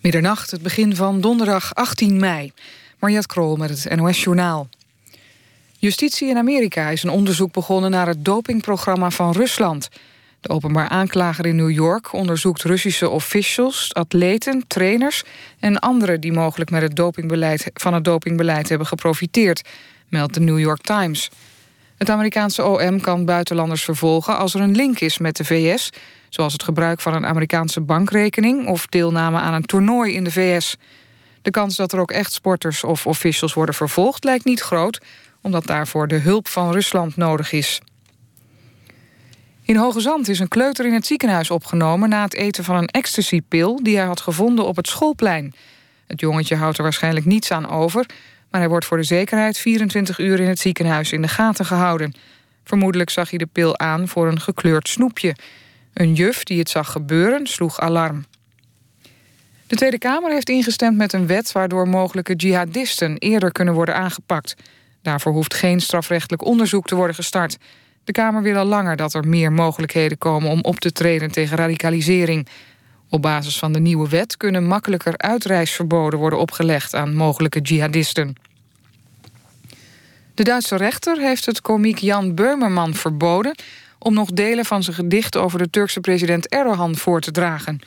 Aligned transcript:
Middernacht, 0.00 0.50
het 0.50 0.62
begin 0.62 0.96
van 0.96 1.20
donderdag 1.20 1.74
18 1.74 2.16
mei. 2.16 2.52
Mariette 2.98 3.26
Krol 3.26 3.56
met 3.56 3.70
het 3.70 3.96
NOS 3.96 4.22
Journaal. 4.22 4.68
Justitie 5.78 6.28
in 6.28 6.36
Amerika 6.36 6.88
is 6.88 7.02
een 7.02 7.10
onderzoek 7.10 7.52
begonnen 7.52 7.90
naar 7.90 8.06
het 8.06 8.24
dopingprogramma 8.24 9.10
van 9.10 9.32
Rusland. 9.32 9.88
De 10.40 10.48
openbaar 10.48 10.88
aanklager 10.88 11.46
in 11.46 11.56
New 11.56 11.70
York 11.70 12.12
onderzoekt 12.12 12.62
Russische 12.62 13.08
officials, 13.08 13.94
atleten, 13.94 14.64
trainers 14.66 15.22
en 15.58 15.78
anderen 15.78 16.20
die 16.20 16.32
mogelijk 16.32 16.70
met 16.70 16.82
het 16.82 16.96
dopingbeleid, 16.96 17.70
van 17.74 17.94
het 17.94 18.04
dopingbeleid 18.04 18.68
hebben 18.68 18.86
geprofiteerd, 18.86 19.68
meldt 20.08 20.34
de 20.34 20.40
New 20.40 20.58
York 20.58 20.80
Times. 20.80 21.30
Het 21.96 22.10
Amerikaanse 22.10 22.64
OM 22.64 23.00
kan 23.00 23.24
buitenlanders 23.24 23.84
vervolgen 23.84 24.36
als 24.36 24.54
er 24.54 24.60
een 24.60 24.76
link 24.76 25.00
is 25.00 25.18
met 25.18 25.36
de 25.36 25.44
VS, 25.44 25.90
zoals 26.28 26.52
het 26.52 26.62
gebruik 26.62 27.00
van 27.00 27.14
een 27.14 27.26
Amerikaanse 27.26 27.80
bankrekening 27.80 28.66
of 28.66 28.86
deelname 28.86 29.38
aan 29.38 29.54
een 29.54 29.66
toernooi 29.66 30.14
in 30.14 30.24
de 30.24 30.30
VS. 30.30 30.76
De 31.42 31.50
kans 31.50 31.76
dat 31.76 31.92
er 31.92 32.00
ook 32.00 32.10
echt 32.10 32.32
sporters 32.32 32.84
of 32.84 33.06
officials 33.06 33.54
worden 33.54 33.74
vervolgd 33.74 34.24
lijkt 34.24 34.44
niet 34.44 34.60
groot, 34.60 35.00
omdat 35.40 35.66
daarvoor 35.66 36.08
de 36.08 36.18
hulp 36.18 36.48
van 36.48 36.72
Rusland 36.72 37.16
nodig 37.16 37.52
is. 37.52 37.80
In 39.62 39.76
Hoge 39.76 40.00
Zand 40.00 40.28
is 40.28 40.38
een 40.38 40.48
kleuter 40.48 40.86
in 40.86 40.92
het 40.92 41.06
ziekenhuis 41.06 41.50
opgenomen 41.50 42.08
na 42.08 42.22
het 42.22 42.34
eten 42.34 42.64
van 42.64 42.76
een 42.76 42.86
ecstasypil 42.88 43.82
die 43.82 43.96
hij 43.96 44.06
had 44.06 44.20
gevonden 44.20 44.66
op 44.66 44.76
het 44.76 44.86
schoolplein. 44.86 45.54
Het 46.06 46.20
jongetje 46.20 46.56
houdt 46.56 46.76
er 46.76 46.82
waarschijnlijk 46.82 47.26
niets 47.26 47.50
aan 47.50 47.68
over, 47.68 48.06
maar 48.50 48.60
hij 48.60 48.68
wordt 48.68 48.84
voor 48.84 48.96
de 48.96 49.02
zekerheid 49.02 49.58
24 49.58 50.18
uur 50.18 50.40
in 50.40 50.48
het 50.48 50.58
ziekenhuis 50.58 51.12
in 51.12 51.22
de 51.22 51.28
gaten 51.28 51.64
gehouden. 51.64 52.14
Vermoedelijk 52.64 53.10
zag 53.10 53.30
hij 53.30 53.38
de 53.38 53.46
pil 53.46 53.78
aan 53.78 54.08
voor 54.08 54.28
een 54.28 54.40
gekleurd 54.40 54.88
snoepje. 54.88 55.34
Een 55.98 56.14
juf 56.14 56.44
die 56.44 56.58
het 56.58 56.70
zag 56.70 56.92
gebeuren 56.92 57.46
sloeg 57.46 57.80
alarm. 57.80 58.24
De 59.66 59.76
Tweede 59.76 59.98
Kamer 59.98 60.30
heeft 60.32 60.48
ingestemd 60.48 60.96
met 60.96 61.12
een 61.12 61.26
wet 61.26 61.52
waardoor 61.52 61.88
mogelijke 61.88 62.34
jihadisten 62.34 63.16
eerder 63.16 63.52
kunnen 63.52 63.74
worden 63.74 63.94
aangepakt. 63.94 64.54
Daarvoor 65.02 65.32
hoeft 65.32 65.54
geen 65.54 65.80
strafrechtelijk 65.80 66.44
onderzoek 66.44 66.86
te 66.86 66.94
worden 66.94 67.14
gestart. 67.14 67.58
De 68.04 68.12
Kamer 68.12 68.42
wil 68.42 68.56
al 68.56 68.64
langer 68.64 68.96
dat 68.96 69.14
er 69.14 69.28
meer 69.28 69.52
mogelijkheden 69.52 70.18
komen 70.18 70.50
om 70.50 70.60
op 70.62 70.78
te 70.78 70.92
treden 70.92 71.30
tegen 71.30 71.56
radicalisering. 71.56 72.48
Op 73.08 73.22
basis 73.22 73.58
van 73.58 73.72
de 73.72 73.80
nieuwe 73.80 74.08
wet 74.08 74.36
kunnen 74.36 74.66
makkelijker 74.66 75.16
uitreisverboden 75.16 76.18
worden 76.18 76.38
opgelegd 76.38 76.94
aan 76.94 77.14
mogelijke 77.14 77.60
jihadisten. 77.60 78.34
De 80.34 80.42
Duitse 80.42 80.76
rechter 80.76 81.18
heeft 81.18 81.46
het 81.46 81.60
komiek 81.60 81.98
Jan 81.98 82.34
Beumerman 82.34 82.94
verboden 82.94 83.54
om 83.98 84.14
nog 84.14 84.30
delen 84.30 84.64
van 84.64 84.82
zijn 84.82 84.96
gedicht 84.96 85.36
over 85.36 85.58
de 85.58 85.70
Turkse 85.70 86.00
president 86.00 86.48
Erdogan 86.48 86.96
voor 86.96 87.20
te 87.20 87.30
dragen. 87.30 87.80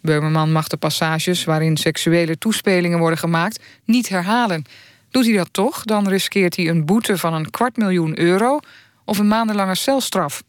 Beumerman 0.00 0.52
mag 0.52 0.68
de 0.68 0.76
passages 0.76 1.44
waarin 1.44 1.76
seksuele 1.76 2.38
toespelingen 2.38 2.98
worden 2.98 3.18
gemaakt 3.18 3.62
niet 3.84 4.08
herhalen. 4.08 4.64
Doet 5.10 5.24
hij 5.24 5.36
dat 5.36 5.48
toch, 5.50 5.84
dan 5.84 6.08
riskeert 6.08 6.56
hij 6.56 6.68
een 6.68 6.84
boete 6.84 7.18
van 7.18 7.34
een 7.34 7.50
kwart 7.50 7.76
miljoen 7.76 8.18
euro 8.18 8.60
of 9.04 9.18
een 9.18 9.28
maandenlange 9.28 9.74
celstraf. 9.74 10.42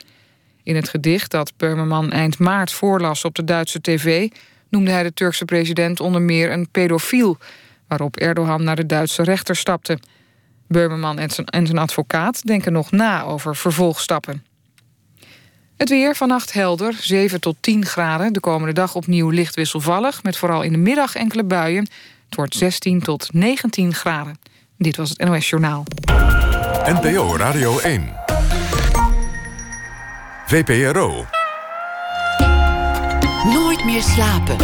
In 0.64 0.76
het 0.76 0.90
gedicht 0.90 1.31
dat 1.31 1.54
Beumerman 1.58 2.12
eind 2.12 2.40
maart 2.40 2.72
voorlas 2.72 3.26
op 3.26 3.36
de 3.36 3.44
Duitse 3.44 3.81
tv 3.81 4.30
noemde 4.70 4.92
hij 4.92 5.04
de 5.04 5.14
Turkse 5.14 5.46
president 5.46 6.00
onder 6.00 6.22
meer 6.22 6.52
een 6.52 6.70
pedofiel, 6.72 7.38
waarop 7.88 8.18
Erdogan 8.18 8.64
naar 8.64 8.76
de 8.76 8.86
Duitse 8.86 9.24
rechter 9.24 9.56
stapte. 9.56 10.00
Beumerman 10.68 11.20
en 11.20 11.30
zijn, 11.30 11.48
en 11.48 11.66
zijn 11.66 11.78
advocaat 11.78 12.46
denken 12.46 12.74
nog 12.74 12.92
na 12.92 13.24
over 13.24 13.56
vervolgstappen. 13.56 14.53
Het 15.84 15.92
weer 15.92 16.16
vannacht 16.16 16.53
helder, 16.53 16.94
7 17.00 17.42
tot 17.42 17.56
10 17.59 17.86
graden. 17.86 18.34
De 18.34 18.39
komende 18.39 18.73
dag 18.73 18.95
opnieuw 18.95 19.30
licht 19.30 19.56
wisselvallig... 19.56 20.23
met 20.23 20.38
vooral 20.38 20.62
in 20.62 20.72
de 20.72 20.78
middag 20.78 21.16
enkele 21.16 21.44
buien. 21.44 21.88
Het 22.25 22.36
wordt 22.36 22.56
16 22.56 23.02
tot 23.02 23.34
19 23.34 23.94
graden. 23.94 24.40
Dit 24.78 24.95
was 24.95 25.09
het 25.09 25.17
NOS 25.17 25.50
Journaal. 25.50 25.84
NPO 26.86 27.38
Radio 27.38 27.80
1. 27.80 28.13
VPRO. 30.46 31.25
Nooit 33.53 33.85
meer 33.85 34.02
slapen. 34.02 34.56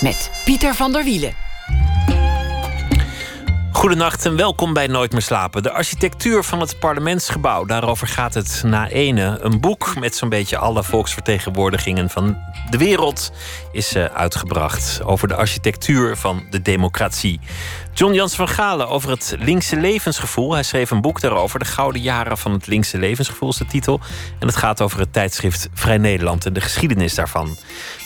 Met 0.00 0.30
Pieter 0.44 0.74
van 0.74 0.92
der 0.92 1.04
Wielen. 1.04 1.49
Goedenacht 3.80 4.26
en 4.26 4.36
welkom 4.36 4.72
bij 4.72 4.86
Nooit 4.86 5.12
meer 5.12 5.22
slapen. 5.22 5.62
De 5.62 5.70
architectuur 5.70 6.44
van 6.44 6.60
het 6.60 6.78
parlementsgebouw. 6.78 7.64
Daarover 7.64 8.06
gaat 8.06 8.34
het 8.34 8.62
na 8.66 8.88
ene. 8.88 9.38
Een 9.40 9.60
boek 9.60 9.98
met 9.98 10.16
zo'n 10.16 10.28
beetje 10.28 10.58
alle 10.58 10.84
volksvertegenwoordigingen 10.84 12.10
van 12.10 12.36
de 12.70 12.78
wereld 12.78 13.32
is 13.72 13.96
uh, 13.96 14.04
uitgebracht. 14.04 15.00
Over 15.04 15.28
de 15.28 15.34
architectuur 15.34 16.16
van 16.16 16.46
de 16.50 16.62
democratie. 16.62 17.40
John 17.94 18.14
Jans 18.14 18.34
van 18.34 18.48
Galen 18.48 18.88
over 18.88 19.10
het 19.10 19.36
linkse 19.38 19.76
levensgevoel. 19.76 20.52
Hij 20.52 20.62
schreef 20.62 20.90
een 20.90 21.00
boek 21.00 21.20
daarover. 21.20 21.58
De 21.58 21.64
Gouden 21.64 22.02
Jaren 22.02 22.38
van 22.38 22.52
het 22.52 22.66
linkse 22.66 22.98
levensgevoel 22.98 23.48
is 23.48 23.56
de 23.56 23.66
titel. 23.66 24.00
En 24.38 24.46
het 24.46 24.56
gaat 24.56 24.80
over 24.80 24.98
het 24.98 25.12
tijdschrift 25.12 25.68
Vrij 25.74 25.98
Nederland 25.98 26.46
en 26.46 26.52
de 26.52 26.60
geschiedenis 26.60 27.14
daarvan. 27.14 27.56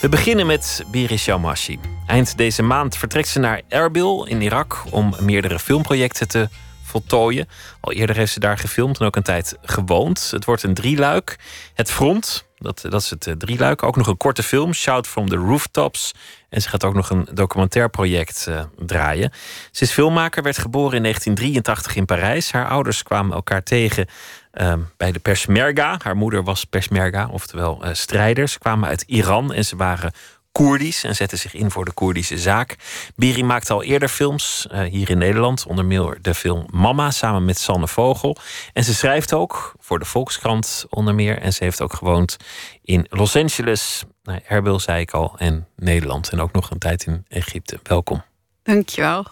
We 0.01 0.09
beginnen 0.09 0.47
met 0.47 0.85
Beris 0.91 1.25
Yalmashi. 1.25 1.79
Eind 2.07 2.37
deze 2.37 2.63
maand 2.63 2.97
vertrekt 2.97 3.29
ze 3.29 3.39
naar 3.39 3.63
Erbil 3.69 4.27
in 4.27 4.43
Irak 4.43 4.83
om 4.91 5.15
meerdere 5.21 5.59
filmprojecten 5.59 6.29
te 6.29 6.49
voltooien. 6.83 7.49
Al 7.81 7.93
eerder 7.93 8.17
heeft 8.17 8.33
ze 8.33 8.41
daar 8.41 8.59
gefilmd 8.59 9.01
en 9.01 9.07
ook 9.07 9.17
een 9.17 9.23
tijd 9.23 9.57
gewoond. 9.63 10.31
Het 10.31 10.45
wordt 10.45 10.63
een 10.63 10.75
drieluik. 10.75 11.39
Het 11.75 11.91
Front, 11.91 12.47
dat, 12.59 12.85
dat 12.89 13.01
is 13.01 13.11
het 13.11 13.27
uh, 13.27 13.35
drieluik. 13.35 13.83
Ook 13.83 13.97
nog 13.97 14.07
een 14.07 14.17
korte 14.17 14.43
film, 14.43 14.73
Shout 14.73 15.07
from 15.07 15.29
the 15.29 15.37
Rooftops. 15.37 16.13
En 16.55 16.63
ze 16.63 16.69
gaat 16.69 16.85
ook 16.85 16.95
nog 16.95 17.11
een 17.11 17.29
documentair 17.33 17.91
project 17.91 18.47
uh, 18.49 18.63
draaien. 18.79 19.33
Ze 19.71 19.83
is 19.83 19.91
filmmaker, 19.91 20.43
werd 20.43 20.59
geboren 20.59 20.97
in 20.97 21.03
1983 21.03 21.97
in 21.97 22.05
Parijs. 22.05 22.53
Haar 22.53 22.69
ouders 22.69 23.03
kwamen 23.03 23.35
elkaar 23.35 23.63
tegen 23.63 24.07
uh, 24.55 24.73
bij 24.97 25.13
de 25.13 25.19
Persmerga. 25.19 25.99
Haar 26.03 26.17
moeder 26.17 26.43
was 26.43 26.65
Persmerga, 26.65 27.29
oftewel 27.31 27.81
uh, 27.85 27.89
strijders. 27.93 28.53
Ze 28.53 28.59
kwamen 28.59 28.89
uit 28.89 29.03
Iran 29.07 29.53
en 29.53 29.65
ze 29.65 29.77
waren 29.77 30.13
Koerdisch 30.53 31.05
en 31.05 31.17
zette 31.17 31.37
zich 31.37 31.55
in 31.55 31.71
voor 31.71 31.85
de 31.85 31.93
Koerdische 31.93 32.39
zaak. 32.39 32.77
Biri 33.17 33.45
maakte 33.45 33.73
al 33.73 33.83
eerder 33.83 34.09
films 34.09 34.67
uh, 34.73 34.81
hier 34.81 35.11
in 35.11 35.19
Nederland, 35.19 35.67
onder 35.67 35.85
meer 35.85 36.19
de 36.21 36.35
film 36.35 36.67
Mama 36.71 37.11
samen 37.11 37.45
met 37.45 37.59
Sanne 37.59 37.89
Vogel. 37.89 38.37
En 38.73 38.85
ze 38.85 38.95
schrijft 38.95 39.33
ook 39.33 39.75
voor 39.81 39.99
de 39.99 40.05
Volkskrant 40.05 40.87
onder 40.89 41.15
meer. 41.15 41.39
En 41.39 41.53
ze 41.53 41.65
heeft 41.65 41.81
ook 41.81 41.93
gewoond 41.93 42.37
in 42.83 43.07
Los 43.11 43.37
Angeles, 43.37 44.05
nou, 44.25 44.41
Erbil 44.49 44.81
zei 44.81 45.01
ik 45.01 45.11
al, 45.11 45.35
en 45.39 45.69
Nederland. 45.77 46.29
En 46.29 46.41
ook 46.41 46.53
nog 46.53 46.71
een 46.71 46.79
tijd 46.79 47.07
in 47.07 47.25
Egypte. 47.29 47.79
Welkom. 47.83 48.23
Dankjewel. 48.63 49.27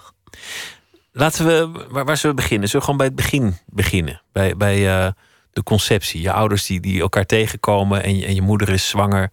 Laten 1.12 1.46
we, 1.46 1.86
waar, 1.88 2.04
waar 2.04 2.16
zullen 2.16 2.36
we 2.36 2.42
beginnen? 2.42 2.68
Zullen 2.68 2.86
we 2.86 2.92
gewoon 2.92 3.08
bij 3.08 3.16
het 3.16 3.30
begin 3.30 3.56
beginnen? 3.66 4.22
Bij, 4.32 4.56
bij 4.56 5.04
uh, 5.04 5.10
de 5.52 5.62
conceptie. 5.62 6.20
Je 6.20 6.32
ouders 6.32 6.66
die, 6.66 6.80
die 6.80 7.00
elkaar 7.00 7.26
tegenkomen 7.26 8.02
en 8.02 8.16
je, 8.16 8.26
en 8.26 8.34
je 8.34 8.42
moeder 8.42 8.68
is 8.68 8.88
zwanger. 8.88 9.30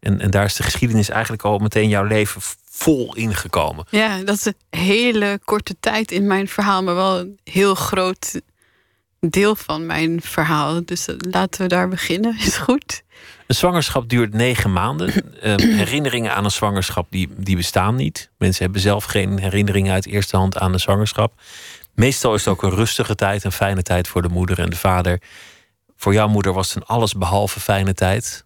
En, 0.00 0.20
en 0.20 0.30
daar 0.30 0.44
is 0.44 0.56
de 0.56 0.62
geschiedenis 0.62 1.08
eigenlijk 1.08 1.42
al 1.42 1.58
meteen 1.58 1.88
jouw 1.88 2.04
leven 2.04 2.40
vol 2.70 3.14
ingekomen. 3.14 3.84
Ja, 3.90 4.22
dat 4.22 4.36
is 4.36 4.44
een 4.44 4.80
hele 4.80 5.40
korte 5.44 5.76
tijd 5.80 6.10
in 6.10 6.26
mijn 6.26 6.48
verhaal, 6.48 6.82
maar 6.82 6.94
wel 6.94 7.18
een 7.18 7.38
heel 7.44 7.74
groot 7.74 8.40
deel 9.30 9.56
van 9.56 9.86
mijn 9.86 10.22
verhaal. 10.22 10.84
Dus 10.84 11.08
laten 11.18 11.62
we 11.62 11.68
daar 11.68 11.88
beginnen, 11.88 12.36
is 12.38 12.56
goed. 12.56 13.02
Een 13.46 13.54
zwangerschap 13.54 14.08
duurt 14.08 14.34
negen 14.34 14.72
maanden. 14.72 15.12
Uh, 15.44 15.76
herinneringen 15.80 16.34
aan 16.34 16.44
een 16.44 16.50
zwangerschap 16.50 17.06
die, 17.10 17.28
die 17.36 17.56
bestaan 17.56 17.94
niet. 17.94 18.30
Mensen 18.38 18.64
hebben 18.64 18.80
zelf 18.80 19.04
geen 19.04 19.38
herinneringen 19.38 19.92
uit 19.92 20.06
eerste 20.06 20.36
hand 20.36 20.58
aan 20.58 20.72
een 20.72 20.80
zwangerschap. 20.80 21.40
Meestal 21.94 22.34
is 22.34 22.44
het 22.44 22.54
ook 22.54 22.62
een 22.62 22.70
rustige 22.70 23.14
tijd, 23.14 23.44
een 23.44 23.52
fijne 23.52 23.82
tijd 23.82 24.08
voor 24.08 24.22
de 24.22 24.28
moeder 24.28 24.58
en 24.58 24.70
de 24.70 24.76
vader. 24.76 25.20
Voor 25.96 26.12
jouw 26.12 26.28
moeder 26.28 26.52
was 26.52 26.68
het 26.68 26.76
een 26.76 26.88
alles 26.88 27.14
behalve 27.14 27.60
fijne 27.60 27.94
tijd. 27.94 28.44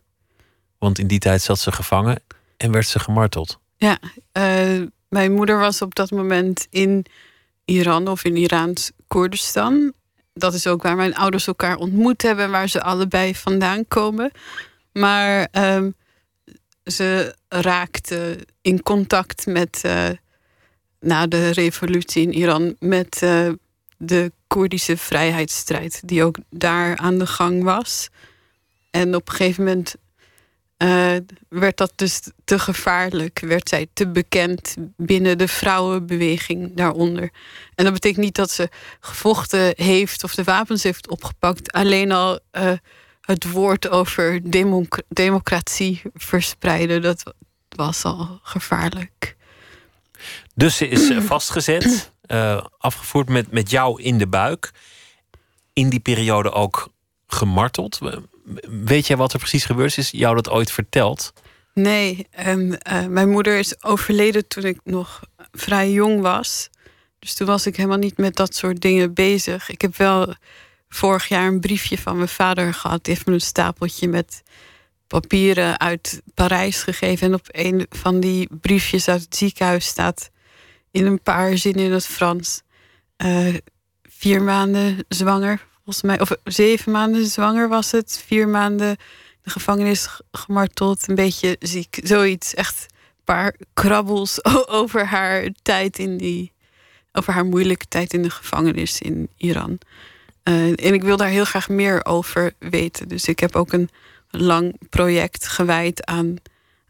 Want 0.79 0.99
in 0.99 1.07
die 1.07 1.19
tijd 1.19 1.43
zat 1.43 1.59
ze 1.59 1.73
gevangen 1.73 2.23
en 2.57 2.73
werd 2.73 2.87
ze 2.87 2.99
gemarteld. 2.99 3.59
Ja, 3.77 3.99
uh, 4.33 4.87
mijn 5.09 5.33
moeder 5.33 5.59
was 5.59 5.83
op 5.83 5.95
dat 5.95 6.11
moment 6.11 6.67
in 6.71 7.07
Iran 7.65 8.09
of 8.09 8.25
in 8.25 8.37
Iraans 8.37 8.91
Koerdistan. 9.07 9.93
Dat 10.39 10.55
is 10.55 10.67
ook 10.67 10.83
waar 10.83 10.97
mijn 10.97 11.15
ouders 11.15 11.47
elkaar 11.47 11.77
ontmoet 11.77 12.23
hebben, 12.23 12.51
waar 12.51 12.69
ze 12.69 12.83
allebei 12.83 13.35
vandaan 13.35 13.89
komen. 13.89 14.31
Maar 14.93 15.49
uh, 15.53 15.87
ze 16.85 17.35
raakte 17.49 18.47
in 18.61 18.83
contact 18.83 19.47
met, 19.47 19.83
uh, 19.87 20.09
na 21.01 21.27
de 21.27 21.51
revolutie 21.51 22.23
in 22.23 22.33
Iran, 22.33 22.77
met 22.79 23.21
uh, 23.23 23.49
de 23.97 24.33
Koerdische 24.47 24.97
vrijheidsstrijd, 24.97 26.01
die 26.05 26.25
ook 26.25 26.37
daar 26.51 26.97
aan 26.97 27.19
de 27.19 27.27
gang 27.27 27.63
was. 27.63 28.09
En 28.91 29.15
op 29.15 29.29
een 29.29 29.35
gegeven 29.35 29.65
moment 29.65 29.95
uh, 30.79 31.17
werd 31.49 31.77
dat 31.77 31.93
dus 31.97 32.21
te 32.45 32.59
gevaarlijk. 32.59 33.39
Werd 33.39 33.69
zij 33.69 33.87
te 33.93 34.09
bekend 34.09 34.77
binnen 34.97 35.39
de 35.39 35.49
vrouwenbeweging 35.49 36.77
daaronder. 36.77 37.31
En 37.75 37.85
dat 37.85 37.93
betekent 37.93 38.25
niet 38.25 38.35
dat 38.35 38.51
ze 38.51 38.69
gevochten 39.01 39.73
heeft 39.77 40.25
of 40.25 40.35
de 40.35 40.45
wapens 40.45 40.83
heeft 40.83 41.09
opgepakt. 41.09 41.73
Alleen 41.73 42.13
al 42.13 42.39
uh, 42.53 42.73
het 43.21 43.51
woord 43.51 43.89
over 43.89 44.41
democratie 45.09 46.03
verspreiden, 46.15 47.03
dat 47.03 47.35
was 47.69 48.05
al 48.05 48.41
gevaarlijk. 48.43 49.37
Dus 50.55 50.77
ze 50.77 50.89
is 50.89 51.13
vastgezet, 51.25 52.13
uh, 52.27 52.65
afgevoerd 52.79 53.29
met, 53.29 53.51
met 53.53 53.71
jou 53.71 54.03
in 54.03 54.19
de 54.19 54.29
buik. 54.29 54.71
In 55.73 55.89
die 55.89 56.01
periode 56.01 56.53
ook 56.53 56.89
gemarteld. 57.27 57.99
Weet 58.85 59.07
jij 59.07 59.17
wat 59.17 59.33
er 59.33 59.39
precies 59.39 59.65
gebeurd 59.65 59.99
is? 59.99 60.11
Jou 60.11 60.35
dat 60.35 60.51
ooit 60.51 60.71
verteld? 60.71 61.33
Nee, 61.75 62.27
en, 62.31 62.79
uh, 62.91 63.07
mijn 63.07 63.31
moeder 63.31 63.59
is 63.59 63.83
overleden 63.85 64.49
toen 64.49 64.65
ik 64.65 64.81
nog 64.85 65.21
vrij 65.53 65.91
jong 65.91 66.21
was. 66.21 66.69
Dus 67.19 67.35
toen 67.35 67.47
was 67.47 67.67
ik 67.67 67.77
helemaal 67.77 67.99
niet 67.99 68.17
met 68.17 68.37
dat 68.37 68.55
soort 68.55 68.81
dingen 68.81 69.15
bezig. 69.15 69.69
Ik 69.69 69.81
heb 69.81 69.97
wel 69.97 70.35
vorig 70.89 71.29
jaar 71.29 71.47
een 71.47 71.61
briefje 71.61 71.99
van 71.99 72.17
mijn 72.17 72.29
vader 72.29 72.75
gehad. 72.75 73.05
Die 73.05 73.15
heeft 73.15 73.27
me 73.27 73.33
een 73.33 73.41
stapeltje 73.41 74.09
met 74.09 74.43
papieren 75.07 75.81
uit 75.81 76.23
Parijs 76.35 76.83
gegeven. 76.83 77.27
En 77.27 77.35
op 77.35 77.47
een 77.51 77.87
van 77.91 78.21
die 78.21 78.49
briefjes 78.61 79.09
uit 79.09 79.23
het 79.23 79.37
ziekenhuis 79.37 79.87
staat 79.87 80.31
in 80.91 81.07
een 81.07 81.23
paar 81.23 81.59
zinnen 81.59 81.85
in 81.85 81.93
het 81.93 82.07
Frans. 82.07 82.63
Uh, 83.25 83.55
vier 84.03 84.43
maanden 84.43 85.05
zwanger, 85.09 85.67
volgens 85.87 86.05
mij. 86.05 86.21
Of 86.21 86.31
zeven 86.45 86.93
maanden 86.93 87.27
zwanger 87.27 87.69
was 87.69 87.91
het. 87.91 88.23
Vier 88.27 88.49
maanden 88.49 88.97
de 89.43 89.51
gevangenis 89.51 90.21
gemarteld. 90.33 91.09
Een 91.09 91.15
beetje 91.15 91.57
ziek. 91.61 91.99
Zoiets. 92.03 92.55
Echt 92.55 92.87
een 92.91 93.25
paar 93.25 93.55
krabbels 93.75 94.45
over 94.81 95.07
haar 95.07 95.49
tijd 95.63 95.99
in 95.99 96.17
die. 96.17 96.53
Over 97.13 97.33
haar 97.33 97.45
moeilijke 97.45 97.89
tijd 97.89 98.13
in 98.13 98.23
de 98.23 98.31
gevangenis 98.31 99.01
in 99.01 99.29
Iran. 99.37 99.79
Uh, 100.45 100.69
en 100.69 100.95
ik 100.95 101.03
wil 101.03 101.17
daar 101.17 101.29
heel 101.29 101.45
graag 101.45 101.69
meer 101.69 102.05
over 102.05 102.53
weten. 102.59 103.09
Dus 103.09 103.29
ik 103.29 103.41
heb 103.41 103.57
ook 103.57 103.73
een 103.73 103.89
lang 104.31 104.77
project 104.91 105.49
gewijd 105.49 106.07
aan 106.07 106.37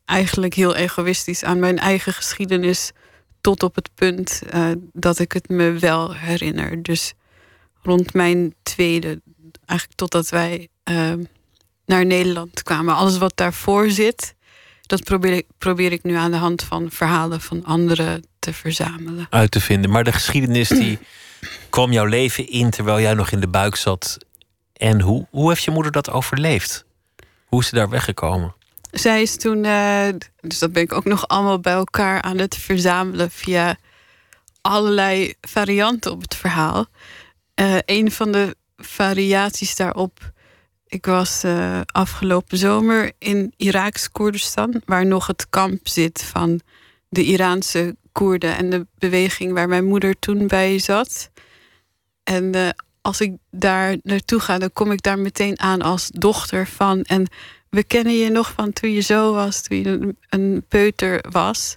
eigenlijk 0.05 0.55
heel 0.55 0.75
egoïstisch 0.75 1.45
aan 1.45 1.59
mijn 1.59 1.79
eigen 1.79 2.13
geschiedenis 2.13 2.93
tot 3.41 3.63
op 3.63 3.75
het 3.75 3.91
punt 3.95 4.43
uh, 4.55 4.71
dat 4.93 5.19
ik 5.19 5.33
het 5.33 5.49
me 5.49 5.73
wel 5.73 6.15
herinner. 6.15 6.83
Dus 6.83 7.15
rond 7.87 8.15
mijn 8.15 8.55
tweede, 8.63 9.21
eigenlijk 9.67 9.99
totdat 9.99 10.29
wij 10.29 10.69
uh, 10.91 11.13
naar 11.87 12.07
Nederland 12.07 12.63
kwamen. 12.63 12.95
Alles 12.95 13.19
wat 13.19 13.37
daarvoor 13.37 13.91
zit, 13.91 14.35
dat 14.83 15.05
probeer 15.05 15.33
ik, 15.33 15.47
probeer 15.59 15.93
ik 15.93 16.03
nu 16.03 16.15
aan 16.15 16.31
de 16.31 16.37
hand 16.37 16.63
van 16.63 16.91
verhalen 16.91 17.41
van 17.41 17.65
anderen 17.65 18.25
te 18.39 18.53
verzamelen. 18.53 19.27
Uit 19.31 19.51
te 19.51 19.61
vinden. 19.61 19.91
Maar 19.91 20.05
de 20.05 20.13
geschiedenis 20.13 20.69
die 20.69 20.99
kwam 21.71 21.93
jouw 21.93 22.05
leven 22.05 22.49
in 22.49 22.71
terwijl 22.71 23.01
jij 23.01 23.15
nog 23.15 23.31
in 23.31 23.41
de 23.41 23.49
buik 23.49 23.77
zat. 23.77 24.19
En 24.73 25.01
hoe, 25.01 25.27
hoe 25.31 25.49
heeft 25.49 25.65
je 25.65 25.71
moeder 25.71 25.93
dat 25.93 26.11
overleefd? 26.11 26.85
Hoe 27.47 27.61
is 27.61 27.69
ze 27.69 27.75
daar 27.75 27.89
weggekomen? 27.89 28.55
Zij 28.91 29.23
is 29.23 29.37
toen, 29.37 29.65
uh, 29.65 30.09
dus 30.41 30.59
dat 30.59 30.73
ben 30.73 30.83
ik 30.83 30.93
ook 30.93 31.05
nog 31.05 31.29
allemaal 31.29 31.61
bij 31.61 31.73
elkaar 31.73 32.23
aan 32.23 32.39
het 32.39 32.57
verzamelen 32.57 33.31
via 33.31 33.77
allerlei 34.61 35.35
varianten 35.41 36.13
op 36.13 36.23
het 36.23 36.35
verhaal. 36.35 36.87
Uh, 37.61 37.79
een 37.85 38.11
van 38.11 38.33
de 38.33 38.57
variaties 38.77 39.77
daarop. 39.77 40.33
Ik 40.87 41.07
was 41.07 41.45
uh, 41.45 41.81
afgelopen 41.87 42.59
zomer 42.59 43.13
in 43.19 43.53
Iraaks 43.57 44.11
Koerdistan, 44.11 44.83
waar 44.85 45.07
nog 45.07 45.27
het 45.27 45.49
kamp 45.49 45.89
zit 45.89 46.23
van 46.23 46.61
de 47.09 47.25
Iraanse 47.25 47.97
Koerden 48.13 48.57
en 48.57 48.71
de 48.71 48.87
beweging 48.99 49.53
waar 49.53 49.69
mijn 49.69 49.85
moeder 49.85 50.19
toen 50.19 50.47
bij 50.47 50.79
zat. 50.79 51.31
En 52.25 52.75
als 53.07 53.21
ik 53.21 53.37
daar 53.51 53.97
naartoe 54.03 54.41
ga, 54.41 54.59
dan 54.59 54.73
kom 54.73 54.93
ik 54.93 55.03
daar 55.03 55.19
meteen 55.19 55.61
aan 55.61 55.83
als 55.83 56.11
dochter 56.13 56.67
van. 56.67 57.03
En 57.03 57.27
we 57.71 57.85
kennen 57.85 58.19
je 58.19 58.31
nog 58.31 58.53
van 58.53 58.73
toen 58.73 58.91
je 58.91 59.01
zo 59.01 59.33
was, 59.33 59.63
toen 59.63 59.77
je 59.77 60.15
een, 60.29 60.65
peuter 60.69 61.25
was. 61.31 61.77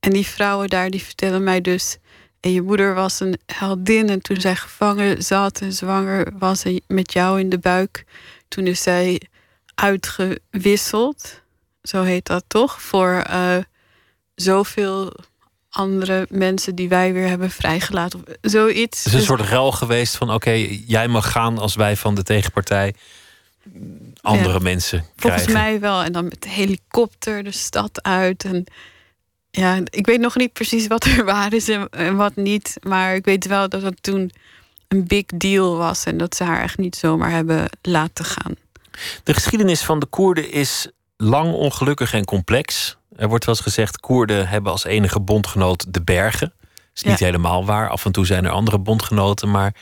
En 0.00 0.10
die 0.10 0.26
vrouwen 0.26 0.68
daar, 0.68 0.90
die 0.90 1.02
vertellen 1.02 1.42
mij 1.42 1.60
dus. 1.60 1.96
En 2.44 2.52
je 2.52 2.62
moeder 2.62 2.94
was 2.94 3.20
een 3.20 3.38
heldin. 3.46 4.08
En 4.08 4.22
toen 4.22 4.40
zij 4.40 4.56
gevangen 4.56 5.22
zat 5.22 5.60
en 5.60 5.72
zwanger 5.72 6.32
was 6.38 6.64
met 6.86 7.12
jou 7.12 7.40
in 7.40 7.48
de 7.48 7.58
buik. 7.58 8.04
Toen 8.48 8.66
is 8.66 8.82
zij 8.82 9.20
uitgewisseld. 9.74 11.42
Zo 11.82 12.02
heet 12.02 12.26
dat 12.26 12.44
toch? 12.46 12.82
Voor 12.82 13.24
uh, 13.30 13.56
zoveel 14.34 15.12
andere 15.70 16.26
mensen 16.30 16.74
die 16.74 16.88
wij 16.88 17.12
weer 17.12 17.28
hebben 17.28 17.50
vrijgelaten. 17.50 18.18
Of 18.26 18.34
zoiets. 18.40 18.98
Het 18.98 19.06
is 19.06 19.12
een 19.12 19.18
dus- 19.18 19.26
soort 19.26 19.40
ruil 19.40 19.72
geweest 19.72 20.16
van: 20.16 20.30
oké, 20.30 20.52
jij 20.86 21.08
mag 21.08 21.30
gaan 21.30 21.58
als 21.58 21.74
wij 21.74 21.96
van 21.96 22.14
de 22.14 22.22
tegenpartij 22.22 22.94
andere 24.20 24.60
mensen 24.60 25.04
Volgens 25.16 25.46
mij 25.46 25.80
wel. 25.80 26.02
En 26.02 26.12
dan 26.12 26.24
met 26.24 26.42
de 26.42 26.48
helikopter 26.48 27.44
de 27.44 27.52
stad 27.52 28.02
uit. 28.02 28.44
En 28.44 28.64
ja, 29.56 29.80
ik 29.84 30.06
weet 30.06 30.20
nog 30.20 30.36
niet 30.36 30.52
precies 30.52 30.86
wat 30.86 31.04
er 31.04 31.24
waar 31.34 31.52
is 31.52 31.68
en, 31.68 32.16
wat 32.16 32.36
niet. 32.36 32.76
Maar 32.82 33.14
ik 33.14 33.24
weet 33.24 33.46
wel 33.46 33.68
dat 33.68 33.82
het 33.82 34.02
toen 34.02 34.32
een 34.88 35.06
big 35.06 35.24
deal 35.26 35.76
was. 35.76 36.04
En 36.04 36.16
dat 36.16 36.36
ze 36.36 36.44
haar 36.44 36.62
echt 36.62 36.78
niet 36.78 36.96
zomaar 36.96 37.30
hebben 37.30 37.68
laten 37.82 38.24
gaan. 38.24 38.54
De 39.22 39.34
geschiedenis 39.34 39.82
van 39.82 39.98
de 39.98 40.06
Koerden 40.06 40.50
is 40.52 40.88
lang, 41.16 41.52
ongelukkig 41.52 42.12
en 42.12 42.24
complex. 42.24 42.96
Er 43.16 43.28
wordt 43.28 43.44
wel 43.44 43.54
eens 43.54 43.64
gezegd: 43.64 44.00
Koerden 44.00 44.48
hebben 44.48 44.72
als 44.72 44.84
enige 44.84 45.20
bondgenoot 45.20 45.92
de 45.94 46.02
bergen. 46.02 46.52
Dat 46.58 46.76
is 46.94 47.02
niet 47.02 47.18
helemaal 47.18 47.64
waar. 47.64 47.88
Af 47.88 48.04
en 48.04 48.12
toe 48.12 48.26
zijn 48.26 48.44
er 48.44 48.50
andere 48.50 48.78
bondgenoten, 48.78 49.50
maar 49.50 49.74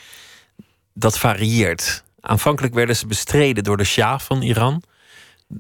dat 0.95 1.19
varieert. 1.19 2.05
Aanvankelijk 2.21 2.75
werden 2.75 2.97
ze 2.97 3.07
bestreden 3.07 3.65
door 3.65 3.77
de 3.77 3.85
Shah 3.85 4.21
van 4.21 4.43
Iran. 4.43 4.83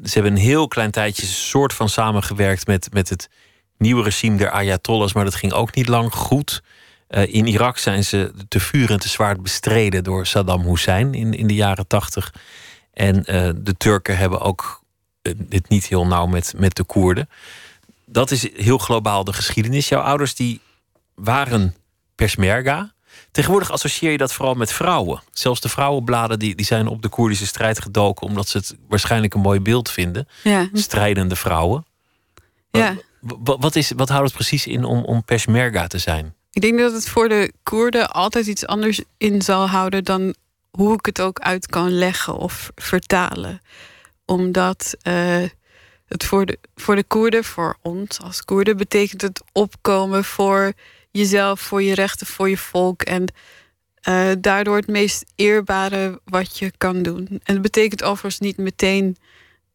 Ze 0.05 0.13
hebben 0.13 0.33
een 0.33 0.39
heel 0.39 0.69
klein 0.69 0.91
tijdje 0.91 1.27
soort 1.27 1.73
van 1.73 1.89
samengewerkt 1.89 2.67
met, 2.67 2.89
met 2.93 3.09
het 3.09 3.29
nieuwe 3.83 4.03
regime 4.03 4.37
der 4.37 4.51
Ayatollahs, 4.51 5.13
maar 5.13 5.25
dat 5.25 5.35
ging 5.35 5.53
ook 5.53 5.75
niet 5.75 5.89
lang 5.89 6.13
goed. 6.13 6.63
Uh, 7.09 7.35
in 7.35 7.47
Irak 7.47 7.79
zijn 7.79 8.05
ze 8.05 8.33
te 8.49 8.61
vuur 8.61 8.91
en 8.91 9.01
te 9.01 9.09
zwaard 9.09 9.43
bestreden 9.43 10.05
door 10.05 10.27
Saddam 10.27 10.63
Hussein 10.63 11.15
in, 11.15 11.35
in 11.35 11.47
de 11.47 11.55
jaren 11.55 11.87
tachtig. 11.87 12.35
En 12.93 13.17
uh, 13.17 13.51
de 13.57 13.77
Turken 13.77 14.17
hebben 14.17 14.41
ook 14.41 14.83
uh, 15.23 15.33
dit 15.37 15.69
niet 15.69 15.87
heel 15.87 16.07
nauw 16.07 16.27
met, 16.27 16.55
met 16.57 16.75
de 16.77 16.85
Koerden. 16.85 17.29
Dat 18.07 18.31
is 18.31 18.49
heel 18.55 18.79
globaal 18.79 19.25
de 19.25 19.33
geschiedenis. 19.33 19.89
Jouw 19.89 20.01
ouders 20.01 20.35
die 20.35 20.61
waren 21.15 21.75
Persmerga. 22.15 22.93
Tegenwoordig 23.31 23.71
associeer 23.71 24.11
je 24.11 24.19
dat 24.19 24.33
vooral 24.33 24.55
met 24.55 24.73
vrouwen. 24.73 25.23
Zelfs 25.33 25.61
de 25.61 25.69
vrouwenbladen 25.69 26.39
die, 26.39 26.55
die 26.55 26.67
zijn 26.67 26.87
op 26.87 27.03
de 27.03 27.09
Koerdische 27.09 27.47
strijd 27.47 27.81
gedoken... 27.81 28.27
omdat 28.27 28.49
ze 28.49 28.57
het 28.59 28.77
waarschijnlijk 28.89 29.35
een 29.35 29.41
mooi 29.41 29.61
beeld 29.61 29.91
vinden. 29.91 30.29
Ja. 30.43 30.69
Strijdende 30.73 31.37
vrouwen. 31.37 31.87
Ja. 32.71 32.97
Wat, 33.43 33.77
is, 33.77 33.91
wat 33.97 34.09
houdt 34.09 34.25
het 34.25 34.35
precies 34.35 34.67
in 34.67 34.85
om, 34.85 35.05
om 35.05 35.25
Peshmerga 35.25 35.87
te 35.87 35.99
zijn? 35.99 36.35
Ik 36.53 36.63
denk 36.63 36.79
dat 36.79 36.93
het 36.93 37.09
voor 37.09 37.29
de 37.29 37.53
Koerden 37.63 38.11
altijd 38.11 38.47
iets 38.47 38.67
anders 38.67 39.01
in 39.17 39.43
zal 39.43 39.69
houden... 39.69 40.05
dan 40.05 40.35
hoe 40.71 40.95
ik 40.95 41.07
het 41.07 41.21
ook 41.21 41.41
uit 41.41 41.67
kan 41.67 41.91
leggen 41.91 42.37
of 42.37 42.71
vertalen. 42.75 43.61
Omdat 44.25 44.97
uh, 45.03 45.43
het 46.07 46.25
voor 46.25 46.47
de, 46.47 46.59
voor 46.75 46.97
de 46.97 47.05
Koerden, 47.05 47.45
voor 47.45 47.77
ons 47.83 48.21
als 48.21 48.45
Koerden... 48.45 48.77
betekent 48.77 49.23
het 49.23 49.43
opkomen 49.53 50.25
voor 50.25 50.73
jezelf, 51.11 51.61
voor 51.61 51.83
je 51.83 51.95
rechten, 51.95 52.27
voor 52.27 52.49
je 52.49 52.59
volk. 52.59 53.03
En 53.03 53.33
uh, 54.09 54.31
daardoor 54.39 54.77
het 54.77 54.89
meest 54.89 55.25
eerbare 55.35 56.21
wat 56.25 56.59
je 56.59 56.73
kan 56.79 57.03
doen. 57.03 57.27
En 57.29 57.55
dat 57.55 57.63
betekent 57.63 58.03
overigens 58.03 58.39
niet 58.39 58.57
meteen 58.57 59.17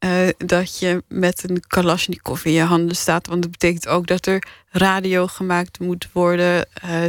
uh, 0.05 0.29
dat 0.37 0.79
je 0.79 1.03
met 1.07 1.49
een 1.49 1.63
Kalashnikov 1.67 2.45
in 2.45 2.51
je 2.51 2.61
handen 2.61 2.95
staat. 2.95 3.27
Want 3.27 3.41
dat 3.41 3.51
betekent 3.51 3.87
ook 3.87 4.07
dat 4.07 4.25
er 4.25 4.47
radio 4.69 5.27
gemaakt 5.27 5.79
moet 5.79 6.07
worden. 6.11 6.67
Uh, 6.85 7.05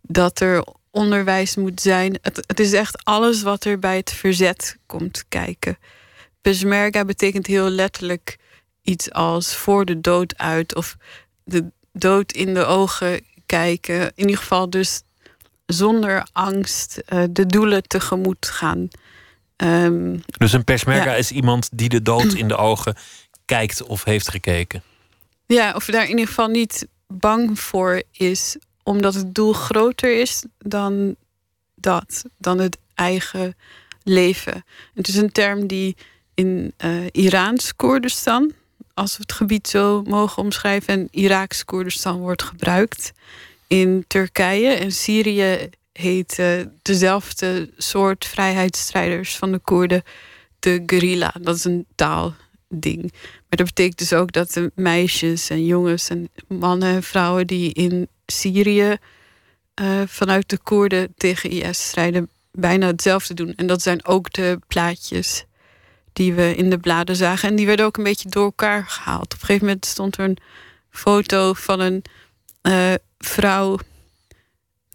dat 0.00 0.40
er 0.40 0.64
onderwijs 0.90 1.56
moet 1.56 1.80
zijn. 1.80 2.18
Het, 2.22 2.44
het, 2.46 2.60
is 2.60 2.72
echt 2.72 3.04
alles 3.04 3.42
wat 3.42 3.64
er 3.64 3.78
bij 3.78 3.96
het 3.96 4.12
verzet 4.12 4.78
komt 4.86 5.24
kijken. 5.28 5.78
Peshmerga 6.40 7.04
betekent 7.04 7.46
heel 7.46 7.68
letterlijk 7.68 8.38
iets 8.82 9.12
als 9.12 9.56
voor 9.56 9.84
de 9.84 10.00
dood 10.00 10.38
uit 10.38 10.74
of 10.74 10.96
de 11.44 11.70
dood 11.92 12.32
in 12.32 12.54
de 12.54 12.64
ogen 12.64 13.20
kijken. 13.46 14.00
In 14.00 14.12
ieder 14.14 14.36
geval 14.36 14.70
dus 14.70 15.02
zonder 15.66 16.26
angst 16.32 17.02
uh, 17.08 17.24
de 17.30 17.46
doelen 17.46 17.82
tegemoet 17.82 18.46
gaan. 18.46 18.88
Um, 19.56 20.22
dus 20.26 20.52
een 20.52 20.64
persmerga 20.64 21.10
ja. 21.10 21.16
is 21.16 21.30
iemand 21.30 21.68
die 21.72 21.88
de 21.88 22.02
dood 22.02 22.32
in 22.42 22.48
de 22.48 22.56
ogen 22.56 22.96
kijkt 23.44 23.82
of 23.82 24.04
heeft 24.04 24.30
gekeken. 24.30 24.82
Ja, 25.46 25.74
of 25.74 25.84
daar 25.84 26.02
in 26.02 26.10
ieder 26.10 26.26
geval 26.26 26.48
niet 26.48 26.86
bang 27.06 27.60
voor 27.60 28.02
is, 28.12 28.56
omdat 28.82 29.14
het 29.14 29.34
doel 29.34 29.52
groter 29.52 30.20
is 30.20 30.44
dan 30.58 31.16
dat, 31.74 32.24
dan 32.38 32.58
het 32.58 32.78
eigen 32.94 33.56
leven. 34.02 34.64
Het 34.94 35.08
is 35.08 35.16
een 35.16 35.32
term 35.32 35.66
die 35.66 35.96
in 36.34 36.74
uh, 36.84 37.06
Iraans 37.10 37.76
Koerdistan, 37.76 38.52
als 38.94 39.16
we 39.16 39.22
het 39.22 39.32
gebied 39.32 39.68
zo 39.68 40.02
mogen 40.02 40.42
omschrijven, 40.42 40.94
en 40.94 41.08
Iraaks 41.10 41.64
Koerdistan 41.64 42.18
wordt 42.18 42.42
gebruikt. 42.42 43.12
In 43.66 44.04
Turkije 44.06 44.68
en 44.68 44.92
Syrië 44.92 45.70
heet 45.98 46.42
dezelfde 46.82 47.70
soort 47.76 48.24
vrijheidsstrijders 48.26 49.36
van 49.36 49.52
de 49.52 49.58
Koerden 49.58 50.02
de 50.64 50.82
guerrilla. 50.86 51.34
Dat 51.40 51.56
is 51.56 51.64
een 51.64 51.86
taalding. 51.94 53.02
Maar 53.48 53.58
dat 53.58 53.66
betekent 53.66 53.98
dus 53.98 54.12
ook 54.12 54.32
dat 54.32 54.52
de 54.52 54.72
meisjes 54.74 55.50
en 55.50 55.66
jongens 55.66 56.08
en 56.08 56.28
mannen 56.48 56.94
en 56.94 57.02
vrouwen 57.02 57.46
die 57.46 57.72
in 57.72 58.08
Syrië 58.26 58.96
uh, 59.80 60.02
vanuit 60.06 60.48
de 60.48 60.58
Koerden 60.58 61.14
tegen 61.16 61.50
IS 61.50 61.88
strijden, 61.88 62.30
bijna 62.52 62.86
hetzelfde 62.86 63.34
doen. 63.34 63.52
En 63.56 63.66
dat 63.66 63.82
zijn 63.82 64.04
ook 64.04 64.32
de 64.32 64.58
plaatjes 64.66 65.44
die 66.12 66.34
we 66.34 66.54
in 66.56 66.70
de 66.70 66.78
bladen 66.78 67.16
zagen. 67.16 67.48
En 67.48 67.56
die 67.56 67.66
werden 67.66 67.86
ook 67.86 67.96
een 67.96 68.04
beetje 68.04 68.28
door 68.28 68.44
elkaar 68.44 68.86
gehaald. 68.86 69.24
Op 69.24 69.32
een 69.32 69.38
gegeven 69.38 69.66
moment 69.66 69.86
stond 69.86 70.16
er 70.16 70.24
een 70.24 70.38
foto 70.90 71.52
van 71.52 71.80
een 71.80 72.04
uh, 72.62 72.94
vrouw 73.18 73.78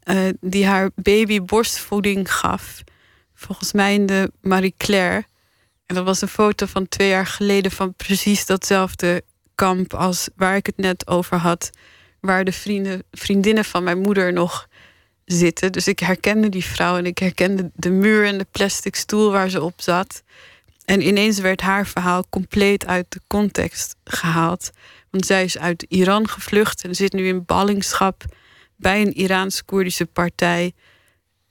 uh, 0.10 0.30
die 0.42 0.66
haar 0.66 0.89
baby 0.96 1.42
borstvoeding 1.42 2.34
gaf. 2.34 2.84
Volgens 3.34 3.72
mij 3.72 3.94
in 3.94 4.06
de 4.06 4.32
Marie 4.42 4.74
Claire. 4.78 5.25
En 5.86 5.96
dat 5.96 6.06
was 6.06 6.22
een 6.22 6.28
foto 6.28 6.66
van 6.66 6.88
twee 6.88 7.10
jaar 7.10 7.25
geleden 7.25 7.72
van 7.72 7.94
precies 7.94 8.46
datzelfde 8.46 9.24
kamp 9.56 9.94
als 9.94 10.30
waar 10.36 10.56
ik 10.56 10.66
het 10.66 10.78
net 10.78 11.08
over 11.08 11.38
had. 11.38 11.70
Waar 12.20 12.44
de 12.44 12.51
vrienden, 12.51 13.04
vriendinnen 13.12 13.66
van 13.66 13.84
mijn 13.84 14.00
moeder 14.00 14.34
nog 14.34 14.68
zitten. 15.25 15.72
Dus 15.72 15.88
ik 15.88 16.00
herkende 16.00 16.50
die 16.50 16.66
vrouw 16.66 16.98
en 16.98 17.06
ik 17.06 17.18
herkende 17.18 17.72
de 17.74 17.89
muur 17.89 18.25
en 18.25 18.38
de 18.38 18.48
plastic 18.51 18.96
stoel 18.96 19.32
waar 19.32 19.50
ze 19.50 19.63
op 19.63 19.82
zat. 19.82 20.24
En 20.86 21.08
ineens 21.08 21.39
werd 21.39 21.62
haar 21.62 21.88
verhaal 21.88 22.24
compleet 22.30 22.86
uit 22.86 23.06
de 23.10 23.22
context 23.28 23.96
gehaald. 24.04 24.70
Want 25.10 25.25
zij 25.25 25.44
is 25.44 25.58
uit 25.58 25.86
Iran 25.89 26.28
gevlucht 26.30 26.84
en 26.84 26.96
zit 26.96 27.13
nu 27.13 27.28
in 27.28 27.46
ballingschap 27.46 28.25
bij 28.79 29.01
een 29.01 29.13
Iraans-Koerdische 29.13 30.05
partij 30.05 30.74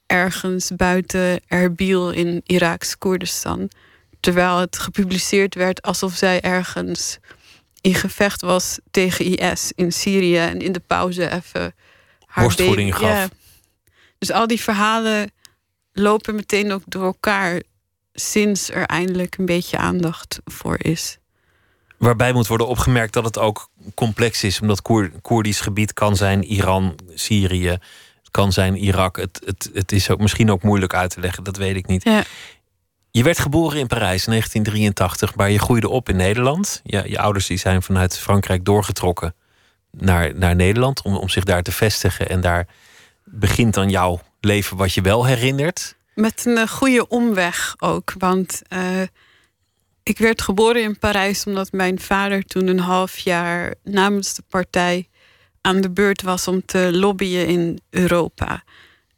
ergens 0.06 0.70
buiten 0.76 1.40
Erbil 1.46 2.10
in 2.10 2.40
Iraks 2.46 2.98
Koerdistan. 2.98 3.70
Terwijl 4.20 4.58
het 4.58 4.78
gepubliceerd 4.78 5.54
werd 5.54 5.82
alsof 5.82 6.14
zij 6.14 6.40
ergens 6.40 7.18
in 7.80 7.94
gevecht 7.94 8.40
was 8.40 8.78
tegen 8.90 9.24
IS 9.24 9.72
in 9.74 9.92
Syrië 9.92 10.36
en 10.36 10.60
in 10.60 10.72
de 10.72 10.82
pauze 10.86 11.30
even 11.30 11.74
haar 12.26 12.44
borstvoeding 12.44 12.94
gaf. 12.94 13.28
Dus 14.18 14.30
al 14.30 14.46
die 14.46 14.60
verhalen 14.60 15.30
lopen 15.92 16.34
meteen 16.34 16.72
ook 16.72 16.82
door 16.86 17.04
elkaar 17.04 17.62
sinds 18.12 18.70
er 18.70 18.84
eindelijk 18.84 19.38
een 19.38 19.46
beetje 19.46 19.78
aandacht 19.78 20.38
voor 20.44 20.76
is. 20.78 21.18
Waarbij 21.98 22.32
moet 22.32 22.46
worden 22.46 22.66
opgemerkt 22.66 23.12
dat 23.12 23.24
het 23.24 23.38
ook 23.38 23.68
complex 23.94 24.44
is, 24.44 24.60
omdat 24.60 24.82
Koer 24.82 25.10
Koerdisch 25.22 25.60
gebied 25.60 25.92
kan 25.92 26.16
zijn 26.16 26.44
Iran, 26.44 26.94
Syrië, 27.14 27.68
het 27.68 28.30
kan 28.30 28.52
zijn 28.52 28.76
Irak. 28.76 29.16
Het, 29.16 29.40
het, 29.44 29.70
het 29.72 29.92
is 29.92 30.10
ook 30.10 30.20
misschien 30.20 30.50
ook 30.50 30.62
moeilijk 30.62 30.94
uit 30.94 31.10
te 31.10 31.20
leggen, 31.20 31.44
dat 31.44 31.56
weet 31.56 31.76
ik 31.76 31.86
niet. 31.86 32.04
Ja. 32.04 32.22
Je 33.10 33.22
werd 33.22 33.38
geboren 33.38 33.78
in 33.78 33.86
Parijs 33.86 34.26
in 34.26 34.30
1983, 34.30 35.34
maar 35.34 35.50
je 35.50 35.58
groeide 35.58 35.88
op 35.88 36.08
in 36.08 36.16
Nederland. 36.16 36.80
Je, 36.84 37.02
je 37.06 37.18
ouders 37.18 37.46
die 37.46 37.58
zijn 37.58 37.82
vanuit 37.82 38.18
Frankrijk 38.18 38.64
doorgetrokken 38.64 39.34
naar, 39.90 40.34
naar 40.34 40.56
Nederland 40.56 41.02
om, 41.02 41.16
om 41.16 41.28
zich 41.28 41.44
daar 41.44 41.62
te 41.62 41.72
vestigen. 41.72 42.28
En 42.28 42.40
daar 42.40 42.66
begint 43.24 43.74
dan 43.74 43.90
jouw 43.90 44.20
leven 44.40 44.76
wat 44.76 44.92
je 44.92 45.00
wel 45.00 45.26
herinnert. 45.26 45.96
Met 46.14 46.44
een 46.44 46.68
goede 46.68 47.08
omweg 47.08 47.74
ook. 47.78 48.14
Want 48.18 48.62
uh, 48.68 49.02
ik 50.08 50.18
werd 50.18 50.42
geboren 50.42 50.82
in 50.82 50.98
Parijs 50.98 51.44
omdat 51.44 51.72
mijn 51.72 52.00
vader 52.00 52.44
toen 52.44 52.66
een 52.66 52.78
half 52.78 53.18
jaar 53.18 53.74
namens 53.84 54.34
de 54.34 54.42
partij 54.48 55.08
aan 55.60 55.80
de 55.80 55.90
beurt 55.90 56.22
was 56.22 56.48
om 56.48 56.64
te 56.64 56.90
lobbyen 56.92 57.46
in 57.46 57.80
Europa. 57.90 58.62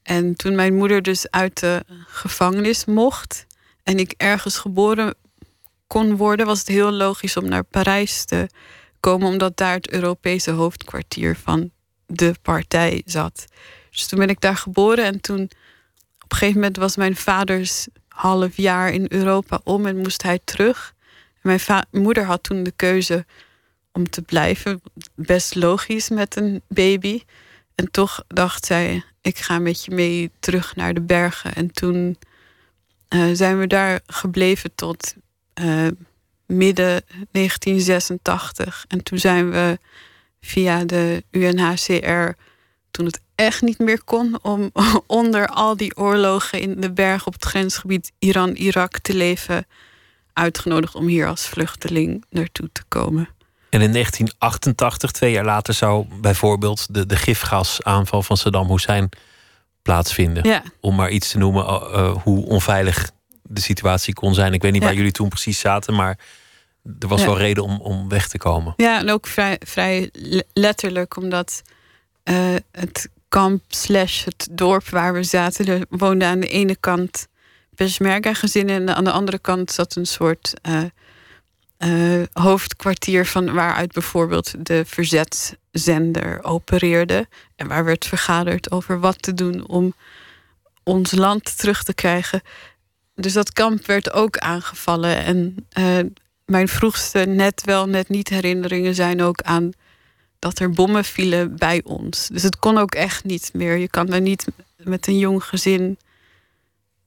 En 0.02 0.36
toen 0.36 0.54
mijn 0.54 0.74
moeder 0.74 1.02
dus 1.02 1.30
uit 1.30 1.60
de 1.60 1.84
gevangenis 2.06 2.84
mocht 2.84 3.46
en 3.82 3.98
ik 3.98 4.14
ergens 4.16 4.58
geboren 4.58 5.14
kon 5.86 6.16
worden, 6.16 6.46
was 6.46 6.58
het 6.58 6.68
heel 6.68 6.90
logisch 6.90 7.36
om 7.36 7.48
naar 7.48 7.64
Parijs 7.64 8.24
te 8.24 8.48
komen, 9.00 9.28
omdat 9.28 9.56
daar 9.56 9.74
het 9.74 9.90
Europese 9.90 10.50
hoofdkwartier 10.50 11.36
van 11.36 11.70
de 12.06 12.34
partij 12.42 13.02
zat. 13.04 13.44
Dus 13.90 14.06
toen 14.06 14.18
ben 14.18 14.28
ik 14.28 14.40
daar 14.40 14.56
geboren 14.56 15.04
en 15.04 15.20
toen 15.20 15.42
op 16.24 16.32
een 16.32 16.36
gegeven 16.36 16.60
moment 16.60 16.76
was 16.76 16.96
mijn 16.96 17.16
vaders 17.16 17.86
half 18.20 18.56
jaar 18.56 18.92
in 18.92 19.06
Europa 19.08 19.60
om 19.64 19.86
en 19.86 19.96
moest 19.96 20.22
hij 20.22 20.40
terug. 20.44 20.94
mijn 21.42 21.60
moeder 21.90 22.24
had 22.24 22.42
toen 22.42 22.62
de 22.62 22.72
keuze 22.76 23.24
om 23.92 24.10
te 24.10 24.22
blijven. 24.22 24.82
Best 25.14 25.54
logisch 25.54 26.08
met 26.08 26.36
een 26.36 26.62
baby. 26.68 27.22
En 27.74 27.90
toch 27.90 28.24
dacht 28.26 28.66
zij, 28.66 29.02
ik 29.20 29.38
ga 29.38 29.58
met 29.58 29.84
je 29.84 29.94
mee 29.94 30.30
terug 30.40 30.76
naar 30.76 30.94
de 30.94 31.00
bergen. 31.00 31.54
En 31.54 31.72
toen 31.72 32.18
uh, 33.14 33.30
zijn 33.32 33.58
we 33.58 33.66
daar 33.66 34.00
gebleven 34.06 34.74
tot 34.74 35.14
uh, 35.60 35.88
midden 36.46 37.02
1986. 37.30 38.84
En 38.88 39.02
toen 39.02 39.18
zijn 39.18 39.50
we 39.50 39.78
via 40.40 40.84
de 40.84 41.24
UNHCR, 41.30 42.36
toen 42.90 43.06
het 43.06 43.20
echt 43.34 43.62
niet 43.62 43.78
meer 43.78 44.04
kon, 44.04 44.38
om 44.42 44.70
onder 45.06 45.46
al 45.46 45.76
die 45.76 45.96
oorlogen 45.96 46.60
in 46.60 46.80
de 46.80 46.92
bergen 46.92 47.26
op 47.26 47.32
het 47.32 47.44
grensgebied 47.44 48.12
Iran-Irak 48.18 48.98
te 48.98 49.14
leven, 49.14 49.66
uitgenodigd 50.32 50.94
om 50.94 51.06
hier 51.06 51.26
als 51.26 51.46
vluchteling 51.46 52.24
naartoe 52.30 52.68
te 52.72 52.82
komen. 52.88 53.28
En 53.70 53.80
in 53.80 53.92
1988, 53.92 55.10
twee 55.10 55.32
jaar 55.32 55.44
later, 55.44 55.74
zou 55.74 56.06
bijvoorbeeld 56.20 56.94
de, 56.94 57.06
de 57.06 57.16
gifgasaanval 57.16 58.22
van 58.22 58.36
Saddam 58.36 58.70
Hussein 58.70 59.08
plaatsvinden. 59.82 60.48
Ja. 60.48 60.62
Om 60.80 60.94
maar 60.94 61.10
iets 61.10 61.30
te 61.30 61.38
noemen 61.38 61.64
uh, 61.64 62.16
hoe 62.22 62.46
onveilig 62.46 63.10
de 63.42 63.60
situatie 63.60 64.14
kon 64.14 64.34
zijn. 64.34 64.52
Ik 64.52 64.62
weet 64.62 64.72
niet 64.72 64.82
waar 64.82 64.94
jullie 64.94 65.12
toen 65.12 65.28
precies 65.28 65.58
zaten, 65.58 65.94
maar 65.94 66.18
er 66.98 67.08
was 67.08 67.24
wel 67.24 67.38
reden 67.38 67.64
om, 67.64 67.80
om 67.80 68.08
weg 68.08 68.28
te 68.28 68.38
komen. 68.38 68.74
Ja, 68.76 68.98
en 68.98 69.10
ook 69.10 69.26
vrij, 69.26 69.60
vrij 69.66 70.10
letterlijk, 70.52 71.16
omdat 71.16 71.62
uh, 72.30 72.54
het 72.72 73.08
kamp 73.28 73.62
slash 73.68 74.24
het 74.24 74.48
dorp 74.50 74.88
waar 74.88 75.12
we 75.12 75.22
zaten, 75.22 75.66
er 75.66 75.86
woonden 75.88 76.28
aan 76.28 76.40
de 76.40 76.48
ene 76.48 76.76
kant 76.80 77.28
Peshmerga-gezinnen 77.74 78.76
en 78.76 78.94
aan 78.94 79.04
de 79.04 79.10
andere 79.10 79.38
kant 79.38 79.70
zat 79.70 79.96
een 79.96 80.06
soort 80.06 80.54
uh, 80.68 80.82
uh, 81.78 82.22
hoofdkwartier 82.32 83.26
van 83.26 83.52
waaruit 83.52 83.92
bijvoorbeeld 83.92 84.66
de 84.66 84.84
verzetszender 84.86 86.42
opereerde. 86.42 87.28
En 87.56 87.68
waar 87.68 87.84
werd 87.84 88.06
vergaderd 88.06 88.70
over 88.70 89.00
wat 89.00 89.22
te 89.22 89.34
doen 89.34 89.66
om 89.66 89.94
ons 90.82 91.10
land 91.12 91.58
terug 91.58 91.82
te 91.82 91.94
krijgen. 91.94 92.42
Dus 93.14 93.32
dat 93.32 93.52
kamp 93.52 93.86
werd 93.86 94.12
ook 94.12 94.38
aangevallen. 94.38 95.24
En 95.24 95.66
mijn 96.44 96.68
vroegste 96.68 97.18
net 97.18 97.64
wel, 97.64 97.88
net 97.88 98.08
niet 98.08 98.28
herinneringen 98.28 98.94
zijn 98.94 99.22
ook 99.22 99.42
aan 99.42 99.72
dat 100.40 100.58
er 100.58 100.70
bommen 100.70 101.04
vielen 101.04 101.56
bij 101.56 101.80
ons. 101.84 102.28
Dus 102.32 102.42
het 102.42 102.58
kon 102.58 102.78
ook 102.78 102.94
echt 102.94 103.24
niet 103.24 103.50
meer. 103.52 103.76
Je 103.76 103.88
kan 103.88 104.12
er 104.12 104.20
niet 104.20 104.46
met 104.76 105.06
een 105.06 105.18
jong 105.18 105.44
gezin 105.44 105.98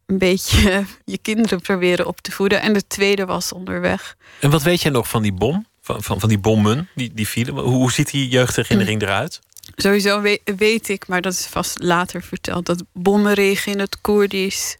een 0.05 0.17
beetje 0.17 0.85
je 1.05 1.17
kinderen 1.17 1.61
proberen 1.61 2.07
op 2.07 2.21
te 2.21 2.31
voeden. 2.31 2.61
En 2.61 2.73
de 2.73 2.87
tweede 2.87 3.25
was 3.25 3.53
onderweg. 3.53 4.17
En 4.39 4.49
wat 4.49 4.63
weet 4.63 4.81
jij 4.81 4.91
nog 4.91 5.09
van 5.09 5.21
die 5.21 5.33
bom? 5.33 5.65
Van, 5.81 6.03
van, 6.03 6.19
van 6.19 6.29
die 6.29 6.39
bommen 6.39 6.89
die, 6.95 7.11
die 7.13 7.27
vielen? 7.27 7.53
Hoe, 7.53 7.63
hoe 7.63 7.91
ziet 7.91 8.11
die 8.11 8.27
jeugdherinnering 8.27 9.01
hm. 9.01 9.07
eruit? 9.07 9.39
Sowieso 9.75 10.21
weet, 10.21 10.41
weet, 10.57 10.89
ik, 10.89 11.07
maar 11.07 11.21
dat 11.21 11.33
is 11.33 11.45
vast 11.45 11.81
later 11.81 12.21
verteld, 12.21 12.65
dat 12.65 12.83
bommenregen 12.93 13.71
in 13.71 13.79
het 13.79 14.01
Koerdisch 14.01 14.77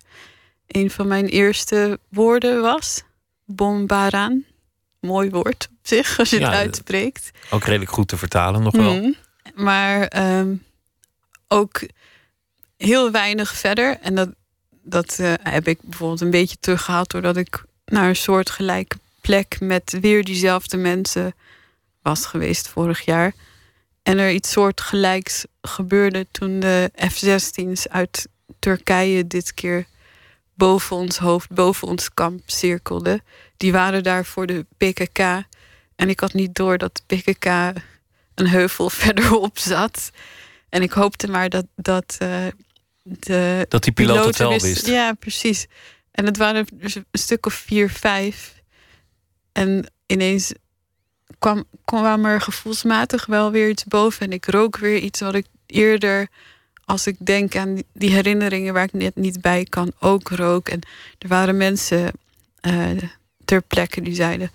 een 0.68 0.92
van 0.92 1.08
mijn 1.08 1.26
eerste 1.26 2.00
woorden 2.10 2.62
was. 2.62 3.04
Bombaran. 3.46 4.44
Mooi 5.04 5.30
woord 5.30 5.68
op 5.72 5.78
zich, 5.88 6.20
als 6.20 6.30
je 6.30 6.40
het 6.40 6.54
uitspreekt. 6.54 7.32
Ook 7.50 7.64
redelijk 7.64 7.92
goed 7.92 8.08
te 8.08 8.18
vertalen 8.18 8.62
nog 8.64 8.76
wel. 8.76 8.94
Mm, 8.94 9.16
maar 9.56 10.28
um, 10.40 10.64
ook 11.48 11.82
heel 12.78 13.12
weinig 13.12 13.54
verder. 13.54 13.98
En 14.02 14.16
dat, 14.16 14.30
dat 14.84 15.18
uh, 15.20 15.34
heb 15.40 15.68
ik 15.68 15.82
bijvoorbeeld 15.82 16.22
een 16.22 16.32
beetje 16.32 16.58
teruggehaald 16.60 17.12
doordat 17.12 17.38
ik 17.38 17.64
naar 17.86 18.10
een 18.10 18.16
soort 18.16 18.50
gelijke 18.50 18.98
plek 19.22 19.60
met 19.60 19.98
weer 20.02 20.24
diezelfde 20.24 20.78
mensen 20.78 21.34
was 22.02 22.26
geweest 22.26 22.68
vorig 22.68 23.06
jaar. 23.06 23.34
En 24.04 24.18
er 24.18 24.32
iets 24.32 24.52
soortgelijks 24.52 25.46
gebeurde 25.62 26.28
toen 26.32 26.60
de 26.60 26.92
F-16's 26.96 27.88
uit 27.88 28.28
Turkije 28.60 29.28
dit 29.28 29.54
keer 29.54 29.86
boven 30.54 30.96
ons 30.96 31.18
hoofd, 31.18 31.50
boven 31.50 31.88
ons 31.88 32.14
kamp 32.14 32.42
cirkelden. 32.46 33.24
Die 33.64 33.72
waren 33.72 34.04
daar 34.04 34.26
voor 34.26 34.46
de 34.46 34.66
PKK. 34.78 35.20
En 35.96 36.10
ik 36.10 36.20
had 36.20 36.34
niet 36.34 36.56
door 36.56 36.78
dat 36.78 37.04
de 37.06 37.16
PKK 37.16 37.46
een 38.36 38.48
heuvel 38.48 38.90
verderop 39.04 39.58
zat. 39.58 40.12
En 40.70 40.82
ik 40.82 40.92
hoopte 40.92 41.28
maar 41.28 41.50
dat, 41.50 41.66
dat 41.76 42.18
uh, 42.22 42.48
de. 43.04 43.66
Dat 43.70 43.84
die 43.84 43.94
piloot 43.94 44.26
het 44.26 44.38
wel 44.38 44.60
wist. 44.60 44.88
Ja, 44.88 45.14
precies. 45.14 45.68
En 46.12 46.26
het 46.26 46.38
waren 46.38 46.66
dus 46.74 46.96
een 46.96 47.06
stuk 47.12 47.46
of 47.46 47.54
vier, 47.54 47.90
vijf. 47.90 48.62
En 49.52 49.92
ineens 50.06 50.54
kwam, 51.40 51.64
kwam 51.86 52.26
er 52.26 52.42
gevoelsmatig 52.42 53.26
wel 53.26 53.52
weer 53.52 53.70
iets 53.70 53.84
boven. 53.84 54.26
En 54.26 54.32
ik 54.32 54.46
rook 54.46 54.78
weer 54.78 54.98
iets 54.98 55.20
wat 55.20 55.36
ik 55.36 55.46
eerder, 55.66 56.28
als 56.86 57.08
ik 57.08 57.16
denk 57.20 57.56
aan 57.56 57.84
die 57.94 58.12
herinneringen 58.12 58.74
waar 58.74 58.84
ik 58.84 58.94
net 58.94 59.16
niet 59.16 59.42
bij 59.42 59.64
kan, 59.64 59.92
ook 60.00 60.30
rook. 60.30 60.70
En 60.70 60.80
er 61.18 61.28
waren 61.28 61.58
mensen 61.58 62.12
eh, 62.62 62.90
ter 63.46 63.62
plekke 63.62 64.02
die 64.02 64.16
zeiden: 64.16 64.52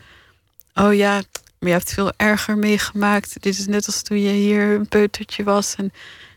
Oh 0.74 0.94
ja, 0.94 1.12
maar 1.58 1.68
je 1.68 1.76
hebt 1.76 1.92
veel 1.92 2.12
erger 2.16 2.58
meegemaakt. 2.58 3.42
Dit 3.42 3.58
is 3.58 3.66
net 3.66 3.86
als 3.86 4.02
toen 4.02 4.20
je 4.20 4.32
hier 4.32 4.74
een 4.74 4.88
peutertje 4.88 5.44
was. 5.44 5.74
En 5.74 5.92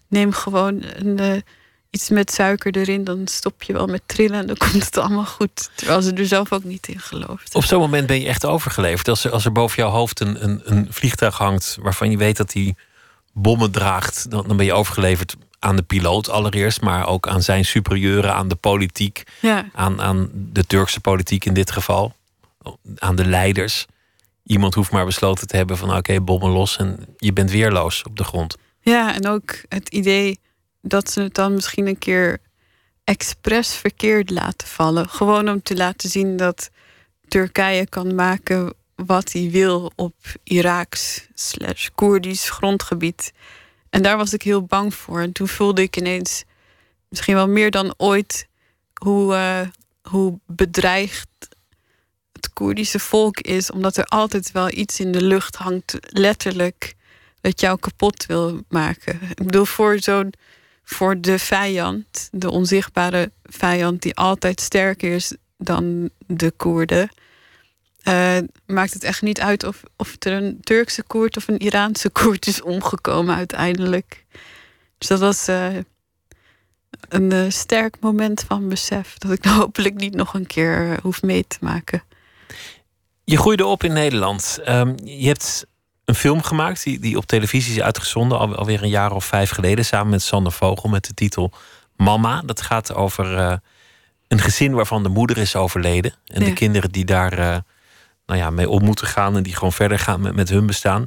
neem 0.07 0.31
gewoon 0.31 0.83
een, 0.95 1.19
eh, 1.19 1.41
iets 1.89 2.09
met 2.09 2.31
suiker 2.31 2.77
erin, 2.77 3.03
dan 3.03 3.27
stop 3.27 3.63
je 3.63 3.73
wel 3.73 3.87
met 3.87 4.01
trillen 4.05 4.39
en 4.39 4.47
dan 4.47 4.57
komt 4.71 4.85
het 4.85 4.97
allemaal 4.97 5.25
goed. 5.25 5.69
Terwijl 5.75 6.01
ze 6.01 6.13
er 6.13 6.27
zelf 6.27 6.51
ook 6.51 6.63
niet 6.63 6.87
in 6.87 6.99
gelooft. 6.99 7.55
Op 7.55 7.63
zo'n 7.63 7.79
moment 7.79 8.07
ben 8.07 8.21
je 8.21 8.27
echt 8.27 8.45
overgeleverd. 8.45 9.07
Als 9.07 9.23
er, 9.23 9.31
als 9.31 9.45
er 9.45 9.51
boven 9.51 9.83
jouw 9.83 9.91
hoofd 9.91 10.19
een, 10.19 10.43
een, 10.43 10.61
een 10.63 10.87
vliegtuig 10.89 11.37
hangt 11.37 11.77
waarvan 11.81 12.11
je 12.11 12.17
weet 12.17 12.37
dat 12.37 12.53
hij 12.53 12.75
bommen 13.33 13.71
draagt, 13.71 14.31
dan, 14.31 14.47
dan 14.47 14.57
ben 14.57 14.65
je 14.65 14.73
overgeleverd 14.73 15.35
aan 15.59 15.75
de 15.75 15.81
piloot 15.81 16.29
allereerst, 16.29 16.81
maar 16.81 17.07
ook 17.07 17.27
aan 17.27 17.41
zijn 17.41 17.65
superieuren, 17.65 18.33
aan 18.33 18.47
de 18.47 18.55
politiek, 18.55 19.23
Ja, 19.39 19.65
aan, 19.73 20.01
aan 20.01 20.29
de 20.33 20.65
Turkse 20.65 20.99
politiek 20.99 21.45
in 21.45 21.53
dit 21.53 21.71
geval, 21.71 22.15
aan 22.95 23.15
de 23.15 23.25
leiders. 23.25 23.85
Iemand 24.43 24.73
hoeft 24.73 24.91
maar 24.91 25.05
besloten 25.05 25.47
te 25.47 25.55
hebben 25.55 25.77
van 25.77 25.95
oké, 25.95 26.21
bommen 26.21 26.49
los 26.49 26.77
en 26.77 27.05
je 27.17 27.33
bent 27.33 27.51
weerloos 27.51 28.03
op 28.03 28.17
de 28.17 28.23
grond. 28.23 28.57
ja, 28.79 29.15
en 29.15 29.27
ook 29.27 29.55
het 29.69 29.89
idee 29.89 30.39
dat 30.81 31.11
ze 31.11 31.21
het 31.21 31.33
dan 31.33 31.53
misschien 31.53 31.87
een 31.87 31.97
keer 31.97 32.37
expres 33.03 33.75
verkeerd 33.75 34.29
laten 34.29 34.67
vallen. 34.67 35.09
Gewoon 35.09 35.49
om 35.49 35.61
te 35.61 35.75
laten 35.75 36.09
zien 36.09 36.37
dat 36.37 36.69
Turkije 37.27 37.87
kan 37.87 38.15
maken 38.15 38.73
wat 38.95 39.31
hij 39.31 39.49
wil 39.51 39.91
op 39.95 40.15
Iraaks 40.43 41.27
slash 41.33 41.89
Koerdisch 41.95 42.49
grondgebied. 42.49 43.33
En 43.89 44.01
daar 44.01 44.17
was 44.17 44.33
ik 44.33 44.41
heel 44.41 44.63
bang 44.63 44.93
voor. 44.93 45.21
En 45.21 45.31
toen 45.31 45.47
voelde 45.47 45.81
ik 45.81 45.97
ineens, 45.97 46.43
misschien 47.09 47.35
wel 47.35 47.47
meer 47.47 47.71
dan 47.71 47.93
ooit, 47.97 48.47
hoe, 48.93 49.35
eh, 49.35 49.67
hoe 50.01 50.39
bedreigd 50.45 51.27
het 52.41 52.53
Koerdische 52.53 52.99
volk 52.99 53.39
is. 53.39 53.71
Omdat 53.71 53.97
er 53.97 54.05
altijd 54.05 54.51
wel 54.51 54.71
iets 54.71 54.99
in 54.99 55.11
de 55.11 55.21
lucht 55.21 55.55
hangt, 55.55 55.97
letterlijk, 56.09 56.95
dat 57.41 57.59
jou 57.59 57.79
kapot 57.79 58.25
wil 58.25 58.61
maken. 58.69 59.19
Ik 59.21 59.45
bedoel, 59.45 59.65
voor 59.65 59.99
zo'n 59.99 60.33
voor 60.83 61.21
de 61.21 61.39
vijand, 61.39 62.29
de 62.31 62.51
onzichtbare 62.51 63.31
vijand 63.43 64.01
die 64.01 64.15
altijd 64.15 64.61
sterker 64.61 65.13
is 65.13 65.35
dan 65.57 66.09
de 66.27 66.51
Koerden, 66.51 67.09
eh, 68.03 68.37
maakt 68.65 68.93
het 68.93 69.03
echt 69.03 69.21
niet 69.21 69.41
uit 69.41 69.63
of, 69.63 69.83
of 69.95 70.15
er 70.19 70.31
een 70.31 70.59
Turkse 70.61 71.03
Koerd 71.03 71.37
of 71.37 71.47
een 71.47 71.57
Iraanse 71.57 72.09
Koerd 72.09 72.47
is 72.47 72.61
omgekomen 72.61 73.35
uiteindelijk. 73.35 74.25
Dus 74.97 75.07
dat 75.07 75.19
was 75.19 75.47
eh, 75.47 75.75
een 77.09 77.31
eh, 77.31 77.45
sterk 77.47 77.99
moment 77.99 78.43
van 78.47 78.69
besef 78.69 79.17
dat 79.17 79.31
ik 79.31 79.45
hopelijk 79.59 79.95
niet 79.95 80.15
nog 80.15 80.33
een 80.33 80.47
keer 80.47 80.99
hoef 81.01 81.21
mee 81.21 81.47
te 81.47 81.57
maken. 81.61 82.03
Je 83.31 83.37
groeide 83.37 83.65
op 83.65 83.83
in 83.83 83.93
Nederland. 83.93 84.59
Ehm, 84.63 84.93
je 85.03 85.27
hebt 85.27 85.65
een 86.05 86.15
film 86.15 86.43
gemaakt 86.43 86.83
die, 86.83 86.99
die 86.99 87.17
op 87.17 87.25
televisie 87.25 87.75
is 87.75 87.81
uitgezonden, 87.81 88.39
al, 88.39 88.55
alweer 88.55 88.83
een 88.83 88.89
jaar 88.89 89.11
of 89.11 89.25
vijf 89.25 89.49
geleden, 89.49 89.85
samen 89.85 90.09
met 90.09 90.21
Sander 90.21 90.51
Vogel, 90.51 90.89
met 90.89 91.05
de 91.05 91.13
titel 91.13 91.51
Mama. 91.95 92.41
Dat 92.45 92.61
gaat 92.61 92.93
over 92.93 93.37
eh, 93.37 93.53
een 94.27 94.39
gezin 94.39 94.73
waarvan 94.73 95.03
de 95.03 95.09
moeder 95.09 95.37
is 95.37 95.55
overleden. 95.55 96.13
En 96.25 96.43
de 96.43 96.53
kinderen 96.53 96.91
die 96.91 97.05
daar 97.05 97.33
eh, 97.33 97.57
nou 98.25 98.39
ja, 98.39 98.49
mee 98.49 98.69
om 98.69 98.83
moeten 98.83 99.07
gaan 99.07 99.35
en 99.35 99.43
die 99.43 99.55
gewoon 99.55 99.73
verder 99.73 99.99
gaan 99.99 100.21
met, 100.21 100.35
met 100.35 100.49
hun 100.49 100.65
bestaan. 100.65 101.05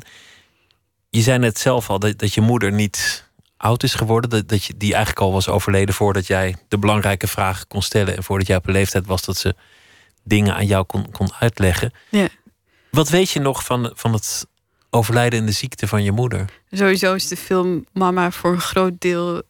Je 1.11 1.21
zei 1.21 1.38
net 1.38 1.59
zelf 1.59 1.90
al 1.90 1.99
dat, 1.99 2.19
dat 2.19 2.35
je 2.35 2.40
moeder 2.40 2.73
niet 2.73 3.28
oud 3.57 3.83
is 3.83 3.95
geworden. 3.95 4.31
Dat, 4.31 4.49
dat 4.49 4.64
je, 4.64 4.76
die 4.76 4.93
eigenlijk 4.95 5.25
al 5.25 5.33
was 5.33 5.49
overleden 5.49 5.95
voordat 5.95 6.26
jij 6.26 6.57
de 6.69 6.78
belangrijke 6.78 7.26
vragen 7.26 7.66
kon 7.66 7.83
stellen. 7.83 8.16
En 8.16 8.23
voordat 8.23 8.47
jij 8.47 8.57
op 8.57 8.66
een 8.66 8.73
leeftijd 8.73 9.07
was 9.07 9.25
dat 9.25 9.37
ze 9.37 9.54
dingen 10.25 10.54
aan 10.54 10.66
jou 10.66 10.85
kon, 10.85 11.11
kon 11.11 11.33
uitleggen. 11.38 11.93
Ja. 12.11 12.28
Wat 12.90 13.09
weet 13.09 13.31
je 13.31 13.40
nog 13.40 13.64
van, 13.64 13.90
van 13.95 14.12
het 14.12 14.47
overlijden 14.90 15.38
en 15.38 15.46
de 15.46 15.53
ziekte 15.53 15.87
van 15.88 16.03
je 16.03 16.12
moeder? 16.12 16.44
Sowieso 16.70 17.14
is 17.14 17.29
de 17.29 17.37
film 17.37 17.85
Mama 17.92 18.31
voor 18.31 18.53
een 18.53 18.61
groot 18.61 19.01
deel 19.01 19.42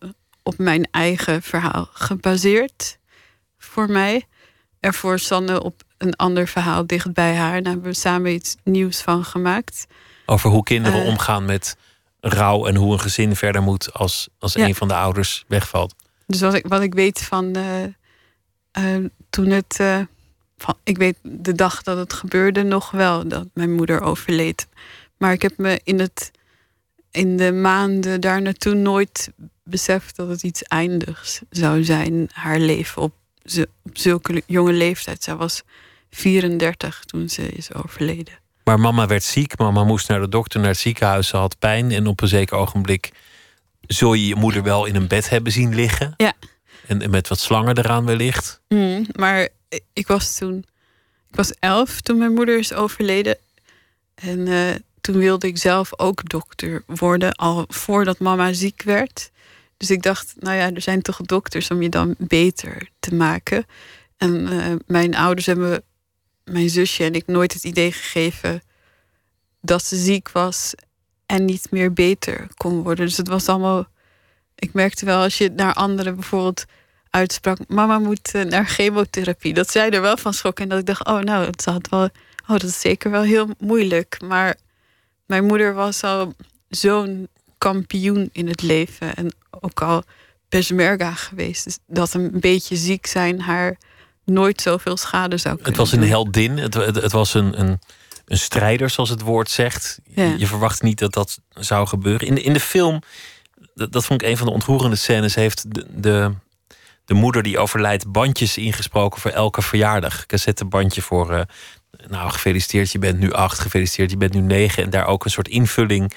op 0.42 0.58
mijn 0.58 0.88
eigen 0.90 1.42
verhaal 1.42 1.88
gebaseerd. 1.92 2.98
Voor 3.58 3.90
mij. 3.90 4.24
En 4.80 4.94
voor 4.94 5.18
Sanne 5.18 5.62
op 5.62 5.82
een 5.98 6.16
ander 6.16 6.48
verhaal 6.48 6.86
dicht 6.86 7.12
bij 7.12 7.34
haar. 7.36 7.62
Daar 7.62 7.72
hebben 7.72 7.90
we 7.90 7.96
samen 7.98 8.32
iets 8.32 8.56
nieuws 8.64 9.00
van 9.00 9.24
gemaakt. 9.24 9.86
Over 10.26 10.50
hoe 10.50 10.62
kinderen 10.62 11.00
Eh. 11.02 11.06
omgaan 11.08 11.44
met 11.44 11.76
rouw 12.20 12.66
en 12.66 12.76
hoe 12.76 12.92
een 12.92 13.00
gezin 13.00 13.36
verder 13.36 13.62
moet 13.62 13.92
als, 13.92 14.28
als 14.38 14.52
Ja. 14.52 14.64
een 14.66 14.74
van 14.74 14.88
de 14.88 14.94
ouders 14.94 15.44
wegvalt. 15.48 15.94
Dus 16.26 16.40
wat 16.40 16.54
ik, 16.54 16.66
wat 16.66 16.82
ik 16.82 16.94
weet 16.94 17.20
van 17.22 17.52
eh, 17.54 17.82
eh, 18.70 19.04
toen 19.30 19.46
het. 19.50 19.80
Van, 20.56 20.74
ik 20.84 20.96
weet 20.98 21.18
de 21.22 21.52
dag 21.52 21.82
dat 21.82 21.96
het 21.96 22.12
gebeurde 22.12 22.62
nog 22.62 22.90
wel 22.90 23.28
dat 23.28 23.46
mijn 23.54 23.72
moeder 23.74 24.00
overleed. 24.00 24.66
Maar 25.18 25.32
ik 25.32 25.42
heb 25.42 25.52
me 25.58 25.80
in, 25.84 25.98
het, 26.00 26.30
in 27.10 27.36
de 27.36 27.52
maanden 27.52 28.20
daar 28.20 28.42
naartoe 28.42 28.74
nooit 28.74 29.30
beseft 29.64 30.16
dat 30.16 30.28
het 30.28 30.42
iets 30.42 30.62
eindigs 30.62 31.40
zou 31.50 31.84
zijn. 31.84 32.28
Haar 32.32 32.58
leven 32.58 33.02
op, 33.02 33.14
ze- 33.44 33.68
op 33.82 33.98
zulke 33.98 34.42
jonge 34.46 34.72
leeftijd. 34.72 35.22
Zij 35.22 35.34
was 35.36 35.62
34 36.10 37.02
toen 37.04 37.28
ze 37.28 37.48
is 37.48 37.72
overleden. 37.74 38.34
Maar 38.64 38.80
mama 38.80 39.06
werd 39.06 39.22
ziek, 39.22 39.58
mama 39.58 39.84
moest 39.84 40.08
naar 40.08 40.20
de 40.20 40.28
dokter, 40.28 40.60
naar 40.60 40.68
het 40.68 40.78
ziekenhuis, 40.78 41.28
ze 41.28 41.36
had 41.36 41.58
pijn. 41.58 41.90
En 41.90 42.06
op 42.06 42.20
een 42.22 42.28
zeker 42.28 42.56
ogenblik 42.56 43.12
zul 43.80 44.14
je 44.14 44.26
je 44.26 44.34
moeder 44.34 44.62
wel 44.62 44.84
in 44.84 44.94
een 44.94 45.08
bed 45.08 45.28
hebben 45.28 45.52
zien 45.52 45.74
liggen. 45.74 46.14
Ja. 46.16 46.32
En, 46.86 47.02
en 47.02 47.10
met 47.10 47.28
wat 47.28 47.38
slangen 47.38 47.78
eraan 47.78 48.04
wellicht. 48.04 48.60
Mm, 48.68 49.06
maar 49.12 49.48
ik 49.92 50.06
was 50.06 50.36
toen. 50.36 50.64
Ik 51.28 51.36
was 51.36 51.52
elf 51.58 52.00
toen 52.00 52.18
mijn 52.18 52.34
moeder 52.34 52.58
is 52.58 52.72
overleden. 52.72 53.38
En 54.14 54.48
eh, 54.48 54.74
toen 55.00 55.18
wilde 55.18 55.46
ik 55.46 55.58
zelf 55.58 55.98
ook 55.98 56.28
dokter 56.28 56.82
worden, 56.86 57.32
al 57.32 57.64
voordat 57.68 58.18
mama 58.18 58.52
ziek 58.52 58.82
werd. 58.82 59.30
Dus 59.76 59.90
ik 59.90 60.02
dacht, 60.02 60.34
nou 60.38 60.56
ja, 60.56 60.72
er 60.72 60.80
zijn 60.80 61.02
toch 61.02 61.16
dokters 61.16 61.70
om 61.70 61.82
je 61.82 61.88
dan 61.88 62.14
beter 62.18 62.88
te 62.98 63.14
maken. 63.14 63.66
En 64.16 64.48
eh, 64.48 64.74
mijn 64.86 65.14
ouders 65.14 65.46
hebben 65.46 65.82
mijn 66.44 66.70
zusje 66.70 67.04
en 67.04 67.14
ik 67.14 67.26
nooit 67.26 67.52
het 67.52 67.64
idee 67.64 67.92
gegeven 67.92 68.62
dat 69.60 69.84
ze 69.84 69.96
ziek 69.96 70.30
was 70.30 70.74
en 71.26 71.44
niet 71.44 71.70
meer 71.70 71.92
beter 71.92 72.46
kon 72.54 72.82
worden. 72.82 73.06
Dus 73.06 73.16
het 73.16 73.28
was 73.28 73.48
allemaal. 73.48 73.86
Ik 74.54 74.72
merkte 74.72 75.04
wel 75.04 75.22
als 75.22 75.38
je 75.38 75.50
naar 75.50 75.74
anderen 75.74 76.14
bijvoorbeeld 76.14 76.64
uitsprak: 77.14 77.58
Mama 77.68 77.98
moet 77.98 78.30
eh, 78.34 78.42
naar 78.44 78.66
chemotherapie. 78.66 79.54
Dat 79.54 79.70
zij 79.70 79.90
er 79.90 80.00
wel 80.00 80.16
van 80.16 80.34
schrok. 80.34 80.60
En 80.60 80.68
dat 80.68 80.78
ik 80.78 80.86
dacht: 80.86 81.06
Oh, 81.06 81.20
nou, 81.20 81.44
het 81.46 81.64
had 81.64 81.88
wel. 81.88 82.02
Oh, 82.42 82.48
dat 82.48 82.62
is 82.62 82.80
zeker 82.80 83.10
wel 83.10 83.22
heel 83.22 83.48
moeilijk. 83.58 84.16
Maar 84.24 84.56
mijn 85.26 85.44
moeder 85.44 85.74
was 85.74 86.02
al 86.02 86.34
zo'n 86.68 87.28
kampioen 87.58 88.28
in 88.32 88.48
het 88.48 88.62
leven. 88.62 89.14
En 89.14 89.34
ook 89.60 89.82
al 89.82 90.02
peshmerga 90.48 91.12
geweest. 91.12 91.64
Dus 91.64 91.78
dat 91.86 92.14
een 92.14 92.30
beetje 92.40 92.76
ziek 92.76 93.06
zijn 93.06 93.40
haar 93.40 93.76
nooit 94.24 94.60
zoveel 94.60 94.96
schade 94.96 95.36
zou 95.36 95.54
kunnen 95.54 95.72
Het 95.72 95.80
was 95.80 95.92
een 95.92 96.08
heldin, 96.08 96.58
het, 96.58 96.74
het, 96.74 96.94
het 97.02 97.12
was 97.12 97.34
een, 97.34 97.60
een, 97.60 97.80
een 98.26 98.38
strijder, 98.38 98.90
zoals 98.90 99.10
het 99.10 99.20
woord 99.20 99.50
zegt. 99.50 99.98
Ja. 100.14 100.24
Je, 100.24 100.38
je 100.38 100.46
verwacht 100.46 100.82
niet 100.82 100.98
dat 100.98 101.12
dat 101.12 101.38
zou 101.50 101.86
gebeuren. 101.86 102.26
In, 102.26 102.34
de- 102.34 102.42
in 102.42 102.52
de 102.52 102.60
film, 102.60 103.00
dat, 103.74 103.92
dat 103.92 104.04
vond 104.04 104.22
ik 104.22 104.28
een 104.28 104.36
van 104.36 104.46
de 104.46 104.52
ontroerende 104.52 104.96
scènes, 104.96 105.34
heeft 105.34 105.74
de, 105.74 105.86
de, 105.90 106.32
de 107.04 107.14
moeder 107.14 107.42
die 107.42 107.58
overlijdt 107.58 108.12
bandjes 108.12 108.56
ingesproken 108.56 109.20
voor 109.20 109.30
elke 109.30 109.62
verjaardag. 109.62 110.26
Cassettebandje 110.26 111.02
voor, 111.02 111.32
eh, 111.32 111.42
nou 112.08 112.30
gefeliciteerd, 112.30 112.92
je 112.92 112.98
bent 112.98 113.18
nu 113.18 113.32
acht, 113.32 113.58
gefeliciteerd, 113.58 114.10
je 114.10 114.16
bent 114.16 114.34
nu 114.34 114.40
negen. 114.40 114.82
En 114.82 114.90
daar 114.90 115.06
ook 115.06 115.24
een 115.24 115.30
soort 115.30 115.48
invulling 115.48 116.12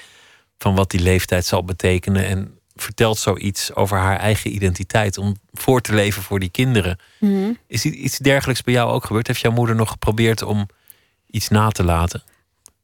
van 0.58 0.74
wat 0.74 0.90
die 0.90 1.00
leeftijd 1.00 1.46
zal 1.46 1.64
betekenen. 1.64 2.24
En 2.26 2.58
vertelt 2.74 3.18
zoiets 3.18 3.74
over 3.74 3.98
haar 3.98 4.18
eigen 4.18 4.54
identiteit 4.54 5.18
om 5.18 5.36
voor 5.52 5.80
te 5.80 5.94
leven 5.94 6.22
voor 6.22 6.38
die 6.38 6.50
kinderen. 6.50 6.98
Mhm. 7.20 7.52
Is 7.66 7.84
iets 7.84 8.18
dergelijks 8.18 8.62
bij 8.62 8.74
jou 8.74 8.92
ook 8.92 9.04
gebeurd? 9.04 9.26
Heeft 9.26 9.40
jouw 9.40 9.52
moeder 9.52 9.74
nog 9.74 9.90
geprobeerd 9.90 10.42
om 10.42 10.66
iets 11.26 11.48
na 11.48 11.68
te 11.68 11.84
laten? 11.84 12.22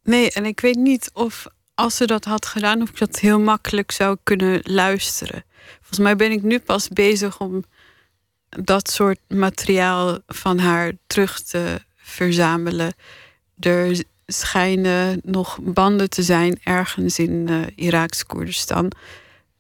Nee, 0.02 0.30
en 0.30 0.44
ik 0.44 0.60
weet 0.60 0.76
niet 0.76 1.10
of 1.12 1.46
als 1.74 1.96
ze 1.96 2.06
dat 2.06 2.24
had 2.24 2.46
gedaan, 2.46 2.82
of 2.82 2.88
ik 2.88 2.98
dat 2.98 3.18
heel 3.18 3.40
makkelijk 3.40 3.92
zou 3.92 4.16
kunnen 4.22 4.60
luisteren. 4.62 5.44
Volgens 5.78 5.98
mij 5.98 6.16
ben 6.16 6.30
ik 6.30 6.42
nu 6.42 6.58
pas 6.58 6.88
bezig 6.88 7.40
om 7.40 7.64
dat 8.60 8.90
soort 8.90 9.18
materiaal 9.28 10.18
van 10.26 10.58
haar 10.58 10.92
terug 11.06 11.40
te 11.40 11.80
verzamelen. 11.96 12.94
Er 13.60 14.04
schijnen 14.26 15.20
nog 15.22 15.58
banden 15.62 16.10
te 16.10 16.22
zijn 16.22 16.60
ergens 16.62 17.18
in 17.18 17.48
eh 17.48 17.86
Iraaks 17.86 18.26
Koerdistan, 18.26 18.92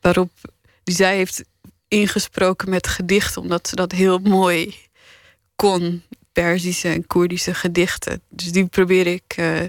waarop 0.00 0.30
die 0.84 0.94
zij 0.94 1.16
heeft 1.16 1.44
ingesproken 1.88 2.70
met 2.70 2.86
gedichten, 2.86 3.42
omdat 3.42 3.68
ze 3.68 3.76
dat 3.76 3.92
heel 3.92 4.18
mooi 4.18 4.74
kon. 5.56 6.02
Perzische 6.32 6.88
en 6.88 7.06
Koerdische 7.06 7.54
gedichten. 7.54 8.20
Dus 8.28 8.52
die 8.52 8.66
probeer 8.66 9.06
ik 9.06 9.34
eh, 9.36 9.60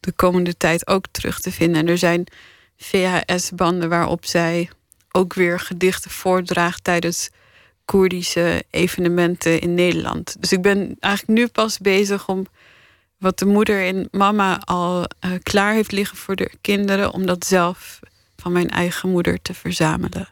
de 0.00 0.12
komende 0.12 0.56
tijd 0.56 0.86
ook 0.86 1.04
terug 1.10 1.40
te 1.40 1.52
vinden. 1.52 1.80
En 1.80 1.88
er 1.88 1.98
zijn 1.98 2.26
VHS-banden 2.76 3.88
waarop 3.88 4.24
zij 4.24 4.70
ook 5.12 5.34
weer 5.34 5.60
gedichten 5.60 6.10
voordraagt 6.10 6.84
tijdens 6.84 7.30
Koerdische 7.90 8.64
evenementen 8.70 9.60
in 9.60 9.74
Nederland. 9.74 10.36
Dus 10.40 10.52
ik 10.52 10.62
ben 10.62 10.96
eigenlijk 11.00 11.38
nu 11.38 11.46
pas 11.48 11.78
bezig 11.78 12.28
om 12.28 12.46
wat 13.18 13.38
de 13.38 13.46
moeder 13.46 13.86
en 13.86 14.08
mama 14.10 14.60
al 14.64 14.98
uh, 15.00 15.30
klaar 15.42 15.72
heeft 15.72 15.92
liggen 15.92 16.16
voor 16.16 16.36
de 16.36 16.50
kinderen, 16.60 17.12
om 17.12 17.26
dat 17.26 17.46
zelf 17.46 18.00
van 18.36 18.52
mijn 18.52 18.70
eigen 18.70 19.10
moeder 19.10 19.42
te 19.42 19.54
verzamelen. 19.54 20.28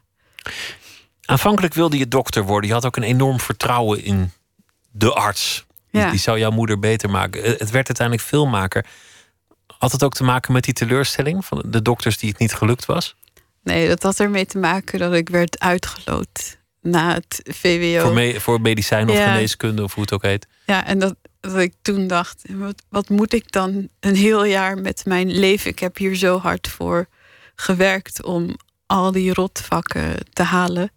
Aanvankelijk 1.24 1.74
wilde 1.74 1.98
je 1.98 2.08
dokter 2.08 2.44
worden. 2.44 2.68
Je 2.68 2.74
had 2.74 2.86
ook 2.86 2.96
een 2.96 3.02
enorm 3.02 3.40
vertrouwen 3.40 4.04
in 4.04 4.32
de 4.90 5.12
arts. 5.12 5.66
Ja. 5.90 6.10
Die 6.10 6.20
zou 6.20 6.38
jouw 6.38 6.50
moeder 6.50 6.78
beter 6.78 7.10
maken. 7.10 7.42
Het 7.42 7.70
werd 7.70 7.86
uiteindelijk 7.86 8.26
filmmaker. 8.26 8.86
Had 9.78 9.92
het 9.92 10.02
ook 10.02 10.14
te 10.14 10.24
maken 10.24 10.52
met 10.52 10.64
die 10.64 10.74
teleurstelling 10.74 11.44
van 11.44 11.64
de 11.66 11.82
dokters 11.82 12.18
die 12.18 12.28
het 12.28 12.38
niet 12.38 12.54
gelukt 12.54 12.86
was? 12.86 13.16
Nee, 13.62 13.88
dat 13.88 14.02
had 14.02 14.20
ermee 14.20 14.46
te 14.46 14.58
maken 14.58 14.98
dat 14.98 15.14
ik 15.14 15.28
werd 15.28 15.58
uitgeloot 15.58 16.57
na 16.82 17.14
het 17.14 17.40
VWO. 17.44 18.00
Voor, 18.00 18.14
me, 18.14 18.40
voor 18.40 18.60
medicijn 18.60 19.08
of 19.08 19.16
geneeskunde 19.16 19.82
of 19.82 19.94
hoe 19.94 20.02
het 20.02 20.12
ook 20.12 20.22
heet. 20.22 20.46
Ja, 20.66 20.86
en 20.86 20.98
dat, 20.98 21.16
dat 21.40 21.56
ik 21.56 21.74
toen 21.82 22.06
dacht, 22.06 22.42
wat, 22.48 22.82
wat 22.88 23.08
moet 23.08 23.32
ik 23.32 23.52
dan 23.52 23.88
een 24.00 24.14
heel 24.14 24.44
jaar 24.44 24.78
met 24.78 25.04
mijn 25.04 25.30
leven? 25.30 25.70
Ik 25.70 25.78
heb 25.78 25.96
hier 25.96 26.14
zo 26.14 26.38
hard 26.38 26.68
voor 26.68 27.06
gewerkt 27.54 28.24
om 28.24 28.56
al 28.86 29.12
die 29.12 29.34
rotvakken 29.34 30.14
te 30.32 30.42
halen. 30.42 30.90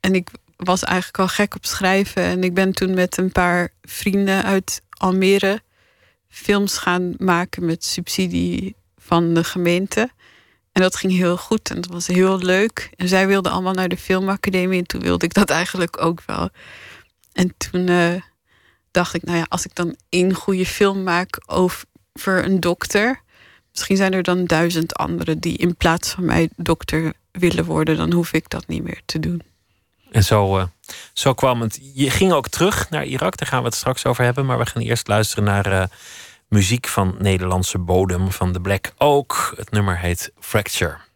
En 0.00 0.14
ik 0.14 0.30
was 0.56 0.84
eigenlijk 0.84 1.18
al 1.18 1.28
gek 1.28 1.54
op 1.54 1.66
schrijven. 1.66 2.22
En 2.22 2.44
ik 2.44 2.54
ben 2.54 2.72
toen 2.72 2.94
met 2.94 3.16
een 3.16 3.32
paar 3.32 3.68
vrienden 3.82 4.44
uit 4.44 4.82
Almere 4.90 5.62
films 6.28 6.78
gaan 6.78 7.14
maken 7.18 7.64
met 7.64 7.84
subsidie 7.84 8.76
van 8.96 9.34
de 9.34 9.44
gemeente. 9.44 10.10
En 10.78 10.84
dat 10.84 10.96
ging 10.96 11.12
heel 11.12 11.36
goed 11.36 11.70
en 11.70 11.80
dat 11.80 11.90
was 11.90 12.06
heel 12.06 12.38
leuk. 12.38 12.90
En 12.96 13.08
zij 13.08 13.26
wilden 13.26 13.52
allemaal 13.52 13.72
naar 13.72 13.88
de 13.88 13.96
filmacademie 13.96 14.78
en 14.78 14.86
toen 14.86 15.00
wilde 15.00 15.24
ik 15.24 15.34
dat 15.34 15.50
eigenlijk 15.50 16.02
ook 16.02 16.22
wel. 16.26 16.50
En 17.32 17.54
toen 17.56 17.90
uh, 17.90 18.14
dacht 18.90 19.14
ik, 19.14 19.22
nou 19.22 19.38
ja, 19.38 19.46
als 19.48 19.64
ik 19.64 19.74
dan 19.74 19.96
één 20.08 20.34
goede 20.34 20.66
film 20.66 21.02
maak 21.02 21.40
over 21.46 21.86
een 22.44 22.60
dokter, 22.60 23.22
misschien 23.70 23.96
zijn 23.96 24.12
er 24.12 24.22
dan 24.22 24.44
duizend 24.44 24.94
anderen 24.94 25.38
die 25.38 25.56
in 25.56 25.76
plaats 25.76 26.10
van 26.10 26.24
mij 26.24 26.48
dokter 26.56 27.12
willen 27.30 27.64
worden, 27.64 27.96
dan 27.96 28.12
hoef 28.12 28.32
ik 28.32 28.48
dat 28.48 28.66
niet 28.66 28.82
meer 28.82 29.00
te 29.04 29.20
doen. 29.20 29.42
En 30.10 30.24
zo, 30.24 30.58
uh, 30.58 30.64
zo 31.12 31.34
kwam 31.34 31.60
het. 31.60 31.78
Je 31.94 32.10
ging 32.10 32.32
ook 32.32 32.48
terug 32.48 32.90
naar 32.90 33.04
Irak, 33.04 33.36
daar 33.36 33.48
gaan 33.48 33.60
we 33.60 33.66
het 33.66 33.76
straks 33.76 34.04
over 34.04 34.24
hebben. 34.24 34.46
Maar 34.46 34.58
we 34.58 34.66
gaan 34.66 34.82
eerst 34.82 35.08
luisteren 35.08 35.44
naar 35.44 35.72
uh, 35.72 35.82
muziek 36.48 36.86
van 36.86 37.14
Nederlandse 37.18 37.78
bodem 37.78 38.30
van 38.30 38.52
de 38.52 38.60
Black 38.60 38.92
Oak. 38.98 39.52
Het 39.56 39.70
nummer 39.70 39.98
heet 39.98 40.32
Fracture. 40.38 41.07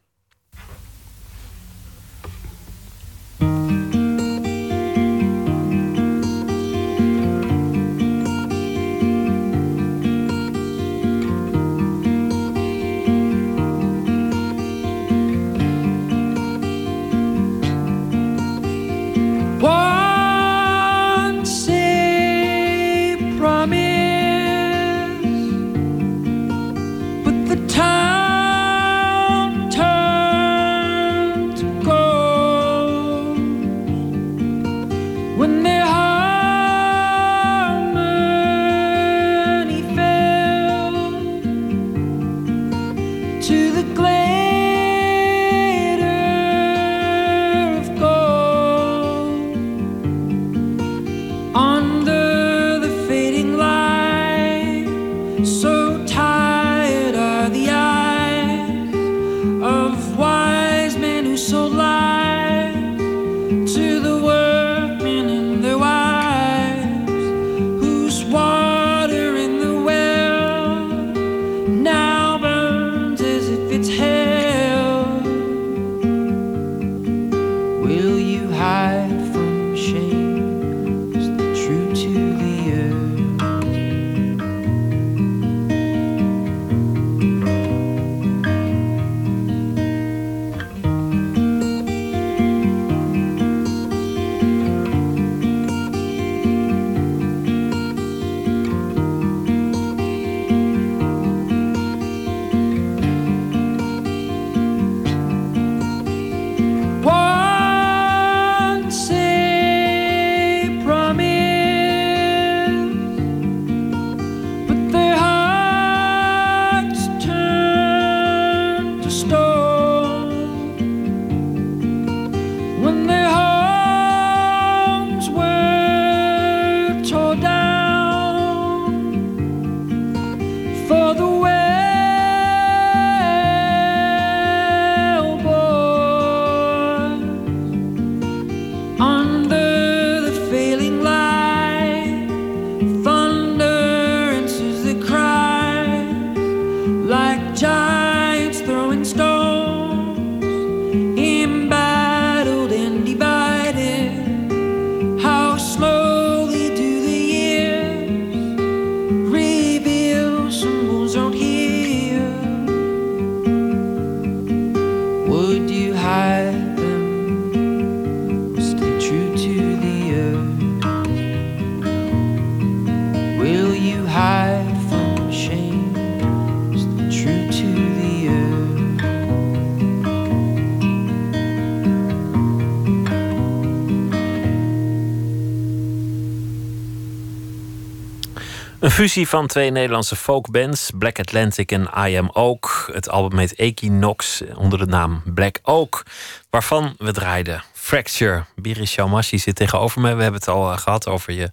Fusie 188.93 189.29
van 189.29 189.47
twee 189.47 189.71
Nederlandse 189.71 190.17
folkbands, 190.17 190.91
Black 190.95 191.19
Atlantic 191.19 191.73
en 191.73 191.91
I 192.09 192.17
Am 192.17 192.31
Oak. 192.33 192.89
Het 192.93 193.09
album 193.09 193.39
heet 193.39 193.55
Equinox 193.55 194.43
onder 194.55 194.79
de 194.79 194.87
naam 194.87 195.23
Black 195.25 195.59
Oak, 195.63 196.03
waarvan 196.51 196.95
we 196.99 197.13
draaiden 197.13 197.63
Fracture. 197.73 198.45
Biris 198.57 198.91
Shawmashi 198.91 199.39
zit 199.39 199.55
tegenover 199.55 200.01
mij. 200.01 200.17
We 200.17 200.23
hebben 200.23 200.41
het 200.41 200.49
al 200.49 200.73
eh, 200.73 200.79
gehad 200.79 201.09
over 201.09 201.33
je. 201.33 201.51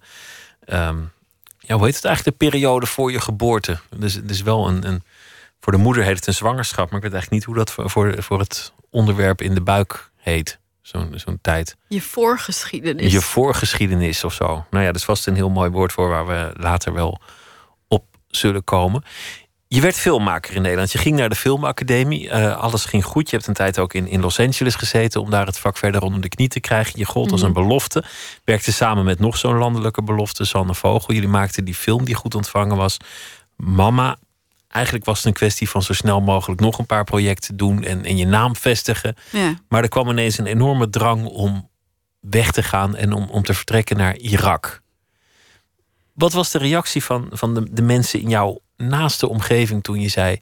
Um, 0.65 1.11
ja, 1.59 1.75
hoe 1.75 1.85
heet 1.85 1.95
het 1.95 2.05
eigenlijk? 2.05 2.39
De 2.39 2.45
periode 2.45 2.85
voor 2.85 3.11
je 3.11 3.21
geboorte. 3.21 3.79
Dus 3.95 4.21
is 4.21 4.41
wel 4.41 4.67
een, 4.67 4.87
een. 4.87 5.03
Voor 5.59 5.73
de 5.73 5.79
moeder 5.79 6.03
heet 6.03 6.15
het 6.15 6.27
een 6.27 6.33
zwangerschap, 6.33 6.85
maar 6.89 6.97
ik 6.97 7.03
weet 7.03 7.13
eigenlijk 7.13 7.31
niet 7.31 7.43
hoe 7.43 7.65
dat 7.65 7.71
voor, 7.71 7.89
voor, 7.89 8.23
voor 8.23 8.39
het 8.39 8.73
onderwerp 8.89 9.41
in 9.41 9.53
de 9.53 9.61
buik 9.61 10.09
heet. 10.17 10.59
Zo'n 10.89 11.13
zo'n 11.15 11.39
tijd. 11.41 11.75
Je 11.87 12.01
voorgeschiedenis. 12.01 13.11
Je 13.11 13.21
voorgeschiedenis 13.21 14.23
of 14.23 14.33
zo. 14.33 14.45
Nou 14.45 14.83
ja, 14.83 14.85
dat 14.85 14.95
is 14.95 15.03
vast 15.03 15.27
een 15.27 15.35
heel 15.35 15.49
mooi 15.49 15.69
woord 15.69 15.91
voor 15.91 16.09
waar 16.09 16.27
we 16.27 16.51
later 16.53 16.93
wel 16.93 17.19
op 17.87 18.05
zullen 18.27 18.63
komen. 18.63 19.03
Je 19.67 19.81
werd 19.81 19.95
filmmaker 19.95 20.55
in 20.55 20.61
Nederland. 20.61 20.91
Je 20.91 20.97
ging 20.97 21.17
naar 21.17 21.29
de 21.29 21.35
filmacademie. 21.35 22.25
Uh, 22.25 22.57
alles 22.57 22.85
ging 22.85 23.05
goed. 23.05 23.29
Je 23.29 23.35
hebt 23.35 23.47
een 23.47 23.53
tijd 23.53 23.79
ook 23.79 23.93
in, 23.93 24.07
in 24.07 24.21
Los 24.21 24.39
Angeles 24.39 24.75
gezeten 24.75 25.21
om 25.21 25.29
daar 25.29 25.45
het 25.45 25.59
vak 25.59 25.77
verder 25.77 26.01
onder 26.01 26.21
de 26.21 26.29
knie 26.29 26.47
te 26.47 26.59
krijgen. 26.59 26.99
Je 26.99 27.05
gold 27.05 27.31
als 27.31 27.41
een 27.41 27.51
mhm. 27.51 27.61
belofte. 27.61 28.03
Werkte 28.43 28.71
samen 28.71 29.05
met 29.05 29.19
nog 29.19 29.37
zo'n 29.37 29.57
landelijke 29.57 30.03
belofte, 30.03 30.45
Sanne 30.45 30.75
Vogel. 30.75 31.13
Jullie 31.13 31.29
maakten 31.29 31.65
die 31.65 31.75
film 31.75 32.05
die 32.05 32.15
goed 32.15 32.35
ontvangen 32.35 32.77
was. 32.77 32.97
Mama. 33.55 34.17
Eigenlijk 34.69 35.05
was 35.05 35.17
het 35.17 35.25
een 35.25 35.33
kwestie 35.33 35.69
van 35.69 35.83
zo 35.83 35.93
snel 35.93 36.21
mogelijk 36.21 36.61
nog 36.61 36.79
een 36.79 36.85
paar 36.85 37.03
projecten 37.03 37.57
doen 37.57 37.83
en, 37.83 38.05
en 38.05 38.17
je 38.17 38.25
naam 38.25 38.55
vestigen. 38.55 39.15
Ja. 39.31 39.55
Maar 39.67 39.83
er 39.83 39.89
kwam 39.89 40.09
ineens 40.09 40.37
een 40.37 40.45
enorme 40.45 40.89
drang 40.89 41.25
om 41.25 41.69
weg 42.19 42.51
te 42.51 42.63
gaan 42.63 42.95
en 42.95 43.13
om, 43.13 43.29
om 43.29 43.43
te 43.43 43.53
vertrekken 43.53 43.97
naar 43.97 44.17
Irak. 44.17 44.81
Wat 46.13 46.33
was 46.33 46.51
de 46.51 46.57
reactie 46.57 47.03
van, 47.03 47.27
van 47.31 47.53
de, 47.53 47.73
de 47.73 47.81
mensen 47.81 48.21
in 48.21 48.29
jouw 48.29 48.59
naaste 48.77 49.29
omgeving 49.29 49.83
toen 49.83 50.01
je 50.01 50.07
zei: 50.07 50.41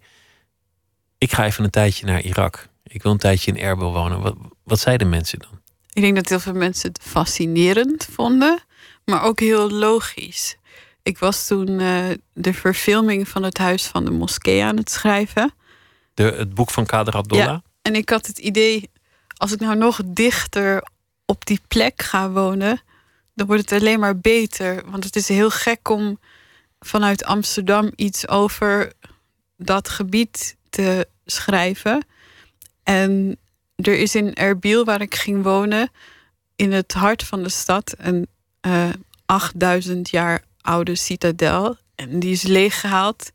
Ik 1.18 1.32
ga 1.32 1.46
even 1.46 1.64
een 1.64 1.70
tijdje 1.70 2.06
naar 2.06 2.22
Irak. 2.22 2.68
Ik 2.84 3.04
wil 3.04 3.12
een 3.12 3.18
tijdje 3.18 3.52
in 3.52 3.60
Erbil 3.60 3.94
wonen. 3.94 4.22
Wat, 4.22 4.36
wat 4.64 4.80
zeiden 4.80 5.10
mensen 5.10 5.40
dan? 5.40 5.60
Ik 5.94 6.02
denk 6.02 6.16
dat 6.16 6.30
heel 6.30 6.40
veel 6.40 6.54
mensen 6.54 6.90
het 6.90 7.02
fascinerend 7.02 8.08
vonden, 8.12 8.60
maar 9.06 9.24
ook 9.24 9.40
heel 9.40 9.72
logisch. 9.72 10.58
Ik 11.08 11.18
was 11.18 11.48
toen 11.48 11.70
uh, 11.70 12.10
de 12.34 12.54
verfilming 12.54 13.28
van 13.28 13.44
het 13.44 13.58
Huis 13.58 13.86
van 13.86 14.06
de 14.06 14.12
Moskee 14.12 14.64
aan 14.64 14.78
het 14.78 14.92
schrijven. 14.92 15.54
De, 16.14 16.24
het 16.24 16.54
boek 16.54 16.70
van 16.70 16.86
Kader 16.86 17.14
Abdullah? 17.14 17.46
Ja, 17.46 17.64
en 17.82 17.96
ik 17.96 18.10
had 18.10 18.26
het 18.26 18.38
idee, 18.38 18.90
als 19.38 19.52
ik 19.52 19.60
nou 19.60 19.76
nog 19.76 20.02
dichter 20.06 20.88
op 21.26 21.46
die 21.46 21.60
plek 21.68 22.02
ga 22.02 22.30
wonen, 22.30 22.82
dan 23.34 23.48
wordt 23.48 23.70
het 23.70 23.82
alleen 23.82 24.00
maar 24.00 24.18
beter. 24.18 24.84
Want 24.86 25.04
het 25.04 25.16
is 25.16 25.28
heel 25.28 25.50
gek 25.50 25.90
om 25.90 26.20
vanuit 26.80 27.26
Amsterdam 27.26 27.92
iets 27.96 28.28
over 28.28 28.94
dat 29.58 29.90
gebied 29.90 30.56
te 30.70 31.08
schrijven. 31.26 32.06
En 32.84 33.38
er 33.76 34.00
is 34.00 34.16
in 34.16 34.34
Erbil, 34.34 34.86
waar 34.86 35.02
ik 35.02 35.16
ging 35.16 35.44
wonen, 35.44 35.90
in 36.56 36.72
het 36.72 36.94
hart 36.94 37.24
van 37.24 37.44
de 37.44 37.50
stad, 37.50 37.96
een 37.98 38.28
uh, 38.62 38.90
eh, 38.90 38.94
8000 39.26 40.10
jaar 40.10 40.46
oude 40.68 40.96
citadel. 40.96 41.78
En 41.96 42.20
die 42.20 42.32
is 42.32 42.44
leeggehaald. 42.44 43.32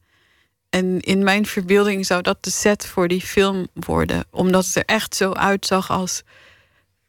En 0.70 1.00
in 1.00 1.22
mijn 1.22 1.46
verbeelding 1.46 2.06
zou 2.06 2.22
dat 2.22 2.44
de 2.44 2.50
set 2.50 2.86
voor 2.86 3.08
die 3.08 3.20
film 3.20 3.68
worden. 3.72 4.24
Omdat 4.30 4.66
het 4.66 4.76
er 4.76 4.84
echt 4.84 5.16
zo 5.16 5.32
uitzag 5.32 5.90
als 5.90 6.22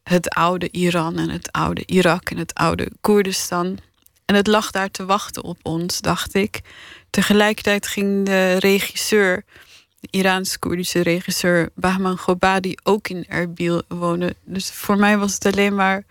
het 0.04 0.30
oude 0.30 0.70
Iran 0.72 1.18
en 1.18 1.30
het 1.30 1.52
oude 1.52 1.84
Irak 1.86 2.30
en 2.30 2.38
het 2.38 2.54
oude 2.54 2.92
Koerdistan. 3.02 3.78
En 4.26 4.36
het 4.36 4.48
lag 4.48 4.72
daar 4.72 4.92
te 4.92 5.06
wachten 5.06 5.44
op 5.44 5.58
ons, 5.62 6.02
dacht 6.02 6.34
ik. 6.34 6.62
Tegelijkertijd 7.10 7.88
ging 7.88 8.26
de 8.26 8.60
regisseur, 8.60 9.44
de 10.00 10.08
Iraans-Koerdische 10.12 11.02
regisseur 11.02 11.70
Bahman 11.76 12.18
Gobadi, 12.18 12.76
ook 12.84 13.08
in 13.08 13.26
Erbil 13.28 13.82
wonen. 13.88 14.36
Dus 14.44 14.72
voor 14.72 14.98
mij 14.98 15.18
was 15.18 15.34
het 15.34 15.46
alleen 15.46 15.76
maar 15.76 16.04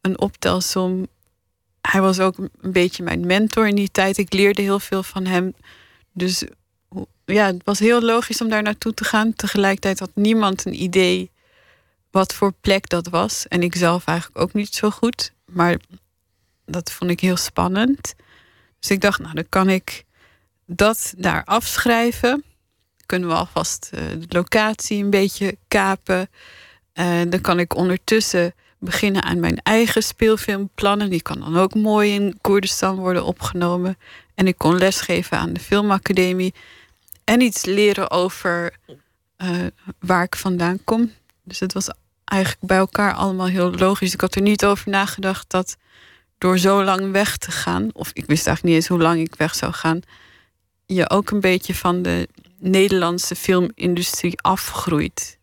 een 0.00 0.20
optelsom. 0.20 1.06
Hij 1.80 2.00
was 2.00 2.20
ook 2.20 2.38
een 2.38 2.72
beetje 2.72 3.02
mijn 3.02 3.26
mentor 3.26 3.68
in 3.68 3.74
die 3.74 3.90
tijd. 3.90 4.18
Ik 4.18 4.32
leerde 4.32 4.62
heel 4.62 4.80
veel 4.80 5.02
van 5.02 5.26
hem. 5.26 5.54
Dus 6.12 6.44
ja, 7.24 7.46
het 7.46 7.64
was 7.64 7.78
heel 7.78 8.00
logisch 8.00 8.40
om 8.40 8.48
daar 8.48 8.62
naartoe 8.62 8.94
te 8.94 9.04
gaan. 9.04 9.34
Tegelijkertijd 9.34 9.98
had 9.98 10.10
niemand 10.14 10.66
een 10.66 10.82
idee 10.82 11.30
wat 12.10 12.34
voor 12.34 12.52
plek 12.60 12.88
dat 12.88 13.08
was. 13.08 13.48
En 13.48 13.62
ik 13.62 13.76
zelf 13.76 14.04
eigenlijk 14.04 14.38
ook 14.38 14.52
niet 14.52 14.74
zo 14.74 14.90
goed. 14.90 15.32
Maar 15.44 15.76
dat 16.66 16.92
vond 16.92 17.10
ik 17.10 17.20
heel 17.20 17.36
spannend. 17.36 18.14
Dus 18.80 18.90
ik 18.90 19.00
dacht, 19.00 19.18
nou, 19.18 19.34
dan 19.34 19.48
kan 19.48 19.68
ik 19.68 20.04
dat 20.66 21.14
daar 21.16 21.44
afschrijven. 21.44 22.44
Kunnen 23.06 23.28
we 23.28 23.34
alvast 23.34 23.90
uh, 23.94 24.00
de 24.00 24.26
locatie 24.28 25.02
een 25.02 25.10
beetje 25.10 25.56
kapen. 25.68 26.30
Uh, 26.94 27.20
dan 27.28 27.40
kan 27.40 27.58
ik 27.58 27.74
ondertussen 27.74 28.54
beginnen 28.80 29.22
aan 29.22 29.40
mijn 29.40 29.58
eigen 29.62 30.02
speelfilmplannen. 30.02 31.10
Die 31.10 31.22
kan 31.22 31.40
dan 31.40 31.56
ook 31.56 31.74
mooi 31.74 32.12
in 32.12 32.38
Koerdistan 32.40 32.96
worden 32.96 33.24
opgenomen. 33.24 33.98
En 34.34 34.46
ik 34.46 34.58
kon 34.58 34.78
lesgeven 34.78 35.38
aan 35.38 35.52
de 35.52 35.60
filmacademie. 35.60 36.54
En 37.24 37.40
iets 37.40 37.64
leren 37.64 38.10
over 38.10 38.76
uh, 39.38 39.66
waar 39.98 40.22
ik 40.22 40.36
vandaan 40.36 40.84
kom. 40.84 41.12
Dus 41.44 41.60
het 41.60 41.72
was 41.72 41.90
eigenlijk 42.24 42.66
bij 42.66 42.78
elkaar 42.78 43.14
allemaal 43.14 43.46
heel 43.46 43.70
logisch. 43.70 44.12
Ik 44.12 44.20
had 44.20 44.34
er 44.34 44.42
niet 44.42 44.64
over 44.64 44.90
nagedacht 44.90 45.50
dat 45.50 45.76
door 46.38 46.58
zo 46.58 46.84
lang 46.84 47.12
weg 47.12 47.36
te 47.36 47.50
gaan, 47.50 47.90
of 47.92 48.10
ik 48.12 48.26
wist 48.26 48.46
eigenlijk 48.46 48.62
niet 48.62 48.74
eens 48.74 48.88
hoe 48.88 49.00
lang 49.00 49.20
ik 49.20 49.34
weg 49.34 49.54
zou 49.54 49.72
gaan, 49.72 50.00
je 50.86 51.10
ook 51.10 51.30
een 51.30 51.40
beetje 51.40 51.74
van 51.74 52.02
de 52.02 52.28
Nederlandse 52.58 53.34
filmindustrie 53.34 54.40
afgroeit. 54.40 55.38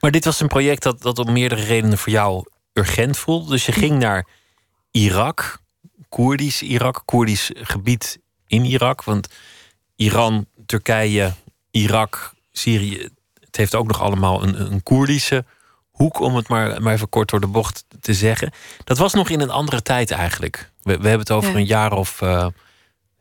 Maar 0.00 0.10
dit 0.10 0.24
was 0.24 0.40
een 0.40 0.48
project 0.48 0.82
dat, 0.82 1.02
dat 1.02 1.18
om 1.18 1.32
meerdere 1.32 1.64
redenen 1.64 1.98
voor 1.98 2.12
jou 2.12 2.44
urgent 2.72 3.18
voelde. 3.18 3.50
Dus 3.50 3.66
je 3.66 3.72
ging 3.72 3.98
naar 3.98 4.26
Irak, 4.90 5.58
Koerdisch 6.08 6.62
Irak, 6.62 7.02
Koerdisch 7.04 7.50
gebied 7.54 8.18
in 8.46 8.64
Irak. 8.64 9.04
Want 9.04 9.28
Iran, 9.96 10.46
Turkije, 10.66 11.32
Irak, 11.70 12.34
Syrië, 12.52 13.08
het 13.40 13.56
heeft 13.56 13.74
ook 13.74 13.86
nog 13.86 14.00
allemaal 14.00 14.42
een, 14.42 14.72
een 14.72 14.82
Koerdische 14.82 15.44
hoek, 15.90 16.20
om 16.20 16.36
het 16.36 16.48
maar, 16.48 16.82
maar 16.82 16.92
even 16.92 17.08
kort 17.08 17.30
door 17.30 17.40
de 17.40 17.46
bocht 17.46 17.84
te 18.00 18.14
zeggen. 18.14 18.52
Dat 18.84 18.98
was 18.98 19.14
nog 19.14 19.28
in 19.28 19.40
een 19.40 19.50
andere 19.50 19.82
tijd 19.82 20.10
eigenlijk. 20.10 20.70
We, 20.82 20.96
we 20.96 21.08
hebben 21.08 21.26
het 21.26 21.30
over 21.30 21.56
een 21.56 21.66
jaar 21.66 21.92
of 21.92 22.20
uh, 22.20 22.46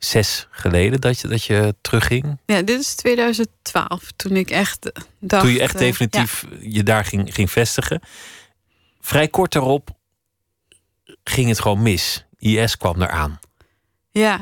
zes 0.06 0.48
geleden 0.52 1.02
dat 1.02 1.20
je, 1.20 1.28
dat 1.28 1.44
je 1.44 1.76
terugging. 1.82 2.40
Ja, 2.46 2.62
dit 2.62 2.80
is 2.80 2.96
2012, 2.96 4.12
toen 4.16 4.36
ik 4.36 4.50
echt 4.50 4.92
dacht... 5.20 5.44
Toen 5.44 5.54
je 5.54 5.60
echt 5.60 5.74
eh, 5.74 5.80
definitief 5.80 6.46
je 6.60 6.84
daar 6.84 7.06
ging, 7.06 7.34
ging 7.34 7.52
vestigen. 7.52 8.02
Vrij 9.00 9.28
kort 9.28 9.52
daarop 9.52 9.90
ging 11.24 11.48
het 11.48 11.60
gewoon 11.60 11.82
mis. 11.82 12.26
IS 12.40 12.78
kwam 12.78 13.02
eraan. 13.02 13.40
Ja, 14.12 14.40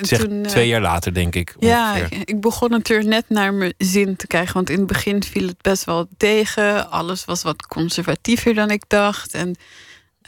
Zeg, 0.00 0.26
twee 0.42 0.68
jaar 0.68 0.80
later, 0.80 1.14
denk 1.14 1.34
ik. 1.34 1.54
Ja, 1.58 1.94
ik 2.24 2.40
begon 2.40 2.70
natuurlijk 2.70 3.08
net 3.08 3.28
naar 3.28 3.54
mijn 3.54 3.74
zin 3.78 4.16
te 4.16 4.26
krijgen. 4.26 4.54
Want 4.54 4.70
in 4.70 4.78
het 4.78 4.86
begin 4.86 5.22
viel 5.22 5.46
het 5.46 5.62
best 5.62 5.84
wel 5.84 6.08
tegen. 6.16 6.90
Alles 6.90 7.24
was 7.24 7.42
wat 7.42 7.66
conservatiever 7.66 8.54
dan 8.54 8.70
ik 8.70 8.82
dacht. 8.86 9.34
En 9.34 9.48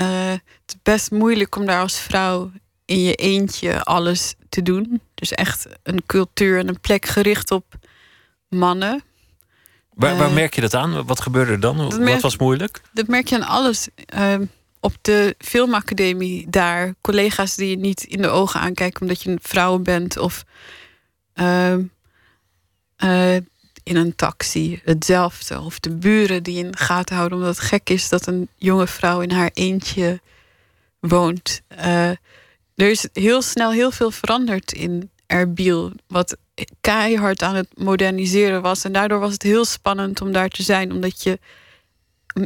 uh, 0.01 0.31
het 0.31 0.41
is 0.67 0.75
best 0.83 1.11
moeilijk 1.11 1.57
om 1.57 1.67
daar 1.67 1.81
als 1.81 1.99
vrouw 1.99 2.51
in 2.85 3.03
je 3.03 3.15
eentje 3.15 3.83
alles 3.83 4.35
te 4.49 4.63
doen. 4.63 5.01
Dus 5.15 5.33
echt 5.33 5.67
een 5.83 6.03
cultuur 6.07 6.59
en 6.59 6.69
een 6.69 6.81
plek 6.81 7.07
gericht 7.07 7.51
op 7.51 7.65
mannen. 8.49 9.03
Waar, 9.95 10.17
waar 10.17 10.29
uh, 10.29 10.35
merk 10.35 10.55
je 10.55 10.61
dat 10.61 10.75
aan? 10.75 11.07
Wat 11.07 11.21
gebeurde 11.21 11.53
er 11.53 11.61
dan? 11.61 12.05
Wat 12.05 12.21
was 12.21 12.37
moeilijk? 12.37 12.81
Dat 12.93 13.07
merk 13.07 13.29
je 13.29 13.35
aan 13.35 13.49
alles. 13.49 13.89
Uh, 14.15 14.35
op 14.81 14.95
de 15.01 15.35
filmacademie 15.39 16.47
daar 16.51 16.95
collega's 17.01 17.55
die 17.55 17.71
je 17.71 17.77
niet 17.77 18.05
in 18.05 18.23
de 18.23 18.29
ogen 18.29 18.61
aankijken 18.61 19.01
omdat 19.01 19.23
je 19.23 19.31
een 19.31 19.39
vrouw 19.43 19.79
bent 19.79 20.17
of 20.17 20.45
uh, 21.35 21.77
uh, 23.05 23.35
in 23.83 23.97
een 23.97 24.17
taxi 24.17 24.81
hetzelfde 24.85 25.61
of 25.61 25.81
de 25.81 25.91
buren 25.91 26.43
die 26.43 26.65
in 26.65 26.71
de 26.71 26.79
gaten 26.79 27.17
houden 27.17 27.39
omdat 27.39 27.57
het 27.57 27.65
gek 27.67 27.91
is 27.91 28.09
dat 28.09 28.27
een 28.27 28.49
jonge 28.57 28.87
vrouw 28.87 29.21
in 29.21 29.31
haar 29.31 29.51
eentje 29.53 30.21
woont. 31.01 31.63
Er 32.75 32.91
is 32.91 33.09
heel 33.13 33.43
snel 33.43 33.71
heel 33.71 33.91
veel 33.91 34.11
veranderd 34.11 34.73
in 34.73 35.11
Erbil, 35.27 35.93
wat 36.07 36.37
keihard 36.81 37.43
aan 37.43 37.55
het 37.55 37.69
moderniseren 37.75 38.63
was 38.63 38.85
en 38.85 38.93
daardoor 38.93 39.19
was 39.19 39.33
het 39.33 39.43
heel 39.43 39.65
spannend 39.65 40.21
om 40.21 40.33
daar 40.33 40.49
te 40.49 40.63
zijn 40.63 40.93
omdat 40.93 41.23
je 41.23 41.39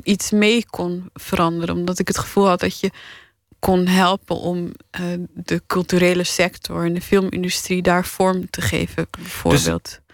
iets 0.02 0.30
mee 0.30 0.66
kon 0.70 1.10
veranderen. 1.14 1.76
Omdat 1.76 1.98
ik 1.98 2.08
het 2.08 2.18
gevoel 2.18 2.46
had 2.46 2.60
dat 2.60 2.80
je 2.80 2.90
kon 3.58 3.86
helpen 3.86 4.36
om 4.36 4.72
uh, 5.00 5.02
de 5.34 5.62
culturele 5.66 6.24
sector 6.24 6.84
en 6.84 6.94
de 6.94 7.00
filmindustrie 7.00 7.82
daar 7.82 8.04
vorm 8.04 8.50
te 8.50 8.60
geven, 8.60 9.06
bijvoorbeeld. 9.10 9.84
Dus 9.84 10.05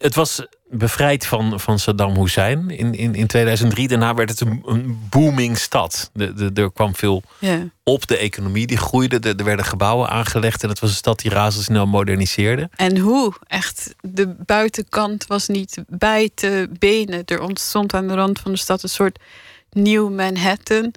het 0.00 0.14
was 0.14 0.46
bevrijd 0.68 1.26
van, 1.26 1.60
van 1.60 1.78
Saddam 1.78 2.16
Hussein 2.16 2.70
in, 2.70 2.94
in, 2.94 3.14
in 3.14 3.26
2003. 3.26 3.88
Daarna 3.88 4.14
werd 4.14 4.30
het 4.30 4.40
een, 4.40 4.62
een 4.66 5.06
booming 5.10 5.58
stad. 5.58 6.10
De, 6.12 6.52
de, 6.52 6.62
er 6.62 6.72
kwam 6.72 6.94
veel 6.94 7.22
op, 7.82 8.06
de 8.06 8.16
economie 8.16 8.66
die 8.66 8.76
groeide. 8.76 9.34
er 9.36 9.44
werden 9.44 9.64
gebouwen 9.64 10.08
aangelegd 10.08 10.62
en 10.62 10.68
het 10.68 10.80
was 10.80 10.90
een 10.90 10.96
stad 10.96 11.18
die 11.18 11.30
razendsnel 11.30 11.86
moderniseerde. 11.86 12.70
En 12.76 12.98
hoe? 12.98 13.32
Echt, 13.46 13.94
de 14.00 14.28
buitenkant 14.28 15.26
was 15.26 15.48
niet 15.48 15.82
bij 15.88 16.30
te 16.34 16.68
benen. 16.78 17.22
Er 17.24 17.40
ontstond 17.40 17.94
aan 17.94 18.08
de 18.08 18.14
rand 18.14 18.38
van 18.38 18.52
de 18.52 18.58
stad 18.58 18.82
een 18.82 18.88
soort 18.88 19.18
nieuw 19.70 20.08
Manhattan... 20.08 20.92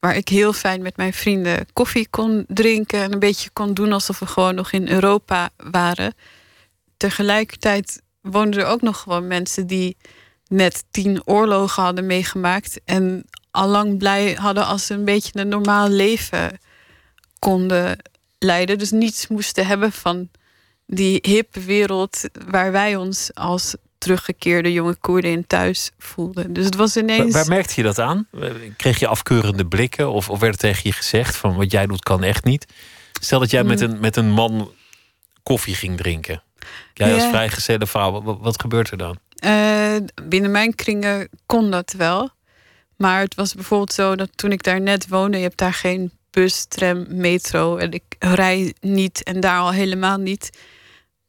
waar 0.00 0.16
ik 0.16 0.28
heel 0.28 0.52
fijn 0.52 0.82
met 0.82 0.96
mijn 0.96 1.12
vrienden 1.12 1.66
koffie 1.72 2.08
kon 2.10 2.44
drinken... 2.48 3.02
en 3.02 3.12
een 3.12 3.18
beetje 3.18 3.50
kon 3.52 3.74
doen 3.74 3.92
alsof 3.92 4.18
we 4.18 4.26
gewoon 4.26 4.54
nog 4.54 4.72
in 4.72 4.88
Europa 4.88 5.50
waren. 5.56 6.14
Tegelijkertijd 6.96 8.02
woonden 8.30 8.60
er 8.60 8.66
ook 8.66 8.82
nog 8.82 9.00
gewoon 9.00 9.26
mensen 9.26 9.66
die 9.66 9.96
net 10.48 10.84
tien 10.90 11.22
oorlogen 11.24 11.82
hadden 11.82 12.06
meegemaakt. 12.06 12.80
En 12.84 13.24
al 13.50 13.68
lang 13.68 13.98
blij 13.98 14.32
hadden 14.32 14.66
als 14.66 14.86
ze 14.86 14.94
een 14.94 15.04
beetje 15.04 15.30
een 15.40 15.48
normaal 15.48 15.88
leven 15.88 16.58
konden 17.38 17.98
leiden. 18.38 18.78
Dus 18.78 18.90
niets 18.90 19.26
moesten 19.28 19.66
hebben 19.66 19.92
van 19.92 20.28
die 20.86 21.18
hippe 21.22 21.60
wereld 21.60 22.24
waar 22.46 22.72
wij 22.72 22.96
ons 22.96 23.30
als 23.34 23.74
teruggekeerde 23.98 24.72
jonge 24.72 24.94
Koerden 24.94 25.30
in 25.30 25.46
thuis 25.46 25.90
voelden. 25.98 26.52
Dus 26.52 26.64
het 26.64 26.74
was 26.74 26.96
ineens. 26.96 27.32
Waar, 27.32 27.32
waar 27.32 27.48
merkte 27.54 27.72
je 27.76 27.82
dat 27.82 27.98
aan? 27.98 28.28
Kreeg 28.76 28.98
je 28.98 29.06
afkeurende 29.06 29.66
blikken 29.66 30.10
of, 30.10 30.30
of 30.30 30.40
werd 30.40 30.52
er 30.52 30.58
tegen 30.58 30.80
je 30.84 30.92
gezegd 30.92 31.36
van 31.36 31.56
wat 31.56 31.70
jij 31.70 31.86
doet 31.86 32.02
kan 32.02 32.22
echt 32.22 32.44
niet? 32.44 32.66
Stel 33.20 33.38
dat 33.38 33.50
jij 33.50 33.64
met, 33.64 33.80
Mm. 33.80 33.90
een, 33.90 34.00
met 34.00 34.16
een 34.16 34.30
man 34.30 34.70
koffie 35.42 35.74
ging 35.74 35.96
drinken. 35.96 36.42
Jij 36.94 37.12
als 37.14 37.22
Ja. 37.22 37.28
vrijgezelle 37.28 37.86
vrouw, 37.86 38.22
wat, 38.22 38.38
wat 38.40 38.60
gebeurt 38.60 38.90
er 38.90 38.98
dan? 38.98 39.18
Eh, 39.34 39.96
binnen 40.22 40.50
mijn 40.50 40.74
kringen 40.74 41.28
kon 41.46 41.70
dat 41.70 41.92
wel. 41.96 42.30
Maar 42.96 43.20
het 43.20 43.34
was 43.34 43.54
bijvoorbeeld 43.54 43.92
zo 43.92 44.16
dat 44.16 44.30
toen 44.34 44.52
ik 44.52 44.62
daar 44.62 44.80
net 44.80 45.08
woonde, 45.08 45.36
je 45.36 45.42
hebt 45.42 45.58
daar 45.58 45.74
geen 45.74 46.10
bus, 46.30 46.64
tram, 46.64 47.06
metro 47.08 47.76
en 47.76 47.92
ik 47.92 48.02
rij 48.18 48.74
niet 48.80 49.22
en 49.22 49.40
daar 49.40 49.58
al 49.58 49.72
helemaal 49.72 50.16
niet. 50.18 50.50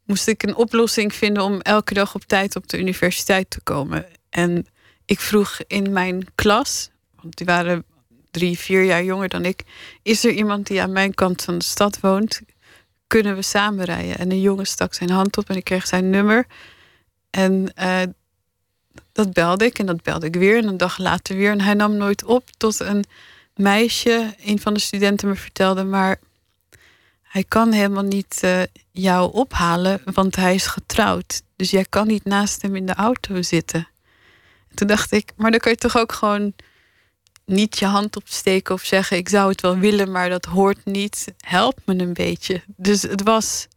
Moest 0.05 0.27
ik 0.27 0.43
een 0.43 0.55
oplossing 0.55 1.13
vinden 1.15 1.43
om 1.43 1.61
elke 1.61 1.93
dag 1.93 2.15
op 2.15 2.23
tijd 2.23 2.55
op 2.55 2.67
de 2.67 2.79
universiteit 2.79 3.49
te 3.49 3.61
komen. 3.61 4.05
En 4.29 4.65
ik 5.05 5.19
vroeg 5.19 5.57
in 5.67 5.91
mijn 5.91 6.27
klas, 6.35 6.89
want 7.21 7.37
die 7.37 7.45
waren 7.45 7.83
drie, 8.31 8.59
vier 8.59 8.83
jaar 8.83 9.03
jonger 9.03 9.29
dan 9.29 9.45
ik, 9.45 9.63
is 10.03 10.25
er 10.25 10.31
iemand 10.31 10.67
die 10.67 10.81
aan 10.81 10.91
mijn 10.91 11.13
kant 11.13 11.41
van 11.41 11.57
de 11.57 11.63
stad 11.63 11.99
woont? 11.99 12.41
Kunnen 13.09 13.35
we 13.35 13.41
samen 13.41 13.85
rijden? 13.85 14.17
En 14.17 14.31
een 14.31 14.41
jongen 14.41 14.65
stak 14.65 14.93
zijn 14.93 15.09
hand 15.09 15.37
op 15.37 15.49
en 15.49 15.55
ik 15.55 15.63
kreeg 15.63 15.87
zijn 15.87 16.09
nummer. 16.09 16.45
En 17.29 17.71
eh, 17.75 18.01
dat 19.11 19.33
belde 19.33 19.65
ik 19.65 19.79
en 19.79 19.85
dat 19.85 20.03
belde 20.03 20.25
ik 20.25 20.35
weer 20.35 20.57
en 20.57 20.67
een 20.67 20.77
dag 20.77 20.97
later 20.97 21.35
weer. 21.35 21.51
En 21.51 21.61
hij 21.61 21.73
nam 21.73 21.95
nooit 21.95 22.23
op 22.23 22.49
tot 22.57 22.79
een 22.79 23.03
meisje, 23.55 24.33
een 24.43 24.59
van 24.59 24.73
de 24.73 24.79
studenten 24.79 25.27
me 25.27 25.35
vertelde, 25.35 25.83
maar 25.83 26.19
hij 27.21 27.43
kan 27.43 27.71
helemaal 27.71 28.03
niet 28.03 28.39
eh, 28.41 28.61
jou 28.91 29.33
ophalen, 29.33 30.01
want 30.13 30.35
hij 30.35 30.55
is 30.55 30.67
getrouwd. 30.67 31.41
Dus 31.55 31.71
jij 31.71 31.85
kan 31.89 32.07
niet 32.07 32.25
naast 32.25 32.61
hem 32.61 32.75
in 32.75 32.85
de 32.85 32.93
auto 32.93 33.41
zitten. 33.41 33.87
En 34.69 34.75
toen 34.75 34.87
dacht 34.87 35.11
ik, 35.11 35.31
maar 35.35 35.51
dan 35.51 35.59
kan 35.59 35.71
je 35.71 35.77
toch 35.77 35.97
ook 35.97 36.11
gewoon 36.11 36.53
niet 37.49 37.79
je 37.79 37.85
hand 37.85 38.15
opsteken 38.15 38.73
of 38.73 38.81
zeggen: 38.81 39.17
Ik 39.17 39.29
zou 39.29 39.49
het 39.49 39.61
wel 39.61 39.77
willen, 39.77 40.11
maar 40.11 40.29
dat 40.29 40.45
hoort 40.45 40.85
niet. 40.85 41.33
Help 41.39 41.79
me 41.85 41.97
een 41.97 42.13
beetje. 42.13 42.61
Dus 42.75 43.01
het 43.01 43.23
was 43.23 43.67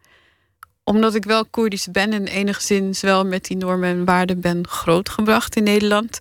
omdat 0.85 1.15
ik 1.15 1.25
wel 1.25 1.47
Koerdisch 1.47 1.87
ben 1.91 2.13
en 2.13 2.27
enigszins 2.27 3.01
wel 3.01 3.25
met 3.27 3.45
die 3.45 3.57
normen 3.57 3.89
en 3.89 4.05
waarden 4.05 4.41
ben 4.41 4.69
grootgebracht 4.69 5.57
in 5.57 5.63
Nederland, 5.63 6.21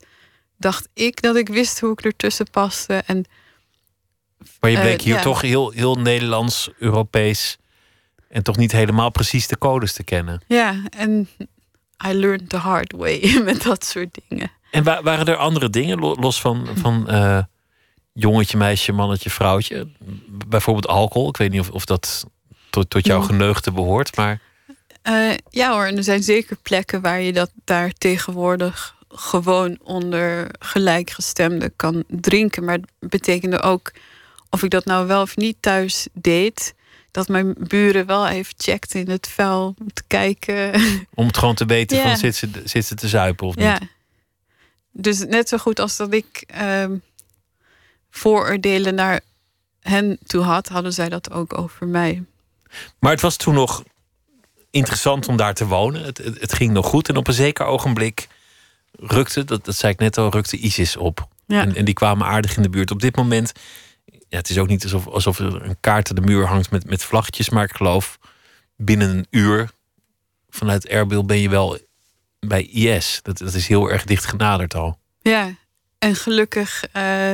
dacht 0.58 0.88
ik 0.94 1.22
dat 1.22 1.36
ik 1.36 1.48
wist 1.50 1.80
hoe 1.80 1.92
ik 1.92 2.02
ertussen 2.02 2.50
paste. 2.50 3.04
En 3.06 3.26
Maar 4.60 4.70
je 4.70 4.80
bleek 4.80 5.02
hier 5.02 5.16
ja. 5.16 5.22
toch 5.22 5.42
heel, 5.42 5.70
heel 5.70 5.96
Nederlands, 5.96 6.70
Europees 6.78 7.58
en 8.28 8.44
toch 8.44 8.58
niet 8.58 8.72
helemaal 8.72 9.12
precies 9.12 9.48
de 9.48 9.58
codes 9.58 9.94
te 9.94 10.04
kennen. 10.04 10.42
ja, 10.48 10.82
en 10.90 11.28
I 12.08 12.14
learned 12.14 12.50
the 12.50 12.58
hard 12.58 12.92
way 12.92 13.20
met 13.46 13.64
dat 13.64 13.86
soort 13.86 14.18
dingen. 14.28 14.52
En 14.72 14.84
wa- 14.84 15.04
waren 15.04 15.26
er 15.26 15.36
andere 15.36 15.70
dingen, 15.70 16.00
lo- 16.00 16.16
los 16.20 16.42
van, 16.42 16.68
van 16.76 17.10
eh, 17.10 17.38
jongetje, 18.14 18.58
meisje, 18.58 18.92
mannetje, 18.92 19.30
vrouwtje? 19.30 19.88
Bijvoorbeeld 20.48 20.88
alcohol. 20.88 21.30
Ik 21.30 21.38
weet 21.38 21.52
niet 21.52 21.60
of, 21.60 21.70
of 21.70 21.86
dat 21.86 22.26
tot, 22.70 22.90
tot 22.90 23.06
jouw 23.06 23.22
geneugde 23.22 23.72
behoort, 23.72 24.16
maar 24.16 24.40
Eh, 25.02 25.30
ja 25.50 25.72
hoor, 25.72 25.86
en 25.86 25.98
er 25.98 26.04
zijn 26.04 26.24
zeker 26.24 26.58
plekken 26.62 27.02
waar 27.02 27.22
je 27.22 27.34
dat 27.34 27.52
daar 27.64 27.92
tegenwoordig 27.94 28.96
gewoon 29.10 29.78
onder 29.84 30.48
gelijkgestemden 30.60 31.74
kan 31.76 32.04
drinken. 32.08 32.64
Maar 32.64 32.74
het 33.00 33.10
betekende 33.10 33.62
ook, 33.62 33.92
of 34.50 34.64
ik 34.64 34.70
dat 34.70 34.86
nou 34.86 35.08
wel 35.08 35.22
of 35.22 35.36
niet 35.36 35.58
thuis 35.60 36.08
deed, 36.14 36.74
dat 37.12 37.28
mijn 37.28 37.56
buren 37.58 38.06
wel 38.06 38.28
even 38.28 38.54
checkten 38.58 39.00
in 39.00 39.10
het 39.10 39.28
vuil 39.28 39.76
om 39.80 39.94
te 39.94 40.04
kijken. 40.08 40.74
om 41.14 41.28
het 41.28 41.38
gewoon 41.38 41.56
te 41.56 41.66
weten 41.66 41.98
Ja. 41.98 42.04
van 42.04 42.18
zit 42.18 42.36
ze, 42.36 42.50
zit 42.64 42.86
ze 42.86 42.96
te 42.96 43.08
zuipen 43.08 43.48
of 43.48 43.56
niet. 43.56 43.66
ja. 43.66 43.80
Dus 44.92 45.26
net 45.26 45.50
zo 45.50 45.58
goed 45.58 45.80
als 45.80 45.98
dat 45.98 46.14
ik 46.14 46.44
ehm, 46.48 46.96
vooroordelen 48.10 48.96
naar 48.96 49.20
hen 49.82 50.18
toe 50.26 50.44
had, 50.44 50.68
hadden 50.68 50.94
zij 50.94 51.10
dat 51.10 51.32
ook 51.32 51.58
over 51.58 51.88
mij. 51.88 52.24
Maar 53.00 53.12
het 53.12 53.22
was 53.22 53.36
toen 53.36 53.54
nog 53.54 53.84
interessant 54.70 55.28
om 55.28 55.36
daar 55.38 55.54
te 55.54 55.68
wonen. 55.68 56.04
Het, 56.04 56.18
het, 56.18 56.42
het 56.42 56.54
ging 56.54 56.72
nog 56.72 56.86
goed. 56.86 57.10
En 57.10 57.18
op 57.18 57.28
een 57.28 57.34
zeker 57.34 57.66
ogenblik 57.66 58.28
rukte, 58.92 59.44
dat, 59.44 59.66
dat 59.66 59.76
zei 59.76 59.94
ik 59.94 60.00
net 60.00 60.18
al, 60.18 60.30
rukte 60.30 60.58
ISIS 60.58 60.98
op. 60.98 61.28
Ja. 61.46 61.62
En, 61.62 61.76
en 61.76 61.86
die 61.86 61.94
kwamen 61.94 62.28
aardig 62.28 62.56
in 62.56 62.62
de 62.64 62.70
buurt. 62.70 62.92
Op 62.92 63.02
dit 63.02 63.16
moment, 63.16 63.52
ja, 64.32 64.38
het 64.38 64.50
is 64.50 64.58
ook 64.58 64.68
niet 64.68 64.84
alsof, 64.84 65.08
alsof 65.08 65.40
er 65.40 65.62
een 65.66 65.80
kaart 65.80 66.10
aan 66.10 66.16
de 66.16 66.22
muur 66.22 66.46
hangt 66.46 66.72
met, 66.72 66.86
met 66.86 67.04
vlaggetjes. 67.04 67.50
Maar 67.50 67.64
ik 67.64 67.76
geloof 67.76 68.20
binnen 68.76 69.10
een 69.10 69.28
uur 69.30 69.70
vanuit 70.50 70.88
Erbil 70.88 71.26
ben 71.26 71.38
je 71.38 71.50
wel 71.50 71.80
bij 72.40 72.64
IS. 72.64 73.20
Dat, 73.22 73.38
dat 73.38 73.54
is 73.54 73.68
heel 73.68 73.90
erg 73.92 74.04
dicht 74.04 74.26
genaderd 74.26 74.74
al. 74.74 75.00
Ja, 75.22 75.56
en 75.98 76.16
gelukkig 76.16 76.86
eh, 76.92 77.34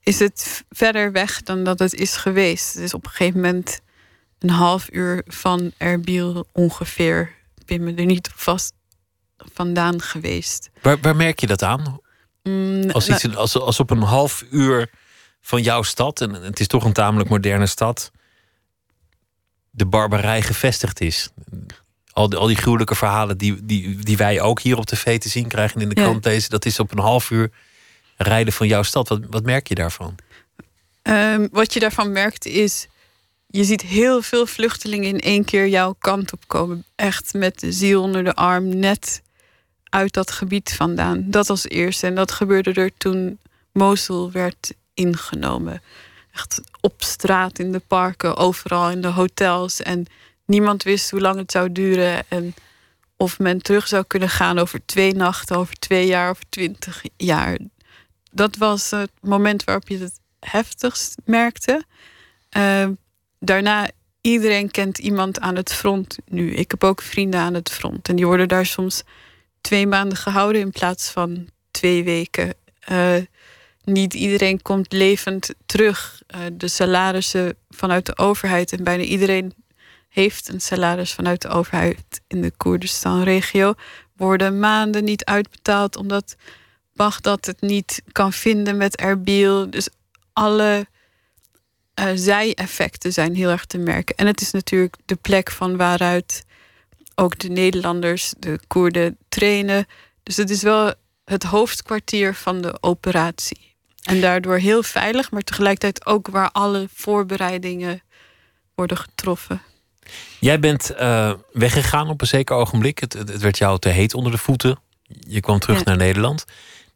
is 0.00 0.18
het 0.18 0.64
verder 0.70 1.12
weg 1.12 1.42
dan 1.42 1.64
dat 1.64 1.78
het 1.78 1.94
is 1.94 2.16
geweest. 2.16 2.74
Het 2.74 2.82
is 2.82 2.94
op 2.94 3.04
een 3.04 3.10
gegeven 3.10 3.40
moment 3.40 3.80
een 4.38 4.50
half 4.50 4.88
uur 4.92 5.22
van 5.26 5.72
Erbil 5.78 6.46
ongeveer. 6.52 7.34
Ik 7.56 7.66
ben 7.66 7.84
me 7.84 7.94
er 7.94 8.06
niet 8.06 8.30
vast 8.34 8.72
vandaan 9.36 10.02
geweest. 10.02 10.70
Waar, 10.82 11.00
waar 11.00 11.16
merk 11.16 11.40
je 11.40 11.46
dat 11.46 11.62
aan? 11.62 12.00
Mm, 12.42 12.90
Als, 12.90 13.06
nou, 13.06 13.20
iets, 13.24 13.36
als, 13.36 13.58
als 13.58 13.80
op 13.80 13.90
een 13.90 14.02
half 14.02 14.44
uur 14.50 14.90
van 15.46 15.62
jouw 15.62 15.82
stad, 15.82 16.20
en 16.20 16.32
het 16.32 16.60
is 16.60 16.66
toch 16.66 16.84
een 16.84 16.92
tamelijk 16.92 17.28
moderne 17.28 17.66
stad, 17.66 18.10
de 19.70 19.86
barbarij 19.86 20.42
gevestigd 20.42 21.00
is. 21.00 21.28
Al 22.12 22.28
die, 22.28 22.38
al 22.38 22.46
die 22.46 22.56
gruwelijke 22.56 22.94
verhalen 22.94 23.38
die, 23.38 23.64
die, 23.64 23.96
die 23.96 24.16
wij 24.16 24.40
ook 24.40 24.60
hier 24.60 24.76
op 24.78 24.84
tv 24.86 25.18
te 25.18 25.28
zien 25.28 25.48
krijgen 25.48 25.80
in 25.80 25.88
de 25.88 26.00
Ja. 26.00 26.02
krant 26.02 26.24
lezen, 26.24 26.50
dat 26.50 26.64
is 26.64 26.78
op 26.78 26.92
een 26.92 26.98
half 26.98 27.30
uur 27.30 27.50
rijden 28.16 28.52
van 28.52 28.66
jouw 28.66 28.82
stad. 28.82 29.08
Wat, 29.08 29.20
wat 29.30 29.42
merk 29.42 29.68
je 29.68 29.74
daarvan? 29.74 30.14
Ehm, 31.02 31.48
wat 31.50 31.72
je 31.72 31.80
daarvan 31.80 32.12
merkt 32.12 32.46
is, 32.46 32.86
je 33.46 33.64
ziet 33.64 33.82
heel 33.82 34.22
veel 34.22 34.46
vluchtelingen 34.46 35.08
in 35.08 35.20
één 35.20 35.44
keer 35.44 35.68
jouw 35.68 35.94
kant 35.98 36.32
op 36.32 36.42
komen. 36.46 36.84
Echt 36.94 37.34
met 37.34 37.60
de 37.60 37.72
ziel 37.72 38.02
onder 38.02 38.24
de 38.24 38.34
arm, 38.34 38.76
net 38.78 39.22
uit 39.84 40.12
dat 40.12 40.30
gebied 40.30 40.74
vandaan. 40.76 41.30
Dat 41.30 41.50
als 41.50 41.68
eerste. 41.68 42.06
En 42.06 42.14
dat 42.14 42.32
gebeurde 42.32 42.72
er 42.72 42.90
toen 42.98 43.38
Mosul 43.72 44.32
werd 44.32 44.72
ingenomen. 44.94 45.82
Echt 46.32 46.60
op 46.80 47.02
straat, 47.02 47.58
in 47.58 47.72
de 47.72 47.82
parken, 47.86 48.36
overal 48.36 48.90
in 48.90 49.00
de 49.00 49.08
hotels. 49.08 49.82
En 49.82 50.06
niemand 50.46 50.82
wist 50.82 51.10
hoe 51.10 51.20
lang 51.20 51.36
het 51.36 51.50
zou 51.50 51.72
duren. 51.72 52.24
En 52.28 52.54
of 53.16 53.38
men 53.38 53.62
terug 53.62 53.88
zou 53.88 54.04
kunnen 54.06 54.28
gaan 54.28 54.58
over 54.58 54.86
twee 54.86 55.14
nachten, 55.14 55.56
over 55.56 55.74
twee 55.74 56.06
jaar, 56.06 56.30
over 56.30 56.44
twintig 56.48 57.02
jaar. 57.16 57.58
Dat 58.30 58.56
was 58.56 58.90
het 58.90 59.10
moment 59.20 59.64
waarop 59.64 59.88
je 59.88 59.98
het 59.98 60.20
heftigst 60.40 61.16
merkte. 61.24 61.84
Uh, 62.56 62.88
daarna, 63.38 63.88
iedereen 64.20 64.70
kent 64.70 64.98
iemand 64.98 65.40
aan 65.40 65.56
het 65.56 65.72
front 65.72 66.18
nu. 66.26 66.54
Ik 66.54 66.70
heb 66.70 66.84
ook 66.84 67.02
vrienden 67.02 67.40
aan 67.40 67.54
het 67.54 67.70
front. 67.70 68.08
En 68.08 68.16
die 68.16 68.26
worden 68.26 68.48
daar 68.48 68.66
soms 68.66 69.02
twee 69.60 69.86
maanden 69.86 70.18
gehouden 70.18 70.60
in 70.60 70.70
plaats 70.70 71.10
van 71.10 71.48
twee 71.70 72.04
weken. 72.04 72.54
Uh, 72.90 73.16
niet 73.84 74.14
iedereen 74.14 74.62
komt 74.62 74.92
levend 74.92 75.54
terug. 75.66 76.22
Uh, 76.34 76.40
de 76.52 76.68
salarissen 76.68 77.56
vanuit 77.70 78.06
de 78.06 78.18
overheid. 78.18 78.72
En 78.72 78.84
bijna 78.84 79.02
iedereen 79.02 79.54
heeft 80.08 80.48
een 80.48 80.60
salaris 80.60 81.12
vanuit 81.12 81.42
de 81.42 81.48
overheid 81.48 82.20
in 82.26 82.42
de 82.42 82.52
Koerdistan-regio. 82.56 83.74
Worden 84.16 84.58
maanden 84.58 85.04
niet 85.04 85.24
uitbetaald 85.24 85.96
omdat 85.96 86.36
Bagdad 86.94 87.46
het 87.46 87.60
niet 87.60 88.02
kan 88.12 88.32
vinden 88.32 88.76
met 88.76 88.96
Erbil. 88.96 89.70
Dus 89.70 89.88
alle 90.32 90.86
uh, 92.00 92.10
zij-effecten 92.14 93.12
zijn 93.12 93.34
heel 93.34 93.50
erg 93.50 93.64
te 93.64 93.78
merken. 93.78 94.16
En 94.16 94.26
het 94.26 94.40
is 94.40 94.50
natuurlijk 94.50 94.96
de 95.04 95.16
plek 95.16 95.50
van 95.50 95.76
waaruit 95.76 96.44
ook 97.14 97.38
de 97.38 97.48
Nederlanders, 97.48 98.34
de 98.38 98.60
Koerden, 98.66 99.18
trainen. 99.28 99.86
Dus 100.22 100.36
het 100.36 100.50
is 100.50 100.62
wel 100.62 100.94
het 101.24 101.42
hoofdkwartier 101.42 102.34
van 102.34 102.60
de 102.60 102.82
operatie. 102.82 103.73
En 104.04 104.20
daardoor 104.20 104.56
heel 104.56 104.82
veilig, 104.82 105.30
maar 105.30 105.42
tegelijkertijd 105.42 106.06
ook 106.06 106.28
waar 106.28 106.50
alle 106.50 106.88
voorbereidingen 106.94 108.02
worden 108.74 108.96
getroffen. 108.96 109.62
Jij 110.40 110.60
bent 110.60 110.92
uh, 111.00 111.32
weggegaan 111.52 112.08
op 112.08 112.20
een 112.20 112.26
zeker 112.26 112.56
ogenblik. 112.56 112.98
Het, 112.98 113.12
het, 113.12 113.38
werd 113.38 113.58
jou 113.58 113.78
te 113.78 113.88
heet 113.88 114.14
onder 114.14 114.32
de 114.32 114.38
voeten. 114.38 114.78
Je 115.06 115.40
kwam 115.40 115.58
terug 115.58 115.78
ja. 115.78 115.84
naar 115.84 115.96
Nederland. 115.96 116.44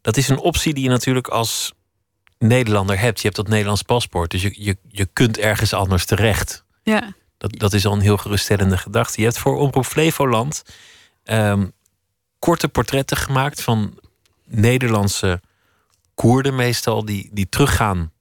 Dat 0.01 0.17
is 0.17 0.29
een 0.29 0.39
optie 0.39 0.75
die 0.75 0.83
je 0.83 0.89
natuurlijk 0.89 1.29
als 1.29 1.73
Nederlander 2.39 2.99
hebt. 2.99 3.17
Je 3.19 3.25
hebt 3.25 3.37
dat 3.37 3.49
Nederlands 3.49 3.83
paspoort, 3.83 4.31
dus 4.31 4.43
je, 4.43 4.55
je, 4.57 4.77
je 4.89 5.09
kunt 5.13 5.39
ergens 5.39 5.73
anders 5.73 6.05
terecht. 6.05 6.65
Ja. 6.83 7.15
Dat, 7.39 7.59
dat 7.59 7.73
is 7.73 7.87
al 7.87 7.93
een 7.93 8.01
heel 8.01 8.17
geruststellende 8.17 8.79
gedachte. 8.79 9.21
Je 9.21 9.27
hebt 9.27 9.39
voor 9.39 9.57
Omroep 9.57 9.87
Flevoland 9.87 10.63
um, 11.25 11.73
korte 12.39 12.69
portretten 12.69 13.17
gemaakt 13.17 13.63
van 13.63 13.99
Nederlandse 14.45 15.41
Koerden 16.19 16.55
meestal 16.55 17.05
die, 17.05 17.31
die 17.33 17.49
teruggaan 17.49 18.12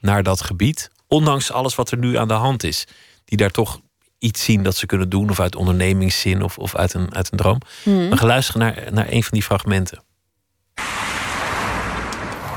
naar 0.00 0.22
dat 0.22 0.42
gebied. 0.42 0.90
Ondanks 1.08 1.52
alles 1.52 1.74
wat 1.74 1.90
er 1.90 1.98
nu 1.98 2.18
aan 2.18 2.28
de 2.28 2.34
hand 2.34 2.64
is. 2.64 2.86
Die 3.24 3.38
daar 3.38 3.50
toch 3.50 3.80
iets 4.18 4.44
zien 4.44 4.62
dat 4.62 4.76
ze 4.76 4.86
kunnen 4.86 5.08
doen. 5.08 5.30
Of 5.30 5.40
uit 5.40 5.56
ondernemingszin 5.56 6.42
of, 6.42 6.58
of 6.58 6.74
uit, 6.74 6.94
een, 6.94 7.14
uit 7.14 7.32
een 7.32 7.38
droom. 7.38 7.58
Mhm. 7.84 8.08
We 8.08 8.16
gaan 8.16 8.26
luisteren 8.26 8.60
naar, 8.60 8.92
naar 8.92 9.06
een 9.10 9.22
van 9.22 9.30
die 9.32 9.42
fragmenten. 9.42 10.02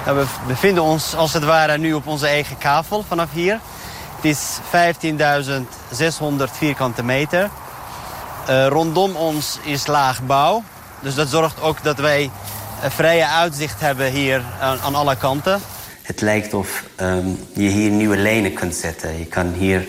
Nou, 0.06 0.18
we 0.18 0.26
bevinden 0.48 0.84
ons 0.84 1.16
als 1.16 1.34
het 1.34 1.44
ware 1.44 1.78
nu 1.78 1.94
op 1.94 2.08
onze 2.08 2.28
eigen 2.28 2.58
kavel 2.58 3.04
vanaf 3.04 3.32
hier. 3.32 3.60
Het 4.16 4.26
is 4.26 4.60
15.600 6.20 6.44
vierkante 6.52 7.04
meter. 7.04 7.50
Eh, 8.48 8.68
rondom 8.68 9.16
ons 9.16 9.60
is 9.64 9.88
laag 9.88 10.24
bouw. 10.24 10.64
Dus 11.02 11.16
dat 11.16 11.28
zorgt 11.28 11.62
ook 11.62 11.84
dat 11.84 11.98
wij 11.98 12.32
een 12.84 12.92
vrije 12.92 13.28
uitzicht 13.28 13.80
hebben 13.80 14.12
hier 14.12 14.42
aan, 14.60 14.80
aan 14.80 14.96
alle 14.96 15.16
kanten. 15.16 15.62
Het 16.02 16.22
lijkt 16.22 16.54
of 16.54 16.84
ehm, 16.96 17.28
je 17.54 17.70
hier 17.70 17.90
nieuwe 17.90 18.18
lijnen 18.18 18.54
kunt 18.54 18.76
zetten. 18.76 19.20
Je 19.20 19.26
kan 19.26 19.54
hier 19.54 19.88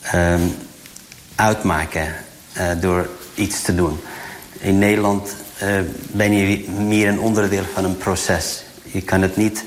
ehm, 0.00 0.40
uitmaken 1.34 2.14
eh, 2.52 2.66
door 2.80 3.08
iets 3.34 3.62
te 3.62 3.74
doen. 3.74 4.00
In 4.58 4.78
Nederland 4.78 5.34
eh, 5.58 5.68
ben 6.10 6.32
je 6.32 6.68
meer 6.68 7.08
een 7.08 7.20
onderdeel 7.20 7.64
van 7.74 7.84
een 7.84 7.96
proces. 7.96 8.62
Je 8.82 9.02
kan 9.02 9.22
het 9.22 9.36
niet 9.36 9.64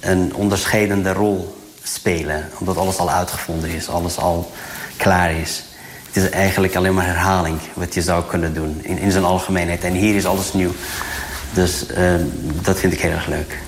een 0.00 0.34
onderscheidende 0.34 1.12
rol 1.12 1.56
spelen, 1.82 2.48
omdat 2.58 2.76
alles 2.76 2.98
al 2.98 3.10
uitgevonden 3.10 3.70
is, 3.70 3.88
alles 3.88 4.18
al 4.18 4.52
klaar 4.96 5.32
is. 5.32 5.64
Het 6.06 6.16
is 6.16 6.30
eigenlijk 6.30 6.76
alleen 6.76 6.94
maar 6.94 7.06
herhaling 7.06 7.58
wat 7.74 7.94
je 7.94 8.02
zou 8.02 8.24
kunnen 8.24 8.54
doen 8.54 8.78
in, 8.82 8.98
in 8.98 9.10
zijn 9.10 9.24
algemeenheid. 9.24 9.84
En 9.84 9.92
hier 9.92 10.14
is 10.14 10.26
alles 10.26 10.52
nieuw. 10.52 10.72
Dus 11.54 11.86
eh, 11.86 12.14
dat 12.62 12.80
vind 12.80 12.92
ik 12.92 13.00
heel 13.00 13.10
erg 13.10 13.26
leuk. 13.26 13.58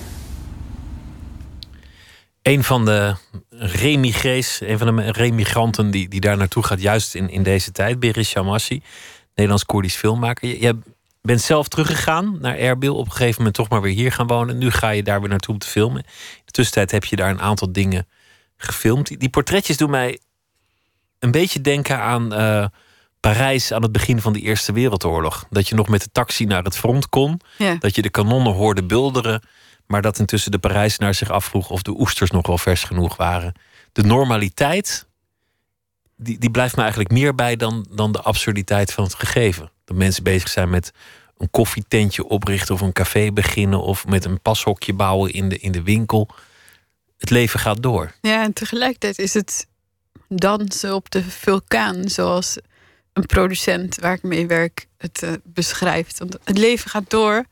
Een 2.41 2.63
van 2.63 2.85
de 2.85 3.15
remigrees, 3.49 4.59
een 4.61 4.77
van 4.77 4.95
de 4.95 5.11
remigranten 5.11 5.91
die, 5.91 6.07
die 6.07 6.21
daar 6.21 6.37
naartoe 6.37 6.63
gaat, 6.63 6.81
juist 6.81 7.15
in, 7.15 7.29
in 7.29 7.43
deze 7.43 7.71
tijd, 7.71 7.99
Beris 7.99 8.29
Shamassi, 8.29 8.81
Nederlands-Koerdisch 9.35 9.95
filmmaker. 9.95 10.61
Je, 10.61 10.77
bent 11.21 11.41
zelf 11.41 11.67
teruggegaan 11.67 12.37
naar 12.39 12.57
Erbil, 12.57 12.95
op 12.95 13.05
een 13.05 13.11
gegeven 13.11 13.37
moment 13.37 13.55
toch 13.55 13.69
maar 13.69 13.81
weer 13.81 13.93
hier 13.93 14.11
gaan 14.11 14.27
wonen. 14.27 14.57
Nu 14.57 14.71
ga 14.71 14.89
je 14.89 15.03
daar 15.03 15.19
weer 15.19 15.29
naartoe 15.29 15.53
om 15.53 15.59
te 15.59 15.67
filmen. 15.67 16.03
In 16.03 16.41
de 16.45 16.51
tussentijd 16.51 16.91
heb 16.91 17.05
je 17.05 17.15
daar 17.15 17.29
een 17.29 17.41
aantal 17.41 17.71
dingen 17.71 18.07
gefilmd. 18.57 19.19
Die, 19.19 19.29
portretjes 19.29 19.77
doen 19.77 19.89
mij 19.89 20.19
een 21.19 21.31
beetje 21.31 21.61
denken 21.61 21.99
aan 21.99 22.33
uh, 22.33 22.65
Parijs 23.21 23.71
aan 23.71 23.81
het 23.81 23.91
begin 23.91 24.21
van 24.21 24.33
de 24.33 24.39
Eerste 24.39 24.73
Wereldoorlog. 24.73 25.45
Dat 25.49 25.67
je 25.67 25.75
nog 25.75 25.87
met 25.89 26.01
de 26.01 26.09
taxi 26.11 26.45
naar 26.45 26.63
het 26.63 26.77
front 26.77 27.09
kon, 27.09 27.39
Ja. 27.57 27.75
dat 27.79 27.95
je 27.95 28.01
de 28.01 28.09
kanonnen 28.09 28.53
hoorde 28.53 28.83
bulderen, 28.83 29.41
maar 29.87 30.01
dat 30.01 30.19
intussen 30.19 30.51
de 30.51 30.59
Parijzenaar 30.59 31.13
zich 31.13 31.29
afvroeg 31.29 31.69
of 31.69 31.81
de 31.81 31.99
oesters 31.99 32.31
nog 32.31 32.47
wel 32.47 32.57
vers 32.57 32.83
genoeg 32.83 33.15
waren. 33.17 33.53
De 33.91 34.03
normaliteit, 34.03 35.07
die, 36.17 36.37
die 36.39 36.51
blijft 36.51 36.75
me 36.75 36.81
eigenlijk 36.81 37.11
meer 37.11 37.35
bij 37.35 37.55
dan, 37.55 37.85
dan 37.89 38.11
de 38.11 38.21
absurditeit 38.21 38.93
van 38.93 39.03
het 39.03 39.13
gegeven. 39.15 39.71
Dat 39.85 39.97
mensen 39.97 40.23
bezig 40.23 40.49
zijn 40.49 40.69
met 40.69 40.91
een 41.37 41.49
koffietentje 41.49 42.27
oprichten 42.27 42.73
of 42.75 42.81
een 42.81 42.91
café 42.93 43.31
beginnen 43.31 43.81
of 43.81 44.05
met 44.07 44.25
een 44.25 44.41
pashokje 44.41 44.93
bouwen 44.93 45.31
in 45.33 45.49
de, 45.49 45.57
in 45.57 45.71
de 45.71 45.83
winkel. 45.83 46.27
Het 47.17 47.29
leven 47.29 47.59
gaat 47.59 47.83
door. 47.83 48.13
Ja, 48.21 48.43
en 48.43 48.53
tegelijkertijd 48.53 49.19
is 49.19 49.33
het 49.33 49.67
dansen 50.27 50.95
op 50.95 51.09
de 51.11 51.23
vulkaan, 51.23 52.09
zoals 52.09 52.57
een 53.13 53.25
producent 53.25 53.95
waar 53.95 54.13
ik 54.13 54.23
mee 54.23 54.47
werk 54.47 54.87
het 54.97 55.23
eh, 55.23 55.31
beschrijft. 55.43 56.19
Want 56.19 56.37
het 56.43 56.57
leven 56.57 56.89
gaat 56.89 57.09
door. 57.09 57.45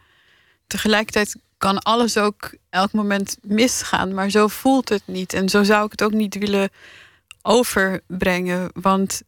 Tegelijkertijd 0.67 1.35
kan 1.57 1.79
alles 1.79 2.17
ook 2.17 2.53
elk 2.69 2.91
moment 2.91 3.37
misgaan, 3.41 4.13
maar 4.13 4.29
zo 4.29 4.47
voelt 4.47 4.89
het 4.89 5.03
niet. 5.05 5.33
En 5.33 5.49
zo 5.49 5.63
zou 5.63 5.85
ik 5.85 5.91
het 5.91 6.03
ook 6.03 6.13
niet 6.13 6.37
willen 6.37 6.69
overbrengen. 7.41 8.69
Want 8.73 9.21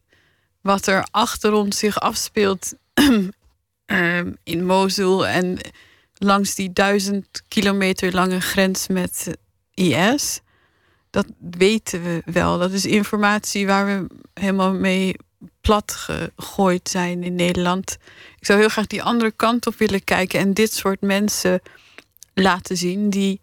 wat 0.61 0.87
er 0.87 1.07
achter 1.11 1.53
ons 1.53 1.77
zich 1.77 1.99
afspeelt 1.99 2.73
ehm, 3.85 4.31
in 4.43 4.65
Mosul 4.65 5.27
en 5.27 5.57
langs 6.13 6.55
die 6.55 6.73
duizend 6.73 7.43
kilometer 7.47 8.13
lange 8.13 8.41
grens 8.41 8.87
met 8.87 9.37
IS, 9.73 10.41
dat 11.09 11.25
weten 11.39 12.03
we 12.03 12.21
wel. 12.25 12.57
Dat 12.57 12.71
is 12.71 12.85
informatie 12.85 13.65
waar 13.67 13.85
we 13.85 14.07
helemaal 14.33 14.73
mee 14.73 15.15
plat 15.61 15.91
gegooid 15.91 16.89
zijn 16.89 17.23
in 17.23 17.35
Nederland. 17.35 17.97
Ik 18.39 18.45
zou 18.45 18.59
heel 18.59 18.69
graag 18.69 18.87
die 18.87 19.03
andere 19.03 19.31
kant 19.31 19.67
op 19.67 19.75
willen 19.75 20.03
kijken 20.03 20.39
en 20.39 20.53
dit 20.53 20.73
soort 20.73 21.01
mensen 21.01 21.61
laten 22.33 22.77
zien 22.77 23.09
die 23.09 23.39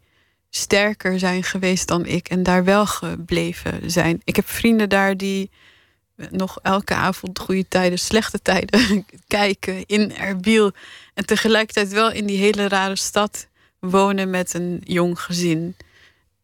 sterker 0.50 1.18
zijn 1.18 1.42
geweest 1.42 1.88
dan 1.88 2.06
ik 2.06 2.28
en 2.28 2.42
daar 2.42 2.64
wel 2.64 2.86
gebleven 2.86 3.90
zijn. 3.90 4.20
Ik 4.24 4.36
heb 4.36 4.48
vrienden 4.48 4.88
daar 4.88 5.16
die 5.16 5.50
nog 6.30 6.58
elke 6.62 6.94
avond 6.94 7.38
goede 7.38 7.68
tijden, 7.68 7.98
slechte 7.98 8.42
tijden 8.42 9.06
kijken 9.26 9.86
in 9.86 10.16
Erbil 10.16 10.72
en 11.14 11.26
tegelijkertijd 11.26 11.92
wel 11.92 12.10
in 12.10 12.26
die 12.26 12.38
hele 12.38 12.68
rare 12.68 12.96
stad 12.96 13.48
wonen 13.78 14.30
met 14.30 14.54
een 14.54 14.80
jong 14.84 15.20
gezin. 15.20 15.76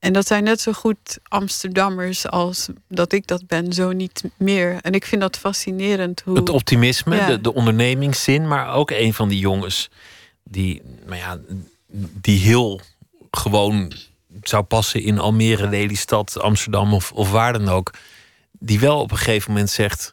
En 0.05 0.13
dat 0.13 0.27
zijn 0.27 0.45
net 0.45 0.61
zo 0.61 0.73
goed 0.73 1.19
Amsterdammers 1.23 2.29
als 2.29 2.69
dat 2.89 3.13
ik 3.13 3.27
dat 3.27 3.47
ben, 3.47 3.73
zo 3.73 3.93
niet 3.93 4.25
meer. 4.37 4.79
En 4.81 4.93
ik 4.93 5.05
vind 5.05 5.21
dat 5.21 5.39
fascinerend. 5.39 6.23
Hoe... 6.25 6.37
Het 6.37 6.49
optimisme, 6.49 7.17
Ja. 7.17 7.27
de, 7.27 7.41
de 7.41 7.55
ondernemingszin, 7.55 8.49
maar 8.49 8.75
ook 8.75 8.91
een 8.91 9.15
van 9.15 9.29
die 9.29 9.39
jongens 9.39 9.91
die, 10.43 10.83
nou 11.07 11.17
ja, 11.17 11.39
die 12.21 12.39
heel 12.39 12.81
gewoon 13.31 13.93
zou 14.43 14.63
passen 14.63 15.03
in 15.03 15.19
Almere, 15.19 15.69
Lelystad, 15.69 16.41
Amsterdam 16.41 16.95
of, 16.95 17.13
of 17.13 17.31
waar 17.31 17.53
dan 17.53 17.69
ook. 17.69 17.93
Die 18.53 18.81
wel 18.81 19.01
op 19.01 19.11
een 19.11 19.17
gegeven 19.17 19.53
moment 19.53 19.71
zegt: 19.71 20.13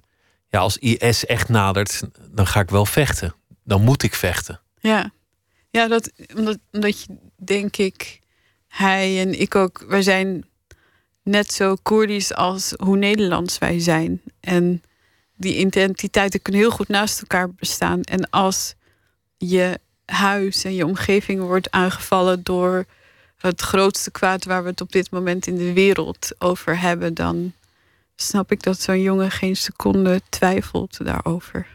Ja, 0.50 0.60
als 0.60 0.78
IS 0.78 1.26
echt 1.26 1.50
nadert, 1.50 2.02
dan 2.30 2.48
ga 2.48 2.60
ik 2.60 2.70
wel 2.70 2.86
vechten. 2.86 3.36
Dan 3.64 3.82
moet 3.82 4.04
ik 4.04 4.14
vechten. 4.14 4.60
Ja, 4.80 5.12
ja 5.70 5.88
dat, 5.88 6.12
omdat, 6.36 6.58
omdat 6.72 7.02
je, 7.02 7.18
denk 7.36 7.78
ik, 7.78 8.21
hij 8.72 9.20
en 9.20 9.40
ik 9.40 9.56
ook, 9.56 9.86
wij 9.88 10.02
zijn 10.02 10.46
net 11.24 11.52
zo 11.52 11.76
Koerdisch 11.82 12.34
als 12.34 12.74
hoe 12.78 12.98
Nederlands 12.98 13.58
wij 13.58 13.80
zijn. 13.80 14.22
En 14.40 14.84
die 15.36 15.58
identiteiten 15.58 16.42
kunnen 16.42 16.62
heel 16.62 16.72
goed 16.72 16.88
naast 16.88 17.22
elkaar 17.22 17.50
bestaan. 17.50 18.02
En 18.02 18.30
als 18.30 18.74
je 19.38 19.80
huis 20.06 20.64
en 20.64 20.76
je 20.76 20.86
omgeving 20.86 21.42
wordt 21.42 21.72
aangevallen 21.72 22.44
door 22.44 22.86
het 23.38 23.62
grootste 23.62 24.12
kwaad 24.12 24.46
waar 24.46 24.64
we 24.64 24.70
het 24.70 24.82
op 24.82 24.92
dit 24.92 25.12
moment 25.12 25.48
in 25.48 25.58
de 25.58 25.74
wereld 25.74 26.32
over 26.38 26.80
hebben, 26.80 27.14
dan 27.14 27.54
snap 28.16 28.52
ik 28.52 28.64
dat 28.64 28.82
zo'n 28.82 29.02
jongen 29.02 29.32
geen 29.32 29.56
seconde 29.56 30.22
twijfelt 30.30 31.06
daarover. 31.06 31.68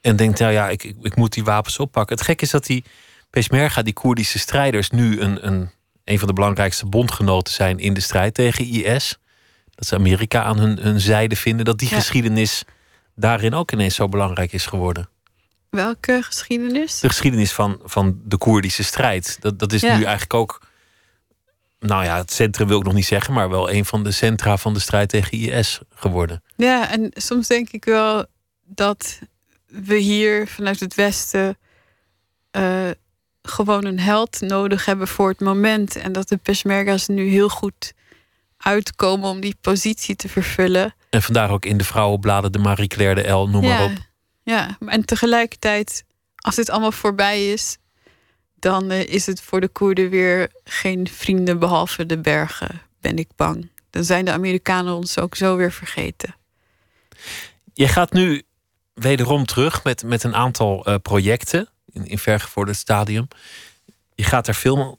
En 0.00 0.16
denkt: 0.16 0.38
Nou 0.38 0.52
ja, 0.52 0.68
ik, 0.68 0.94
ik, 1.02 1.16
moet 1.16 1.32
die 1.32 1.44
wapens 1.44 1.78
oppakken. 1.78 2.16
Het 2.16 2.24
gekke 2.24 2.44
is 2.44 2.50
dat 2.50 2.66
die 2.66 2.84
Peshmerga, 3.30 3.82
die 3.82 3.92
Koerdische 3.92 4.38
strijders, 4.38 4.90
nu 4.90 5.20
een, 5.20 5.46
een, 5.46 5.70
een 6.04 6.18
van 6.18 6.28
de 6.28 6.34
belangrijkste 6.34 6.86
bondgenoten 6.86 7.52
zijn 7.54 7.78
in 7.78 7.94
de 7.94 8.00
strijd 8.00 8.34
tegen 8.34 8.66
IS. 8.66 9.18
Dat 9.74 9.86
ze 9.86 9.94
Amerika 9.94 10.42
aan 10.42 10.58
hun, 10.58 10.78
hun 10.78 11.00
zijde 11.00 11.36
vinden. 11.36 11.64
Dat 11.64 11.78
die 11.78 11.88
Ja. 11.88 11.96
geschiedenis 11.96 12.64
daarin 13.14 13.54
ook 13.54 13.72
ineens 13.72 13.94
zo 13.94 14.08
belangrijk 14.08 14.52
is 14.52 14.66
geworden. 14.66 15.08
Welke 15.70 16.22
geschiedenis? 16.22 17.00
De 17.00 17.08
geschiedenis 17.08 17.52
van, 17.52 17.80
van 17.84 18.20
de 18.24 18.36
Koerdische 18.38 18.84
strijd. 18.84 19.36
Dat, 19.40 19.58
dat 19.58 19.72
is 19.72 19.80
Ja. 19.80 19.96
nu 19.96 20.02
eigenlijk 20.02 20.34
ook. 20.34 20.60
Nou 21.78 22.04
ja, 22.04 22.16
het 22.16 22.32
centrum 22.32 22.68
wil 22.68 22.78
ik 22.78 22.84
nog 22.84 22.94
niet 22.94 23.06
zeggen, 23.06 23.34
maar 23.34 23.50
wel 23.50 23.70
een 23.70 23.84
van 23.84 24.04
de 24.04 24.10
centra 24.10 24.56
van 24.56 24.74
de 24.74 24.80
strijd 24.80 25.08
tegen 25.08 25.38
IS 25.38 25.80
geworden. 25.94 26.42
Ja, 26.56 26.90
en 26.90 27.10
soms 27.14 27.46
denk 27.46 27.70
ik 27.70 27.84
wel 27.84 28.24
dat 28.64 29.18
we 29.66 29.96
hier 29.96 30.48
vanuit 30.48 30.80
het 30.80 30.94
Westen 30.94 31.58
eh, 32.50 32.90
gewoon 33.48 33.84
een 33.84 34.00
held 34.00 34.40
nodig 34.40 34.84
hebben 34.84 35.08
voor 35.08 35.28
het 35.28 35.40
moment. 35.40 35.96
En 35.96 36.12
dat 36.12 36.28
de 36.28 36.36
Peshmerga's 36.36 37.06
nu 37.06 37.28
heel 37.28 37.48
goed 37.48 37.92
uitkomen 38.56 39.28
om 39.28 39.40
die 39.40 39.56
positie 39.60 40.16
te 40.16 40.28
vervullen. 40.28 40.94
En 41.10 41.22
vandaar 41.22 41.50
ook 41.50 41.64
in 41.64 41.78
de 41.78 41.84
vrouwenbladen 41.84 42.52
de 42.52 42.58
Marie 42.58 42.88
Claire 42.88 43.22
de 43.22 43.28
L, 43.28 43.48
noem 43.48 43.62
maar 43.62 43.80
ja, 43.80 43.84
op. 43.84 43.92
ja, 44.42 44.78
en 44.86 45.04
tegelijkertijd, 45.04 46.04
als 46.36 46.54
dit 46.54 46.70
allemaal 46.70 46.92
voorbij 46.92 47.52
is, 47.52 47.76
dan 48.54 48.90
eh, 48.90 49.06
is 49.06 49.26
het 49.26 49.40
voor 49.40 49.60
de 49.60 49.68
Koerden 49.68 50.10
weer 50.10 50.50
geen 50.64 51.08
vrienden 51.08 51.58
behalve 51.58 52.06
de 52.06 52.18
bergen, 52.18 52.82
ben 53.00 53.16
ik 53.16 53.28
bang. 53.36 53.70
Dan 53.90 54.04
zijn 54.04 54.24
de 54.24 54.32
Amerikanen 54.32 54.94
ons 54.94 55.18
ook 55.18 55.34
zo 55.34 55.56
weer 55.56 55.72
vergeten. 55.72 56.34
Je 57.74 57.88
gaat 57.88 58.12
nu 58.12 58.42
wederom 58.94 59.44
terug 59.44 59.84
met, 59.84 60.02
met 60.02 60.22
een 60.24 60.34
aantal 60.34 60.84
eh, 60.84 60.94
projecten 61.02 61.68
in, 61.94 62.06
in 62.06 62.18
vergevorderd 62.18 62.76
stadium. 62.76 63.28
Je 64.14 64.24
gaat 64.24 64.46
daar 64.46 64.54
filmen. 64.54 64.96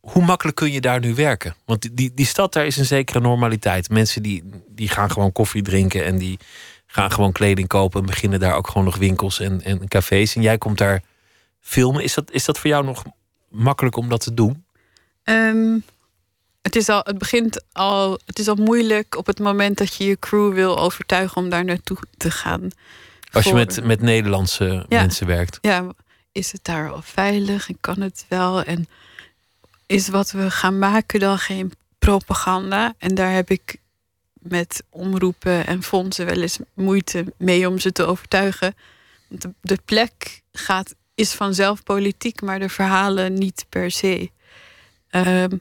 Hoe 0.00 0.24
makkelijk 0.24 0.56
kun 0.56 0.72
je 0.72 0.80
daar 0.80 1.00
nu 1.00 1.14
werken? 1.14 1.54
Want 1.64 1.80
die- 1.82 1.94
die, 1.94 2.12
die 2.14 2.26
stad 2.26 2.52
daar 2.52 2.66
is 2.66 2.76
een 2.76 2.84
zekere 2.84 3.20
normaliteit. 3.20 3.88
Mensen 3.90 4.22
die, 4.22 4.42
die 4.68 4.88
gaan 4.88 5.10
gewoon 5.10 5.32
koffie 5.32 5.62
drinken 5.62 6.04
en 6.04 6.18
die 6.18 6.38
gaan 6.86 7.10
gewoon 7.12 7.32
kleding 7.32 7.68
kopen 7.68 8.00
en 8.00 8.06
beginnen 8.06 8.40
daar 8.40 8.54
ook 8.54 8.66
gewoon 8.68 8.84
nog 8.84 8.96
winkels 8.96 9.40
en, 9.40 9.62
en 9.62 9.88
cafés. 9.88 10.36
En 10.36 10.42
jij 10.42 10.58
komt 10.58 10.78
daar 10.78 11.02
filmen. 11.60 12.02
Is 12.02 12.14
dat, 12.14 12.30
is 12.30 12.44
dat 12.44 12.58
voor 12.58 12.70
jou 12.70 12.84
nog 12.84 13.02
makkelijk 13.48 13.96
om 13.96 14.08
dat 14.08 14.20
te 14.20 14.34
doen? 14.34 14.64
Ehm, 15.22 15.78
het, 16.62 16.76
is 16.76 16.88
al, 16.88 17.00
het 17.04 17.18
begint 17.18 17.64
al. 17.72 18.18
Het 18.26 18.38
is 18.38 18.48
al 18.48 18.54
moeilijk 18.54 19.16
op 19.16 19.26
het 19.26 19.38
moment 19.38 19.78
dat 19.78 19.94
je 19.94 20.04
je 20.06 20.18
crew 20.18 20.52
wil 20.54 20.78
overtuigen 20.78 21.36
om 21.42 21.48
daar 21.48 21.64
naartoe 21.64 21.96
te 22.16 22.30
gaan. 22.30 22.68
Als 23.32 23.44
je 23.44 23.50
Voor- 23.50 23.58
met, 23.58 23.84
met 23.84 24.00
Nederlandse 24.00 24.86
Ja. 24.88 25.00
mensen 25.00 25.26
werkt. 25.26 25.58
ja, 25.60 25.86
is 26.34 26.52
het 26.52 26.64
daar 26.64 26.90
al 26.90 27.02
veilig 27.02 27.68
en 27.68 27.76
kan 27.80 28.00
het 28.00 28.26
wel? 28.28 28.62
En 28.62 28.88
is 29.86 30.08
wat 30.08 30.30
we 30.30 30.50
gaan 30.50 30.78
maken 30.78 31.20
dan 31.20 31.38
geen 31.38 31.72
propaganda? 31.98 32.94
En 32.98 33.14
daar 33.14 33.32
heb 33.32 33.50
ik 33.50 33.76
met 34.32 34.82
omroepen 34.90 35.66
en 35.66 35.82
fondsen 35.82 36.26
wel 36.26 36.40
eens 36.40 36.58
moeite 36.74 37.32
mee 37.36 37.68
om 37.68 37.78
ze 37.78 37.92
te 37.92 38.04
overtuigen. 38.04 38.74
De 39.60 39.78
plek 39.84 40.42
gaat, 40.52 40.94
is 41.14 41.32
vanzelf 41.32 41.82
politiek, 41.82 42.40
maar 42.40 42.58
de 42.58 42.68
verhalen 42.68 43.34
niet 43.34 43.66
per 43.68 43.90
se. 43.90 44.30
Ehm, 45.10 45.56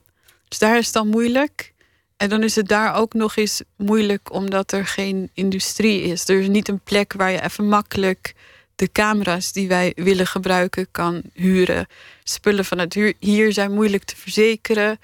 dus 0.48 0.60
daar 0.60 0.78
is 0.78 0.86
het 0.86 0.94
dan 0.94 1.08
moeilijk. 1.08 1.74
En 2.18 2.30
dan 2.30 2.44
is 2.44 2.56
het 2.56 2.68
daar 2.68 2.94
ook 2.96 3.14
nog 3.14 3.36
eens 3.36 3.62
moeilijk 3.76 4.34
omdat 4.34 4.72
er 4.72 4.86
geen 4.86 5.30
industrie 5.34 6.02
is. 6.02 6.30
Er 6.30 6.40
is 6.40 6.48
niet 6.48 6.68
een 6.68 6.80
plek 6.80 7.14
waar 7.14 7.32
je 7.32 7.44
even 7.44 7.68
makkelijk 7.68 8.34
de 8.76 8.92
camera's 8.92 9.52
die 9.52 9.68
wij 9.68 9.92
willen 9.96 10.28
gebruiken 10.28 10.88
kan 10.92 11.22
huren. 11.34 11.88
Spullen 12.24 12.66
van 12.66 12.78
het 12.78 12.94
huur 12.94 13.14
hier 13.20 13.54
zijn 13.54 13.72
moeilijk 13.74 14.04
te 14.04 14.16
verzekeren. 14.16 15.00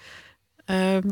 Ehm, 0.65 1.09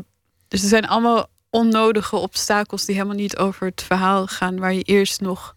dus 0.48 0.62
er 0.62 0.68
zijn 0.68 0.88
allemaal 0.88 1.26
onnodige 1.50 2.16
obstakels 2.16 2.84
die 2.84 2.94
helemaal 2.94 3.16
niet 3.16 3.36
over 3.36 3.66
het 3.66 3.82
verhaal 3.82 4.26
gaan, 4.26 4.58
waar 4.58 4.72
je 4.74 4.82
eerst 4.82 5.20
nog 5.20 5.56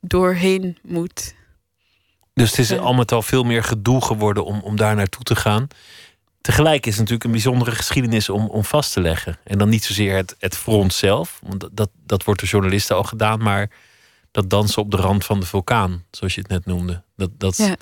doorheen 0.00 0.78
moet. 0.82 1.34
Dus 2.34 2.50
het 2.50 2.58
is 2.58 2.68
Ja. 2.68 2.76
al 2.76 2.94
met 2.94 3.12
al 3.12 3.22
veel 3.22 3.42
meer 3.44 3.62
gedoe 3.64 4.04
geworden 4.04 4.44
om, 4.44 4.60
om 4.60 4.76
daar 4.76 4.94
naartoe 4.96 5.22
te 5.22 5.36
gaan. 5.36 5.66
Tegelijk 6.40 6.80
is 6.86 6.90
het 6.90 6.98
natuurlijk 6.98 7.24
een 7.24 7.30
bijzondere 7.30 7.70
geschiedenis 7.70 8.28
om, 8.28 8.46
om 8.46 8.64
vast 8.64 8.92
te 8.92 9.00
leggen. 9.00 9.38
En 9.44 9.58
dan 9.58 9.68
niet 9.68 9.84
zozeer 9.84 10.16
het, 10.16 10.36
het 10.38 10.56
front 10.56 10.94
zelf, 10.94 11.38
want 11.42 11.60
dat- 11.60 11.70
dat, 11.76 11.90
dat 12.06 12.24
wordt 12.24 12.40
door 12.40 12.48
journalisten 12.48 12.96
al 12.96 13.02
gedaan, 13.04 13.42
maar 13.42 13.70
dat 14.40 14.50
dansen 14.50 14.82
op 14.82 14.90
de 14.90 14.96
rand 14.96 15.24
van 15.24 15.40
de 15.40 15.46
vulkaan, 15.46 16.04
zoals 16.10 16.34
je 16.34 16.40
het 16.40 16.50
net 16.50 16.66
noemde. 16.66 17.02
Dat, 17.16 17.30
dat 17.32 17.56
Ja. 17.56 17.76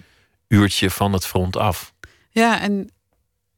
uurtje 0.48 0.90
van 0.90 1.12
het 1.12 1.26
front 1.26 1.56
af. 1.56 1.92
Ja, 2.30 2.60
en 2.60 2.90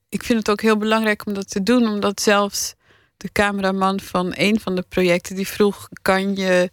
ik 0.09 0.23
vind 0.23 0.39
het 0.39 0.51
ook 0.51 0.61
heel 0.61 0.77
belangrijk 0.77 1.27
om 1.27 1.35
dat 1.35 1.51
te 1.51 1.63
doen, 1.63 1.87
omdat 1.87 2.21
zelfs 2.21 2.75
de 3.17 3.33
cameraman 3.33 4.01
van 4.01 4.33
een 4.37 4.61
van 4.61 4.75
de 4.75 4.85
projecten 4.89 5.37
die 5.37 5.49
vroeg: 5.49 5.89
kan 6.03 6.37
je 6.37 6.71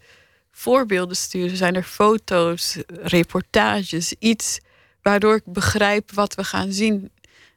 voorbeelden 0.52 1.16
sturen? 1.16 1.58
Zijn 1.58 1.76
er 1.76 1.84
foto's, 1.84 2.78
reportages, 2.88 4.14
iets 4.20 4.60
waardoor 5.02 5.36
ik 5.36 5.44
begrijp 5.46 6.12
wat 6.12 6.36
we 6.36 6.44
gaan 6.44 6.72
zien? 6.72 7.12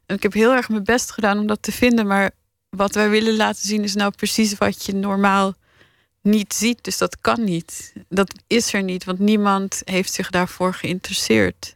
En 0.05 0.15
ik 0.15 0.23
heb 0.23 0.33
heel 0.33 0.51
erg 0.53 0.69
mijn 0.69 0.83
best 0.83 1.11
gedaan 1.11 1.39
om 1.39 1.47
dat 1.47 1.61
te 1.61 1.71
vinden, 1.71 2.07
maar 2.07 2.31
wat 2.69 2.95
wij 2.95 3.09
willen 3.09 3.35
laten 3.35 3.67
zien 3.67 3.83
is 3.83 3.95
nou 3.95 4.11
precies 4.15 4.57
wat 4.57 4.85
je 4.85 4.93
normaal 4.93 5.53
niet 6.21 6.53
ziet. 6.53 6.83
Dus 6.83 6.97
dat 6.97 7.17
kan 7.21 7.43
niet. 7.43 7.93
Dat 8.09 8.33
is 8.47 8.73
er 8.73 8.83
niet, 8.83 9.03
want 9.03 9.19
niemand 9.19 9.81
heeft 9.85 10.13
zich 10.13 10.29
daarvoor 10.29 10.73
geïnteresseerd. 10.73 11.75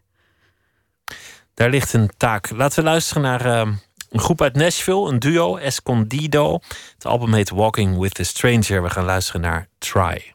Daar 1.54 1.70
ligt 1.70 1.94
een 1.94 2.10
taak. 2.18 2.50
Laten 2.50 2.84
we 2.84 2.90
luisteren 2.90 3.24
naar 3.24 3.46
eh, 3.46 3.74
een 4.10 4.20
groep 4.20 4.42
uit 4.42 4.56
Nashville, 4.56 5.10
een 5.10 5.20
duo, 5.20 5.58
Escondido. 5.58 6.60
Het 6.94 7.06
album 7.06 7.34
heet 7.34 7.50
Walking 7.50 7.98
with 7.98 8.14
the 8.14 8.24
Stranger. 8.24 8.84
We 8.84 8.90
gaan 8.90 9.06
luisteren 9.06 9.42
naar 9.42 9.68
Try. 9.78 10.34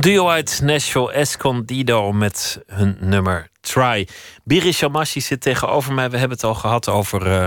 Een 0.00 0.10
duo 0.10 0.28
uit 0.28 0.60
Nashville, 0.62 1.12
Escondido, 1.12 2.12
met 2.12 2.62
hun 2.66 2.96
nummer 3.00 3.48
Try. 3.60 4.08
Biri 4.44 4.72
Shamashi 4.72 5.20
zit 5.20 5.40
tegenover 5.40 5.92
mij. 5.92 6.10
We 6.10 6.18
hebben 6.18 6.36
het 6.36 6.46
al 6.46 6.54
gehad 6.54 6.88
over 6.88 7.26
eh, 7.26 7.46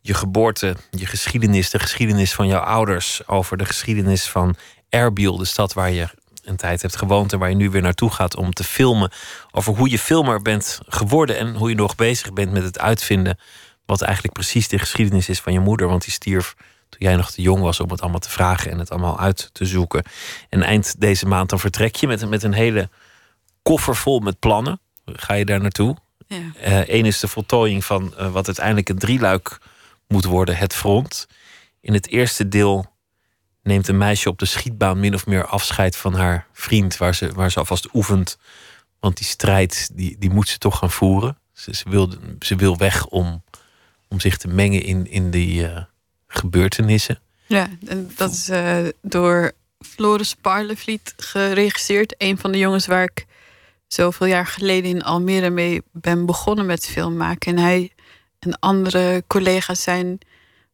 je 0.00 0.14
geboorte, 0.14 0.76
je 0.90 1.06
geschiedenis, 1.06 1.70
de 1.70 1.78
geschiedenis 1.78 2.34
van 2.34 2.46
jouw 2.46 2.60
ouders. 2.60 3.28
Over 3.28 3.56
de 3.56 3.64
geschiedenis 3.64 4.28
van 4.28 4.54
Erbil, 4.88 5.36
de 5.36 5.44
stad 5.44 5.72
waar 5.72 5.90
je 5.90 6.08
een 6.44 6.56
tijd 6.56 6.82
hebt 6.82 6.96
gewoond 6.96 7.32
en 7.32 7.38
waar 7.38 7.48
je 7.48 7.56
nu 7.56 7.70
weer 7.70 7.82
naartoe 7.82 8.10
gaat 8.10 8.36
om 8.36 8.52
te 8.52 8.64
filmen. 8.64 9.10
Over 9.50 9.76
hoe 9.76 9.90
je 9.90 9.98
filmer 9.98 10.42
bent 10.42 10.80
geworden 10.86 11.38
en 11.38 11.54
hoe 11.54 11.68
je 11.68 11.74
nog 11.74 11.94
bezig 11.94 12.32
bent 12.32 12.52
met 12.52 12.62
het 12.62 12.78
uitvinden. 12.78 13.38
Wat 13.86 14.02
eigenlijk 14.02 14.34
precies 14.34 14.68
de 14.68 14.78
geschiedenis 14.78 15.28
is 15.28 15.40
van 15.40 15.52
je 15.52 15.60
moeder. 15.60 15.88
Want 15.88 16.04
die 16.04 16.12
stierf 16.12 16.54
toen 16.88 17.00
jij 17.08 17.16
nog 17.16 17.30
te 17.30 17.42
jong 17.42 17.62
was 17.62 17.80
om 17.80 17.90
het 17.90 18.00
allemaal 18.00 18.20
te 18.20 18.30
vragen 18.30 18.70
en 18.70 18.78
het 18.78 18.90
allemaal 18.90 19.18
uit 19.18 19.50
te 19.52 19.64
zoeken. 19.64 20.04
En 20.48 20.62
eind 20.62 21.00
deze 21.00 21.26
maand 21.26 21.50
dan 21.50 21.60
vertrek 21.60 21.96
je 21.96 22.06
met, 22.06 22.28
met 22.28 22.42
een 22.42 22.52
hele 22.52 22.88
koffer 23.62 23.96
vol 23.96 24.18
met 24.18 24.38
plannen. 24.38 24.80
Ga 25.04 25.34
je 25.34 25.44
daar 25.44 25.60
naartoe? 25.60 25.96
Ja. 26.26 26.84
Eén 26.86 27.04
is 27.04 27.20
de 27.20 27.28
voltooiing 27.28 27.84
van 27.84 28.16
eh, 28.16 28.32
wat 28.32 28.46
uiteindelijk 28.46 28.88
een 28.88 28.98
drieluik 28.98 29.58
moet 30.08 30.24
worden, 30.24 30.56
het 30.56 30.74
front. 30.74 31.26
In 31.80 31.92
het 31.92 32.08
eerste 32.08 32.48
deel 32.48 32.94
neemt 33.62 33.88
een 33.88 33.98
meisje 33.98 34.28
op 34.28 34.38
de 34.38 34.46
schietbaan 34.46 35.00
min 35.00 35.14
of 35.14 35.26
meer 35.26 35.46
afscheid 35.46 35.96
van 35.96 36.14
haar 36.14 36.46
vriend, 36.52 36.96
waar 36.96 37.14
ze, 37.14 37.32
waar 37.32 37.50
ze 37.50 37.58
alvast 37.58 37.94
oefent. 37.94 38.38
Want 39.00 39.16
die 39.16 39.26
strijd, 39.26 39.90
die, 39.92 40.16
die 40.18 40.30
moet 40.30 40.48
ze 40.48 40.58
toch 40.58 40.78
gaan 40.78 40.90
voeren. 40.90 41.38
Ze, 41.52 41.74
ze, 41.74 41.90
wil, 41.90 42.12
ze 42.38 42.56
wil 42.56 42.76
weg 42.76 43.06
om, 43.06 43.42
om 44.08 44.20
zich 44.20 44.36
te 44.36 44.48
mengen 44.48 44.82
in, 44.82 45.10
in 45.10 45.30
die 45.30 45.68
eh, 45.68 45.82
gebeurtenissen. 46.26 47.20
Ja, 47.46 47.68
en 47.86 48.10
dat 48.16 48.32
is 48.32 48.48
eh, 48.48 48.78
door 49.02 49.52
Floris 49.78 50.34
Parlevliet 50.34 51.14
geregisseerd. 51.16 52.14
Een 52.18 52.38
van 52.38 52.52
de 52.52 52.58
jongens 52.58 52.86
waar 52.86 53.02
ik 53.02 53.26
zoveel 53.86 54.26
jaar 54.26 54.46
geleden 54.46 54.90
in 54.90 55.02
Almere 55.02 55.50
mee 55.50 55.82
ben 55.92 56.26
begonnen 56.26 56.66
met 56.66 56.86
film 56.86 57.16
maken. 57.16 57.56
En 57.56 57.62
hij 57.62 57.92
en 58.38 58.58
andere 58.58 59.24
collega's 59.26 59.82
zijn 59.82 60.18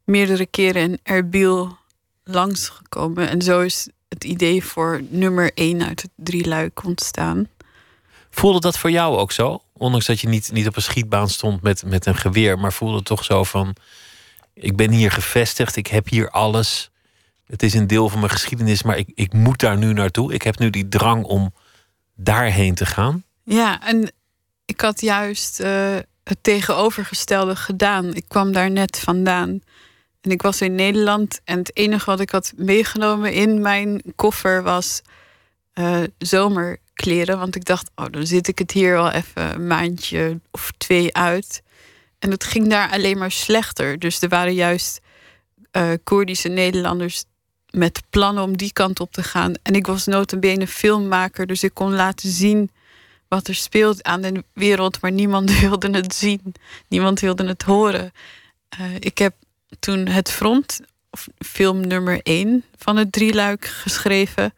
meerdere 0.05 0.47
keren 0.47 0.83
in 0.83 0.99
Erbil 1.03 1.77
langsgekomen. 2.25 3.29
En 3.29 3.43
zo 3.43 3.61
is 3.61 3.89
het 4.09 4.25
idee 4.25 4.65
voor 4.65 5.01
nummer 5.09 5.51
één 5.55 5.87
uit 5.87 6.03
het 6.03 6.11
drieluik 6.17 6.85
ontstaan. 6.85 7.49
Voelde 8.31 8.61
dat 8.61 8.79
voor 8.79 8.91
jou 8.91 9.17
ook 9.17 9.33
zo? 9.33 9.63
Ondanks 9.73 10.07
dat 10.07 10.21
je 10.21 10.29
niet, 10.29 10.53
niet 10.53 10.67
op 10.67 10.77
een 10.77 10.83
schietbaan 10.83 11.29
stond 11.29 11.63
met, 11.63 11.83
met 11.87 12.07
een 12.07 12.17
geweer, 12.17 12.59
maar 12.59 12.73
voelde 12.73 12.97
het 12.97 13.05
toch 13.05 13.25
zo 13.25 13.45
van: 13.45 13.75
ik 14.55 14.77
ben 14.77 14.91
hier 14.91 15.11
gevestigd, 15.11 15.77
ik 15.77 15.87
heb 15.87 16.09
hier 16.09 16.31
alles. 16.31 16.91
Het 17.47 17.63
is 17.63 17.75
een 17.75 17.87
deel 17.87 18.09
van 18.09 18.19
mijn 18.19 18.33
geschiedenis, 18.33 18.83
maar 18.83 18.97
ik, 18.97 19.11
ik 19.15 19.33
moet 19.33 19.61
daar 19.61 19.79
nu 19.79 19.93
naartoe. 19.93 20.33
Ik 20.33 20.43
heb 20.43 20.59
nu 20.59 20.71
die 20.71 20.89
drang 20.89 21.25
om 21.25 21.55
daarheen 22.15 22.75
te 22.75 22.87
gaan. 22.87 23.25
Ja, 23.45 23.83
en 23.83 24.13
ik 24.65 24.81
had 24.81 25.01
juist 25.01 25.61
eh, 25.61 25.97
het 26.25 26.39
tegenovergestelde 26.41 27.57
gedaan. 27.57 28.15
Ik 28.15 28.25
kwam 28.29 28.53
daar 28.53 28.71
net 28.71 28.99
vandaan. 28.99 29.61
En 30.21 30.31
ik 30.31 30.43
was 30.43 30.61
in 30.61 30.75
Nederland 30.75 31.41
en 31.45 31.59
het 31.59 31.77
enige 31.77 32.05
wat 32.05 32.21
ik 32.21 32.31
had 32.31 32.53
meegenomen 32.57 33.33
in 33.33 33.61
mijn 33.61 34.03
koffer 34.17 34.63
was 34.63 35.03
eh, 35.73 36.01
zomerkleren. 36.19 37.39
Want 37.39 37.57
ik 37.57 37.65
dacht, 37.65 37.91
oh, 37.95 38.07
dan 38.11 38.27
zit 38.27 38.49
ik 38.49 38.59
het 38.59 38.71
hier 38.71 38.93
wel 38.93 39.11
even 39.11 39.55
een 39.55 39.67
maandje 39.67 40.41
of 40.51 40.73
twee 40.79 41.15
uit. 41.15 41.63
En 42.23 42.31
het 42.31 42.45
ging 42.45 42.68
daar 42.68 42.91
alleen 42.91 43.18
maar 43.18 43.31
slechter. 43.31 43.99
Dus 43.99 44.20
er 44.20 44.29
waren 44.29 44.55
juist 44.55 45.01
eh 45.70 45.93
Koerdische 46.05 46.49
Nederlanders 46.49 47.25
met 47.70 48.03
plannen 48.11 48.43
om 48.43 48.57
die 48.57 48.73
kant 48.73 49.01
op 49.01 49.12
te 49.12 49.23
gaan. 49.23 49.55
En 49.62 49.75
ik 49.75 49.87
was 49.87 50.07
notabene 50.07 50.66
filmmaker, 50.66 51.47
dus 51.47 51.62
ik 51.62 51.75
kon 51.75 51.93
laten 51.95 52.31
zien 52.31 52.70
wat 53.29 53.49
er 53.49 53.55
speelt 53.55 54.03
aan 54.03 54.20
de 54.20 54.45
wereld, 54.53 55.01
maar 55.01 55.12
niemand 55.12 55.59
wilde 55.61 55.91
het 55.91 56.14
zien. 56.14 56.55
Niemand 56.89 57.20
wilde 57.20 57.47
het 57.47 57.62
horen. 57.62 58.12
Eh, 58.68 58.95
ik 58.99 59.18
heb 59.18 59.35
toen 59.79 60.07
het 60.07 60.31
front, 60.31 60.81
film 61.39 61.87
nummer 61.87 62.20
één 62.23 62.64
van 62.77 62.97
het 62.97 63.12
drieluik 63.12 63.64
geschreven. 63.64 64.55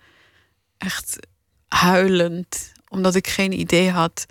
Echt 0.79 1.19
huilend, 1.69 2.73
omdat 2.89 3.15
ik 3.15 3.27
geen 3.27 3.53
idee 3.53 3.91
had 3.91 4.27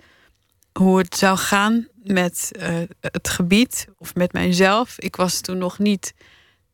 hoe 0.78 0.98
het 0.98 1.16
zou 1.16 1.36
gaan 1.36 1.88
met 2.02 2.50
eh, 2.58 2.76
het 3.00 3.28
gebied 3.28 3.88
of 3.98 4.14
met 4.14 4.32
mijzelf. 4.32 4.98
Ik 4.98 5.16
was 5.16 5.40
toen 5.40 5.58
nog 5.58 5.78
niet 5.78 6.14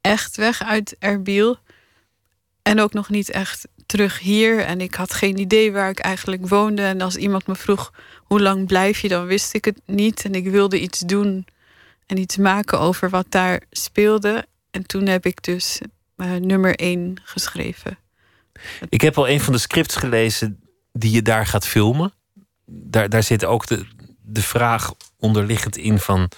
echt 0.00 0.36
weg 0.36 0.62
uit 0.62 0.96
Erbil. 0.98 1.58
En 2.62 2.80
ook 2.80 2.92
nog 2.92 3.08
niet 3.08 3.30
echt 3.30 3.68
terug 3.86 4.18
hier. 4.18 4.60
En 4.60 4.80
ik 4.80 4.94
had 4.94 5.14
geen 5.14 5.38
idee 5.38 5.72
waar 5.72 5.90
ik 5.90 5.98
eigenlijk 5.98 6.48
woonde. 6.48 6.82
En 6.82 7.00
als 7.00 7.16
iemand 7.16 7.46
me 7.46 7.54
vroeg 7.54 7.92
hoe 8.16 8.40
lang 8.40 8.66
blijf 8.66 9.00
je, 9.00 9.08
dan 9.08 9.26
wist 9.26 9.54
ik 9.54 9.64
het 9.64 9.80
niet. 9.86 10.24
En 10.24 10.34
ik 10.34 10.48
wilde 10.48 10.80
iets 10.80 10.98
doen 10.98 11.46
en 12.06 12.18
iets 12.18 12.36
maken 12.36 12.80
over 12.80 13.10
wat 13.10 13.26
daar 13.28 13.62
speelde. 13.70 14.46
En 14.70 14.86
toen 14.86 15.06
heb 15.06 15.26
ik 15.26 15.42
dus 15.42 15.80
eh, 16.16 16.32
nummer 16.32 16.74
één 16.74 17.20
geschreven. 17.24 17.98
Ik 18.88 19.00
heb 19.00 19.18
al 19.18 19.28
een 19.28 19.40
van 19.40 19.52
de 19.52 19.58
scripts 19.58 19.96
gelezen 19.96 20.60
die 20.92 21.10
je 21.10 21.22
daar 21.22 21.46
gaat 21.46 21.66
filmen. 21.66 22.12
Daar, 22.72 23.08
daar 23.08 23.22
zit 23.22 23.44
ook 23.44 23.66
de, 23.66 23.86
de 24.22 24.42
vraag 24.42 24.92
onderliggend 25.18 25.76
in 25.76 25.98
van 25.98 26.28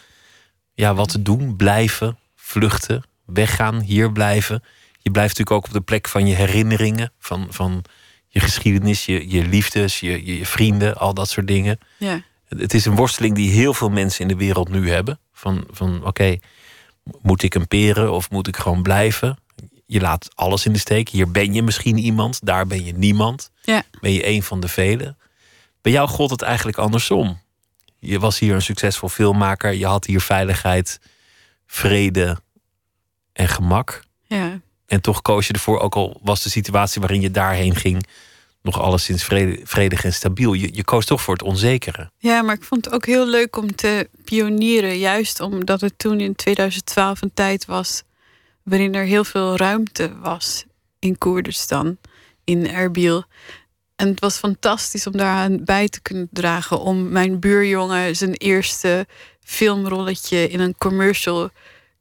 ja, 0.74 0.94
wat 0.94 1.08
te 1.08 1.22
doen, 1.22 1.56
blijven, 1.56 2.18
vluchten, 2.34 3.02
weggaan, 3.26 3.80
hier 3.80 4.12
blijven. 4.12 4.62
Je 4.98 5.10
blijft 5.10 5.38
natuurlijk 5.38 5.56
ook 5.56 5.66
op 5.66 5.72
de 5.72 5.84
plek 5.84 6.08
van 6.08 6.26
je 6.26 6.34
herinneringen, 6.34 7.12
van, 7.18 7.46
van 7.50 7.84
je 8.28 8.40
geschiedenis, 8.40 9.06
je, 9.06 9.30
je 9.30 9.44
liefdes, 9.44 10.00
je, 10.00 10.26
je, 10.26 10.38
je 10.38 10.46
vrienden, 10.46 10.96
al 10.96 11.14
dat 11.14 11.28
soort 11.28 11.46
dingen. 11.46 11.78
Ja, 11.98 12.22
Het 12.48 12.74
is 12.74 12.84
een 12.84 12.96
worsteling 12.96 13.34
die 13.34 13.50
heel 13.50 13.74
veel 13.74 13.90
mensen 13.90 14.20
in 14.20 14.28
de 14.28 14.44
wereld 14.44 14.68
nu 14.68 14.90
hebben. 14.90 15.18
Van, 15.32 15.64
van 15.70 16.04
oké, 16.04 16.38
moet 17.22 17.42
ik 17.42 17.54
een 17.54 17.68
peren 17.68 18.12
of 18.12 18.30
moet 18.30 18.48
ik 18.48 18.56
gewoon 18.56 18.82
blijven? 18.82 19.38
Je 19.86 20.00
laat 20.00 20.28
alles 20.34 20.66
in 20.66 20.72
de 20.72 20.78
steek. 20.78 21.08
Hier 21.08 21.30
ben 21.30 21.54
je 21.54 21.62
misschien 21.62 21.98
iemand, 21.98 22.46
daar 22.46 22.66
ben 22.66 22.84
je 22.84 22.92
niemand. 22.92 23.50
ja. 23.62 23.82
Ben 24.00 24.12
je 24.12 24.26
een 24.26 24.42
van 24.42 24.60
de 24.60 24.68
velen. 24.68 25.16
Bij 25.82 25.92
jou 25.92 26.08
gold 26.08 26.30
het 26.30 26.42
eigenlijk 26.42 26.78
andersom. 26.78 27.40
Je 27.98 28.18
was 28.18 28.38
hier 28.38 28.54
een 28.54 28.62
succesvol 28.62 29.08
filmmaker. 29.08 29.72
Je 29.72 29.86
had 29.86 30.04
hier 30.04 30.20
veiligheid, 30.20 31.00
vrede 31.66 32.38
en 33.32 33.48
gemak. 33.48 34.02
ja. 34.26 34.60
En 34.86 35.00
toch 35.00 35.22
koos 35.22 35.46
je 35.46 35.52
ervoor, 35.52 35.78
ook 35.78 35.94
al 35.94 36.20
was 36.22 36.42
de 36.42 36.50
situatie 36.50 37.00
waarin 37.00 37.20
je 37.20 37.30
daarheen 37.30 37.76
ging 37.76 38.06
nog 38.62 38.80
alleszins 38.80 39.24
vrede, 39.24 39.60
vredig 39.64 40.04
en 40.04 40.12
stabiel. 40.12 40.52
Je, 40.52 40.74
je 40.74 40.84
koos 40.84 41.04
toch 41.04 41.22
voor 41.22 41.34
het 41.34 41.42
onzekere. 41.42 42.10
Ja, 42.18 42.42
maar 42.42 42.54
ik 42.54 42.64
vond 42.64 42.84
het 42.84 42.94
ook 42.94 43.06
heel 43.06 43.26
leuk 43.26 43.56
om 43.56 43.74
te 43.74 44.08
pionieren. 44.24 44.98
Juist 44.98 45.40
omdat 45.40 45.80
het 45.80 45.98
toen 45.98 46.20
in 46.20 46.34
2012 46.34 47.22
een 47.22 47.34
tijd 47.34 47.64
was 47.64 48.02
waarin 48.62 48.94
er 48.94 49.04
heel 49.04 49.24
veel 49.24 49.56
ruimte 49.56 50.18
was 50.18 50.64
in 50.98 51.18
Koerdistan, 51.18 51.98
in 52.44 52.68
Erbil. 52.68 53.24
En 53.96 54.08
het 54.08 54.20
was 54.20 54.36
fantastisch 54.36 55.06
om 55.06 55.16
daaraan 55.16 55.64
bij 55.64 55.88
te 55.88 56.00
kunnen 56.00 56.28
dragen. 56.30 56.80
Om 56.80 57.08
mijn 57.08 57.40
buurjongen 57.40 58.16
zijn 58.16 58.32
eerste 58.32 59.06
filmrolletje 59.40 60.48
in 60.48 60.60
een 60.60 60.74
commercial 60.78 61.50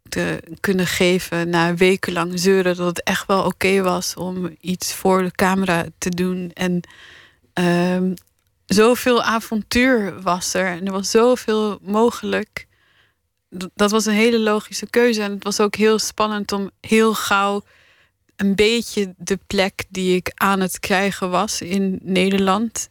te 0.09 0.43
kunnen 0.59 0.87
geven. 0.87 1.49
Na 1.49 1.75
wekenlang 1.75 2.39
zeuren 2.39 2.75
dat 2.75 2.87
het 2.87 3.03
echt 3.03 3.27
wel 3.27 3.43
oké 3.43 3.81
was 3.81 4.15
om 4.15 4.55
iets 4.61 4.93
voor 4.93 5.23
de 5.23 5.31
camera 5.31 5.85
te 5.97 6.09
doen. 6.09 6.51
En 6.53 6.81
ehm, 7.53 8.13
zoveel 8.65 9.23
avontuur 9.23 10.21
was 10.21 10.53
er. 10.53 10.67
En 10.67 10.85
er 10.85 10.91
was 10.91 11.11
zoveel 11.11 11.79
mogelijk. 11.81 12.67
Dat 13.73 13.91
was 13.91 14.05
een 14.05 14.13
hele 14.13 14.39
logische 14.39 14.89
keuze. 14.89 15.21
En 15.21 15.31
het 15.31 15.43
was 15.43 15.59
ook 15.59 15.75
heel 15.75 15.99
spannend 15.99 16.51
om 16.51 16.71
heel 16.81 17.13
gauw 17.13 17.63
een 18.41 18.55
beetje 18.55 19.13
de 19.17 19.39
plek 19.47 19.83
die 19.89 20.15
ik 20.15 20.31
aan 20.35 20.59
het 20.59 20.79
krijgen 20.79 21.29
was 21.29 21.61
in 21.61 21.99
Nederland. 22.03 22.89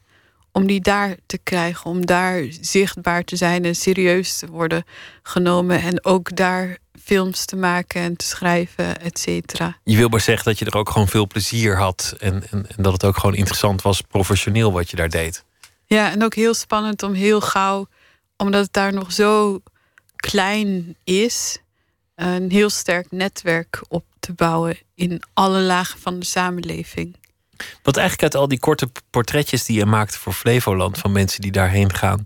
Om 0.52 0.66
die 0.66 0.80
daar 0.80 1.16
te 1.26 1.38
krijgen, 1.38 1.90
om 1.90 2.06
daar 2.06 2.44
zichtbaar 2.60 3.24
te 3.24 3.36
zijn 3.36 3.64
en 3.64 3.74
serieus 3.74 4.38
te 4.38 4.46
worden 4.46 4.84
genomen. 5.22 5.82
En 5.82 6.04
ook 6.04 6.36
daar 6.36 6.78
films 7.02 7.44
te 7.44 7.56
maken 7.56 8.00
en 8.00 8.16
te 8.16 8.24
schrijven, 8.24 9.00
et 9.00 9.18
cetera. 9.18 9.78
Je 9.84 9.96
wil 9.96 10.08
maar 10.08 10.20
zeggen 10.20 10.44
dat 10.44 10.58
je 10.58 10.64
er 10.64 10.76
ook 10.76 10.90
gewoon 10.90 11.08
veel 11.08 11.26
plezier 11.26 11.76
had. 11.76 12.14
En, 12.18 12.42
en, 12.50 12.66
en 12.76 12.82
dat 12.82 12.92
het 12.92 13.04
ook 13.04 13.16
gewoon 13.16 13.36
interessant 13.36 13.82
was, 13.82 14.00
professioneel 14.00 14.72
wat 14.72 14.90
je 14.90 14.96
daar 14.96 15.10
deed. 15.10 15.44
Ja, 15.86 16.10
en 16.10 16.24
ook 16.24 16.34
heel 16.34 16.54
spannend 16.54 17.02
om 17.02 17.12
heel 17.12 17.40
gauw, 17.40 17.86
omdat 18.36 18.62
het 18.62 18.72
daar 18.72 18.92
nog 18.92 19.12
zo 19.12 19.60
klein 20.16 20.96
is, 21.04 21.58
een 22.14 22.50
heel 22.50 22.70
sterk 22.70 23.10
netwerk 23.10 23.80
op 23.88 24.04
te 24.20 24.32
bouwen 24.32 24.78
in 24.94 25.22
alle 25.32 25.60
lagen 25.60 26.00
van 26.00 26.18
de 26.18 26.26
samenleving. 26.26 27.16
Wat 27.82 27.96
eigenlijk 27.96 28.22
uit 28.22 28.42
al 28.42 28.48
die 28.48 28.58
korte 28.58 28.90
portretjes 29.10 29.64
die 29.64 29.78
je 29.78 29.86
maakte 29.86 30.18
voor 30.18 30.32
Flevoland 30.32 30.98
van 30.98 31.12
mensen 31.12 31.40
die 31.40 31.52
daarheen 31.52 31.92
gaan, 31.92 32.24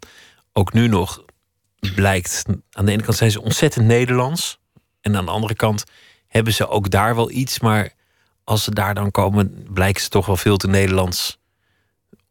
ook 0.52 0.72
nu 0.72 0.88
nog 0.88 1.24
blijkt. 1.94 2.44
Aan 2.72 2.84
de 2.84 2.92
ene 2.92 3.02
kant 3.02 3.16
zijn 3.16 3.30
ze 3.30 3.42
ontzettend 3.42 3.86
Nederlands. 3.86 4.58
En 5.00 5.16
aan 5.16 5.24
de 5.24 5.30
andere 5.30 5.54
kant 5.54 5.84
hebben 6.26 6.52
ze 6.52 6.68
ook 6.68 6.90
daar 6.90 7.14
wel 7.14 7.30
iets. 7.30 7.60
Maar 7.60 7.92
als 8.44 8.64
ze 8.64 8.70
daar 8.70 8.94
dan 8.94 9.10
komen, 9.10 9.66
blijken 9.70 10.02
ze 10.02 10.08
toch 10.08 10.26
wel 10.26 10.36
veel 10.36 10.56
te 10.56 10.68
Nederlands 10.68 11.38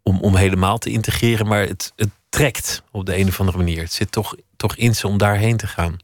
om, 0.02 0.20
om 0.20 0.36
helemaal 0.36 0.78
te 0.78 0.90
integreren, 0.90 1.48
maar 1.48 1.68
het, 1.68 1.94
het 1.96 2.10
trekt 2.30 2.84
op 2.92 3.06
de 3.06 3.18
een 3.18 3.28
of 3.28 3.40
andere 3.40 3.58
manier. 3.58 3.82
Het 3.82 3.94
zit 3.94 4.12
toch, 4.12 4.36
toch 4.56 4.76
in 4.76 4.96
ze 4.96 5.08
om 5.08 5.18
daarheen 5.18 5.58
te 5.58 5.68
gaan. 5.68 5.98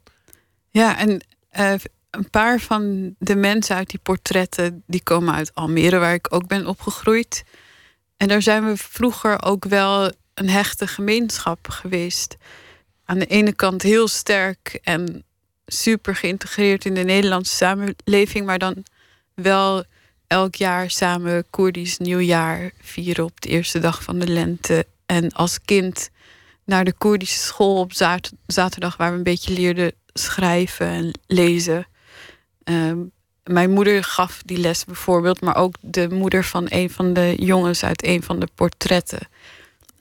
Ja, 0.70 0.98
en 0.98 1.26
eh, 1.50 1.74
een 2.10 2.30
paar 2.30 2.60
van 2.60 3.16
de 3.20 3.36
mensen 3.36 3.76
uit 3.76 3.90
die 3.90 4.00
portretten... 4.04 4.84
die 4.88 5.04
komen 5.04 5.34
uit 5.34 5.56
Almere, 5.56 5.98
waar 5.98 6.14
ik 6.14 6.34
ook 6.34 6.48
ben 6.48 6.68
opgegroeid. 6.68 7.44
En 8.18 8.28
daar 8.28 8.42
zijn 8.42 8.66
we 8.66 8.78
vroeger 8.78 9.44
ook 9.44 9.66
wel 9.66 10.12
een 10.34 10.50
hechte 10.50 10.88
gemeenschap 10.88 11.68
geweest. 11.68 12.38
Aan 13.06 13.20
de 13.20 13.26
ene 13.26 13.54
kant 13.54 13.82
heel 13.82 14.08
sterk 14.08 14.80
en 14.84 15.24
super 15.66 16.16
geïntegreerd 16.16 16.86
in 16.86 16.94
de 16.94 17.04
Nederlandse 17.04 17.56
samenleving... 17.56 18.46
maar 18.46 18.60
dan 18.60 18.84
wel 19.34 19.84
elk 20.28 20.56
jaar 20.56 20.90
samen 20.90 21.50
Koerdisch 21.50 21.98
nieuwjaar 21.98 22.72
vieren 22.82 23.24
op 23.24 23.42
de 23.42 23.50
eerste 23.50 23.80
dag 23.80 24.04
van 24.04 24.20
de 24.20 24.28
lente. 24.28 24.86
En 25.06 25.32
als 25.32 25.62
kind 25.62 26.10
naar 26.66 26.86
de 26.86 26.94
Koerdische 26.94 27.40
school 27.40 27.80
op 27.80 27.94
zater- 27.94 28.32
zaterdag, 28.48 28.98
waar 28.98 29.12
we 29.12 29.18
een 29.18 29.24
beetje 29.24 29.54
leerden 29.54 29.92
schrijven 30.14 30.88
en 30.88 31.20
lezen. 31.28 31.88
Ehm, 32.70 32.98
mijn 33.44 33.72
moeder 33.72 34.04
gaf 34.04 34.42
die 34.46 34.58
les 34.58 34.86
bijvoorbeeld, 34.86 35.42
maar 35.42 35.56
ook 35.56 35.76
de 35.82 36.10
moeder 36.10 36.44
van 36.44 36.66
een 36.70 36.90
van 36.90 37.14
de 37.14 37.34
jongens 37.38 37.84
uit 37.84 38.06
een 38.06 38.24
van 38.24 38.40
de 38.40 38.48
portretten. 38.56 39.20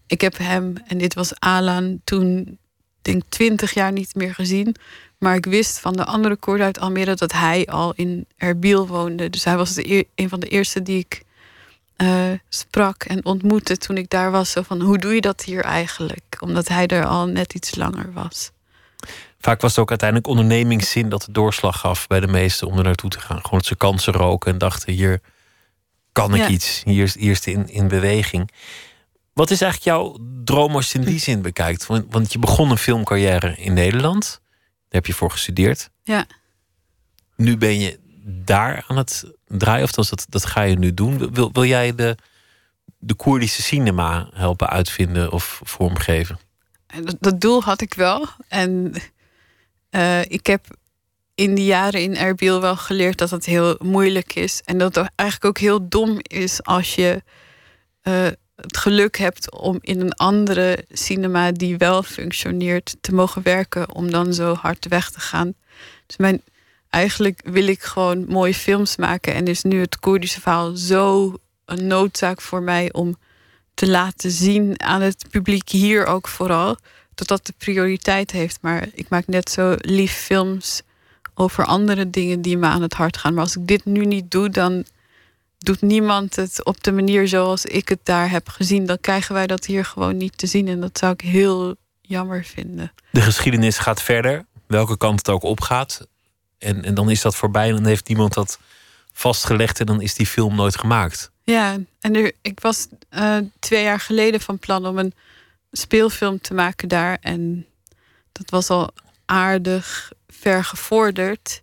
Ik 0.07 0.21
heb 0.21 0.39
hem, 0.39 0.75
en 0.87 0.99
dit 0.99 1.15
was 1.15 1.41
Alan, 1.41 2.01
toen 2.05 2.59
denk 3.03 3.23
twintig 3.29 3.75
jaar 3.75 3.93
niet 3.93 4.15
meer 4.15 4.35
gezien. 4.35 4.75
Maar 5.19 5.35
ik 5.35 5.47
wist 5.47 5.79
van 5.79 5.93
de 5.93 6.05
andere 6.05 6.37
Koerden 6.37 6.67
uit 6.67 6.79
Almere 6.79 7.15
dat 7.15 7.33
hij 7.33 7.67
al 7.67 7.93
in 7.95 8.27
Erbil 8.37 8.87
woonde. 8.87 9.31
Dus 9.31 9.45
hij 9.45 9.57
was 9.57 9.77
een 10.15 10.29
van 10.29 10.41
de 10.41 10.49
eerste 10.49 10.83
die 10.83 10.99
ik 10.99 11.23
eh, 11.97 12.33
sprak 12.49 13.03
en 13.05 13.25
ontmoette 13.25 13.77
toen 13.77 13.97
ik 13.97 14.11
daar 14.11 14.31
was. 14.31 14.53
Van, 14.61 14.81
hoe 14.81 14.99
doe 14.99 15.15
je 15.15 15.21
dat 15.21 15.43
hier 15.43 15.65
eigenlijk? 15.65 16.37
Omdat 16.41 16.69
hij 16.69 16.87
er 16.87 17.07
al 17.07 17.27
net 17.27 17.55
iets 17.55 17.75
langer 17.75 18.13
was. 18.13 18.51
Vaak 19.39 19.61
was 19.61 19.71
het 19.71 19.81
ook 19.81 19.91
uiteindelijk 19.91 20.29
ondernemingszin 20.29 21.09
dat 21.09 21.23
de 21.23 21.33
doorslag 21.33 21.81
gaf 21.81 22.07
bij 22.07 22.21
de 22.21 22.27
meesten 22.27 22.67
om 22.67 22.79
er 22.79 22.85
naartoe 22.85 23.11
te 23.11 23.21
gaan. 23.21 23.37
Gewoon 23.37 23.59
dat 23.59 23.65
ze 23.65 23.77
kansen 23.77 24.13
roken 24.13 24.53
en 24.53 24.59
dachten: 24.59 24.93
hier 24.93 25.21
kan 26.13 26.35
ik 26.35 26.41
Ja. 26.41 26.49
iets, 26.49 26.83
hier 26.85 27.03
is, 27.03 27.15
hier 27.15 27.31
is 27.31 27.37
het 27.37 27.47
in, 27.47 27.69
in 27.69 27.89
beweging. 27.89 28.51
Wat 29.33 29.51
is 29.51 29.61
eigenlijk 29.61 29.97
jouw 29.97 30.17
droom 30.45 30.75
als 30.75 30.93
je 30.93 30.99
in 30.99 31.05
die 31.05 31.19
zin 31.19 31.43
bekijkt? 31.43 31.87
Want, 31.87 32.05
want 32.11 32.33
je 32.33 32.39
begon 32.39 32.71
een 32.71 32.79
filmcarrière 32.79 33.57
in 33.57 33.73
Nederland, 33.73 34.41
daar 34.41 34.89
heb 34.89 35.07
je 35.07 35.15
voor 35.15 35.31
gestudeerd. 35.31 35.91
Ja. 36.03 36.27
Nu 37.37 37.57
ben 37.57 37.81
je 37.81 37.99
daar 38.25 38.85
aan 38.87 38.97
het 38.97 39.25
draaien, 39.47 39.85
of 39.85 39.91
dat, 39.91 40.27
dat 40.29 40.47
ga 40.47 40.63
je 40.63 40.79
nu 40.79 40.95
doen. 40.95 41.33
Wil, 41.33 41.53
wil 41.53 41.65
jij 41.65 41.95
de, 41.95 42.17
de 42.99 43.15
Koerdische 43.15 43.63
cinema 43.63 44.29
helpen 44.33 44.69
uitvinden 44.69 45.33
of 45.33 45.61
vormgeven? 45.65 46.39
En 46.87 47.05
dat, 47.05 47.17
dat 47.21 47.41
doel 47.41 47.63
had 47.63 47.81
ik 47.81 47.95
wel. 47.95 48.27
En 48.49 48.95
eh, 49.91 50.23
ik 50.23 50.47
heb 50.47 50.65
in 51.35 51.55
die 51.55 51.65
jaren 51.65 52.03
in 52.03 52.17
Erbil 52.17 52.61
wel 52.61 52.77
geleerd 52.77 53.19
dat 53.19 53.31
het 53.31 53.45
heel 53.45 53.77
moeilijk 53.83 54.35
is. 54.35 54.63
En 54.65 54.79
dat 54.79 54.95
het 54.95 55.11
eigenlijk 55.15 55.49
ook 55.51 55.63
heel 55.63 55.89
dom 55.89 56.19
is 56.23 56.63
als 56.63 56.95
je 56.95 57.23
eh, 58.03 58.27
het 58.55 58.77
geluk 58.77 59.19
hebt 59.19 59.53
om 59.53 59.79
in 59.81 60.01
een 60.01 60.15
andere 60.15 60.85
cinema 60.89 61.53
die 61.53 61.77
wel 61.77 62.03
functioneert 62.03 62.97
te 63.01 63.15
mogen 63.15 63.43
werken, 63.43 63.95
om 63.95 64.11
dan 64.11 64.35
zo 64.35 64.55
hard 64.55 64.89
weg 64.89 65.11
te 65.11 65.21
gaan. 65.21 65.55
Dus 66.07 66.17
mijn, 66.17 66.43
eigenlijk 66.91 67.41
wil 67.45 67.67
ik 67.67 67.83
gewoon 67.83 68.25
mooie 68.29 68.55
films 68.55 68.97
maken. 68.97 69.35
En 69.35 69.45
is 69.45 69.63
nu 69.63 69.81
het 69.81 69.99
Koerdische 69.99 70.41
verhaal 70.41 70.77
zo 70.77 71.35
een 71.65 71.87
noodzaak 71.87 72.41
voor 72.41 72.63
mij 72.63 72.93
om 72.93 73.17
te 73.75 73.89
laten 73.89 74.31
zien 74.31 74.83
aan 74.83 75.01
het 75.01 75.25
publiek 75.31 75.69
hier 75.69 76.07
ook 76.07 76.29
vooral. 76.29 76.77
Dat 77.19 77.29
dat 77.29 77.47
de 77.47 77.55
prioriteit 77.59 78.31
heeft. 78.31 78.59
Maar 78.61 78.89
ik 78.95 79.09
maak 79.09 79.27
net 79.27 79.51
zo 79.51 79.75
lief 79.79 80.13
films 80.13 80.83
over 81.35 81.65
andere 81.65 82.11
dingen 82.11 82.43
die 82.43 82.57
me 82.57 82.67
aan 82.67 82.83
het 82.83 82.95
hart 82.95 83.17
gaan. 83.17 83.35
Maar 83.35 83.43
als 83.43 83.57
ik 83.57 83.67
dit 83.67 83.85
nu 83.85 84.05
niet 84.05 84.31
doe, 84.31 84.51
dan 84.51 84.85
doet 85.59 85.83
niemand 85.83 86.37
het 86.37 86.65
op 86.65 86.85
de 86.85 86.93
manier 86.93 87.29
zoals 87.29 87.65
ik 87.65 87.89
het 87.89 88.01
daar 88.03 88.31
heb 88.31 88.49
gezien. 88.49 88.87
Dan 88.87 89.01
krijgen 89.01 89.35
wij 89.35 89.47
dat 89.47 89.65
hier 89.65 89.85
gewoon 89.85 90.17
niet 90.17 90.39
te 90.39 90.47
zien. 90.47 90.69
En 90.69 90.81
dat 90.81 90.99
zou 90.99 91.13
ik 91.13 91.21
heel 91.21 91.77
jammer 92.01 92.45
vinden. 92.45 92.93
De 93.11 93.21
geschiedenis 93.21 93.79
gaat 93.79 94.03
verder, 94.03 94.45
welke 94.67 94.97
kant 94.97 95.19
het 95.19 95.29
ook 95.29 95.43
opgaat. 95.43 96.07
En, 96.59 96.85
en 96.85 96.95
dan 96.95 97.11
is 97.11 97.21
dat 97.21 97.37
voorbij 97.37 97.69
en 97.69 97.75
dan 97.75 97.87
heeft 97.87 98.09
niemand 98.09 98.35
dat 98.35 98.59
vastgelegd 99.13 99.81
en 99.81 99.87
dan 99.87 100.01
is 100.01 100.15
die 100.15 100.27
film 100.27 100.55
nooit 100.55 100.79
gemaakt. 100.79 101.31
Ja, 101.43 101.77
en 102.01 102.17
er, 102.17 102.33
ik 102.43 102.61
was 102.61 102.87
eh, 103.09 103.37
twee 103.59 103.83
jaar 103.83 104.01
geleden 104.01 104.41
van 104.41 104.59
plan 104.59 104.87
om 104.87 104.99
een 104.99 105.15
speelfilm 105.73 106.41
te 106.41 106.55
maken 106.55 106.89
daar. 106.89 107.19
En 107.21 107.67
dat 108.33 108.51
was 108.51 108.71
al 108.71 108.91
aardig 109.25 110.13
ver 110.29 110.65
gevorderd. 110.65 111.63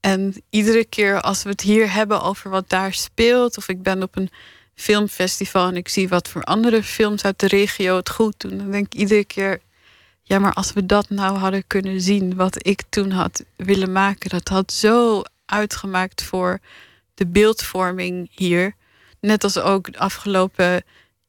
En 0.00 0.42
iedere 0.50 0.84
keer 0.84 1.20
als 1.20 1.42
we 1.42 1.48
het 1.48 1.60
hier 1.60 1.92
hebben 1.92 2.22
over 2.22 2.50
wat 2.50 2.68
daar 2.68 2.94
speelt, 2.94 3.56
of 3.56 3.68
ik 3.68 3.82
ben 3.82 4.02
op 4.02 4.16
een 4.16 4.30
filmfestival 4.74 5.68
en 5.68 5.76
ik 5.76 5.88
zie 5.88 6.08
wat 6.08 6.28
voor 6.28 6.42
andere 6.42 6.82
films 6.82 7.24
uit 7.24 7.38
de 7.38 7.46
regio 7.46 7.96
het 7.96 8.10
goed 8.10 8.40
doen, 8.40 8.58
dan 8.58 8.70
denk 8.70 8.86
ik 8.86 8.94
iedere 8.94 9.24
keer: 9.24 9.60
ja, 10.22 10.38
maar 10.38 10.52
als 10.52 10.72
we 10.72 10.86
dat 10.86 11.10
nou 11.10 11.36
hadden 11.36 11.66
kunnen 11.66 12.00
zien, 12.00 12.36
wat 12.36 12.66
ik 12.66 12.82
toen 12.88 13.10
had 13.10 13.44
willen 13.56 13.92
maken, 13.92 14.30
dat 14.30 14.48
had 14.48 14.72
zo 14.72 15.22
uitgemaakt 15.46 16.22
voor 16.22 16.58
de 17.14 17.26
beeldvorming 17.26 18.30
hier. 18.30 18.74
Net 19.20 19.44
als 19.44 19.58
ook 19.58 19.92
de 19.92 19.98
afgelopen 19.98 20.84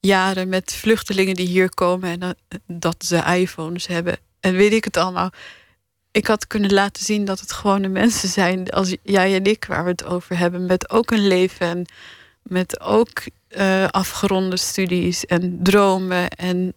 jaren 0.08 0.49
met 0.49 0.74
vluchtelingen 0.74 1.36
die 1.36 1.47
hier 1.47 1.70
komen 1.74 2.22
en 2.22 2.38
dat- 2.68 3.05
ze 3.05 3.24
iPhones 3.39 3.88
hebben. 3.88 4.18
En 4.39 4.53
weet 4.55 4.74
ik 4.74 4.84
het 4.84 4.97
allemaal. 4.97 5.30
Ik 6.12 6.28
had 6.28 6.47
kunnen 6.47 6.74
laten 6.74 7.03
zien 7.03 7.26
dat 7.26 7.39
het 7.39 7.51
gewone 7.51 7.88
mensen 7.88 8.30
zijn, 8.30 8.70
als 8.70 8.95
jij 9.03 9.36
en 9.36 9.43
ik, 9.43 9.66
waar 9.66 9.84
we 9.84 9.89
het 9.89 10.05
over 10.05 10.38
hebben, 10.38 10.66
met 10.66 10.89
ook 10.89 11.12
een 11.12 11.28
leven 11.28 11.68
en 11.68 11.86
met 12.41 12.80
ook 12.80 13.24
eh, 13.47 13.88
afgeronde 13.88 14.58
studies 14.58 15.26
en 15.26 15.60
dromen 15.64 16.30
en 16.30 16.74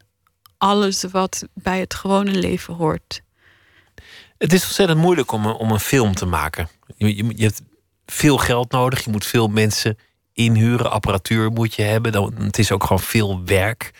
alles 0.59 1.05
wat 1.11 1.45
bij 1.55 1.81
het 1.81 1.95
gewone 1.95 2.31
leven 2.31 2.74
hoort. 2.74 3.22
Het 4.39 4.53
is 4.53 4.62
ontzettend 4.64 4.99
moeilijk 5.01 5.33
om 5.33 5.47
een, 5.47 5.55
om 5.55 5.70
een 5.70 5.81
film 5.81 6.14
te 6.14 6.26
maken. 6.26 6.68
Je, 6.97 7.16
je, 7.16 7.33
je 7.37 7.43
hebt 7.45 7.62
veel 8.07 8.39
geld 8.39 8.70
nodig, 8.72 9.05
je 9.05 9.11
moet 9.11 9.26
veel 9.26 9.49
mensen 9.49 9.99
inhuren, 10.45 10.91
apparatuur 10.91 11.51
moet 11.51 11.74
je 11.74 11.82
hebben. 11.82 12.12
Dan, 12.12 12.34
het 12.38 12.59
is 12.59 12.72
ook 12.72 12.82
gewoon 12.82 13.01
veel 13.01 13.45
werk, 13.45 13.91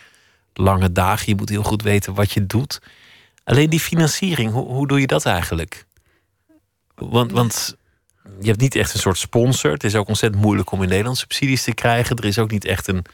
lange 0.53 0.91
dagen. 0.91 1.25
Je 1.27 1.35
moet 1.35 1.49
heel 1.49 1.63
goed 1.63 1.81
weten 1.81 2.13
wat 2.13 2.31
je 2.31 2.45
doet. 2.45 2.81
Alleen 3.43 3.69
die 3.69 3.79
financiering, 3.79 4.51
hoe, 4.51 4.65
hoe 4.65 4.87
doe 4.87 4.99
je 4.99 5.07
dat 5.07 5.25
eigenlijk? 5.25 5.85
Want, 6.95 7.31
want 7.31 7.75
je 8.39 8.47
hebt 8.47 8.61
niet 8.61 8.75
echt 8.75 8.93
een 8.93 8.99
soort 8.99 9.17
sponsor. 9.17 9.71
Het 9.71 9.83
is 9.83 9.95
ook 9.95 10.07
ontzettend 10.07 10.43
moeilijk 10.43 10.71
om 10.71 10.83
in 10.83 10.89
Nederland 10.89 11.17
subsidies 11.17 11.63
te 11.63 11.73
krijgen. 11.73 12.15
Er 12.15 12.25
is 12.25 12.39
ook 12.39 12.51
niet 12.51 12.65
echt 12.65 12.87
een 12.87 13.05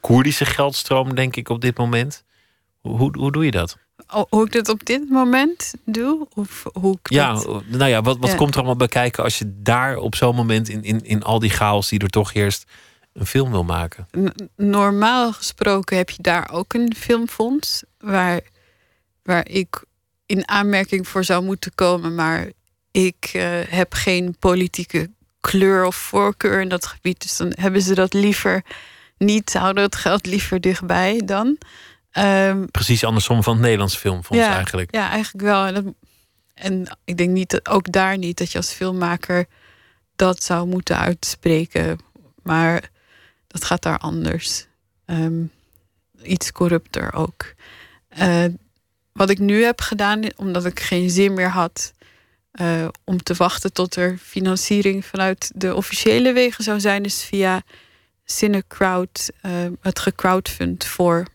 Koerdische 0.00 0.44
geldstroom, 0.44 1.14
denk 1.14 1.36
ik, 1.36 1.48
op 1.48 1.60
dit 1.60 1.76
moment. 1.76 2.24
Hoe, 2.82 3.16
hoe, 3.18 3.32
doe 3.32 3.44
je 3.44 3.50
dat? 3.50 3.76
Oh, 4.14 4.24
hoe 4.28 4.46
ik 4.46 4.52
dit 4.52 4.68
op 4.68 4.84
dit 4.84 5.08
moment 5.10 5.72
doe? 5.84 6.26
Of 6.34 6.64
hoe 6.72 6.98
ik 7.02 7.10
Ja, 7.10 7.32
dat- 7.34 7.64
nou 7.66 7.90
ja, 7.90 8.02
wat, 8.02 8.18
wat 8.18 8.30
Ja. 8.30 8.36
komt 8.36 8.50
er 8.50 8.56
allemaal 8.56 8.76
bij 8.76 8.88
kijken 8.88 9.22
als 9.24 9.38
je 9.38 9.52
daar 9.62 9.96
op 9.96 10.14
zo'n 10.14 10.34
moment 10.34 10.68
in, 10.68 10.82
in, 10.82 11.04
in 11.04 11.22
al 11.22 11.38
die 11.38 11.50
chaos 11.50 11.88
die 11.88 11.98
er 11.98 12.08
toch 12.08 12.32
heerst, 12.32 12.64
een 13.12 13.26
film 13.26 13.50
wil 13.50 13.64
maken? 13.64 14.08
Normaal 14.56 15.32
gesproken 15.32 15.96
heb 15.96 16.10
je 16.10 16.22
daar 16.22 16.50
ook 16.52 16.74
een 16.74 16.94
filmfonds 16.96 17.82
waar, 17.98 18.40
waar 19.22 19.48
ik 19.48 19.84
in 20.26 20.48
aanmerking 20.48 21.08
voor 21.08 21.24
zou 21.24 21.44
moeten 21.44 21.74
komen, 21.74 22.14
maar 22.14 22.50
ik 22.90 23.30
eh, 23.32 23.42
heb 23.68 23.94
geen 23.94 24.36
politieke 24.38 25.10
kleur 25.40 25.84
of 25.84 25.96
voorkeur 25.96 26.60
in 26.60 26.68
dat 26.68 26.86
gebied, 26.86 27.22
dus 27.22 27.36
dan 27.36 27.52
hebben 27.54 27.82
ze 27.82 27.94
dat 27.94 28.12
liever 28.12 28.62
niet, 29.18 29.52
houden 29.54 29.82
het 29.82 29.96
geld 29.96 30.26
liever 30.26 30.60
dichtbij 30.60 31.22
dan. 31.24 31.58
Ehm, 32.12 32.64
Precies 32.70 33.04
andersom 33.04 33.42
van 33.42 33.52
het 33.52 33.62
Nederlands 33.62 33.96
Filmfonds 33.96 34.44
Ja. 34.44 34.54
eigenlijk. 34.54 34.94
ja, 34.94 35.10
eigenlijk 35.10 35.44
wel. 35.44 35.64
En, 35.66 35.74
dat- 35.74 35.94
en 36.54 36.98
ik 37.04 37.16
denk 37.16 37.30
niet 37.30 37.50
dat, 37.50 37.68
ook 37.68 37.92
daar 37.92 38.18
niet 38.18 38.38
dat 38.38 38.50
je 38.52 38.58
als 38.58 38.72
filmmaker 38.72 39.46
dat 40.16 40.42
zou 40.42 40.66
moeten 40.66 40.98
uitspreken. 40.98 41.98
Maar 42.42 42.90
dat 43.46 43.64
gaat 43.64 43.82
daar 43.82 43.98
anders. 43.98 44.66
Ehm, 45.06 45.42
iets 46.22 46.52
corrupter 46.52 47.12
ook. 47.14 47.54
Eh, 48.08 48.44
wat 49.12 49.30
ik 49.30 49.38
nu 49.38 49.64
heb 49.64 49.80
gedaan, 49.80 50.22
omdat 50.36 50.64
ik 50.64 50.80
geen 50.80 51.10
zin 51.10 51.34
meer 51.34 51.50
had 51.50 51.92
eh, 52.52 52.88
om 53.04 53.22
te 53.22 53.34
wachten 53.34 53.72
tot 53.72 53.96
er 53.96 54.18
financiering 54.18 55.04
vanuit 55.04 55.50
de 55.54 55.74
officiële 55.74 56.32
wegen 56.32 56.64
zou 56.64 56.80
zijn, 56.80 57.04
is 57.04 57.22
via 57.24 57.62
Cinecrowd 58.24 59.30
eh, 59.40 59.50
het 59.80 59.98
gecrowdfund 59.98 60.84
voor 60.84 61.26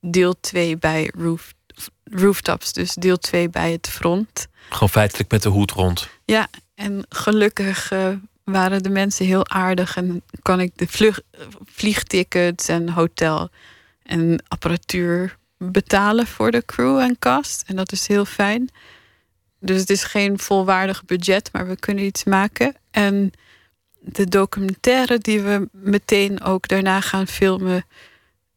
deel 0.00 0.40
2 0.40 0.76
bij 0.76 1.10
Roof, 1.18 1.52
Rooftops. 2.04 2.72
Dus 2.72 2.94
deel 2.94 3.18
2 3.18 3.48
bij 3.48 3.72
het 3.72 3.88
front. 3.88 4.48
Gewoon 4.68 4.88
feitelijk 4.88 5.30
met 5.30 5.42
de 5.42 5.48
hoed 5.48 5.70
rond. 5.70 6.08
Ja, 6.24 6.48
en 6.74 7.06
gelukkig 7.08 7.92
eh, 7.92 8.08
waren 8.44 8.82
de 8.82 8.90
mensen 8.90 9.26
heel 9.26 9.48
aardig 9.48 9.96
en 9.96 10.22
kan 10.42 10.60
ik 10.60 10.72
de 10.74 10.86
vlug, 10.86 11.20
vliegtickets 11.64 12.68
en 12.68 12.88
hotel 12.88 13.50
en 14.02 14.42
apparatuur 14.48 15.38
betalen 15.58 16.26
voor 16.26 16.50
de 16.50 16.64
crew 16.64 16.98
en 16.98 17.18
cast. 17.18 17.62
En 17.66 17.76
dat 17.76 17.92
is 17.92 18.06
heel 18.06 18.24
fijn. 18.24 18.68
Dus 19.58 19.80
het 19.80 19.90
is 19.90 20.04
geen 20.04 20.38
volwaardig 20.38 21.04
budget, 21.04 21.48
maar 21.52 21.66
we 21.68 21.76
kunnen 21.76 22.04
iets 22.04 22.24
maken. 22.24 22.76
En 22.90 23.32
de 24.00 24.28
documentaire 24.28 25.18
die 25.18 25.40
we 25.40 25.68
meteen 25.72 26.42
ook 26.42 26.68
daarna 26.68 27.00
gaan 27.00 27.26
filmen, 27.26 27.84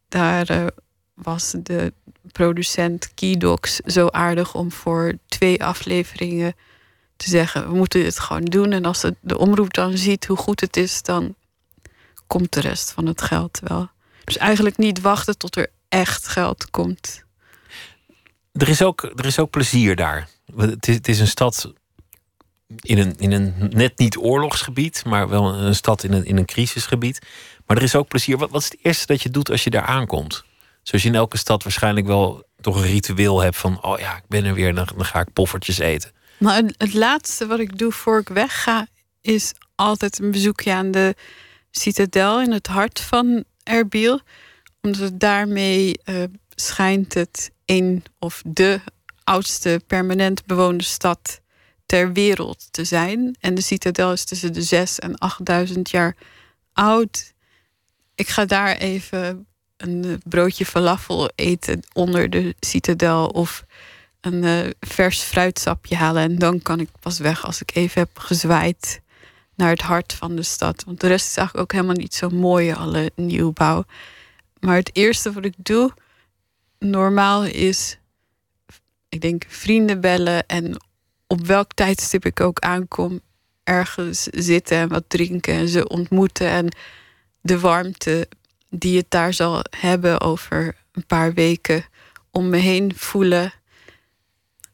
daar 0.10 0.52
uh, 0.52 0.66
was 1.14 1.56
de 1.64 1.94
producent 2.32 3.14
Keydocs 3.14 3.76
zo 3.76 4.08
aardig 4.08 4.56
om 4.56 4.72
voor 4.72 5.14
twee 5.28 5.64
afleveringen 5.64 6.56
te 7.18 7.30
zeggen: 7.30 7.70
we 7.70 7.76
moeten 7.76 8.04
dit 8.04 8.20
gewoon 8.20 8.46
doen. 8.46 8.72
En 8.72 8.86
als 8.86 9.06
de 9.22 9.38
omroep 9.38 9.74
dan 9.74 9.98
ziet 9.98 10.26
hoe 10.26 10.38
goed 10.38 10.60
het 10.60 10.78
is, 10.78 11.02
dan 11.02 11.36
komt 12.28 12.54
de 12.54 12.60
rest 12.60 12.92
van 12.92 13.06
het 13.06 13.22
geld 13.22 13.60
wel. 13.64 13.90
Dus 14.24 14.38
eigenlijk 14.38 14.78
niet 14.78 15.02
wachten 15.02 15.38
tot 15.38 15.56
er 15.56 15.72
echt 15.90 16.28
geld 16.28 16.70
komt. 16.70 17.24
Er 18.52 18.70
is 18.70 18.82
ook, 18.82 19.04
er 19.16 19.26
is 19.26 19.40
ook 19.40 19.50
plezier 19.50 19.96
daar. 19.96 20.30
Het 20.56 20.88
is, 20.88 20.96
het 20.96 21.08
is 21.08 21.20
een 21.20 21.28
stad 21.28 21.74
in 22.80 22.98
een, 22.98 23.16
in 23.18 23.32
een 23.32 23.54
net 23.70 23.98
niet 23.98 24.18
oorlogsgebied, 24.18 25.06
maar 25.06 25.30
wel 25.30 25.54
een 25.54 25.76
stad 25.76 26.04
in 26.04 26.14
een, 26.14 26.26
in 26.26 26.38
een 26.38 26.46
crisisgebied. 26.46 27.20
Maar 27.66 27.78
er 27.78 27.84
is 27.84 27.96
ook 27.96 28.08
plezier. 28.08 28.38
Wat, 28.38 28.50
wat 28.50 28.62
is 28.62 28.70
het 28.70 28.80
eerste 28.82 29.08
dat 29.08 29.22
je 29.22 29.30
doet 29.30 29.52
als 29.52 29.64
je 29.64 29.70
daar 29.70 29.86
aankomt? 29.86 30.44
Zoals 30.84 31.04
je 31.04 31.10
in 31.10 31.16
elke 31.16 31.38
stad 31.38 31.64
waarschijnlijk 31.64 32.06
wel 32.06 32.44
toch 32.62 32.76
een 32.76 32.82
ritueel 32.82 33.42
hebt 33.42 33.58
van: 33.58 33.84
oh 33.84 34.00
ja, 34.00 34.18
ik 34.18 34.24
ben 34.28 34.46
er 34.46 34.54
weer, 34.54 34.76
dan, 34.76 34.88
dan 34.96 35.06
ga 35.06 35.20
ik 35.20 35.34
poffertjes 35.34 35.78
eten. 35.78 36.12
Maar 36.38 36.62
het, 36.78 36.94
laatste 36.94 37.48
wat 37.48 37.60
ik 37.60 37.78
doe 37.78 37.92
voor 37.92 38.20
ik 38.20 38.30
wegga, 38.30 38.88
is 39.22 39.54
altijd 39.76 40.20
een 40.20 40.32
bezoekje 40.32 40.74
aan 40.74 40.92
de 40.92 41.16
citadel 41.72 42.42
in 42.42 42.52
het 42.52 42.68
hart 42.68 43.00
van 43.00 43.44
Erbil. 43.64 44.20
Omdat 44.82 45.20
daarmee 45.20 46.00
uh, 46.06 46.24
schijnt 46.56 47.14
het 47.14 47.52
een 47.66 48.04
of 48.20 48.42
de 48.46 48.80
oudste 49.24 49.82
permanent 49.88 50.46
bewoonde 50.46 50.84
stad 50.84 51.42
ter 51.86 52.14
wereld 52.14 52.68
te 52.72 52.84
zijn. 52.84 53.36
En 53.40 53.56
de 53.56 53.62
citadel 53.62 54.12
is 54.12 54.26
tussen 54.26 54.54
de 54.54 54.62
6 54.62 55.00
en 55.00 55.18
8000 55.18 55.90
jaar 55.90 56.16
oud. 56.74 57.34
Ik 58.16 58.28
ga 58.28 58.46
daar 58.46 58.76
even 58.76 59.48
een 59.84 60.22
broodje 60.24 60.66
falafel 60.66 61.32
eten 61.36 61.80
onder 61.94 62.30
de 62.30 62.56
citadel 62.60 63.28
of 63.28 63.66
een 64.22 64.44
uh, 64.44 64.70
vers 64.80 65.22
fruitsapje 65.22 65.96
halen. 65.96 66.24
En 66.24 66.38
dan 66.38 66.62
kan 66.62 66.80
ik 66.80 66.90
pas 67.00 67.20
weg 67.20 67.46
als 67.46 67.62
ik 67.62 67.76
even 67.76 68.02
heb 68.02 68.20
gezwaaid 68.20 69.02
naar 69.56 69.70
het 69.70 69.82
hart 69.82 70.14
van 70.14 70.36
de 70.36 70.44
stad. 70.44 70.84
Want 70.84 71.00
de 71.00 71.08
rest 71.08 71.28
is 71.28 71.38
eigenlijk 71.38 71.66
ook 71.68 71.72
helemaal 71.80 72.02
niet 72.02 72.14
zo 72.14 72.30
mooi, 72.30 72.72
alle 72.72 73.12
nieuwbouw. 73.16 73.86
Maar 74.60 74.76
het 74.76 74.90
eerste 74.94 75.32
wat 75.32 75.46
ik 75.46 75.54
doe, 75.58 75.92
normaal 76.80 77.44
is, 77.44 77.98
ik 79.10 79.22
denk, 79.22 79.46
vrienden 79.48 80.02
bellen 80.02 80.48
en 80.48 80.82
op 81.28 81.46
welk 81.46 81.74
tijdstip 81.74 82.26
ik 82.26 82.40
ook 82.40 82.60
aankom, 82.60 83.20
ergens 83.64 84.24
zitten 84.24 84.78
en 84.78 84.90
wat 84.90 85.04
drinken 85.08 85.54
en 85.54 85.68
ze 85.68 85.88
ontmoeten. 85.88 86.48
En 86.48 86.76
de 87.42 87.60
warmte 87.60 88.28
die 88.76 88.98
het 88.98 89.06
daar 89.10 89.34
zal 89.34 89.64
hebben 89.78 90.22
over 90.22 90.76
een 90.92 91.06
paar 91.06 91.34
weken 91.34 91.86
om 92.32 92.50
me 92.50 92.58
heen 92.58 92.92
voelen. 92.96 93.54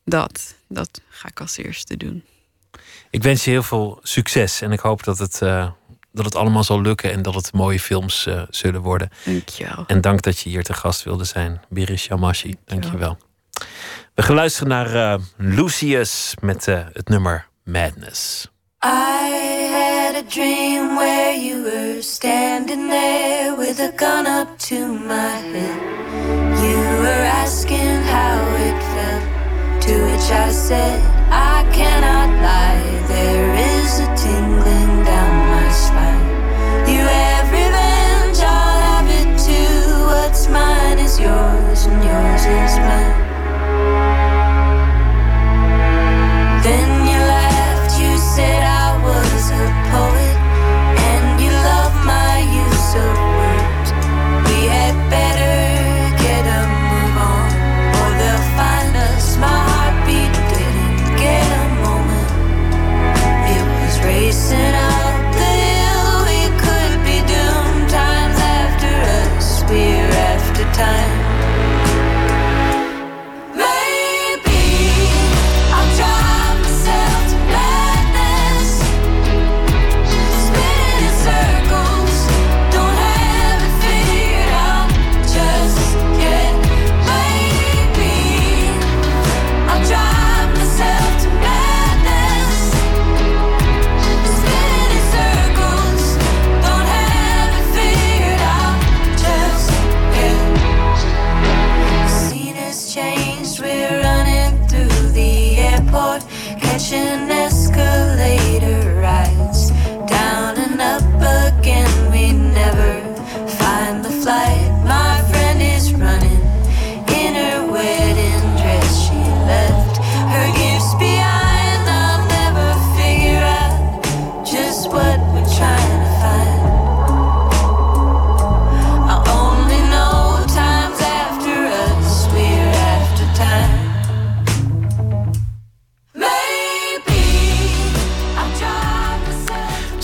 Dat, 0.06 0.56
dat 0.68 1.02
ga 1.10 1.28
ik 1.28 1.40
als 1.40 1.58
eerste 1.58 1.98
doen. 1.98 2.24
Ik 3.10 3.24
wens 3.24 3.44
je 3.44 3.52
heel 3.52 3.64
veel 3.64 4.00
succes 4.04 4.62
en 4.62 4.72
ik 4.72 4.80
hoop 4.80 5.04
dat 5.04 5.18
het, 5.18 5.42
uh, 5.42 5.72
dat 6.12 6.26
het 6.26 6.36
allemaal 6.36 6.64
zal 6.64 6.82
lukken 6.82 7.12
en 7.12 7.22
dat 7.22 7.34
het 7.34 7.54
mooie 7.54 7.80
films 7.80 8.28
uh, 8.28 8.42
zullen 8.50 8.82
worden. 8.82 9.10
Dankjewel. 9.26 9.84
En 9.88 10.02
dank 10.02 10.22
dat 10.22 10.40
je 10.40 10.50
hier 10.50 10.64
te 10.64 10.74
gast 10.74 11.04
wilde 11.04 11.24
zijn, 11.24 11.62
Biris 11.70 12.06
Yamashi. 12.06 12.56
Dankjewel. 12.66 13.18
We 14.14 14.22
gaan 14.22 14.36
luisteren 14.36 14.70
naar 14.70 14.96
uh, 14.96 15.26
Lucius 15.38 16.34
met 16.42 16.66
het 16.66 17.08
nummer 17.08 17.48
Madness. 17.64 18.48
I 18.86 19.79
a 20.20 20.24
dream 20.24 20.98
where 20.98 21.34
you 21.34 21.64
were 21.64 22.02
standing 22.02 22.90
there 22.90 23.56
with 23.56 23.80
a 23.80 23.92
gun 23.94 24.28
up 24.28 24.60
to 24.60 24.86
my 24.86 25.36
head. 25.54 25.80
You 26.62 26.80
were 27.04 27.26
asking 27.44 27.96
how 28.16 28.38
it 28.68 28.78
felt, 28.94 29.82
to 29.84 29.94
which 30.08 30.30
I 30.46 30.52
said, 30.52 31.00
I 31.32 31.64
cannot 31.72 32.30
lie. 32.44 33.08
There 33.08 33.54
is 33.72 34.00
a 34.00 34.10
tingling 34.18 35.06
down 35.06 35.36
my 35.56 35.70
spine. 35.72 36.28
You 36.94 37.04
have 37.20 37.48
revenge, 37.60 38.40
I'll 38.40 38.82
have 38.90 39.10
it 39.22 39.30
too. 39.48 40.06
What's 40.12 40.50
mine 40.50 41.00
is 41.00 41.18
yours, 41.18 41.86
and 41.86 42.04
yours 42.04 42.44
is 42.46 42.78
mine. 42.80 43.29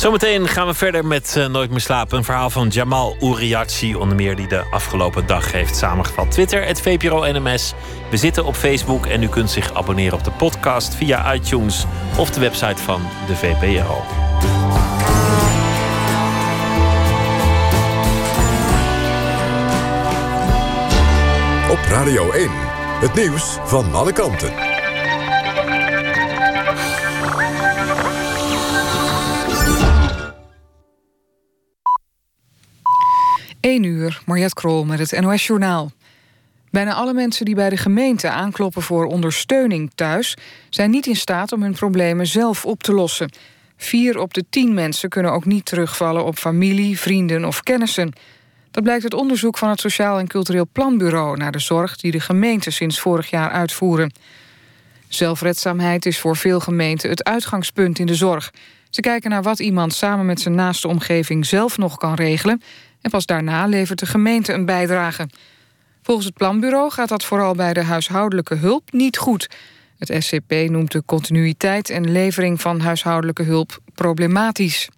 Zometeen 0.05 0.47
gaan 0.47 0.67
we 0.67 0.73
verder 0.73 1.05
met 1.05 1.35
eh, 1.37 1.45
Nooit 1.45 1.69
meer 1.69 1.79
slapen. 1.79 2.17
Een 2.17 2.23
verhaal 2.23 2.49
van 2.49 2.67
Jamal 2.67 3.15
Uriachi, 3.21 3.95
onder 3.95 4.15
meer 4.15 4.35
die 4.35 4.47
de 4.47 4.63
afgelopen 4.71 5.27
dag 5.27 5.51
heeft 5.51 5.75
samengevat. 5.75 6.31
Twitter, 6.31 6.65
het 6.65 6.81
VPRO 6.81 7.31
NMS. 7.31 7.73
We 8.11 8.17
zitten 8.17 8.45
op 8.45 8.55
Facebook 8.55 9.05
en 9.05 9.23
u 9.23 9.27
kunt 9.27 9.49
zich 9.49 9.73
abonneren 9.73 10.17
op 10.17 10.23
de 10.23 10.31
podcast 10.31 10.95
via 10.95 11.33
iTunes 11.33 11.85
of 12.17 12.29
de 12.29 12.39
website 12.39 12.81
van 12.81 13.01
de 13.27 13.35
VPRO. 13.35 13.97
Op 21.71 21.79
Radio 21.89 22.31
1. 22.31 22.49
Het 22.99 23.13
nieuws 23.13 23.57
van 23.63 23.93
alle 23.93 24.11
kanten. 24.11 24.74
1 33.65 33.83
uur, 33.83 34.21
Mariette 34.25 34.53
Krol 34.53 34.85
met 34.85 34.99
het 34.99 35.21
NOS 35.21 35.47
Journaal. 35.47 35.91
Bijna 36.69 36.93
alle 36.93 37.13
mensen 37.13 37.45
die 37.45 37.55
bij 37.55 37.69
de 37.69 37.77
gemeente 37.77 38.29
aankloppen 38.29 38.81
voor 38.81 39.05
ondersteuning 39.05 39.91
thuis... 39.95 40.37
zijn 40.69 40.89
niet 40.89 41.05
in 41.05 41.15
staat 41.15 41.51
om 41.51 41.61
hun 41.61 41.73
problemen 41.73 42.27
zelf 42.27 42.65
op 42.65 42.83
te 42.83 42.93
lossen. 42.93 43.31
Vier 43.77 44.19
op 44.19 44.33
de 44.33 44.45
tien 44.49 44.73
mensen 44.73 45.09
kunnen 45.09 45.31
ook 45.31 45.45
niet 45.45 45.65
terugvallen 45.65 46.25
op 46.25 46.37
familie, 46.37 46.99
vrienden 46.99 47.45
of 47.45 47.63
kennissen. 47.63 48.13
Dat 48.71 48.83
blijkt 48.83 49.03
uit 49.03 49.13
onderzoek 49.13 49.57
van 49.57 49.69
het 49.69 49.79
Sociaal 49.79 50.19
en 50.19 50.27
Cultureel 50.27 50.67
Planbureau... 50.71 51.37
naar 51.37 51.51
de 51.51 51.59
zorg 51.59 51.95
die 51.95 52.11
de 52.11 52.19
gemeenten 52.19 52.73
sinds 52.73 52.99
vorig 52.99 53.29
jaar 53.29 53.49
uitvoeren. 53.49 54.11
Zelfredzaamheid 55.07 56.05
is 56.05 56.19
voor 56.19 56.37
veel 56.37 56.59
gemeenten 56.59 57.09
het 57.09 57.23
uitgangspunt 57.23 57.99
in 57.99 58.05
de 58.05 58.15
zorg. 58.15 58.51
Ze 58.89 59.01
kijken 59.01 59.29
naar 59.29 59.43
wat 59.43 59.59
iemand 59.59 59.93
samen 59.93 60.25
met 60.25 60.41
zijn 60.41 60.55
naaste 60.55 60.87
omgeving 60.87 61.45
zelf 61.45 61.77
nog 61.77 61.97
kan 61.97 62.13
regelen... 62.13 62.61
en 63.05 63.11
pas 63.11 63.25
daarna 63.25 63.65
levert 63.65 63.99
de 63.99 64.05
gemeente 64.05 64.53
een 64.53 64.65
bijdrage. 64.65 65.29
Volgens 66.01 66.25
het 66.25 66.35
planbureau 66.35 66.91
gaat 66.91 67.09
dat 67.09 67.25
vooral 67.25 67.55
bij 67.55 67.73
de 67.73 67.83
huishoudelijke 67.83 68.55
hulp 68.55 68.91
niet 68.91 69.17
goed. 69.17 69.49
Het 69.97 70.23
SCP 70.23 70.51
noemt 70.69 70.91
de 70.91 71.03
continuïteit 71.05 71.89
en 71.89 72.11
levering 72.11 72.61
van 72.61 72.79
huishoudelijke 72.79 73.43
hulp 73.43 73.79
problematisch. 73.93 74.89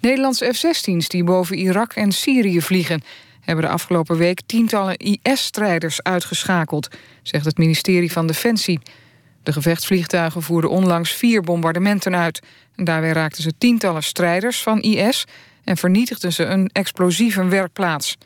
Nederlandse 0.00 0.52
F-16's 0.52 1.08
die 1.08 1.24
boven 1.24 1.56
Irak 1.56 1.92
en 1.92 2.12
Syrië 2.12 2.60
vliegen... 2.60 3.02
hebben 3.40 3.64
de 3.64 3.70
afgelopen 3.70 4.16
week 4.16 4.40
tientallen 4.46 4.96
IS-strijders 4.96 6.02
uitgeschakeld... 6.02 6.88
zegt 7.22 7.44
het 7.44 7.58
ministerie 7.58 8.12
van 8.12 8.26
Defensie. 8.26 8.80
De 9.42 9.52
gevechtsvliegtuigen 9.52 10.42
voerden 10.42 10.70
onlangs 10.70 11.12
vier 11.12 11.42
bombardementen 11.42 12.16
uit. 12.16 12.40
En 12.76 12.84
daarbij 12.84 13.12
raakten 13.12 13.42
ze 13.42 13.52
tientallen 13.58 14.02
strijders 14.02 14.62
van 14.62 14.80
IS... 14.80 15.26
en 15.70 15.76
vernietigden 15.76 16.32
ze 16.32 16.44
een 16.44 16.70
explosieve 16.72 17.44
werkplaats. 17.44 18.18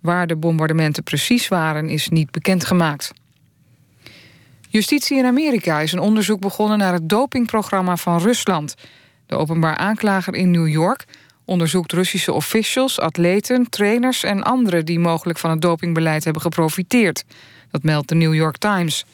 Waar 0.00 0.26
de 0.26 0.36
bombardementen 0.36 1.02
precies 1.02 1.48
waren, 1.48 1.88
is 1.88 2.08
niet 2.08 2.30
bekendgemaakt. 2.30 3.12
Justitie 4.68 5.18
in 5.18 5.24
Amerika 5.24 5.80
is 5.80 5.92
een 5.92 5.98
onderzoek 5.98 6.40
begonnen 6.40 6.78
naar 6.78 6.92
het 6.92 7.08
dopingprogramma 7.08 7.96
van 7.96 8.20
Rusland. 8.20 8.74
De 9.26 9.36
openbaar 9.36 9.76
aanklager 9.76 10.34
in 10.34 10.50
New 10.50 10.68
York 10.68 11.04
onderzoekt 11.44 11.92
Russische 11.92 12.32
officials, 12.32 13.00
atleten, 13.00 13.70
trainers 13.70 14.22
en 14.22 14.42
anderen 14.42 14.84
die 14.84 14.98
mogelijk 14.98 15.38
van 15.38 15.50
het 15.50 15.60
dopingbeleid 15.60 16.24
hebben 16.24 16.42
geprofiteerd. 16.42 17.24
Dat 17.70 17.82
meldt 17.82 18.08
de 18.08 18.14
New 18.14 18.34
York 18.34 18.56
Times. 18.56 19.04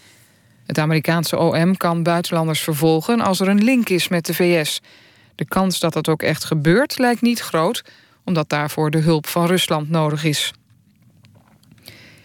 Het 0.67 0.79
Amerikaanse 0.79 1.39
OM 1.39 1.77
kan 1.77 2.03
buitenlanders 2.03 2.61
vervolgen 2.61 3.21
als 3.21 3.41
er 3.41 3.49
een 3.49 3.65
link 3.65 3.89
is 3.89 4.09
met 4.09 4.27
de 4.27 4.35
VS. 4.35 4.81
De 5.35 5.45
kans 5.45 5.79
dat 5.79 5.93
dat 5.93 6.09
ook 6.09 6.23
echt 6.23 6.45
gebeurt 6.45 6.99
lijkt 6.99 7.21
niet 7.21 7.41
groot, 7.41 7.85
omdat 8.25 8.49
daarvoor 8.49 8.91
de 8.91 8.99
hulp 8.99 9.27
van 9.27 9.47
Rusland 9.47 9.91
nodig 9.91 10.25
is. 10.25 10.53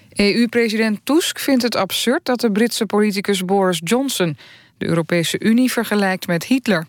EU-president 0.10 0.99
Tusk 1.03 1.39
vindt 1.39 1.64
het 1.64 1.76
absurd 1.76 2.26
dat 2.26 2.39
de 2.39 2.51
Britse 2.51 2.86
politicus 2.86 3.45
Boris 3.45 3.82
Johnson 3.84 4.38
de 4.78 4.88
Europese 4.88 5.39
Unie 5.39 5.72
vergelijkt 5.72 6.28
met 6.28 6.43
Hitler. 6.43 6.86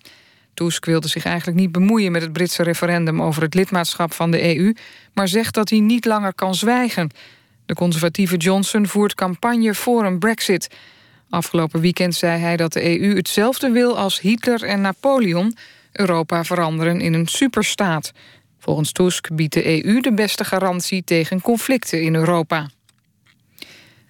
Tusk 0.54 0.84
wilde 0.84 1.08
zich 1.08 1.24
eigenlijk 1.24 1.58
niet 1.58 1.72
bemoeien 1.72 2.12
met 2.12 2.22
het 2.22 2.32
Britse 2.32 2.62
referendum 2.62 3.22
over 3.22 3.42
het 3.42 3.54
lidmaatschap 3.54 4.12
van 4.12 4.30
de 4.30 4.56
EU, 4.56 4.74
maar 5.14 5.28
zegt 5.28 5.54
dat 5.54 5.70
hij 5.70 5.78
niet 5.78 6.04
langer 6.04 6.34
kan 6.34 6.54
zwijgen. 6.54 7.10
De 7.66 7.74
conservatieve 7.74 8.36
Johnson 8.36 8.86
voert 8.86 9.14
campagne 9.14 9.74
voor 9.74 10.04
een 10.04 10.18
brexit. 10.18 10.68
Afgelopen 11.28 11.80
weekend 11.80 12.14
zei 12.14 12.40
hij 12.40 12.56
dat 12.56 12.72
de 12.72 13.00
EU 13.00 13.16
hetzelfde 13.16 13.70
wil 13.70 13.98
als 13.98 14.20
Hitler 14.20 14.62
en 14.62 14.80
Napoleon, 14.80 15.56
Europa 15.92 16.44
veranderen 16.44 17.00
in 17.00 17.14
een 17.14 17.26
superstaat. 17.26 18.12
Volgens 18.58 18.92
Tusk 18.92 19.34
biedt 19.34 19.52
de 19.52 19.84
EU 19.84 20.00
de 20.00 20.12
beste 20.12 20.44
garantie 20.44 21.04
tegen 21.04 21.40
conflicten 21.40 22.02
in 22.02 22.14
Europa. 22.14 22.68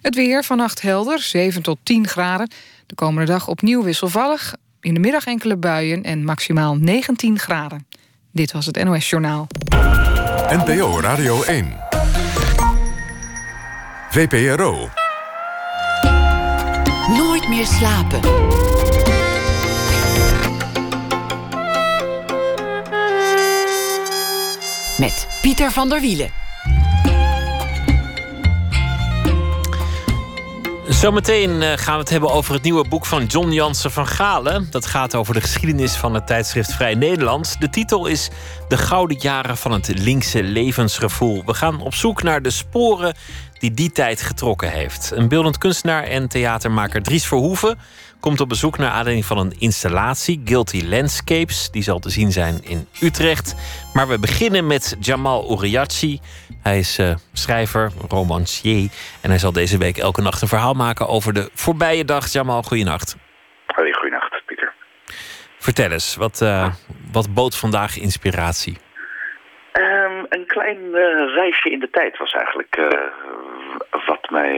Het 0.01 0.15
weer 0.15 0.43
vannacht 0.43 0.81
helder, 0.81 1.19
7 1.19 1.61
tot 1.61 1.77
10 1.83 2.07
graden. 2.07 2.49
De 2.85 2.95
komende 2.95 3.31
dag 3.31 3.47
opnieuw 3.47 3.83
wisselvallig. 3.83 4.55
In 4.81 4.93
de 4.93 4.99
middag 4.99 5.25
enkele 5.25 5.57
buien 5.57 6.03
en 6.03 6.23
maximaal 6.23 6.75
19 6.75 7.39
graden. 7.39 7.87
Dit 8.31 8.51
was 8.51 8.65
het 8.65 8.83
NOS 8.83 9.09
Journaal. 9.09 9.47
NPO 10.49 10.99
Radio 10.99 11.43
1. 11.43 11.75
VPRO. 14.09 14.89
Nooit 17.07 17.49
meer 17.49 17.65
slapen. 17.65 18.19
Met 25.01 25.27
Pieter 25.41 25.71
van 25.71 25.89
der 25.89 26.01
Wielen. 26.01 26.29
Zometeen 30.87 31.61
eh, 31.61 31.77
gaan 31.77 31.93
we 31.93 31.99
het 31.99 32.09
hebben 32.09 32.31
over 32.31 32.53
het 32.53 32.63
nieuwe 32.63 32.87
boek 32.87 33.05
van 33.05 33.25
John 33.25 33.51
Jansen 33.51 33.91
van 33.91 34.07
Galen. 34.07 34.67
Dat 34.69 34.85
gaat 34.85 35.15
over 35.15 35.33
de 35.33 35.41
geschiedenis 35.41 35.93
van 35.93 36.13
het 36.13 36.27
tijdschrift 36.27 36.73
Vrij 36.73 36.95
Nederland. 36.95 37.55
De 37.59 37.69
titel 37.69 38.05
is 38.05 38.29
De 38.71 38.77
Gouden 38.77 39.17
Jaren 39.17 39.57
van 39.57 39.71
het 39.71 39.99
Linkse 39.99 40.43
Levensgevoel. 40.43 41.43
We 41.45 41.53
gaan 41.53 41.81
op 41.81 41.93
zoek 41.93 42.23
naar 42.23 42.41
de 42.41 42.49
sporen 42.49 43.15
die 43.59 43.73
die 43.73 43.91
tijd 43.91 44.21
getrokken 44.21 44.71
heeft. 44.71 45.11
Een 45.15 45.27
beeldend 45.27 45.57
kunstenaar 45.57 46.03
en 46.03 46.27
theatermaker 46.27 47.01
Dries 47.01 47.25
Verhoeven 47.25 47.77
komt 48.19 48.41
op 48.41 48.49
bezoek 48.49 48.77
naar 48.77 48.91
aanleiding 48.91 49.25
van 49.25 49.37
een 49.37 49.53
installatie, 49.59 50.41
Guilty 50.45 50.83
Landscapes. 50.85 51.69
Die 51.71 51.83
zal 51.83 51.99
te 51.99 52.09
zien 52.09 52.31
zijn 52.31 52.63
in 52.63 52.87
Utrecht. 53.01 53.55
Maar 53.93 54.07
we 54.07 54.19
beginnen 54.19 54.67
met 54.67 54.95
Jamal 54.99 55.51
Uriachi. 55.51 56.19
Hij 56.61 56.79
is 56.79 56.99
uh, 56.99 57.15
schrijver, 57.33 57.91
romancier. 58.07 58.89
En 59.21 59.29
hij 59.29 59.39
zal 59.39 59.51
deze 59.51 59.77
week 59.77 59.97
elke 59.97 60.21
nacht 60.21 60.41
een 60.41 60.47
verhaal 60.47 60.73
maken 60.73 61.07
over 61.07 61.33
de 61.33 61.51
voorbije 61.53 62.05
dag. 62.05 62.31
Jamal, 62.31 62.63
goeienacht. 62.63 63.15
Vertel 65.67 65.91
eens, 65.91 66.15
wat, 66.15 66.39
uh, 66.43 66.67
wat 67.11 67.33
bood 67.33 67.57
vandaag 67.57 67.97
inspiratie? 67.97 68.77
Um, 69.73 70.25
een 70.29 70.45
klein 70.45 70.77
uh, 70.77 71.33
reisje 71.35 71.69
in 71.69 71.79
de 71.79 71.89
tijd 71.89 72.17
was 72.17 72.31
eigenlijk 72.31 72.75
wat 74.05 74.29
mij 74.29 74.53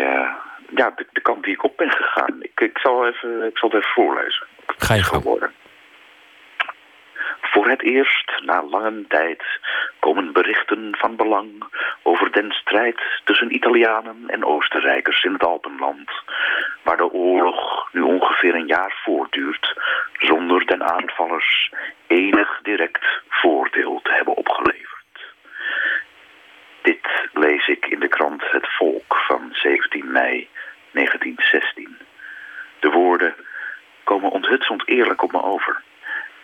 ja, 0.76 0.91
de, 0.95 1.06
de, 1.12 1.22
kant 1.22 1.43
die 1.43 1.54
ik 1.54 1.64
op 1.64 1.78
ben 1.78 1.91
gegaan. 1.91 2.36
Ik, 2.39 2.60
ik, 2.60 2.78
zal, 2.78 3.08
even, 3.08 3.43
ik 3.43 3.58
zal 3.58 3.70
het 3.70 3.78
even 3.78 3.91
voorlezen. 3.93 4.47
Ga 4.78 4.93
je 4.93 5.04
geworden. 5.04 5.51
Voor 7.54 7.68
het 7.68 7.82
eerst, 7.82 8.41
na 8.45 8.64
lange 8.64 9.08
tijd, 9.08 9.43
komen 9.99 10.34
berichten 10.34 10.95
van 10.97 11.16
belang 11.16 11.64
over 12.04 12.32
den 12.32 12.51
strijd 12.51 13.01
tussen 13.24 13.56
Italianen 13.56 14.24
en 14.28 14.45
Oostenrijkers 14.45 15.24
in 15.24 15.34
het 15.34 15.43
Alpenland, 15.43 16.12
waar 16.84 16.97
de 16.97 17.12
oorlog 17.12 17.89
nu 17.91 18.01
ongeveer 18.01 18.56
een 18.56 18.68
jaar 18.68 19.01
voortduurt, 19.04 19.74
zonder 20.20 20.66
den 20.66 20.84
aanvallers 20.84 21.72
enig 22.08 22.60
direct 22.64 23.06
voordeel 23.30 23.99
te 24.04 24.12
hebben 24.12 24.36
opgeleverd. 24.36 25.34
Dit 26.82 27.08
lees 27.34 27.68
ik 27.68 27.86
in 27.86 27.99
de 27.99 28.08
krant 28.08 28.51
Het 28.51 28.68
Volk 28.68 29.24
van 29.28 29.49
17 29.51 30.12
mei 30.12 30.49
1916. 30.91 31.97
De 32.80 32.89
woorden 32.89 33.36
komen 34.04 34.32
onthutsend 34.32 34.88
eerlijk 34.88 35.22
op 35.22 35.32
me 35.32 35.43
over. 35.43 35.82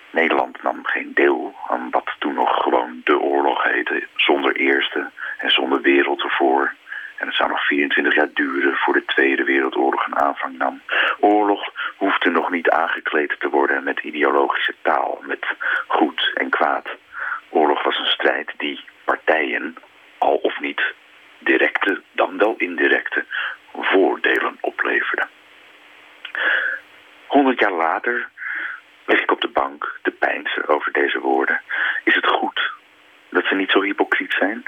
Nederland 0.10 0.64
nam 0.64 0.86
geen 0.86 1.12
deel 1.14 1.56
aan 1.68 1.90
wat 1.90 2.16
toen 2.20 2.34
nog 2.34 2.64
gewoon 2.64 3.02
de 3.04 3.20
oorlog 3.20 3.64
heette, 3.64 4.08
zonder 4.16 4.56
Eerste 4.56 5.10
en 5.38 5.52
zonder 5.52 5.82
Wereld 5.82 6.24
ervoor. 6.24 6.74
En 7.18 7.28
het 7.28 7.36
zou 7.36 7.50
nog 7.50 7.66
24 7.66 8.16
jaar 8.16 8.30
duren 8.34 8.76
voor 8.76 8.94
de 8.94 9.06
Tweede 9.06 9.44
Wereldoorlog 9.44 10.06
een 10.06 10.20
aanvang 10.20 10.58
nam. 10.58 10.82
Oorlog 11.20 11.72
hoefde 11.98 12.30
nog 12.30 12.50
niet 12.52 12.70
aangekleed 12.70 13.36
te 13.40 13.50
worden 13.50 13.84
met 13.84 14.00
ideologische 14.00 14.76
taal, 14.82 15.20
met 15.22 15.46
goed 15.88 16.32
en 16.34 16.50
kwaad. 16.50 16.88
Oorlog 17.50 17.84
was 17.84 17.98
een 17.98 18.06
strijd 18.06 18.54
die 18.58 18.84
partijen, 19.04 19.76
al 20.18 20.36
of 20.36 20.60
niet, 20.60 20.82
directe 21.40 22.02
dan 22.12 22.38
wel 22.38 22.56
indirecte, 22.58 23.26
voordelen 23.74 24.58
opleverde. 24.62 25.28
Honderd 27.28 27.60
jaar 27.60 27.72
later 27.72 28.30
lig 29.10 29.22
ik 29.22 29.32
op 29.32 29.42
de 29.42 29.48
bank 29.48 30.00
te 30.02 30.12
peinzen 30.12 30.68
over 30.68 30.92
deze 30.92 31.20
woorden. 31.20 31.62
Is 32.04 32.16
het 32.16 32.28
goed 32.28 32.72
dat 33.30 33.46
ze 33.46 33.56
niet 33.56 33.72
zo 33.72 33.82
hypocriet 33.82 34.34
zijn? 34.34 34.64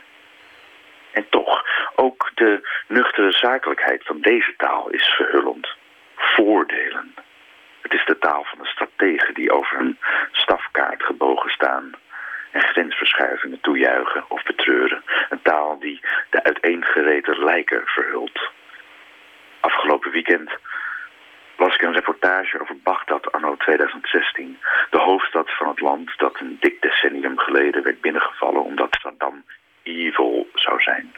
En 1.12 1.26
toch, 1.30 1.66
ook 1.96 2.32
de 2.36 2.70
nuchtere 2.88 3.32
zakelijkheid 3.32 4.04
van 4.04 4.22
deze 4.22 4.54
taal 4.58 4.90
is 4.90 5.06
verhullend. 5.06 5.68
Voordelen. 6.16 7.14
Het 7.82 7.94
is 7.94 8.06
de 8.06 8.18
taal 8.18 8.44
van 8.44 8.60
de 8.60 8.68
strategen 8.68 9.34
die 9.34 9.52
over 9.52 9.80
een 9.80 9.98
stafkaart 10.32 11.04
gebogen 11.04 11.52
staan 11.52 11.92
en 12.52 12.62
grensverschuivingen 12.62 13.62
toejuichen 13.62 14.24
of 14.28 14.44
betreuren. 14.44 15.04
Een 15.30 15.42
taal 15.42 15.80
die 15.80 16.00
de 16.30 16.44
uiteengereten 16.44 17.44
lijken 17.44 17.82
verhult. 17.86 18.40
Afgelopen 19.60 20.12
weekend 20.12 20.52
las 21.62 21.76
ik 21.76 21.82
een 21.82 21.94
reportage 21.94 22.62
over 22.62 22.78
Bagdad 22.84 23.32
anno 23.32 23.56
2016. 23.56 24.58
De 24.90 25.00
hoofdstad 25.00 25.50
van 25.50 25.68
het 25.68 25.80
land 25.80 26.18
dat 26.18 26.40
een 26.40 26.58
dik 26.60 26.82
decennium 26.82 27.38
geleden 27.38 27.84
werd 27.84 28.02
binnengevallen 28.02 28.64
omdat 28.64 28.98
Saddam 29.02 29.44
evil 29.84 30.48
zou 30.54 30.82
zijn. 30.82 31.14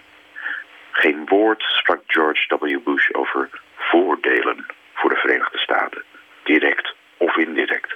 Geen 0.92 1.26
woord 1.26 1.62
sprak 1.62 2.02
George 2.08 2.58
W. 2.60 2.84
Bush 2.84 3.10
over 3.12 3.50
voordelen 3.76 4.66
voor 4.94 5.10
de 5.10 5.16
Verenigde 5.16 5.58
Staten, 5.58 6.04
direct 6.44 6.96
of 7.18 7.38
indirect. 7.38 7.96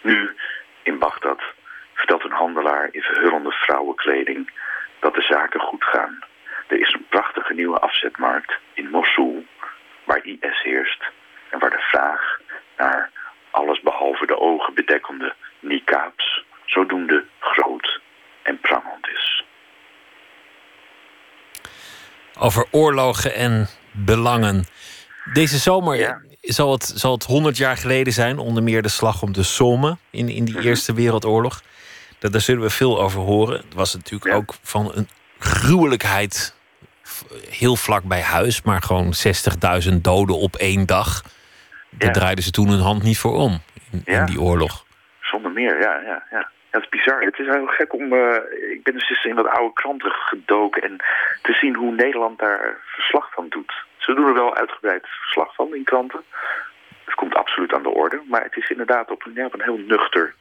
Nu, 0.00 0.34
in 0.82 0.98
Bagdad, 0.98 1.42
vertelt 1.94 2.24
een 2.24 2.40
handelaar 2.42 2.88
in 2.90 3.02
verhullende 3.02 3.52
vrouwenkleding 3.52 4.50
dat 5.00 5.14
de 5.14 5.22
zaken 5.22 5.60
goed 5.60 5.84
gaan. 5.84 6.24
Er 6.66 6.80
is 6.80 6.92
een 6.92 7.06
prachtige 7.08 7.54
nieuwe 7.54 7.78
afzetmarkt 7.78 8.52
in 8.74 8.90
Mosul, 8.90 9.44
waar 10.04 10.24
IS 10.24 10.62
heerst 10.62 11.12
en 11.54 11.60
waar 11.60 11.70
de 11.70 11.86
vraag 11.90 12.20
naar 12.76 13.10
alles 13.50 13.80
behalve 13.80 14.26
de 14.26 14.38
ogen 14.40 14.74
bedekkende 14.74 15.34
niqabs 15.60 16.44
zodoende 16.64 17.24
groot 17.40 18.00
en 18.42 18.60
prangend 18.60 19.06
is. 19.14 19.44
Over 22.38 22.66
oorlogen 22.70 23.34
en 23.34 23.68
belangen. 23.92 24.64
Deze 25.32 25.58
zomer 25.58 25.96
Ja. 25.96 26.20
zal, 26.40 26.72
het, 26.72 26.92
zal 26.94 27.12
het 27.12 27.24
100 27.24 27.56
jaar 27.56 27.76
geleden 27.76 28.12
zijn, 28.12 28.38
onder 28.38 28.62
meer 28.62 28.82
de 28.82 28.88
slag 28.88 29.22
om 29.22 29.32
de 29.32 29.42
Somme 29.42 29.96
in, 30.10 30.28
in 30.28 30.44
die 30.44 30.60
Eerste 30.62 30.94
Wereldoorlog. 30.94 31.62
Daar, 32.18 32.30
daar 32.30 32.40
zullen 32.40 32.62
we 32.62 32.70
veel 32.70 33.00
over 33.02 33.20
horen. 33.20 33.56
Het 33.56 33.74
was 33.74 33.94
natuurlijk 33.94 34.30
Ja. 34.30 34.36
ook 34.36 34.54
van 34.62 34.90
een 34.94 35.08
gruwelijkheid 35.38 36.54
heel 37.48 37.76
vlak 37.76 38.02
bij 38.02 38.22
huis, 38.22 38.62
maar 38.62 38.82
gewoon 38.82 39.14
60.000 39.88 39.94
doden 40.00 40.36
op 40.38 40.56
één 40.56 40.86
dag. 40.86 41.22
Daar 41.98 42.12
draaiden 42.12 42.44
ze 42.44 42.50
toen 42.50 42.68
hun 42.68 42.80
hand 42.80 43.02
niet 43.02 43.18
voor 43.18 43.32
om 43.34 43.60
in, 44.04 44.24
die 44.24 44.40
oorlog. 44.40 44.84
Zonder 45.20 45.50
meer, 45.52 45.80
ja, 45.80 46.00
ja, 46.00 46.22
ja. 46.30 46.50
Ja, 46.70 46.80
het 46.80 46.82
is 46.82 46.88
bizar. 46.88 47.20
Het 47.22 47.38
is 47.38 47.46
heel 47.46 47.66
gek 47.66 47.92
om... 47.92 48.12
eh, 48.12 48.72
ik 48.72 48.80
ben 48.82 48.94
dus 48.94 49.10
eens 49.10 49.24
in 49.24 49.34
wat 49.34 49.46
oude 49.48 49.72
kranten 49.74 50.10
gedoken... 50.10 50.82
en 50.82 50.96
te 51.42 51.52
zien 51.52 51.74
hoe 51.76 51.94
Nederland 51.94 52.38
daar 52.38 52.76
verslag 52.86 53.32
van 53.34 53.46
doet. 53.48 53.72
Ze 53.96 54.14
doen 54.14 54.26
er 54.26 54.34
wel 54.34 54.54
uitgebreid 54.56 55.06
verslag 55.06 55.54
van 55.54 55.74
in 55.74 55.84
kranten. 55.84 56.22
Het 57.04 57.14
komt 57.14 57.34
absoluut 57.34 57.72
aan 57.74 57.82
de 57.82 57.88
orde. 57.94 58.22
Maar 58.30 58.42
het 58.42 58.56
is 58.56 58.70
inderdaad 58.70 59.10
op 59.10 59.26
een, 59.26 59.32
ja, 59.34 59.44
op 59.46 59.54
een 59.54 59.62
heel 59.62 59.78
nuchter, 59.78 60.34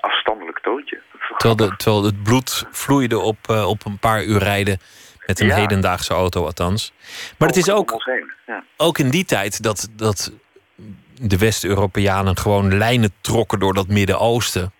afstandelijk 0.00 0.58
toontje. 0.58 1.00
Dat 1.12 1.38
Terwijl, 1.38 1.70
de, 1.70 1.76
terwijl 1.76 2.04
het 2.04 2.22
bloed 2.22 2.66
vloeide 2.70 3.18
op, 3.18 3.36
eh, 3.48 3.68
op 3.68 3.84
een 3.86 3.98
paar 3.98 4.24
uur 4.24 4.38
rijden. 4.38 4.78
Met 5.26 5.40
een 5.40 5.46
Ja. 5.46 5.54
hedendaagse 5.54 6.14
auto 6.14 6.44
althans. 6.44 6.92
Maar 7.38 7.48
het 7.48 7.56
is 7.56 7.70
ook, 7.70 8.04
ook 8.76 8.98
in 8.98 9.10
die 9.10 9.24
tijd 9.24 9.62
dat, 9.62 9.88
dat 9.96 10.32
de 11.20 11.38
West-Europeanen 11.38 12.36
gewoon 12.36 12.78
lijnen 12.78 13.10
trokken 13.20 13.58
door 13.58 13.74
dat 13.74 13.88
Midden-Oosten. 13.88 14.72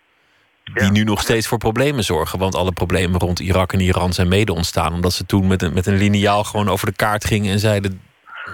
Die 0.64 0.82
Ja. 0.84 0.90
nu 0.90 1.04
nog 1.04 1.20
steeds 1.20 1.46
voor 1.48 1.58
problemen 1.58 2.04
zorgen. 2.04 2.38
Want 2.38 2.54
alle 2.54 2.72
problemen 2.72 3.20
rond 3.20 3.40
Irak 3.40 3.72
en 3.72 3.80
Iran 3.80 4.12
zijn 4.12 4.28
mede 4.28 4.52
ontstaan. 4.52 4.92
Omdat 4.92 5.12
ze 5.12 5.26
toen 5.26 5.46
met 5.46 5.62
een, 5.62 5.72
met 5.72 5.86
een 5.86 5.96
liniaal 5.96 6.44
gewoon 6.44 6.68
over 6.68 6.86
de 6.86 6.96
kaart 6.96 7.24
gingen 7.24 7.52
en 7.52 7.58
zeiden: 7.58 8.02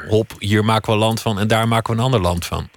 Hop, 0.09 0.31
hier 0.39 0.65
maken 0.65 0.93
we 0.93 0.99
land 0.99 1.23
van 1.23 1.39
en 1.39 1.49
daar 1.49 1.69
maken 1.69 1.93
we 1.93 1.99
een 1.99 2.05
ander 2.05 2.21
land 2.21 2.47
van. 2.47 2.69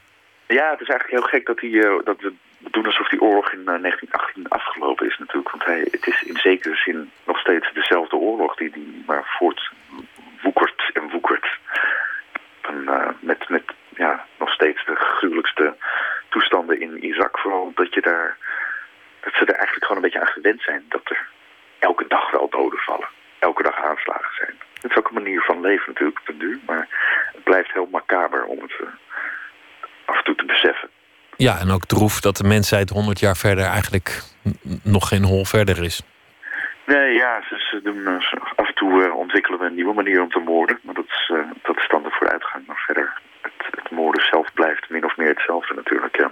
Ja, 0.48 0.70
het 0.72 0.82
is 0.82 0.88
eigenlijk 0.88 1.10
heel 1.10 1.30
gek 1.32 1.46
dat, 1.46 1.58
die, 1.58 1.84
eh, 1.84 2.06
dat 2.06 2.22
we 2.22 2.34
doen 2.72 2.86
alsof 2.86 3.10
die 3.10 3.22
oorlog 3.22 3.52
in 3.52 3.60
eh, 3.60 3.66
1918 3.66 4.48
afgelopen 4.50 5.08
is 5.08 5.18
natuurlijk. 5.18 5.52
Want 5.52 5.66
hij, 5.66 5.88
het 5.92 6.08
is 6.08 6.24
in 6.24 6.38
zekere 6.38 6.76
zin 6.76 7.12
nog 7.26 7.40
steeds 7.40 7.74
dezelfde 7.74 8.16
oorlog 8.16 8.56
die, 8.56 8.72
die 8.72 9.04
maar 9.08 9.24
voortwoekert 9.38 10.90
en 10.94 11.10
woekert. 11.12 11.48
En, 12.62 12.88
eh, 12.88 13.10
met 13.20 13.50
met 13.50 13.64
ja, 13.96 14.26
nog 14.40 14.50
steeds 14.50 14.86
de 14.86 14.96
gruwelijkste 14.96 15.76
toestanden 16.30 16.82
in 16.82 17.04
Irak. 17.04 17.40
Vooral 17.40 17.72
dat, 17.76 17.94
je 17.94 18.02
daar, 18.02 18.38
dat 19.20 19.34
ze 19.34 19.46
er 19.46 19.54
eigenlijk 19.54 19.86
gewoon 19.86 19.98
een 19.98 20.10
beetje 20.10 20.22
aan 20.22 20.36
gewend 20.38 20.62
zijn. 20.62 20.86
Dat 20.90 21.02
er 21.04 21.28
elke 21.80 22.06
dag 22.08 22.32
wel 22.32 22.50
doden 22.50 22.80
vallen. 22.80 23.08
Elke 23.40 23.64
dag 23.64 23.84
aanslagen 23.84 24.36
zijn. 24.38 24.56
Het 24.82 24.92
is 24.92 24.98
ook 24.98 25.08
een 25.08 25.24
manier 25.24 25.42
van 25.42 25.62
leven 25.62 25.84
natuurlijk 25.88 26.20
op 26.28 26.40
duur. 26.40 26.60
Maar 26.66 26.88
het 27.34 27.44
blijft 27.44 27.74
heel 27.74 27.88
macaber 27.92 28.46
om 28.46 28.60
het... 28.62 28.72
eh, 28.80 28.88
af 30.06 30.18
en 30.18 30.24
toe 30.24 30.36
te 30.36 30.46
beseffen. 30.46 30.90
Ja, 31.36 31.60
en 31.60 31.72
ook 31.72 31.86
droef 31.86 32.20
dat 32.22 32.38
de 32.38 32.44
mensheid 32.48 32.90
100 32.90 33.20
jaar 33.20 33.36
verder 33.38 33.66
eigenlijk 33.66 34.22
nog 34.84 35.08
geen 35.08 35.24
hol 35.24 35.46
verder 35.46 35.84
is. 35.84 36.02
Nee, 36.86 37.14
ja, 37.14 37.42
ze, 37.50 37.56
ze 37.72 37.82
doen, 37.84 38.08
eh, 38.08 38.42
af 38.56 38.68
en 38.68 38.76
toe 38.76 39.04
eh, 39.04 39.16
ontwikkelen 39.16 39.60
we 39.60 39.66
een 39.66 39.76
nieuwe 39.76 39.94
manier 39.94 40.22
om 40.22 40.30
te 40.30 40.40
moorden. 40.40 40.80
Maar 40.84 40.96
dat 40.96 41.06
is, 41.08 41.32
dat 41.62 41.78
is 41.78 41.88
dan 41.88 42.04
de 42.04 42.12
vooruitgang. 42.12 42.68
Maar 42.68 42.84
verder, 42.86 43.14
moorden 43.92 44.24
zelf 44.32 44.54
blijft 44.54 44.90
min 44.90 45.06
of 45.06 45.18
meer 45.18 45.28
hetzelfde 45.28 45.74
natuurlijk, 45.76 46.18
ja. 46.18 46.32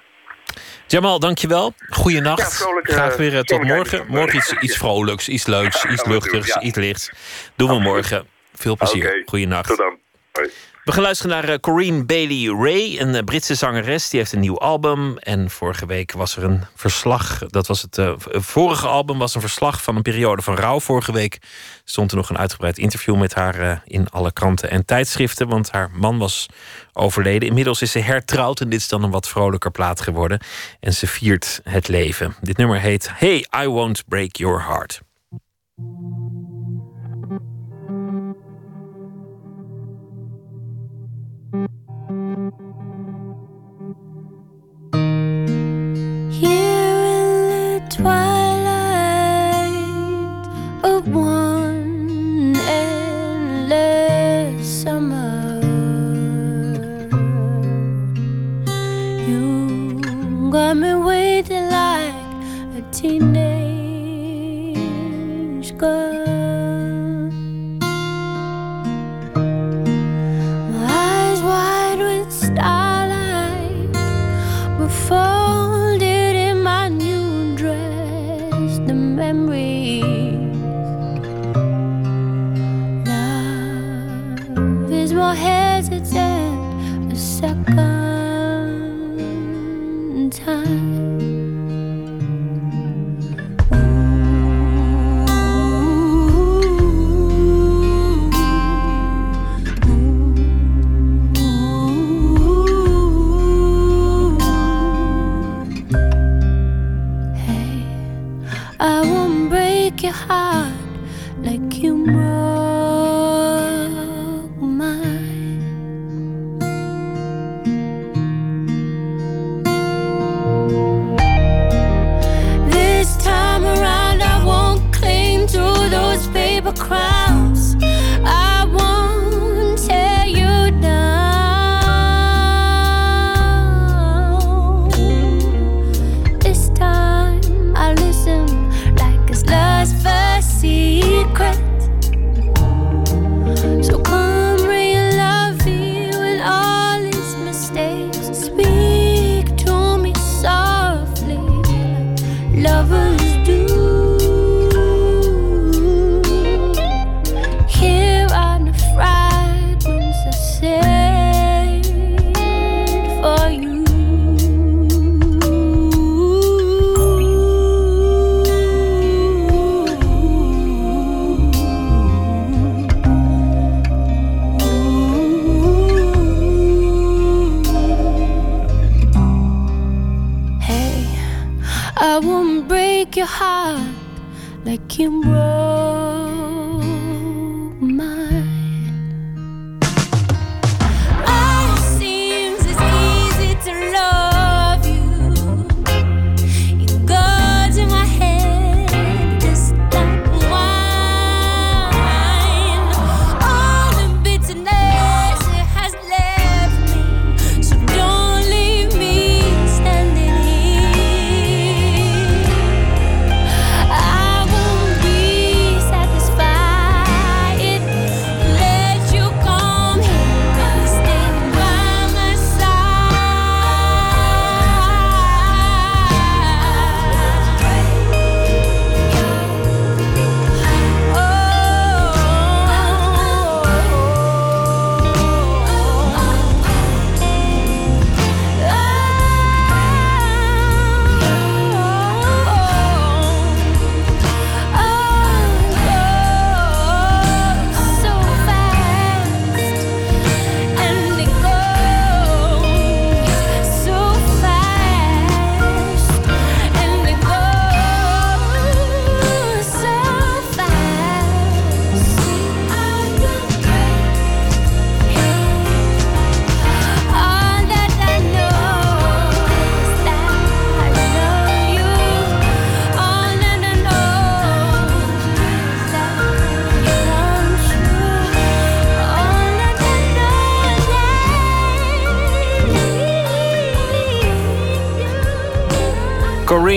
Jamal, 0.88 1.20
dankjewel. 1.20 1.74
Goeienacht. 1.90 2.60
Ja, 2.60 2.94
Graag 2.94 3.16
weer 3.16 3.36
eh, 3.36 3.40
tot 3.40 3.64
morgen. 3.64 4.06
Morgen 4.08 4.36
iets, 4.38 4.54
iets 4.54 4.78
vrolijks, 4.78 5.30
iets 5.30 5.46
leuks, 5.46 5.86
iets 5.86 6.06
luchtigs, 6.06 6.48
ja. 6.48 6.62
iets 6.62 6.78
lichts. 6.78 7.12
Doen 7.56 7.70
we 7.70 7.80
morgen. 7.80 8.28
Veel 8.54 8.76
plezier. 8.76 9.08
Oké, 9.08 9.22
Goeienacht. 9.26 9.68
Tot 9.68 9.78
dan. 9.78 9.98
Hoi. 10.32 10.50
We 10.88 10.94
gaan 10.94 11.02
luisteren 11.02 11.32
naar 11.32 11.50
eh, 11.50 11.60
Corinne 11.60 12.06
Bailey 12.06 12.46
Ray, 12.46 13.00
een 13.00 13.16
eh, 13.16 13.24
Britse 13.24 13.56
zangeres. 13.56 14.10
Die 14.10 14.20
heeft 14.20 14.34
een 14.34 14.40
nieuw 14.40 14.60
album. 14.60 15.18
En 15.18 15.50
vorige 15.50 15.86
week 15.86 16.12
was 16.12 16.38
er 16.38 16.44
een 16.44 16.64
verslag. 16.76 17.40
Dat 17.48 17.68
was 17.68 17.82
het 17.82 17.98
eh, 17.98 18.14
vorige 18.18 18.88
album 18.88 19.18
was 19.18 19.36
een 19.36 19.42
verslag 19.42 19.84
van 19.84 19.96
een 19.96 20.02
periode 20.02 20.42
van 20.42 20.56
rouw. 20.56 20.80
Vorige 20.80 21.12
week 21.12 21.40
stond 21.84 22.12
er 22.12 22.18
nog 22.18 22.30
een 22.30 22.38
uitgebreid 22.38 22.78
interview 22.78 23.18
met 23.18 23.34
haar 23.34 23.82
in 23.86 24.10
alle 24.10 24.32
kranten 24.32 24.70
en 24.70 24.86
tijdschriften. 24.86 25.48
Want 25.48 25.72
haar 25.72 25.90
man 25.94 26.18
was 26.18 26.46
overleden. 26.94 27.48
Inmiddels 27.48 27.82
is 27.82 27.92
ze 27.92 28.00
hertrouwd 28.00 28.60
en 28.60 28.70
dit 28.70 28.80
is 28.80 28.88
dan 28.88 29.04
een 29.04 29.12
wat 29.12 29.28
vrolijker 29.28 29.72
plaat 29.72 30.02
geworden. 30.02 30.40
En 30.80 30.94
ze 30.94 31.08
viert 31.08 31.62
het 31.64 31.88
leven. 31.88 32.36
Dit 32.42 32.58
nummer 32.58 32.80
heet 32.80 33.10
Hey, 33.14 33.46
I 33.64 33.68
Won't 33.68 34.04
Break 34.08 34.36
Your 34.36 34.66
Heart. 34.68 35.02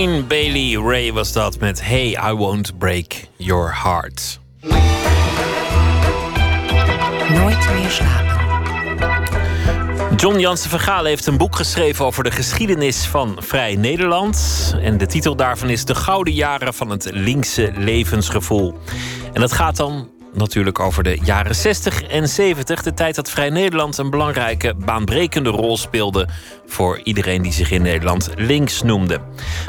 Corinne 0.01 0.23
Bailey 0.23 0.77
Ray 0.77 1.13
was 1.13 1.33
dat 1.33 1.59
met 1.59 1.85
Hey, 1.85 2.31
I 2.31 2.33
Won't 2.33 2.79
Break 2.79 3.29
Your 3.37 3.83
Heart. 3.83 4.41
Nooit 7.33 7.69
meer 7.73 7.91
slapen. 7.91 8.39
John 10.17 10.39
Jansen 10.39 10.71
van 10.71 10.81
Gaal 10.81 11.05
heeft 11.05 11.27
een 11.27 11.37
boek 11.37 11.57
geschreven 11.57 12.05
over 12.05 12.25
de 12.25 12.31
geschiedenis 12.31 13.07
van 13.07 13.37
Vrij 13.39 13.77
Nederland. 13.77 14.75
En 14.83 14.99
de 14.99 15.07
titel 15.07 15.37
daarvan 15.37 15.69
is 15.69 15.85
De 15.85 15.95
Gouden 15.95 16.35
Jaren 16.35 16.75
van 16.75 16.91
het 16.91 17.09
Linkse 17.13 17.73
Levensgevoel. 17.77 18.75
En 19.33 19.41
dat 19.41 19.53
gaat 19.53 19.77
dan 19.77 20.11
natuurlijk 20.33 20.79
over 20.81 21.03
de 21.03 21.19
jaren 21.23 21.55
60 21.55 22.03
en 22.03 22.29
70. 22.29 22.83
De 22.83 22.95
tijd 22.95 23.15
dat 23.15 23.31
Vrij 23.31 23.51
Nederland 23.51 23.99
een 23.99 24.11
belangrijke, 24.11 24.75
baanbrekende 24.75 25.51
rol 25.51 25.77
speelde 25.77 26.29
voor 26.67 27.01
iedereen 27.05 27.43
die 27.43 27.53
zich 27.53 27.71
in 27.71 27.83
Nederland 27.83 28.31
links 28.37 28.83
noemde. 28.83 29.21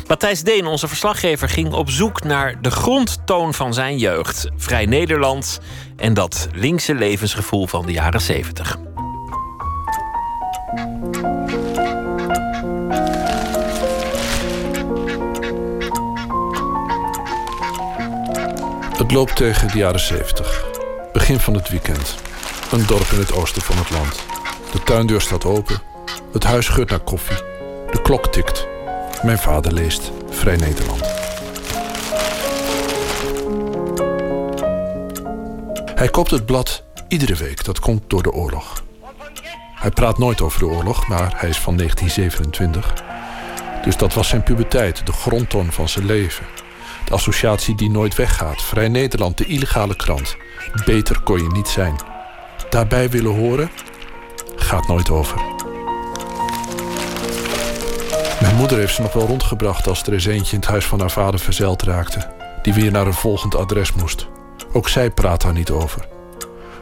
Matthijs 0.07 0.43
Deen, 0.43 0.65
onze 0.65 0.87
verslaggever, 0.87 1.49
ging 1.49 1.73
op 1.73 1.89
zoek 1.89 2.23
naar 2.23 2.61
de 2.61 2.71
grondtoon 2.71 3.53
van 3.53 3.73
zijn 3.73 3.97
jeugd. 3.97 4.49
Vrij 4.57 4.85
Nederland 4.85 5.59
en 5.97 6.13
dat 6.13 6.47
linkse 6.53 6.95
levensgevoel 6.95 7.67
van 7.67 7.85
de 7.85 7.91
jaren 7.91 8.21
70. 8.21 8.90
Het 19.11 19.19
loopt 19.19 19.35
tegen 19.35 19.67
de 19.67 19.77
jaren 19.77 19.99
70. 19.99 20.65
Begin 21.13 21.39
van 21.39 21.53
het 21.53 21.69
weekend. 21.69 22.15
Een 22.71 22.85
dorp 22.85 23.07
in 23.11 23.19
het 23.19 23.33
oosten 23.33 23.61
van 23.61 23.77
het 23.77 23.89
land. 23.89 24.25
De 24.71 24.83
tuindeur 24.83 25.21
staat 25.21 25.45
open. 25.45 25.81
Het 26.33 26.43
huis 26.43 26.67
geurt 26.67 26.89
naar 26.89 26.99
koffie. 26.99 27.37
De 27.91 28.01
klok 28.01 28.27
tikt. 28.27 28.67
Mijn 29.23 29.37
vader 29.37 29.73
leest 29.73 30.11
Vrij 30.29 30.55
Nederland. 30.55 31.01
Hij 35.95 36.07
koopt 36.09 36.31
het 36.31 36.45
blad 36.45 36.83
iedere 37.07 37.35
week. 37.35 37.63
Dat 37.63 37.79
komt 37.79 38.09
door 38.09 38.23
de 38.23 38.31
oorlog. 38.31 38.83
Hij 39.75 39.91
praat 39.91 40.17
nooit 40.17 40.41
over 40.41 40.59
de 40.59 40.67
oorlog, 40.67 41.07
maar 41.07 41.33
hij 41.35 41.49
is 41.49 41.59
van 41.59 41.77
1927. 41.77 42.93
Dus 43.83 43.97
dat 43.97 44.13
was 44.13 44.27
zijn 44.27 44.43
puberteit, 44.43 45.05
de 45.05 45.11
grondtoon 45.11 45.71
van 45.71 45.89
zijn 45.89 46.05
leven. 46.05 46.45
Associatie 47.11 47.75
die 47.75 47.89
nooit 47.89 48.15
weggaat. 48.15 48.61
Vrij 48.61 48.87
Nederland, 48.87 49.37
de 49.37 49.45
illegale 49.45 49.95
krant. 49.95 50.37
Beter 50.85 51.19
kon 51.19 51.37
je 51.37 51.49
niet 51.51 51.67
zijn. 51.67 51.95
Daarbij 52.69 53.09
willen 53.09 53.35
horen, 53.35 53.71
gaat 54.55 54.87
nooit 54.87 55.09
over. 55.09 55.41
Mijn 58.41 58.55
moeder 58.55 58.77
heeft 58.77 58.95
ze 58.95 59.01
nog 59.01 59.13
wel 59.13 59.27
rondgebracht 59.27 59.87
als 59.87 60.03
er 60.03 60.13
eens 60.13 60.25
eentje 60.25 60.53
in 60.55 60.59
het 60.59 60.69
huis 60.69 60.85
van 60.85 60.99
haar 60.99 61.11
vader 61.11 61.39
verzeild 61.39 61.81
raakte. 61.81 62.31
Die 62.61 62.73
weer 62.73 62.91
naar 62.91 63.07
een 63.07 63.13
volgend 63.13 63.55
adres 63.55 63.93
moest. 63.93 64.27
Ook 64.73 64.89
zij 64.89 65.11
praat 65.11 65.41
daar 65.41 65.53
niet 65.53 65.71
over. 65.71 66.07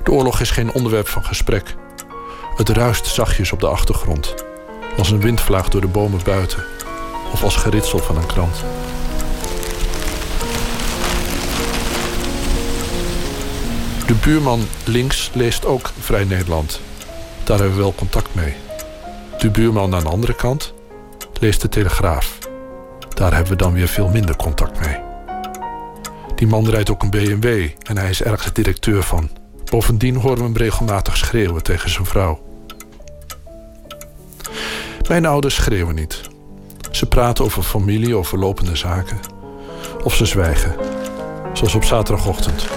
De 0.04 0.12
oorlog 0.12 0.40
is 0.40 0.52
geen 0.52 0.72
onderwerp 0.72 1.08
van 1.08 1.24
gesprek. 1.24 1.76
Het 2.56 2.70
ruist 2.70 3.06
zachtjes 3.06 3.52
op 3.52 3.60
de 3.60 3.68
achtergrond. 3.68 4.36
Als 4.98 5.12
een 5.12 5.22
windvlaag 5.22 5.70
door 5.70 5.82
de 5.82 5.88
bomen 5.88 6.20
buiten. 6.24 6.64
Of 7.34 7.44
als 7.44 7.56
geritsel 7.56 8.00
van 8.00 8.18
een 8.18 8.26
krant. 8.26 8.64
De 14.10 14.16
buurman 14.16 14.68
links 14.86 15.32
leest 15.34 15.66
ook 15.66 15.92
Vrij 16.00 16.24
Nederland. 16.24 16.82
Daar 17.44 17.58
hebben 17.58 17.76
we 17.76 17.82
wel 17.82 17.94
contact 17.96 18.36
mee. 18.36 18.54
De 19.38 19.50
buurman 19.50 19.96
aan 19.96 20.04
de 20.04 20.10
andere 20.10 20.36
kant 20.36 20.74
leest 21.40 21.62
de 21.62 21.70
Telegraaf. 21.70 22.38
Daar 23.14 23.34
hebben 23.34 23.52
we 23.52 23.58
dan 23.58 23.74
weer 23.74 23.88
veel 23.88 24.08
minder 24.08 24.36
contact 24.36 24.80
mee. 24.80 24.98
Die 26.36 26.48
man 26.48 26.70
rijdt 26.70 26.90
ook 26.90 27.04
een 27.04 27.10
BMW 27.10 27.70
en 27.84 27.98
hij 27.98 28.10
is 28.10 28.24
ergens 28.24 28.54
directeur 28.54 29.04
van. 29.04 29.30
Bovendien 29.66 30.16
horen 30.16 30.38
we 30.38 30.44
hem 30.44 30.58
regelmatig 30.58 31.18
schreeuwen 31.18 31.64
tegen 31.64 31.90
zijn 31.90 32.06
vrouw. 32.06 32.42
Mijn 35.08 35.26
ouders 35.26 35.56
schreeuwen 35.56 35.96
niet. 35.96 36.22
Ze 36.92 37.06
praten 37.06 37.46
over 37.46 37.64
familie, 37.64 38.16
over 38.16 38.40
lopende 38.40 38.76
zaken. 38.76 39.20
Of 40.04 40.16
ze 40.16 40.26
zwijgen. 40.26 40.76
Zoals 41.54 41.76
op 41.76 41.84
zaterdagochtend. 41.84 42.68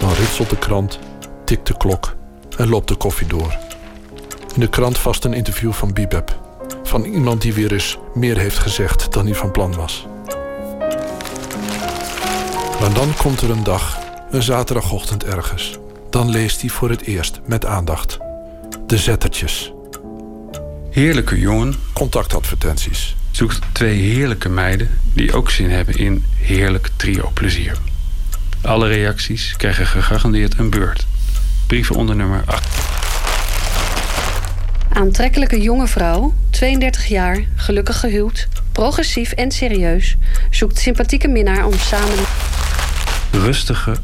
Dan 0.00 0.12
ritselt 0.12 0.50
de 0.50 0.58
krant, 0.58 0.98
tikt 1.44 1.66
de 1.66 1.76
klok 1.76 2.16
en 2.56 2.68
loopt 2.68 2.88
de 2.88 2.94
koffie 2.94 3.26
door. 3.26 3.56
In 4.54 4.60
de 4.60 4.68
krant 4.68 4.98
vast 4.98 5.24
een 5.24 5.34
interview 5.34 5.72
van 5.72 5.92
Bibeb. 5.92 6.38
Van 6.82 7.04
iemand 7.04 7.42
die 7.42 7.52
weer 7.52 7.72
eens 7.72 7.98
meer 8.14 8.38
heeft 8.38 8.58
gezegd 8.58 9.12
dan 9.12 9.26
hij 9.26 9.34
van 9.34 9.50
plan 9.50 9.74
was. 9.74 10.06
Maar 12.80 12.94
dan 12.94 13.14
komt 13.16 13.40
er 13.40 13.50
een 13.50 13.64
dag, 13.64 13.98
een 14.30 14.42
zaterdagochtend 14.42 15.24
ergens. 15.24 15.78
Dan 16.10 16.30
leest 16.30 16.60
hij 16.60 16.70
voor 16.70 16.90
het 16.90 17.02
eerst 17.02 17.40
met 17.44 17.64
aandacht. 17.64 18.18
De 18.86 18.98
zettertjes. 18.98 19.72
Heerlijke 20.90 21.38
jongen 21.38 21.74
Contactadvertenties. 21.92 23.16
zoekt 23.30 23.58
twee 23.72 23.98
heerlijke 23.98 24.48
meiden 24.48 24.98
die 25.12 25.34
ook 25.34 25.50
zin 25.50 25.70
hebben 25.70 25.94
in 25.94 26.24
heerlijk 26.36 26.90
trio 26.96 27.30
plezier. 27.34 27.78
Alle 28.66 28.88
reacties 28.88 29.54
krijgen 29.56 29.86
gegarandeerd 29.86 30.58
een 30.58 30.70
beurt. 30.70 31.06
Brieven 31.66 31.96
onder 31.96 32.16
nummer 32.16 32.42
8. 32.46 32.68
Aantrekkelijke 34.92 35.60
jonge 35.60 35.86
vrouw, 35.86 36.34
32 36.50 37.06
jaar, 37.06 37.44
gelukkig 37.56 38.00
gehuwd, 38.00 38.48
progressief 38.72 39.32
en 39.32 39.50
serieus, 39.50 40.16
zoekt 40.50 40.78
sympathieke 40.78 41.28
minnaar 41.28 41.66
om 41.66 41.78
samen. 41.78 42.24
Rustige, 43.30 43.96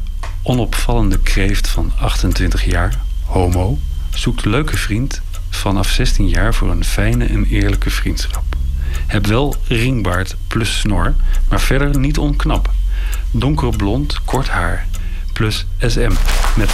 onopvallende 0.43 1.19
kreeft 1.19 1.67
van 1.67 1.91
28 1.99 2.65
jaar, 2.65 2.99
homo, 3.25 3.77
zoekt 4.13 4.45
leuke 4.45 4.77
vriend 4.77 5.21
vanaf 5.49 5.89
16 5.89 6.29
jaar 6.29 6.53
voor 6.53 6.71
een 6.71 6.85
fijne 6.85 7.25
en 7.25 7.45
eerlijke 7.45 7.89
vriendschap. 7.89 8.43
Heb 9.07 9.25
wel 9.25 9.55
ringbaard 9.67 10.35
plus 10.47 10.79
snor, 10.79 11.13
maar 11.49 11.61
verder 11.61 11.99
niet 11.99 12.17
onknap. 12.17 12.71
Donkerblond, 13.35 14.23
kort 14.25 14.47
haar, 14.47 14.87
plus 15.33 15.65
SM. 15.79 16.11
Met 16.57 16.69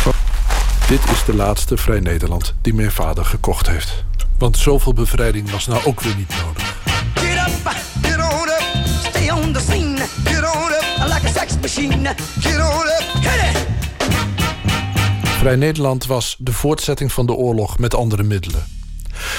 Dit 0.87 0.99
is 1.11 1.25
de 1.25 1.35
laatste 1.35 1.77
Vrij 1.77 1.99
Nederland 1.99 2.53
die 2.61 2.73
mijn 2.73 2.91
vader 2.91 3.25
gekocht 3.25 3.67
heeft. 3.67 4.03
Want 4.37 4.57
zoveel 4.57 4.93
bevrijding 4.93 5.51
was 5.51 5.67
nou 5.67 5.85
ook 5.85 6.01
weer 6.01 6.15
niet 6.15 6.33
nodig. 6.45 6.75
Get 7.13 7.47
up, 7.47 7.71
get 8.01 8.17
on 8.17 8.47
up, 8.47 8.87
stay 9.09 9.29
on 9.29 9.53
the 9.53 9.59
scene. 9.59 9.97
Get 10.23 10.55
on 10.55 10.71
up 10.71 11.13
like 11.13 11.27
a 11.27 11.31
sex 11.31 11.59
machine. 11.61 12.15
Get 12.39 12.59
on 12.59 12.85
up, 12.85 13.03
hit 13.13 13.55
it. 13.55 13.67
Vrij 15.23 15.55
Nederland 15.55 16.05
was 16.05 16.35
de 16.39 16.53
voortzetting 16.53 17.11
van 17.11 17.25
de 17.25 17.33
oorlog 17.33 17.77
met 17.77 17.95
andere 17.95 18.23
middelen. 18.23 18.63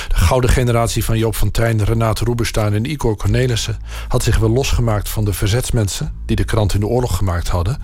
De 0.09 0.15
gouden 0.15 0.51
generatie 0.51 1.05
van 1.05 1.19
Joop 1.19 1.36
van 1.36 1.51
Tijn, 1.51 1.85
Renate 1.85 2.24
Roeberstein 2.24 2.74
en 2.74 2.90
Igor 2.90 3.16
Cornelissen 3.16 3.78
had 4.09 4.23
zich 4.23 4.39
wel 4.39 4.51
losgemaakt 4.51 5.09
van 5.09 5.24
de 5.24 5.32
verzetsmensen 5.32 6.12
die 6.27 6.36
de 6.36 6.44
krant 6.44 6.74
in 6.74 6.81
de 6.81 6.86
oorlog 6.86 7.16
gemaakt 7.16 7.48
hadden. 7.48 7.78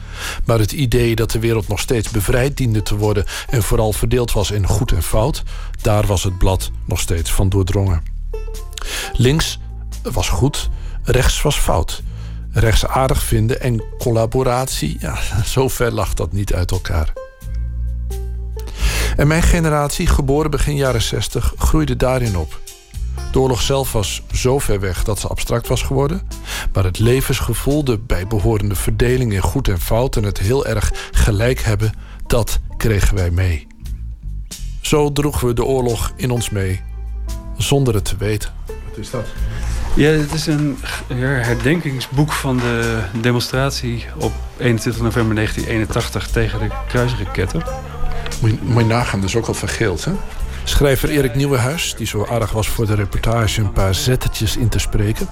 Maar 0.45 0.59
het 0.59 0.73
idee 0.73 1.15
dat 1.15 1.31
de 1.31 1.39
wereld 1.39 1.69
nog 1.69 1.81
steeds 1.81 2.11
bevrijd 2.11 2.57
diende 2.57 2.83
te 2.83 2.97
worden 2.97 3.25
en 3.49 3.63
vooral 3.63 3.93
verdeeld 3.93 4.33
was 4.33 4.51
in 4.51 4.67
goed 4.67 4.93
en 4.93 5.03
fout, 5.03 5.43
daar 5.81 6.07
was 6.07 6.23
het 6.23 6.39
blad 6.39 6.71
nog 6.85 7.01
steeds 7.01 7.33
van 7.33 7.49
doordrongen. 7.49 8.03
Links 9.13 9.59
was 10.03 10.29
goed, 10.29 10.71
rechts 11.03 11.43
was 11.43 11.57
fout. 11.57 12.03
Rechts 12.51 12.87
aardig 12.87 13.23
vinden 13.23 13.61
en 13.61 13.85
collaboratie, 13.99 14.97
ja, 15.01 15.19
zo 15.55 15.69
ver 15.69 15.93
lag 15.93 16.15
dat 16.15 16.33
niet 16.33 16.55
uit 16.55 16.71
elkaar. 16.71 17.13
En 19.17 19.27
mijn 19.27 19.43
generatie, 19.43 20.07
geboren 20.07 20.51
begin 20.51 20.77
jaren 20.77 21.03
60, 21.03 21.53
groeide 21.57 21.97
daarin 21.97 22.37
op. 22.37 22.61
De 23.33 23.39
oorlog 23.39 23.63
zelf 23.63 23.93
was 23.93 24.23
zo 24.33 24.59
ver 24.59 24.81
weg 24.81 25.05
dat 25.05 25.19
ze 25.19 25.27
abstract 25.27 25.69
was 25.69 25.83
geworden. 25.83 26.29
Maar 26.73 26.85
het 26.85 26.99
levensgevoel, 26.99 27.85
de 27.85 27.99
bijbehorende 27.99 28.75
verdeling 28.75 29.33
in 29.33 29.41
goed 29.41 29.69
en 29.69 29.81
fout 29.81 30.17
en 30.17 30.23
het 30.25 30.39
heel 30.39 30.67
erg 30.67 30.93
gelijk 31.11 31.61
hebben, 31.61 31.93
dat 32.27 32.59
kregen 32.77 33.17
wij 33.17 33.31
mee. 33.31 33.67
Zo 34.81 35.13
droegen 35.13 35.47
we 35.47 35.55
de 35.55 35.65
oorlog 35.65 36.13
in 36.17 36.31
ons 36.31 36.51
mee, 36.51 36.81
zonder 37.57 37.95
het 37.95 38.05
te 38.05 38.17
weten. 38.17 38.51
Wat 38.89 38.99
is 38.99 39.11
dat? 39.11 39.27
Ja, 39.95 40.11
het 40.11 40.33
is 40.33 40.47
een 40.47 40.77
herdenkingsboek 41.09 42.33
van 42.33 42.57
de 42.57 43.03
demonstratie 43.21 44.05
op 44.19 44.33
21 44.57 45.03
november 45.03 45.35
1981 45.35 46.31
tegen 46.31 46.59
de 46.59 46.69
kruisraketten. 46.89 47.63
Moet 48.41 48.51
je, 48.51 48.59
moet 48.63 48.83
je 48.83 48.89
nagaan, 48.89 49.21
dus 49.21 49.37
ook 49.37 49.47
al 49.47 49.55
vergeeld, 49.55 50.05
hè? 50.05 50.13
Schrijver 50.65 51.09
Erik 51.09 51.35
Nieuwenhuis, 51.35 51.95
die 51.97 52.07
zo 52.07 52.27
aardig 52.31 52.51
was 52.51 52.69
voor 52.69 52.87
de 52.87 52.95
reportage 52.95 53.61
een 53.61 53.73
paar 53.73 53.95
zettetjes 53.95 54.57
in 54.57 54.69
te 54.69 54.79
spreken, 54.79 55.29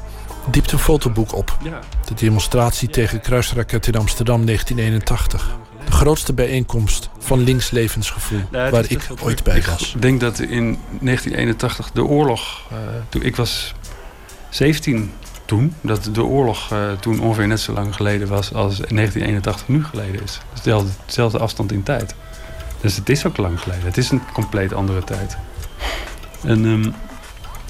diept 0.51 0.73
een 0.73 0.79
fotoboek 0.79 1.35
op. 1.35 1.57
Ja. 1.63 1.79
De 2.05 2.15
demonstratie 2.15 2.89
tegen 2.89 3.21
kruisraket 3.21 3.87
in 3.87 3.95
Amsterdam 3.95 4.47
1981. 4.47 5.57
De 5.85 5.93
grootste 5.93 6.33
bijeenkomst 6.33 7.09
van 7.19 7.41
links 7.41 7.71
levensgevoel, 7.71 8.41
Ja, 8.51 8.71
waar 8.71 8.85
ik 8.89 9.09
ooit 9.23 9.43
bij 9.43 9.63
was. 9.63 9.95
Ik 9.95 10.03
denk 10.03 10.21
dat 10.21 10.39
in 10.39 10.79
1981 11.01 11.91
de 11.91 12.05
oorlog, 12.05 12.63
eh, 12.71 12.77
toen 13.09 13.23
ik 13.23 13.37
was 13.37 13.75
17, 14.51 15.13
toen. 15.45 15.75
Dat 15.81 16.09
de 16.13 16.25
oorlog 16.25 16.73
uh, 16.73 16.93
toen 16.93 17.21
ongeveer 17.21 17.47
net 17.47 17.61
zo 17.61 17.73
lang 17.73 17.95
geleden 17.95 18.29
was 18.29 18.53
als 18.53 18.77
1981 18.77 19.69
nu 19.69 19.85
geleden 19.85 20.23
is. 20.23 20.41
Dezelfde, 20.55 20.91
dezelfde 21.07 21.39
afstand 21.39 21.73
in 21.73 21.83
tijd. 21.83 22.15
Dus 22.85 22.97
het 22.97 23.09
is 23.09 23.27
ook 23.27 23.37
lang 23.37 23.61
geleden. 23.61 23.85
Het 23.85 23.97
is 23.97 24.11
een 24.11 24.23
compleet 24.33 24.73
andere 24.73 25.05
tijd. 25.05 25.37
En 26.43 26.65
um, 26.65 26.95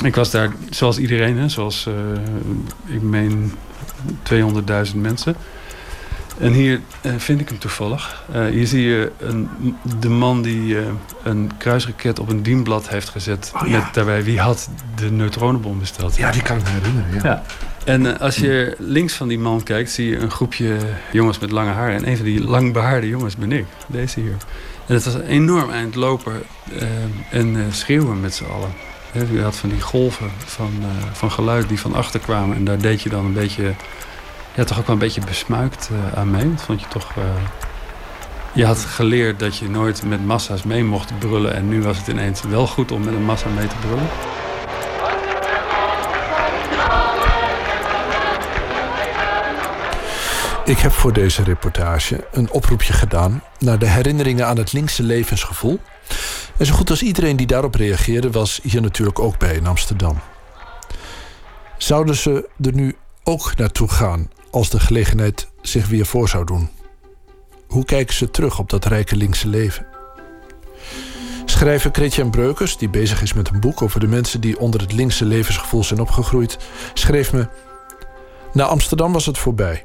ik 0.05 0.15
was 0.15 0.31
daar 0.31 0.53
zoals 0.71 0.99
iedereen, 0.99 1.39
hè, 1.39 1.49
zoals 1.49 1.87
uh, 1.87 2.95
ik 2.95 3.03
meen 3.03 3.53
200.000 4.33 4.97
mensen. 4.97 5.37
En 6.39 6.53
hier 6.53 6.81
uh, 7.03 7.13
vind 7.17 7.41
ik 7.41 7.49
hem 7.49 7.59
toevallig. 7.59 8.25
Uh, 8.35 8.47
hier 8.47 8.67
zie 8.67 8.83
je 8.83 9.13
een, 9.19 9.49
de 10.01 10.09
man 10.09 10.43
die 10.43 10.77
een 11.23 11.51
kruisraket 11.59 12.19
op 12.19 12.29
een 12.29 12.43
dienblad 12.43 12.89
heeft 12.89 13.09
gezet. 13.09 13.53
Oh, 13.55 13.69
ja. 13.69 13.79
Met 13.79 13.95
daarbij 13.95 14.25
wie 14.25 14.41
had 14.41 14.71
de 14.95 15.11
neutronenbom 15.11 15.79
besteld. 15.79 16.17
Ja, 16.17 16.31
die 16.31 16.43
kan 16.43 16.57
ik 16.57 16.63
me 16.63 16.71
herinneren. 16.71 17.15
Ja. 17.15 17.21
ja. 17.23 17.43
En 17.85 18.21
als 18.21 18.37
je 18.37 18.77
links 18.79 19.15
van 19.15 19.29
die 19.29 19.39
man 19.39 19.63
kijkt, 19.63 19.91
zie 19.91 20.09
je 20.09 20.19
een 20.19 20.31
groepje 20.31 20.77
jongens 21.13 21.39
met 21.39 21.51
lange 21.51 21.71
haar. 21.71 21.91
En 21.91 22.09
een 22.09 22.17
van 22.17 22.25
die 22.25 22.45
langbehaarde 22.45 23.09
jongens 23.09 23.37
ben 23.37 23.53
ik, 23.53 23.67
deze 23.87 24.21
hier. 24.21 24.37
En 24.87 24.95
het 24.95 25.05
was 25.05 25.19
enorm 25.21 25.71
eind 25.71 25.95
lopen 25.95 26.43
en 27.31 27.73
schreeuwen 27.73 28.21
met 28.21 28.35
z'n 28.35 28.45
allen. 28.45 28.73
Je 29.33 29.43
had 29.43 29.57
van 29.57 29.69
die 29.69 29.81
golven 29.81 30.31
van, 30.45 30.73
van 31.13 31.31
geluid 31.31 31.69
die 31.69 31.81
van 31.81 31.95
achter 31.95 32.21
kwamen. 32.21 32.57
En 32.57 32.65
daar 32.65 32.79
deed 32.79 33.03
je 33.03 33.09
dan 33.09 33.25
een 33.25 33.33
beetje 33.33 33.75
ja, 34.55 34.65
toch 34.65 34.79
ook 34.79 34.87
wel 34.87 34.95
een 34.95 35.03
beetje 35.03 35.25
besmuikt 35.25 35.91
aan 36.15 36.31
mee. 36.31 36.51
Dat 36.51 36.63
vond 36.63 36.81
je 36.81 36.89
toch... 36.89 37.13
Je 38.53 38.67
had 38.67 38.79
geleerd 38.79 39.39
dat 39.39 39.57
je 39.57 39.69
nooit 39.69 40.03
met 40.03 40.25
massa's 40.25 40.63
mee 40.63 40.85
mocht 40.85 41.19
brullen. 41.19 41.55
En 41.55 41.69
nu 41.69 41.83
was 41.83 41.99
het 41.99 42.09
ineens 42.09 42.43
wel 42.43 42.67
goed 42.67 42.93
om 42.93 43.05
met 43.05 43.15
een 43.15 43.25
massa 43.25 43.49
mee 43.49 43.67
te 43.67 43.77
brullen. 43.81 44.09
Ik 50.65 50.79
heb 50.79 50.93
voor 50.93 51.13
deze 51.13 51.43
reportage 51.43 52.27
een 52.33 52.51
oproepje 52.51 52.93
gedaan 52.93 53.43
naar 53.59 53.79
de 53.79 53.87
herinneringen 53.87 54.47
aan 54.47 54.57
het 54.57 54.73
linkse 54.73 55.03
levensgevoel. 55.03 55.81
En 56.57 56.67
zo 56.67 56.75
goed 56.75 56.91
als 56.91 57.03
iedereen 57.03 57.37
die 57.37 57.47
daarop 57.47 57.75
reageerde 57.75 58.31
was 58.31 58.61
hier 58.63 58.83
natuurlijk 58.83 59.19
ook 59.19 59.39
bij 59.39 59.55
in 59.55 59.67
Amsterdam. 59.67 60.19
Zouden 61.79 62.15
ze 62.15 62.49
er 62.61 62.75
nu 62.75 62.97
ook 63.25 63.57
naartoe 63.57 63.89
gaan 63.89 64.31
als 64.51 64.71
de 64.71 64.81
gelegenheid 64.81 65.49
zich 65.63 65.89
weer 65.89 66.07
voor 66.07 66.29
zou 66.29 66.45
doen? 66.45 66.71
Hoe 67.67 67.85
kijken 67.85 68.15
ze 68.15 68.31
terug 68.31 68.59
op 68.59 68.71
dat 68.71 68.85
rijke 68.85 69.17
linkse 69.17 69.49
leven? 69.49 69.87
Schrijver 71.45 71.91
Christian 71.93 72.31
Breukers, 72.31 72.77
die 72.77 72.89
bezig 72.89 73.23
is 73.23 73.33
met 73.33 73.49
een 73.49 73.61
boek 73.61 73.83
over 73.83 74.01
de 74.01 74.09
mensen 74.09 74.41
die 74.41 74.59
onder 74.59 74.81
het 74.81 74.93
linkse 74.93 75.25
levensgevoel 75.25 75.85
zijn 75.85 76.01
opgegroeid, 76.01 76.59
schreef 76.95 77.33
me: 77.33 77.49
Na 78.53 78.65
Amsterdam 78.65 79.13
was 79.13 79.27
het 79.27 79.39
voorbij. 79.39 79.85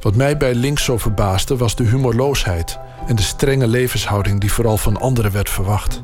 Wat 0.00 0.14
mij 0.14 0.36
bij 0.36 0.54
links 0.54 0.84
zo 0.84 0.98
verbaasde 0.98 1.56
was 1.56 1.76
de 1.76 1.84
humorloosheid 1.84 2.78
en 3.06 3.16
de 3.16 3.22
strenge 3.22 3.66
levenshouding 3.66 4.40
die 4.40 4.52
vooral 4.52 4.76
van 4.76 5.00
anderen 5.00 5.32
werd 5.32 5.50
verwacht. 5.50 6.02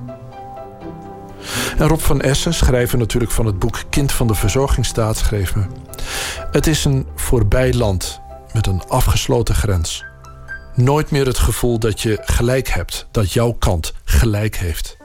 En 1.78 1.88
Rob 1.88 2.00
van 2.00 2.20
Essen, 2.20 2.54
schrijver 2.54 2.98
natuurlijk 2.98 3.32
van 3.32 3.46
het 3.46 3.58
boek 3.58 3.82
Kind 3.90 4.12
van 4.12 4.26
de 4.26 4.34
Verzorgingsstaat, 4.34 5.16
schreef 5.16 5.54
me: 5.54 5.66
Het 6.50 6.66
is 6.66 6.84
een 6.84 7.06
voorbij 7.14 7.74
land 7.74 8.20
met 8.52 8.66
een 8.66 8.82
afgesloten 8.88 9.54
grens. 9.54 10.04
Nooit 10.74 11.10
meer 11.10 11.26
het 11.26 11.38
gevoel 11.38 11.78
dat 11.78 12.00
je 12.00 12.18
gelijk 12.20 12.68
hebt, 12.68 13.08
dat 13.10 13.32
jouw 13.32 13.52
kant 13.52 13.92
gelijk 14.04 14.56
heeft. 14.56 14.96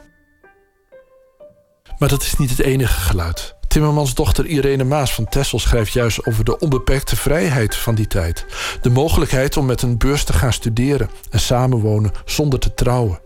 Maar 1.98 2.10
dat 2.10 2.22
is 2.22 2.36
niet 2.36 2.50
het 2.50 2.60
enige 2.60 3.00
geluid. 3.00 3.56
Timmermans 3.72 4.14
dochter 4.14 4.46
Irene 4.46 4.84
Maas 4.84 5.14
van 5.14 5.30
Tessel 5.30 5.60
schrijft 5.60 5.94
juist 5.94 6.26
over 6.26 6.44
de 6.44 6.60
onbeperkte 6.60 7.16
vrijheid 7.16 7.76
van 7.76 7.96
die 7.96 8.08
tijd. 8.08 8.46
De 8.82 8.90
mogelijkheid 8.90 9.58
om 9.58 9.66
met 9.66 9.82
een 9.82 9.98
beurs 9.98 10.24
te 10.24 10.34
gaan 10.34 10.54
studeren 10.54 11.10
en 11.30 11.40
samenwonen 11.40 12.12
zonder 12.26 12.60
te 12.60 12.74
trouwen. 12.74 13.20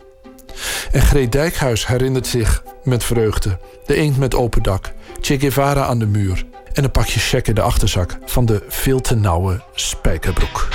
En 0.92 1.02
Greet 1.02 1.32
Dijkhuis 1.32 1.86
herinnert 1.86 2.26
zich 2.26 2.62
met 2.84 3.04
vreugde 3.04 3.58
de 3.86 3.94
eend 3.94 4.18
met 4.18 4.34
open 4.34 4.62
dak, 4.62 4.92
Che 5.20 5.38
Guevara 5.38 5.84
aan 5.84 5.98
de 5.98 6.06
muur 6.06 6.44
en 6.72 6.84
een 6.84 6.90
pakje 6.90 7.20
check 7.20 7.48
in 7.48 7.54
de 7.54 7.62
achterzak 7.62 8.18
van 8.24 8.46
de 8.46 8.64
veel 8.68 9.00
te 9.00 9.14
nauwe 9.14 9.62
spijkerbroek. 9.74 10.68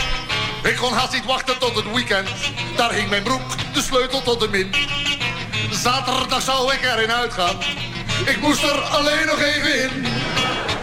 Ik 0.63 0.75
kon 0.75 0.93
haast 0.93 1.13
niet 1.13 1.25
wachten 1.25 1.59
tot 1.59 1.75
het 1.75 1.91
weekend. 1.93 2.29
Daar 2.75 2.93
hing 2.93 3.09
mijn 3.09 3.23
broek, 3.23 3.73
de 3.73 3.81
sleutel 3.81 4.21
tot 4.21 4.39
de 4.39 4.47
min. 4.47 4.73
Zaterdag 5.71 6.41
zou 6.41 6.73
ik 6.73 6.81
erin 6.81 7.11
uitgaan. 7.11 7.55
Ik 8.25 8.37
moest 8.41 8.63
er 8.63 8.79
alleen 8.79 9.25
nog 9.25 9.41
even 9.41 9.83
in. 9.83 9.89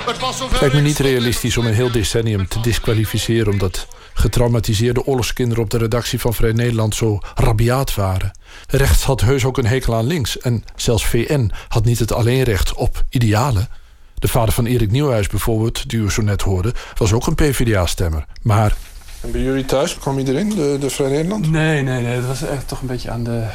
Het 0.06 0.18
was 0.18 0.40
Het 0.40 0.60
lijkt 0.60 0.74
me 0.74 0.80
niet 0.80 0.98
realistisch 0.98 1.56
om 1.56 1.66
een 1.66 1.74
heel 1.74 1.90
decennium 1.90 2.48
te 2.48 2.60
disqualificeren... 2.60 3.52
omdat 3.52 3.86
getraumatiseerde 4.14 5.06
oorlogskinderen 5.06 5.62
op 5.64 5.70
de 5.70 5.78
redactie 5.78 6.20
van 6.20 6.34
Vrij 6.34 6.52
Nederland 6.52 6.94
zo 6.94 7.18
rabiaat 7.34 7.94
waren. 7.94 8.30
Rechts 8.66 9.04
had 9.04 9.20
heus 9.20 9.44
ook 9.44 9.58
een 9.58 9.66
hekel 9.66 9.94
aan 9.94 10.06
links. 10.06 10.38
En 10.38 10.64
zelfs 10.76 11.06
VN 11.06 11.50
had 11.68 11.84
niet 11.84 11.98
het 11.98 12.12
alleenrecht 12.12 12.74
op 12.74 13.04
idealen. 13.10 13.68
De 14.14 14.28
vader 14.28 14.54
van 14.54 14.66
Erik 14.66 14.90
Nieuwhuis 14.90 15.26
bijvoorbeeld, 15.26 15.88
die 15.88 15.98
u 15.98 16.10
zo 16.10 16.22
net 16.22 16.42
hoorde... 16.42 16.74
was 16.96 17.12
ook 17.12 17.26
een 17.26 17.34
PvdA-stemmer. 17.34 18.24
Maar... 18.42 18.76
En 19.20 19.30
bij 19.30 19.40
jullie 19.40 19.64
thuis, 19.64 19.98
kwam 19.98 20.18
iedereen, 20.18 20.48
de, 20.48 20.76
de 20.80 20.90
Vrij 20.90 21.10
Nederland? 21.10 21.50
Nee, 21.50 21.82
nee, 21.82 22.02
nee. 22.02 22.16
Dat 22.16 22.26
was 22.26 22.42
echt 22.42 22.68
toch 22.68 22.80
een 22.80 22.86
beetje 22.86 23.10
aan 23.10 23.24
de 23.24 23.46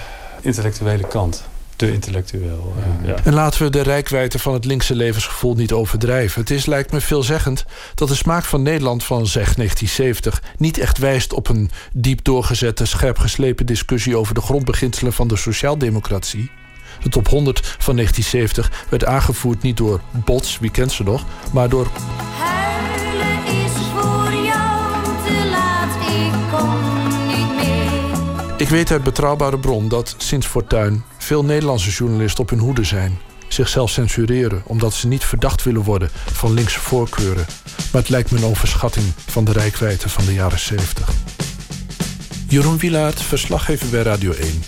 intellectuele 0.41 1.07
kant 1.07 1.43
te 1.75 1.91
intellectueel. 1.91 2.73
Uh, 2.77 3.07
ja. 3.07 3.15
En 3.23 3.33
laten 3.33 3.61
we 3.63 3.69
de 3.69 3.81
rijkwijde 3.81 4.39
van 4.39 4.53
het 4.53 4.65
linkse 4.65 4.95
levensgevoel 4.95 5.55
niet 5.55 5.71
overdrijven. 5.71 6.41
Het 6.41 6.49
is, 6.49 6.65
lijkt 6.65 6.91
me 6.91 7.01
veelzeggend, 7.01 7.65
dat 7.95 8.07
de 8.07 8.15
smaak 8.15 8.43
van 8.43 8.61
Nederland 8.61 9.03
van 9.03 9.27
zeg 9.27 9.55
1970 9.55 10.41
niet 10.57 10.77
echt 10.77 10.97
wijst 10.97 11.33
op 11.33 11.49
een 11.49 11.71
diep 11.93 12.23
doorgezette, 12.23 12.85
scherp 12.85 13.17
geslepen 13.17 13.65
discussie 13.65 14.17
over 14.17 14.33
de 14.33 14.41
grondbeginselen 14.41 15.13
van 15.13 15.27
de 15.27 15.37
sociaaldemocratie. 15.37 16.51
De 17.03 17.09
top 17.09 17.27
100 17.27 17.59
van 17.79 17.95
1970 17.95 18.85
werd 18.89 19.05
aangevoerd 19.05 19.61
niet 19.61 19.77
door 19.77 20.01
Bots, 20.11 20.59
wie 20.59 20.71
kent 20.71 20.91
ze 20.91 21.03
nog, 21.03 21.25
maar 21.53 21.69
door. 21.69 21.87
Huilen 22.37 23.45
is 23.45 23.71
voor 23.93 24.33
jou 24.33 25.03
te 25.25 25.47
laat, 25.49 26.09
ik 26.09 26.57
kom 26.57 27.27
niet 27.27 27.55
meer. 27.55 28.55
Ik 28.57 28.69
weet 28.69 28.91
uit 28.91 29.03
betrouwbare 29.03 29.59
bron 29.59 29.87
dat 29.87 30.15
sinds 30.17 30.47
Fortuin 30.47 31.03
veel 31.23 31.43
Nederlandse 31.43 31.89
journalisten 31.89 32.43
op 32.43 32.49
hun 32.49 32.59
hoede 32.59 32.83
zijn. 32.83 33.19
Zichzelf 33.47 33.89
censureren 33.89 34.61
omdat 34.65 34.93
ze 34.93 35.07
niet 35.07 35.23
verdacht 35.23 35.63
willen 35.63 35.81
worden 35.81 36.09
van 36.31 36.53
linkse 36.53 36.79
voorkeuren. 36.79 37.45
Maar 37.91 38.01
het 38.01 38.09
lijkt 38.09 38.31
me 38.31 38.37
een 38.37 38.45
overschatting 38.45 39.05
van 39.27 39.43
de 39.43 39.51
rijkwijde 39.51 40.09
van 40.09 40.25
de 40.25 40.33
jaren 40.33 40.59
70. 40.59 41.09
Jeroen 42.47 42.77
Wielaert, 42.77 43.21
verslaggever 43.21 43.89
bij 43.89 44.01
Radio 44.01 44.31
1. 44.31 44.63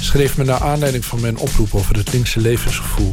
Schreef 0.00 0.36
me 0.36 0.44
naar 0.44 0.60
aanleiding 0.60 1.04
van 1.04 1.20
mijn 1.20 1.36
oproep 1.36 1.74
over 1.74 1.96
het 1.96 2.12
linkse 2.12 2.40
levensgevoel. 2.40 3.12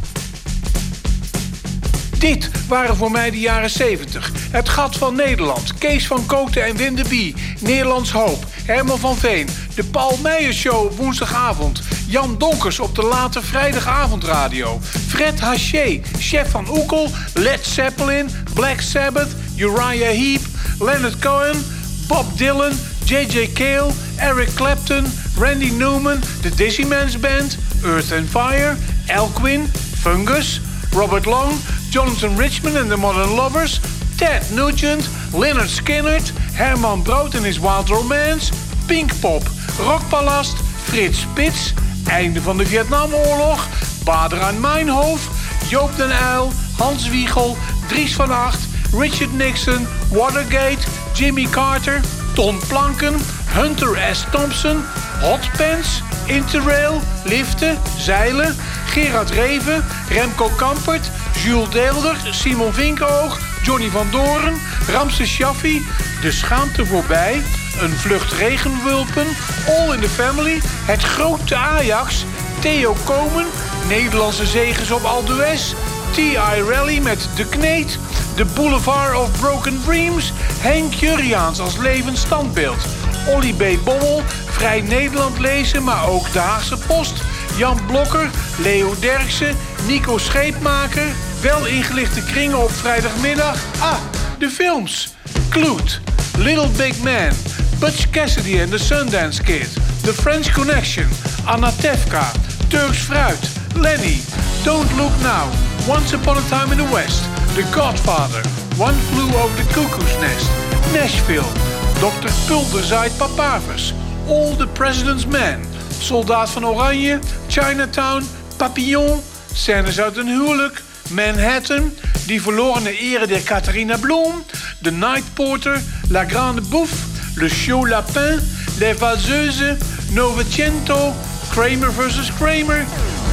Dit 2.24 2.50
waren 2.68 2.96
voor 2.96 3.10
mij 3.10 3.30
de 3.30 3.40
jaren 3.40 3.70
70. 3.70 4.32
Het 4.50 4.68
gat 4.68 4.96
van 4.96 5.14
Nederland. 5.14 5.74
Kees 5.78 6.06
van 6.06 6.26
Koten 6.26 6.64
en 6.64 6.76
Wim 6.76 6.94
de 6.94 7.04
Bie. 7.08 7.34
Nederlands 7.60 8.12
Hoop. 8.12 8.44
Herman 8.64 8.98
van 8.98 9.16
Veen. 9.16 9.48
De 9.74 9.84
Paul 9.84 10.18
Meijer 10.22 10.52
Show 10.52 10.84
op 10.84 10.96
woensdagavond. 10.96 11.82
Jan 12.06 12.38
Donkers 12.38 12.80
op 12.80 12.94
de 12.94 13.02
late 13.02 13.42
vrijdagavondradio. 13.42 14.80
Fred 15.06 15.40
Haché, 15.40 16.00
chef 16.18 16.50
van 16.50 16.66
Oekel. 16.70 17.10
Led 17.34 17.66
Zeppelin. 17.66 18.30
Black 18.54 18.80
Sabbath. 18.80 19.30
Uriah 19.56 20.16
Heep. 20.16 20.42
Leonard 20.78 21.18
Cohen. 21.18 21.64
Bob 22.06 22.38
Dylan. 22.38 22.72
J.J. 23.04 23.52
Cale. 23.52 23.90
Eric 24.16 24.54
Clapton. 24.54 25.04
Randy 25.38 25.70
Newman. 25.70 26.20
The 26.40 26.54
Dizzy 26.54 26.86
Band. 27.20 27.58
Earth 27.82 28.12
and 28.12 28.28
Fire. 28.28 28.76
Elquin. 29.06 29.68
Fungus. 30.00 30.60
Robert 30.94 31.26
Long. 31.26 31.52
Jonathan 31.90 32.36
Richman 32.36 32.76
and 32.76 32.90
the 32.90 32.96
Modern 32.96 33.34
Lovers. 33.36 33.80
Ted 34.16 34.42
Nugent. 34.52 35.08
Leonard 35.32 35.68
Skinnert. 35.68 36.32
Herman 36.54 37.02
Brood 37.02 37.34
and 37.34 37.44
His 37.44 37.58
Wild 37.58 37.90
Romance. 37.90 38.50
Pinkpop. 38.86 39.42
Rockpalast. 39.78 40.56
Frits 40.84 41.20
Spits. 41.20 41.74
Einde 42.06 42.42
van 42.42 42.56
de 42.56 42.66
Vietnamoorlog. 42.66 43.66
Bader 44.04 44.40
aan 44.40 44.60
Mijnhoofd. 44.60 45.28
Joop 45.68 45.96
den 45.96 46.10
Uyl. 46.10 46.52
Hans 46.78 47.08
Wiegel. 47.08 47.56
Dries 47.88 48.14
van 48.14 48.30
Acht. 48.30 48.60
Richard 48.98 49.32
Nixon. 49.32 49.86
Watergate. 50.12 50.86
Jimmy 51.14 51.46
Carter. 51.50 52.00
Ton 52.34 52.60
Planken. 52.68 53.14
Hunter 53.54 53.96
S. 54.12 54.26
Thompson. 54.30 54.84
Hot 55.20 55.50
Pants. 55.56 56.02
Interrail. 56.26 57.00
Liften. 57.24 57.78
Zeilen. 57.98 58.56
Gerard 58.86 59.30
Reven. 59.30 59.84
Remco 60.08 60.50
Kampert. 60.56 61.10
Jules 61.44 61.70
Deelder. 61.70 62.16
Simon 62.30 62.72
Vinkoog. 62.72 63.38
Johnny 63.62 63.88
van 63.88 64.06
Doren. 64.10 64.60
Ramses 64.88 65.28
Shaffi. 65.28 65.86
De 66.20 66.32
schaamte 66.32 66.86
voorbij. 66.86 67.42
Een 67.80 67.92
vlucht 67.92 68.32
regenwulpen. 68.32 69.26
All 69.68 69.94
in 69.94 70.00
the 70.00 70.08
Family. 70.08 70.60
Het 70.84 71.02
grote 71.02 71.56
Ajax. 71.56 72.24
Theo 72.60 72.96
Komen. 73.04 73.46
Nederlandse 73.88 74.46
zegens 74.46 74.90
op 74.90 75.04
Aldues. 75.04 75.74
T.I. 76.14 76.62
Rally 76.62 76.98
met 76.98 77.28
De 77.36 77.44
Kneet. 77.44 77.98
The 78.36 78.44
Boulevard 78.44 79.16
of 79.16 79.40
Broken 79.40 79.80
Dreams, 79.84 80.32
Henk 80.60 80.94
Jurriaans 80.94 81.60
als 81.60 81.76
levend 81.76 82.18
standbeeld. 82.18 82.86
Olly 83.28 83.52
B. 83.52 83.84
Bommel, 83.84 84.22
Vrij 84.44 84.80
Nederland 84.80 85.38
lezen, 85.38 85.84
maar 85.84 86.08
ook 86.08 86.32
de 86.32 86.38
Haagse 86.38 86.76
Post. 86.86 87.22
Jan 87.56 87.80
Blokker, 87.86 88.30
Leo 88.58 88.94
Derksen, 89.00 89.56
Nico 89.86 90.18
Scheepmaker. 90.18 91.06
Wel 91.40 91.66
ingelichte 91.66 92.22
kringen 92.24 92.62
op 92.62 92.72
vrijdagmiddag. 92.72 93.56
Ah, 93.78 93.96
de 94.38 94.50
films. 94.50 95.14
Kloot, 95.48 96.00
Little 96.38 96.68
Big 96.76 97.02
Man, 97.02 97.32
Butch 97.78 98.10
Cassidy 98.10 98.60
and 98.60 98.70
the 98.70 98.78
Sundance 98.78 99.42
Kid, 99.42 99.68
The 100.02 100.14
French 100.14 100.52
Connection, 100.52 101.08
Anatevka, 101.44 102.30
Turks 102.68 102.98
Fruit, 102.98 103.50
Lenny, 103.74 104.20
Don't 104.64 104.96
Look 104.96 105.12
Now, 105.22 105.48
Once 105.86 106.14
Upon 106.14 106.38
a 106.38 106.48
Time 106.48 106.72
in 106.72 106.78
the 106.78 106.90
West, 106.90 107.22
The 107.54 107.62
Godfather, 107.70 108.42
One 108.78 108.94
Flew 108.94 109.28
Over 109.36 109.54
the 109.62 109.68
Cuckoo's 109.74 110.18
Nest, 110.18 110.50
Nashville, 110.94 111.52
Dr. 112.00 112.30
Pulder 112.48 112.82
zaait 112.82 113.12
papavers, 113.18 113.92
All 114.26 114.54
the 114.56 114.66
President's 114.66 115.26
Men, 115.26 115.62
Soldaat 116.00 116.50
van 116.50 116.64
Oranje, 116.64 117.18
Chinatown, 117.48 118.22
Papillon, 118.56 119.20
Scènes 119.52 120.00
uit 120.00 120.16
een 120.16 120.26
huwelijk, 120.26 120.82
Manhattan, 121.10 121.92
Die 122.26 122.42
verlorene 122.42 122.98
ere 122.98 123.26
der 123.26 123.42
Catharina 123.42 123.96
Blom, 123.96 124.44
The 124.82 124.90
Night 124.90 125.24
Porter, 125.34 125.82
La 126.08 126.24
Grande 126.24 126.60
Bouffe, 126.60 127.06
Le 127.34 127.48
Chaud 127.48 127.88
Lapin, 127.88 128.40
Les 128.78 128.98
Valseuses, 128.98 129.76
Novecento, 130.10 131.12
Kramer 131.50 131.92
vs. 131.92 132.32
Kramer, 132.38 132.86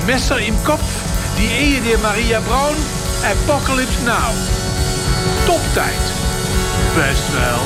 Messer 0.06 0.40
im 0.40 0.64
Kopf, 0.64 1.11
Die 1.36 1.50
Ehe 1.50 1.82
der 1.82 2.00
Maria 2.00 2.40
Braun, 2.40 2.76
Apocalypse 3.24 4.04
Now. 4.04 4.36
Toptijd. 5.46 6.02
Best 6.96 7.32
wel. 7.34 7.60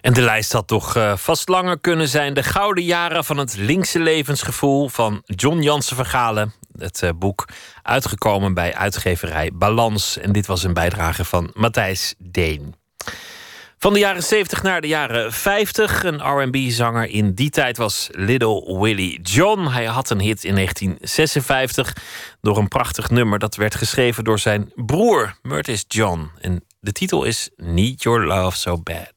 En 0.00 0.12
de 0.12 0.20
lijst 0.20 0.52
had 0.52 0.66
toch 0.66 0.96
eh, 0.96 1.16
vast 1.16 1.48
langer 1.48 1.80
kunnen 1.80 2.08
zijn. 2.08 2.34
De 2.34 2.42
gouden 2.42 2.84
jaren 2.84 3.24
van 3.24 3.36
het 3.36 3.56
linkse 3.56 3.98
levensgevoel 3.98 4.88
van 4.88 5.22
John 5.24 5.60
Jansen 5.60 5.96
Vergalen. 5.96 6.54
Het 6.78 7.02
eh, 7.02 7.10
boek 7.16 7.48
uitgekomen 7.82 8.54
bij 8.54 8.74
uitgeverij 8.74 9.50
Balans. 9.54 10.18
En 10.18 10.32
dit 10.32 10.46
was 10.46 10.62
een 10.62 10.74
bijdrage 10.74 11.24
van 11.24 11.50
Matthijs 11.54 12.14
Deen. 12.18 12.74
Van 13.78 13.92
de 13.92 13.98
jaren 13.98 14.22
70 14.22 14.62
naar 14.62 14.80
de 14.80 14.86
jaren 14.86 15.32
50. 15.32 16.04
Een 16.04 16.42
RB-zanger 16.42 17.08
in 17.08 17.34
die 17.34 17.50
tijd 17.50 17.76
was 17.76 18.08
Little 18.12 18.78
Willie 18.78 19.20
John. 19.20 19.66
Hij 19.66 19.84
had 19.84 20.10
een 20.10 20.20
hit 20.20 20.44
in 20.44 20.54
1956 20.54 21.96
door 22.40 22.58
een 22.58 22.68
prachtig 22.68 23.10
nummer 23.10 23.38
dat 23.38 23.56
werd 23.56 23.74
geschreven 23.74 24.24
door 24.24 24.38
zijn 24.38 24.72
broer, 24.74 25.36
Murtis 25.42 25.84
John. 25.88 26.30
En 26.40 26.64
de 26.80 26.92
titel 26.92 27.24
is 27.24 27.50
Need 27.56 28.02
Your 28.02 28.26
Love 28.26 28.56
So 28.56 28.78
Bad. 28.82 29.13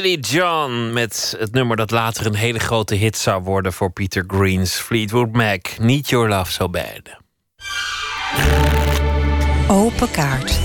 Willie 0.00 0.20
John 0.20 0.92
met 0.92 1.34
het 1.38 1.52
nummer 1.52 1.76
dat 1.76 1.90
later 1.90 2.26
een 2.26 2.34
hele 2.34 2.58
grote 2.58 2.94
hit 2.94 3.16
zou 3.16 3.42
worden 3.42 3.72
voor 3.72 3.90
Peter 3.90 4.24
Green's 4.26 4.74
Fleetwood 4.74 5.32
Mac. 5.32 5.78
Need 5.78 6.08
Your 6.08 6.28
Love 6.28 6.52
So 6.52 6.68
Bad. 6.68 7.02
Open 9.68 10.10
kaart. 10.10 10.58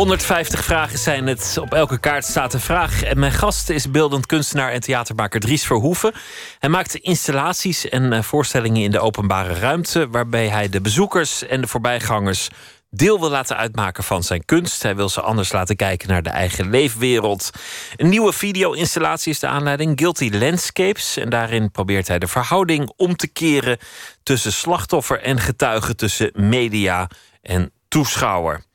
...150 0.00 0.64
vragen 0.64 0.98
zijn 0.98 1.26
het. 1.26 1.56
Op 1.60 1.74
elke 1.74 1.98
kaart 1.98 2.24
staat 2.24 2.54
een 2.54 2.60
vraag. 2.60 3.02
En 3.02 3.18
mijn 3.18 3.32
gast 3.32 3.70
is 3.70 3.90
beeldend 3.90 4.26
kunstenaar 4.26 4.72
en 4.72 4.80
theatermaker 4.80 5.40
Dries 5.40 5.66
Verhoeven. 5.66 6.12
Hij 6.58 6.68
maakt 6.68 6.94
installaties 6.94 7.88
en 7.88 8.12
eh, 8.12 8.22
voorstellingen 8.22 8.82
in 8.82 8.90
de 8.90 9.00
openbare 9.00 9.54
ruimte... 9.54 10.08
waarbij 10.08 10.48
hij 10.48 10.68
de 10.68 10.80
bezoekers 10.80 11.46
en 11.46 11.60
de 11.60 11.66
voorbijgangers 11.66 12.48
deel 12.90 13.20
wil 13.20 13.30
laten 13.30 13.56
uitmaken 13.56 14.04
van 14.04 14.22
zijn 14.22 14.44
kunst. 14.44 14.82
Hij 14.82 14.96
wil 14.96 15.08
ze 15.08 15.20
anders 15.20 15.52
laten 15.52 15.76
kijken 15.76 16.08
naar 16.08 16.22
de 16.22 16.30
eigen 16.30 16.70
leefwereld. 16.70 17.50
Een 17.96 18.08
nieuwe 18.08 18.32
video-installatie 18.32 19.32
is 19.32 19.38
de 19.38 19.46
aanleiding, 19.46 19.98
Guilty 19.98 20.30
Landscapes. 20.32 21.16
En 21.16 21.30
daarin 21.30 21.70
probeert 21.70 22.08
hij 22.08 22.18
de 22.18 22.28
verhouding 22.28 22.92
om 22.96 23.16
te 23.16 23.28
keren... 23.28 23.78
tussen 24.22 24.52
slachtoffer 24.52 25.20
en 25.20 25.40
getuige, 25.40 25.94
tussen 25.94 26.30
media 26.34 27.08
en 27.42 27.72
toeschouwer. 27.88 28.68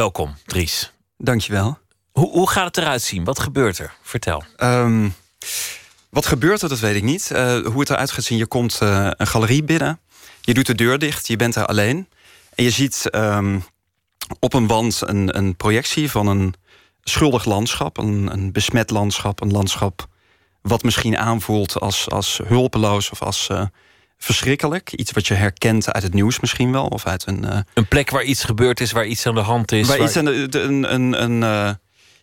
Welkom, 0.00 0.34
Dries. 0.46 0.92
Dankjewel. 1.18 1.78
Hoe, 2.12 2.30
hoe 2.30 2.50
gaat 2.50 2.64
het 2.64 2.76
eruit 2.76 3.02
zien? 3.02 3.24
Wat 3.24 3.38
gebeurt 3.38 3.78
er? 3.78 3.94
Vertel. 4.02 4.44
Ehm, 4.56 5.08
wat 6.10 6.26
gebeurt 6.26 6.62
er, 6.62 6.68
dat 6.68 6.78
weet 6.78 6.94
ik 6.94 7.02
niet. 7.02 7.30
Eh, 7.30 7.58
hoe 7.58 7.80
het 7.80 7.90
eruit 7.90 8.10
gaat 8.10 8.24
zien, 8.24 8.38
je 8.38 8.46
komt 8.46 8.78
eh, 8.80 9.10
een 9.16 9.26
galerie 9.26 9.64
binnen. 9.64 10.00
Je 10.40 10.54
doet 10.54 10.66
de 10.66 10.74
deur 10.74 10.98
dicht, 10.98 11.26
je 11.26 11.36
bent 11.36 11.56
er 11.56 11.66
alleen. 11.66 12.08
En 12.54 12.64
je 12.64 12.70
ziet 12.70 13.10
ehm, 13.10 13.58
op 14.38 14.54
een 14.54 14.66
wand 14.66 15.00
een, 15.04 15.36
een 15.36 15.56
projectie 15.56 16.10
van 16.10 16.26
een 16.26 16.54
schuldig 17.02 17.44
landschap. 17.44 17.98
Een, 17.98 18.32
een 18.32 18.52
besmet 18.52 18.90
landschap, 18.90 19.40
een 19.40 19.52
landschap 19.52 20.06
wat 20.62 20.82
misschien 20.82 21.18
aanvoelt 21.18 21.80
als, 21.80 22.10
als 22.10 22.40
hulpeloos 22.46 23.10
of 23.10 23.22
als 23.22 23.48
eh, 23.48 23.66
verschrikkelijk. 24.24 24.92
Iets 24.92 25.10
wat 25.10 25.26
je 25.26 25.34
herkent 25.34 25.92
uit 25.92 26.02
het 26.02 26.14
nieuws 26.14 26.40
misschien 26.40 26.72
wel. 26.72 26.86
Of 26.86 27.06
uit 27.06 27.26
een, 27.26 27.44
eh, 27.44 27.58
Een 27.74 27.88
plek 27.88 28.10
waar 28.10 28.22
iets 28.22 28.44
gebeurd 28.44 28.80
is, 28.80 28.92
waar 28.92 29.06
iets 29.06 29.26
aan 29.26 29.34
de 29.34 29.40
hand 29.40 29.72
is. 29.72 29.86
waar 29.88 29.98
waar- 29.98 30.06
iets 30.06 30.16
aan 30.16 30.24
de, 30.24 30.48
de- 30.48 30.60
een, 30.60 30.94
een, 30.94 31.22
een, 31.22 31.42
eh, 31.42 31.70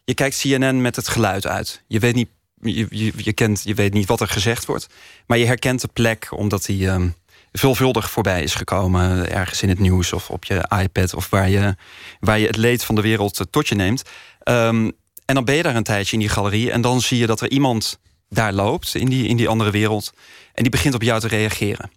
je 0.04 0.14
kijkt 0.14 0.40
CNN 0.40 0.82
met 0.82 0.96
het 0.96 1.08
geluid 1.08 1.48
uit. 1.48 1.84
Je 1.88 2.00
weet 2.00 2.16
niet, 2.16 2.30
je, 2.62 2.88
je, 2.90 3.12
je, 3.16 3.34
kent, 3.34 3.62
je 3.64 3.74
weet 3.74 3.94
niet 3.94 4.08
wat 4.08 4.22
er 4.22 4.28
gezegd 4.28 4.66
wordt. 4.66 4.88
Maar 5.28 5.38
je 5.38 5.46
herkent 5.46 5.82
de 5.82 5.90
plek 5.94 6.28
omdat 6.32 6.66
die 6.66 6.88
ehm, 6.90 7.08
veelvuldig 7.52 8.10
voorbij 8.12 8.44
is 8.44 8.56
gekomen. 8.56 9.32
Ergens 9.32 9.62
in 9.62 9.70
het 9.70 9.80
nieuws 9.80 10.14
of 10.14 10.30
op 10.30 10.46
je 10.46 10.70
iPad. 10.82 11.14
Of 11.14 11.30
waar 11.30 11.50
je, 11.50 11.76
waar 12.20 12.40
je 12.40 12.48
het 12.48 12.58
leed 12.58 12.84
van 12.84 12.96
de 12.96 13.02
wereld 13.02 13.40
eh, 13.40 13.46
tot 13.50 13.68
je 13.68 13.76
neemt. 13.76 14.02
Ehm, 14.40 14.90
en 15.26 15.36
dan 15.36 15.46
ben 15.46 15.56
je 15.56 15.64
daar 15.64 15.76
een 15.76 15.84
tijdje 15.84 16.14
in 16.14 16.20
die 16.20 16.30
galerie. 16.30 16.72
En 16.72 16.82
dan 16.82 17.02
zie 17.02 17.18
je 17.18 17.28
dat 17.28 17.42
er 17.42 17.50
iemand 17.52 18.00
daar 18.30 18.54
loopt 18.54 18.96
in 18.96 19.10
die, 19.10 19.28
in 19.28 19.38
die 19.38 19.48
andere 19.48 19.72
wereld. 19.72 20.12
En 20.54 20.62
die 20.64 20.72
begint 20.72 20.94
op 20.94 21.02
jou 21.02 21.20
te 21.20 21.28
reageren. 21.28 21.92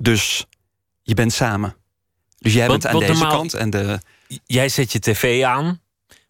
Dus 0.00 0.46
je 1.02 1.14
bent 1.14 1.32
samen. 1.32 1.76
Dus 2.38 2.52
jij 2.52 2.66
Want- 2.68 2.82
bent 2.82 2.86
aan 2.94 3.00
want 3.00 3.06
deze 3.12 3.20
normaal- 3.22 3.38
kant 3.40 3.54
en 3.54 3.70
de... 3.70 4.00
Jij 4.46 4.68
zet 4.68 4.92
je 4.92 4.98
tv 4.98 5.44
aan. 5.44 5.80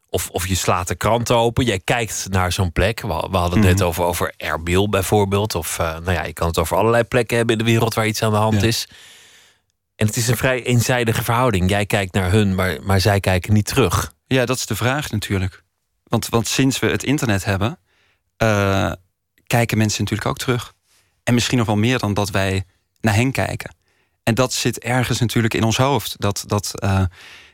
Of, 0.09 0.31
of 0.31 0.47
je 0.47 0.55
slaat 0.55 0.89
de 0.89 0.95
krant 0.95 1.31
open. 1.31 1.65
Jij 1.65 1.79
kijkt 1.79 2.27
naar 2.31 2.53
zo'n 2.53 2.73
plek. 2.73 3.01
We, 3.01 3.07
we 3.31 3.37
hadden 3.37 3.59
het 3.59 3.69
net 3.69 3.79
Mhm. 3.79 3.87
over, 3.87 4.05
over 4.05 4.33
Erbil 4.37 4.89
bijvoorbeeld. 4.89 5.55
Of 5.55 5.79
eh, 5.79 5.87
nou 5.99 6.13
ja, 6.13 6.25
je 6.25 6.33
kan 6.33 6.47
het 6.47 6.59
over 6.59 6.77
allerlei 6.77 7.05
plekken 7.05 7.37
hebben 7.37 7.59
in 7.59 7.65
de 7.65 7.71
wereld 7.71 7.95
waar 7.95 8.07
iets 8.07 8.23
aan 8.23 8.31
de 8.31 8.37
hand 8.37 8.63
is. 8.63 8.89
En 9.97 10.07
het 10.07 10.17
is 10.17 10.29
een 10.29 10.37
vrij 10.37 10.63
eenzijdige 10.63 11.25
verhouding. 11.25 11.71
Jij 11.71 11.87
kijkt 11.87 12.13
naar 12.15 12.31
hun, 12.31 12.55
maar, 12.55 12.83
maar 12.83 13.01
zij 13.01 13.21
kijken 13.21 13.53
niet 13.53 13.67
terug. 13.67 14.15
Ja, 14.27 14.45
dat 14.45 14.57
is 14.57 14.67
de 14.67 14.77
vraag 14.77 15.11
natuurlijk. 15.11 15.63
Want, 16.05 16.29
want 16.29 16.49
sinds 16.49 16.79
we 16.79 16.87
het 16.87 17.03
internet 17.05 17.45
hebben, 17.45 17.79
eh, 18.43 18.93
kijken 19.47 19.79
mensen 19.79 20.01
natuurlijk 20.01 20.29
ook 20.29 20.39
terug. 20.39 20.73
En 21.23 21.35
misschien 21.35 21.59
nog 21.59 21.67
wel 21.67 21.77
meer 21.77 21.99
dan 21.99 22.15
dat 22.15 22.31
wij 22.31 22.65
naar 23.01 23.15
hen 23.15 23.33
kijken. 23.33 23.75
En 24.23 24.35
dat 24.35 24.53
zit 24.53 24.79
ergens 24.79 25.21
natuurlijk 25.21 25.55
in 25.55 25.65
ons 25.65 25.77
hoofd. 25.77 26.15
Dat, 26.19 26.45
dat 26.47 26.81
eh, 26.81 27.03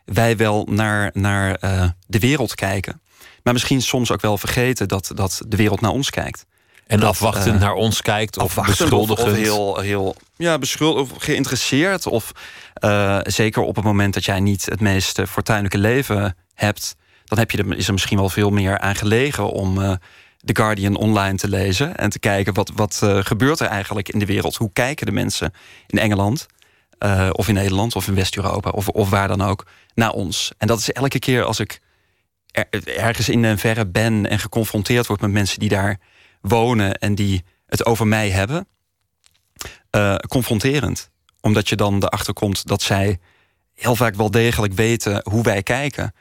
wij 0.04 0.36
wel 0.36 0.66
naar, 0.70 1.10
naar 1.12 1.54
eh, 1.54 1.88
de 2.06 2.18
wereld 2.18 2.54
kijken. 2.54 3.00
Maar 3.42 3.52
misschien 3.52 3.82
soms 3.82 4.10
ook 4.10 4.20
wel 4.20 4.38
vergeten 4.38 4.88
dat, 4.88 5.10
dat 5.14 5.40
de 5.46 5.56
wereld 5.56 5.80
naar 5.80 5.90
ons 5.90 6.10
kijkt. 6.10 6.46
En 6.86 7.00
Dat, 7.00 7.08
afwachtend 7.08 7.60
naar 7.60 7.74
ons 7.74 8.02
kijkt. 8.02 8.38
Of 8.38 8.54
beschuldigend. 8.54 9.28
Of, 9.28 9.36
heel, 9.36 9.80
heel 9.80 10.16
ja, 10.36 10.58
beschuldigd 10.58 11.12
of 11.12 11.22
geïnteresseerd. 11.22 12.06
Of 12.06 12.32
zeker 13.22 13.62
op 13.62 13.76
het 13.76 13.84
moment 13.84 14.14
dat 14.14 14.24
jij 14.24 14.40
niet 14.40 14.64
het 14.64 14.80
meest 14.80 15.20
fortuinlijke 15.28 15.78
leven 15.78 16.36
hebt, 16.54 16.96
dan 17.24 17.38
heb 17.38 17.50
je 17.50 17.58
er, 17.58 17.76
is 17.76 17.86
er 17.86 17.92
misschien 17.92 18.18
wel 18.18 18.28
veel 18.28 18.50
meer 18.50 18.78
aan 18.78 18.96
gelegen 18.96 19.50
om 19.50 19.98
The 20.44 20.56
Guardian 20.56 20.96
online 20.96 21.36
te 21.36 21.48
lezen 21.48 21.96
en 21.96 22.10
te 22.10 22.18
kijken 22.18 22.54
wat, 22.54 22.70
wat 22.74 23.00
eh, 23.02 23.18
gebeurt 23.24 23.60
er 23.60 23.66
eigenlijk 23.66 24.08
in 24.08 24.18
de 24.18 24.26
wereld. 24.26 24.56
Hoe 24.56 24.72
kijken 24.72 25.06
de 25.06 25.12
mensen 25.12 25.52
in 25.86 25.98
Engeland 25.98 26.46
eh, 26.98 27.28
of 27.32 27.48
in 27.48 27.54
Nederland 27.54 27.96
of 27.96 28.08
in 28.08 28.14
West-Europa 28.14 28.70
of, 28.70 28.88
of 28.88 29.10
waar 29.10 29.28
dan 29.28 29.42
ook 29.42 29.66
naar 29.94 30.10
ons. 30.12 30.52
En 30.58 30.66
dat 30.66 30.78
is 30.78 30.92
elke 30.92 31.18
keer 31.18 31.44
als 31.44 31.60
ik 31.60 31.80
er- 32.50 32.96
ergens 32.98 33.28
in 33.28 33.42
een 33.42 33.58
verre 33.58 33.86
ben 33.86 34.26
en 34.26 34.38
geconfronteerd 34.38 35.06
word 35.06 35.20
met 35.20 35.30
mensen 35.30 35.58
die 35.58 35.68
daar 35.68 35.98
wonen 36.40 36.94
en 36.94 37.14
die 37.14 37.44
het 37.66 37.86
over 37.86 38.06
mij 38.06 38.30
hebben, 38.30 38.66
eh, 39.90 40.14
confronterend. 40.14 41.10
Omdat 41.40 41.68
je 41.68 41.76
dan 41.76 41.94
erachter 42.04 42.34
komt 42.34 42.66
dat 42.66 42.82
zij 42.82 43.18
heel 43.74 43.96
vaak 43.96 44.14
wel 44.14 44.30
degelijk 44.30 44.72
weten 44.72 45.20
hoe 45.30 45.42
wij 45.42 45.62
kijken. 45.62 46.12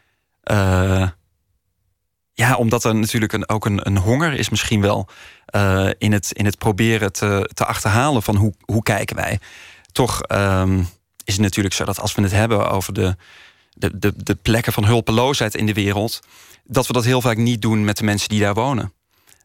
Ja, 2.38 2.56
omdat 2.56 2.84
er 2.84 2.96
natuurlijk 2.96 3.34
een, 3.34 3.50
ook 3.50 3.66
een, 3.66 3.88
een 3.88 3.98
honger 3.98 4.34
is 4.34 4.50
misschien 4.50 4.82
wel 4.82 5.08
eh, 5.46 5.90
in, 5.98 6.12
het, 6.12 6.32
in 6.32 6.46
het 6.46 6.58
proberen 6.58 7.14
te, 7.14 7.50
te 7.54 7.66
achterhalen 7.66 8.24
van 8.24 8.36
hoe, 8.36 8.54
hoe 8.66 8.84
kijken 8.84 9.16
wij. 9.16 9.40
Toch 9.92 10.22
ehm, 10.22 10.80
is 11.24 11.34
het 11.34 11.42
natuurlijk 11.42 11.76
zo 11.76 11.86
dat 11.86 12.00
als 12.00 12.16
we 12.16 12.22
het 12.22 12.32
hebben 12.32 12.70
over 12.70 12.94
de, 12.94 13.16
de, 13.74 13.98
de, 13.98 14.14
de 14.16 14.36
plekken 14.36 14.74
van 14.74 14.86
hulpeloosheid 14.86 15.56
in 15.56 15.66
de 15.66 15.74
wereld, 15.74 16.20
dat 16.64 16.88
we 16.88 16.94
dat 16.94 17.04
heel 17.04 17.22
vaak 17.22 17.38
niet 17.38 17.62
doen 17.62 17.84
met 17.84 17.98
de 17.98 18.04
mensen 18.04 18.30
die 18.30 18.40
daar 18.40 18.54
wonen. 18.54 18.94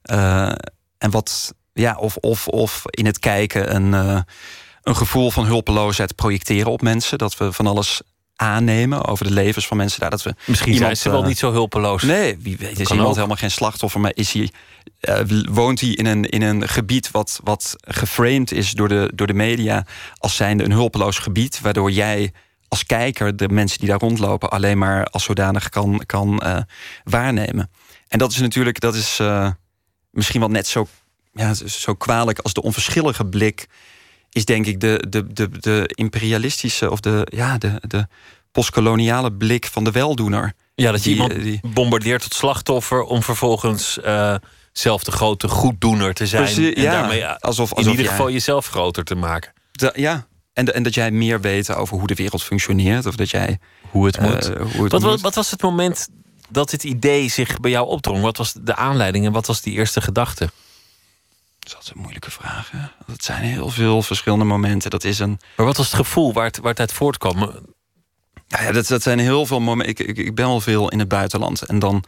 Eh, 0.02 0.52
en 0.98 1.10
wat, 1.10 1.54
ja, 1.72 1.96
of, 1.96 2.16
of, 2.16 2.48
of 2.48 2.82
in 2.90 3.06
het 3.06 3.18
kijken 3.18 3.74
een, 3.74 3.94
eh, 3.94 4.20
een 4.82 4.96
gevoel 4.96 5.30
van 5.30 5.44
hulpeloosheid 5.44 6.14
projecteren 6.14 6.72
op 6.72 6.82
mensen. 6.82 7.18
Dat 7.18 7.36
we 7.36 7.52
van 7.52 7.66
alles 7.66 8.02
aannemen 8.42 9.04
over 9.04 9.26
de 9.26 9.32
levens 9.32 9.66
van 9.66 9.76
mensen 9.76 10.00
daar. 10.00 10.10
Dat 10.10 10.22
we 10.22 10.34
Misschien 10.44 10.74
zijn 10.74 10.96
ze 10.96 11.10
wel 11.10 11.20
eh, 11.20 11.26
niet 11.26 11.38
zo 11.38 11.52
hulpeloos. 11.52 12.02
Nee, 12.02 12.36
wie 12.40 12.56
weet 12.56 12.80
is 12.80 12.90
iemand 12.90 13.08
ook. 13.08 13.14
helemaal 13.14 13.36
geen 13.36 13.50
slachtoffer, 13.50 14.00
maar 14.00 14.12
is 14.14 14.32
hij, 14.32 14.50
eh, 15.00 15.20
woont 15.50 15.80
hij 15.80 15.90
in 15.90 16.06
een, 16.06 16.24
in 16.24 16.42
een 16.42 16.68
gebied 16.68 17.10
wat, 17.10 17.40
wat 17.44 17.76
geframed 17.80 18.52
is 18.52 18.70
door 18.70 18.88
de, 18.88 19.10
door 19.14 19.26
de 19.26 19.34
media 19.34 19.86
als 20.18 20.36
zijnde 20.36 20.64
een 20.64 20.72
hulpeloos 20.72 21.18
gebied, 21.18 21.60
waardoor 21.60 21.90
jij 21.90 22.32
als 22.68 22.84
kijker 22.84 23.36
de 23.36 23.48
mensen 23.48 23.78
die 23.78 23.88
daar 23.88 23.98
rondlopen 23.98 24.50
alleen 24.50 24.78
maar 24.78 25.04
als 25.06 25.24
zodanig 25.24 25.68
kan, 25.68 26.02
kan 26.06 26.38
eh, 26.40 26.58
waarnemen. 27.04 27.70
En 28.08 28.18
dat 28.18 28.32
is 28.32 28.38
natuurlijk, 28.38 28.80
dat 28.80 28.94
is 28.94 29.20
misschien 30.10 30.40
wel 30.40 30.48
net 30.48 30.66
zo, 30.66 30.86
ja, 31.32 31.54
zo 31.54 31.94
kwalijk 31.94 32.38
als 32.38 32.52
de 32.52 32.62
onverschillige 32.62 33.26
blik 33.26 33.66
is 34.32 34.44
denk 34.44 34.66
ik 34.66 34.80
de, 34.80 35.04
de, 35.08 35.32
de, 35.32 35.48
de 35.60 35.90
imperialistische 35.94 36.90
of 36.90 37.00
de, 37.00 37.26
ja, 37.30 37.58
de, 37.58 37.80
de 37.80 38.06
postkoloniale 38.52 39.32
blik 39.32 39.66
van 39.66 39.84
de 39.84 39.90
weldoener. 39.90 40.52
Ja, 40.74 40.90
dat 40.90 41.02
je 41.04 41.10
Die, 41.10 41.18
iemand 41.22 41.42
die- 41.42 41.60
bombardeert 41.74 42.22
tot 42.22 42.34
slachtoffer 42.34 43.02
om 43.02 43.22
vervolgens 43.22 44.00
eh, 44.00 44.34
zelf 44.72 45.04
de 45.04 45.10
grote 45.12 45.48
goeddoener 45.48 46.14
te 46.14 46.26
zijn. 46.26 46.42
Precies, 46.44 46.72
en 46.74 46.82
ja. 46.82 46.92
daarmee 46.92 47.22
eh, 47.22 47.36
Alsof- 47.38 47.72
in 47.72 47.78
ieder 47.78 48.00
jij- 48.00 48.10
geval 48.10 48.30
jezelf 48.30 48.66
groter 48.66 49.04
te 49.04 49.14
maken. 49.14 49.52
Da- 49.72 49.92
ja, 49.94 50.26
en, 50.52 50.74
en 50.74 50.82
dat 50.82 50.94
jij 50.94 51.10
meer 51.10 51.40
weet 51.40 51.74
over 51.74 51.98
hoe 51.98 52.06
de 52.06 52.14
wereld 52.14 52.42
functioneert. 52.42 53.06
Of 53.06 53.16
dat 53.16 53.30
jij... 53.30 53.58
Hoe 53.90 54.06
het 54.06 54.16
eh, 54.16 54.22
moet. 54.24 54.46
hoe 54.46 54.82
het 54.82 54.92
wat, 54.92 55.00
moet. 55.00 55.02
wat, 55.10 55.20
wat 55.20 55.34
was 55.34 55.50
het 55.50 55.62
moment 55.62 56.08
dat 56.50 56.70
dit 56.70 56.84
idee 56.84 57.28
zich 57.28 57.60
bij 57.60 57.70
jou 57.70 57.86
opdrong? 57.86 58.22
Wat 58.22 58.36
was 58.36 58.52
de 58.60 58.76
aanleiding 58.76 59.26
en 59.26 59.32
wat 59.32 59.46
was 59.46 59.60
die 59.60 59.72
eerste 59.74 60.00
gedachte? 60.00 60.50
Dat 61.70 61.82
is 61.82 61.90
een 61.94 62.00
moeilijke 62.00 62.30
vraag. 62.30 62.70
Hè? 62.70 62.78
Dat 63.06 63.24
zijn 63.24 63.42
heel 63.42 63.70
veel 63.70 64.02
verschillende 64.02 64.44
momenten. 64.44 64.90
Dat 64.90 65.04
is 65.04 65.18
een... 65.18 65.40
Maar 65.56 65.66
wat 65.66 65.76
was 65.76 65.86
het 65.86 65.94
gevoel 65.94 66.32
waar 66.32 66.44
het, 66.44 66.56
waar 66.58 66.70
het 66.70 66.80
uit 66.80 66.92
voortkwam? 66.92 67.38
Ja, 68.46 68.62
ja, 68.62 68.72
dat, 68.72 68.86
dat 68.86 69.02
zijn 69.02 69.18
heel 69.18 69.46
veel 69.46 69.60
momenten. 69.60 69.98
Ik, 69.98 70.08
ik, 70.08 70.26
ik 70.26 70.34
ben 70.34 70.46
wel 70.46 70.60
veel 70.60 70.88
in 70.88 70.98
het 70.98 71.08
buitenland. 71.08 71.62
En 71.62 71.78
dan... 71.78 72.04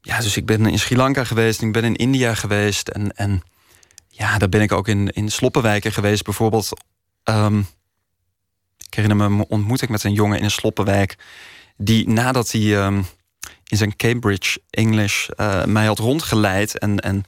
Ja, 0.00 0.20
dus 0.20 0.36
ik 0.36 0.46
ben 0.46 0.66
in 0.66 0.78
Sri 0.78 0.96
Lanka 0.96 1.24
geweest. 1.24 1.62
Ik 1.62 1.72
ben 1.72 1.84
in 1.84 1.96
India 1.96 2.34
geweest. 2.34 2.88
En, 2.88 3.16
en 3.16 3.42
ja, 4.08 4.38
daar 4.38 4.48
ben 4.48 4.60
ik 4.60 4.72
ook 4.72 4.88
in, 4.88 5.08
in 5.10 5.30
sloppenwijken 5.30 5.92
geweest. 5.92 6.24
Bijvoorbeeld... 6.24 6.68
ehm, 7.22 7.58
ik 8.86 8.94
herinner 8.94 9.16
me 9.16 9.36
een 9.36 9.46
ontmoeting 9.48 9.90
met 9.90 10.04
een 10.04 10.12
jongen 10.12 10.38
in 10.38 10.44
een 10.44 10.50
sloppenwijk... 10.50 11.16
die 11.76 12.08
nadat 12.08 12.52
hij 12.52 12.76
ehm, 12.76 13.02
in 13.64 13.76
zijn 13.76 13.96
Cambridge 13.96 14.60
English 14.70 15.28
eh, 15.28 15.64
mij 15.64 15.86
had 15.86 15.98
rondgeleid... 15.98 16.78
en, 16.78 17.00
en 17.00 17.24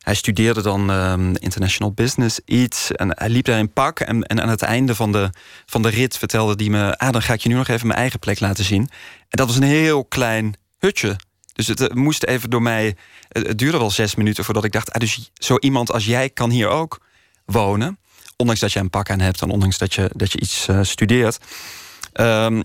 hij 0.00 0.14
studeerde 0.14 0.62
dan 0.62 0.90
ehm, 0.90 1.34
international 1.34 1.92
business 1.92 2.40
iets. 2.44 2.92
En 2.92 3.18
hij 3.18 3.28
liep 3.28 3.44
daar 3.44 3.58
in 3.58 3.72
pak. 3.72 4.00
En, 4.00 4.22
en 4.22 4.42
aan 4.42 4.48
het 4.48 4.62
einde 4.62 4.94
van 4.94 5.12
de, 5.12 5.30
van 5.66 5.82
de 5.82 5.88
rit 5.88 6.18
vertelde 6.18 6.54
hij 6.56 6.72
me... 6.72 6.98
ah, 6.98 7.12
dan 7.12 7.22
ga 7.22 7.32
ik 7.32 7.40
je 7.40 7.48
nu 7.48 7.54
nog 7.54 7.68
even 7.68 7.86
mijn 7.86 7.98
eigen 7.98 8.18
plek 8.18 8.40
laten 8.40 8.64
zien. 8.64 8.82
En 9.18 9.26
dat 9.28 9.46
was 9.46 9.56
een 9.56 9.62
heel 9.62 10.04
klein 10.04 10.54
hutje. 10.78 11.16
Dus 11.52 11.66
het 11.66 11.94
moest 11.94 12.24
even 12.24 12.50
door 12.50 12.62
mij... 12.62 12.96
Het, 13.28 13.58
duurde 13.58 13.78
wel 13.78 13.90
zes 13.90 14.14
minuten 14.14 14.44
voordat 14.44 14.64
ik 14.64 14.72
dacht... 14.72 14.92
Ah, 14.92 15.00
dus 15.00 15.30
zo 15.34 15.56
iemand 15.58 15.92
als 15.92 16.04
jij 16.04 16.30
kan 16.30 16.50
hier 16.50 16.68
ook 16.68 17.00
wonen. 17.44 17.98
Ondanks 18.36 18.60
dat 18.60 18.72
je 18.72 18.78
een 18.78 18.90
pak 18.90 19.10
aan 19.10 19.20
hebt... 19.20 19.42
en 19.42 19.50
ondanks 19.50 19.78
dat 19.78 19.94
je, 19.94 20.10
dat 20.14 20.32
je 20.32 20.40
iets 20.40 20.68
eh, 20.68 20.78
studeert. 20.82 21.38
Ehm, 22.12 22.62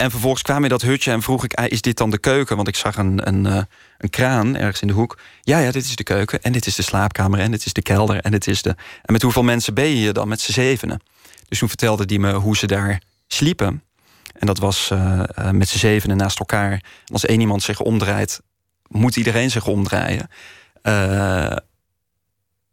en 0.00 0.10
vervolgens 0.10 0.42
kwam 0.42 0.62
in 0.62 0.68
dat 0.68 0.82
hutje 0.82 1.10
en 1.10 1.22
vroeg 1.22 1.44
ik... 1.44 1.54
Ah, 1.54 1.64
is 1.68 1.80
dit 1.80 1.96
dan 1.96 2.10
de 2.10 2.18
keuken? 2.18 2.56
Want 2.56 2.68
ik 2.68 2.76
zag 2.76 2.96
een, 2.96 3.28
een, 3.28 3.46
eh, 3.46 3.62
een 3.98 4.10
kraan 4.10 4.56
ergens 4.56 4.80
in 4.80 4.86
de 4.86 4.92
hoek. 4.92 5.18
Ja, 5.40 5.58
ja, 5.58 5.70
dit 5.70 5.84
is 5.84 5.96
de 5.96 6.02
keuken. 6.02 6.42
En 6.42 6.52
dit 6.52 6.66
is 6.66 6.74
de 6.74 6.82
slaapkamer. 6.82 7.40
En 7.40 7.50
dit 7.50 7.66
is 7.66 7.72
de 7.72 7.82
kelder. 7.82 8.20
En 8.20 8.30
dit 8.30 8.46
is 8.46 8.62
de... 8.62 8.70
En 9.02 9.12
met 9.12 9.22
hoeveel 9.22 9.42
mensen 9.42 9.74
ben 9.74 9.84
je 9.84 9.94
hier 9.94 10.12
dan? 10.12 10.28
Met 10.28 10.40
z'n 10.40 10.52
zevenen. 10.52 11.00
Dus 11.48 11.58
toen 11.58 11.68
vertelde 11.68 12.04
hij 12.06 12.18
me 12.18 12.32
hoe 12.32 12.56
ze 12.56 12.66
daar 12.66 13.02
sliepen. 13.26 13.82
En 14.32 14.46
dat 14.46 14.58
was 14.58 14.90
eh, 14.90 15.22
eh, 15.34 15.50
met 15.50 15.68
z'n 15.68 15.78
zevenen 15.78 16.16
naast 16.16 16.38
elkaar. 16.38 16.84
Als 17.06 17.24
één 17.24 17.40
iemand 17.40 17.62
zich 17.62 17.80
omdraait, 17.80 18.40
moet 18.88 19.16
iedereen 19.16 19.50
zich 19.50 19.66
omdraaien. 19.66 20.28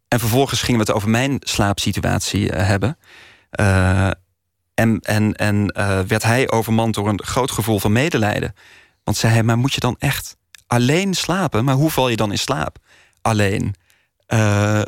En 0.08 0.18
vervolgens 0.18 0.62
gingen 0.62 0.80
we 0.80 0.86
het 0.86 0.96
over 0.96 1.08
mijn 1.08 1.36
slaapsituatie 1.40 2.52
eh, 2.52 2.66
hebben. 2.66 2.98
En 4.78 5.00
en, 5.02 5.34
en 5.34 5.68
eh, 5.68 6.00
werd 6.00 6.22
hij 6.22 6.50
overmand 6.50 6.94
door 6.94 7.08
een 7.08 7.22
groot 7.22 7.50
gevoel 7.50 7.78
van 7.78 7.92
medelijden. 7.92 8.54
Want 9.04 9.16
zei 9.16 9.32
hij, 9.32 9.42
maar 9.42 9.58
moet 9.58 9.74
je 9.74 9.80
dan 9.80 9.96
echt 9.98 10.36
alleen 10.66 11.14
slapen? 11.14 11.64
Maar 11.64 11.74
hoe 11.74 11.90
val 11.90 12.08
je 12.08 12.16
dan 12.16 12.30
in 12.30 12.38
slaap? 12.38 12.76
Alleen. 13.22 13.74
Eh, 14.26 14.80
eh, 14.80 14.84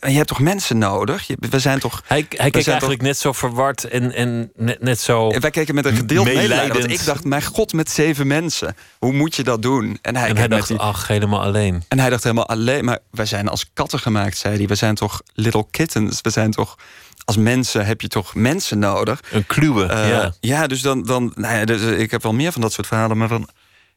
je 0.00 0.16
hebt 0.16 0.28
toch 0.28 0.40
mensen 0.40 0.78
nodig? 0.78 1.26
We 1.50 1.58
zijn 1.58 1.78
toch. 1.78 2.02
Hij, 2.06 2.26
hij 2.28 2.50
keek 2.50 2.66
eigenlijk 2.66 3.02
net 3.02 3.18
zo 3.18 3.32
verward 3.32 3.84
en, 3.84 4.14
en 4.14 4.52
net, 4.56 4.80
net 4.80 5.00
zo. 5.00 5.40
Wij 5.40 5.50
keken 5.50 5.74
met 5.74 5.84
een 5.84 5.96
gedeeld 5.96 6.26
medelijden. 6.26 6.78
Want 6.80 6.90
ik 6.90 7.04
dacht, 7.04 7.24
mijn 7.24 7.44
god, 7.44 7.72
met 7.72 7.90
zeven 7.90 8.26
mensen. 8.26 8.76
Hoe 8.98 9.12
moet 9.12 9.36
je 9.36 9.42
dat 9.42 9.62
doen? 9.62 9.98
En 10.02 10.16
hij, 10.16 10.32
En 10.32 10.50
dacht, 10.50 10.68
die- 10.68 10.78
ach, 10.78 11.08
helemaal 11.08 11.42
alleen. 11.42 11.84
En 11.88 11.98
hij 11.98 12.10
dacht 12.10 12.22
helemaal 12.22 12.48
alleen. 12.48 12.84
Maar 12.84 12.98
wij 13.10 13.26
zijn 13.26 13.48
als 13.48 13.70
katten 13.72 13.98
gemaakt, 13.98 14.38
zei 14.38 14.56
hij. 14.56 14.66
We 14.66 14.74
zijn 14.74 14.94
toch 14.94 15.22
little 15.34 15.66
kittens. 15.70 16.20
We 16.20 16.30
zijn 16.30 16.50
toch. 16.50 16.76
Als 17.24 17.36
mensen 17.36 17.86
heb 17.86 18.00
je 18.00 18.08
toch 18.08 18.34
mensen 18.34 18.78
nodig. 18.78 19.20
Een 19.30 19.46
kluwe, 19.46 19.86
Eh, 19.86 20.08
ja. 20.08 20.34
Ja, 20.40 20.66
dus 20.66 20.80
dan. 20.80 21.02
dan 21.02 21.32
nou 21.34 21.54
ja, 21.54 21.64
dus, 21.64 21.80
eh, 21.80 21.98
ik 22.00 22.10
heb 22.10 22.22
wel 22.22 22.32
meer 22.34 22.52
van 22.52 22.60
dat 22.60 22.72
soort 22.72 22.86
verhalen. 22.86 23.16
Maar 23.18 23.28
van. 23.28 23.48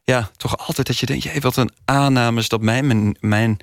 Ja, 0.02 0.30
toch 0.36 0.58
altijd 0.66 0.86
dat 0.86 0.98
je 0.98 1.06
denkt. 1.06 1.22
Jee, 1.22 1.40
wat 1.40 1.56
een 1.56 1.70
aannames 1.84 2.48
dat 2.48 2.60
mijn, 2.60 2.86
mijn, 2.86 3.16
mijn 3.20 3.56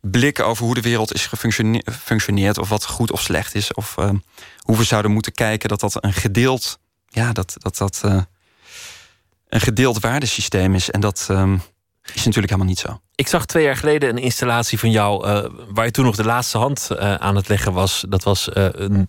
blik 0.00 0.40
over 0.40 0.64
hoe 0.64 0.74
de 0.74 0.80
wereld 0.80 1.14
is 1.14 1.26
gefunctione- 1.26 1.82
functioneert. 2.02 2.58
Of 2.58 2.68
wat 2.68 2.84
goed 2.86 3.10
of 3.12 3.20
slecht 3.20 3.54
is. 3.54 3.74
Of 3.74 3.96
eh, 3.98 4.10
hoe 4.58 4.76
we 4.76 4.84
zouden 4.84 5.10
moeten 5.10 5.32
kijken. 5.32 5.68
Dat 5.68 5.80
dat 5.80 6.04
een 6.04 6.12
gedeeld. 6.12 6.78
Ja, 7.08 7.32
dat 7.32 7.54
dat. 7.58 7.76
dat 7.76 8.00
een 9.48 9.60
gedeeld 9.60 10.00
waardesysteem 10.00 10.74
is. 10.74 10.90
En 10.90 11.00
dat 11.00 11.26
ehm, 11.30 11.56
is 12.14 12.24
natuurlijk 12.24 12.48
helemaal 12.52 12.66
niet 12.66 12.78
zo. 12.78 13.00
Ik 13.14 13.28
zag 13.28 13.46
twee 13.46 13.64
jaar 13.64 13.76
geleden 13.76 14.08
een 14.08 14.18
installatie 14.22 14.78
van 14.78 14.90
jou. 14.90 15.26
eh, 15.26 15.44
waar 15.68 15.84
je 15.84 15.90
toen 15.90 16.04
nog 16.04 16.16
de 16.16 16.24
laatste 16.24 16.58
hand 16.58 16.90
eh, 16.90 17.14
aan 17.14 17.36
het 17.36 17.48
leggen 17.48 17.72
was. 17.72 18.04
Dat 18.08 18.22
was 18.22 18.48
eh, 18.48 18.68
een 18.72 19.08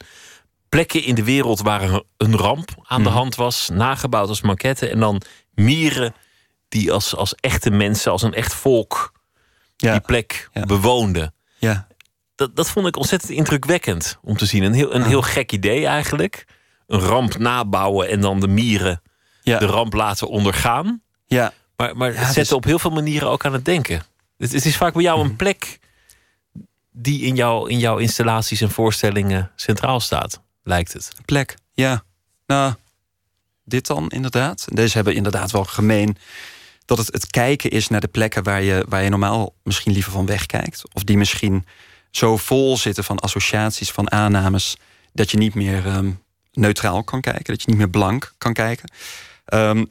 plekken 0.70 1.04
in 1.04 1.16
de 1.16 1.24
wereld 1.24 1.62
waar 1.62 1.82
een, 1.82 2.04
een 2.18 2.36
ramp 2.38 2.70
aan 2.84 3.04
de 3.04 3.10
Mhm. 3.10 3.18
hand 3.18 3.36
was. 3.36 3.70
Nagebouwd 3.74 4.30
als 4.30 4.42
maquette. 4.42 4.90
En 4.90 5.00
dan 5.00 5.22
mieren 5.54 6.14
die 6.68 6.92
als, 6.92 7.16
als 7.16 7.36
echte 7.36 7.70
mensen, 7.70 8.12
als 8.12 8.22
een 8.22 8.34
echt 8.34 8.54
volk. 8.54 9.12
die 9.76 10.00
plek 10.00 10.50
bewoonden. 10.66 11.34
Ja. 11.58 11.88
Dat, 12.36 12.56
dat 12.56 12.70
vond 12.70 12.88
ik 12.88 12.96
ontzettend 12.98 13.32
indrukwekkend 13.32 14.18
om 14.22 14.38
te 14.38 14.46
zien. 14.46 14.64
Een 14.64 14.74
heel, 14.74 14.94
een 14.96 15.04
heel 15.04 15.22
gek 15.22 15.52
idee 15.52 15.86
eigenlijk. 15.86 16.46
Een 16.88 17.00
ramp 17.00 17.38
nabouwen 17.38 18.10
en 18.10 18.22
dan 18.22 18.40
de 18.40 18.48
mieren 18.48 19.02
de 19.44 19.58
ramp 19.66 19.94
laten 19.94 20.28
ondergaan. 20.28 21.02
Ja. 21.26 21.54
Maar, 21.78 21.98
maar 21.98 22.14
Ja, 22.14 22.18
het 22.18 22.26
zette 22.26 22.40
dus- 22.40 22.52
op 22.52 22.64
heel 22.64 22.80
veel 22.80 22.92
manieren 22.92 23.30
ook 23.30 23.46
aan 23.46 23.54
het 23.54 23.66
denken. 23.66 24.04
Het, 24.38 24.52
het 24.52 24.66
is 24.66 24.78
vaak 24.78 24.94
bij 24.94 25.04
jou 25.04 25.22
een 25.22 25.36
plek 25.36 25.80
die 26.92 27.22
in, 27.22 27.36
jou, 27.36 27.70
in 27.70 27.80
jouw 27.80 27.98
installaties 27.98 28.62
en 28.62 28.72
voorstellingen 28.72 29.52
centraal 29.56 30.00
staat, 30.00 30.42
lijkt 30.64 30.94
het. 30.94 31.12
plek. 31.26 31.58
Ja, 31.74 32.04
nou, 32.46 32.74
dit 33.64 33.88
dan 33.88 34.10
inderdaad. 34.10 34.66
Deze 34.72 34.96
hebben 34.96 35.16
inderdaad 35.16 35.52
wel 35.52 35.64
gemeen 35.64 36.18
dat 36.86 36.98
het 36.98 37.14
het 37.14 37.28
kijken 37.30 37.70
is 37.70 37.88
naar 37.88 38.00
de 38.00 38.08
plekken 38.08 38.44
waar 38.44 38.62
je, 38.62 38.86
waar 38.88 39.04
je 39.04 39.10
normaal 39.10 39.54
misschien 39.64 39.94
liever 39.94 40.12
van 40.12 40.26
wegkijkt. 40.26 40.84
Of 40.94 41.04
die 41.04 41.18
misschien 41.18 41.66
zo 42.12 42.38
vol 42.38 42.78
zitten 42.78 43.04
van 43.04 43.20
associaties, 43.20 43.92
van 43.92 44.12
aannames, 44.12 44.78
dat 45.14 45.32
je 45.32 45.38
niet 45.38 45.54
meer 45.54 45.86
ehm, 45.86 46.12
neutraal 46.52 47.04
kan 47.04 47.22
kijken, 47.22 47.46
dat 47.54 47.62
je 47.62 47.70
niet 47.70 47.78
meer 47.78 47.90
blank 47.90 48.34
kan 48.38 48.54
kijken. 48.54 48.92
Ehm, 49.46 49.86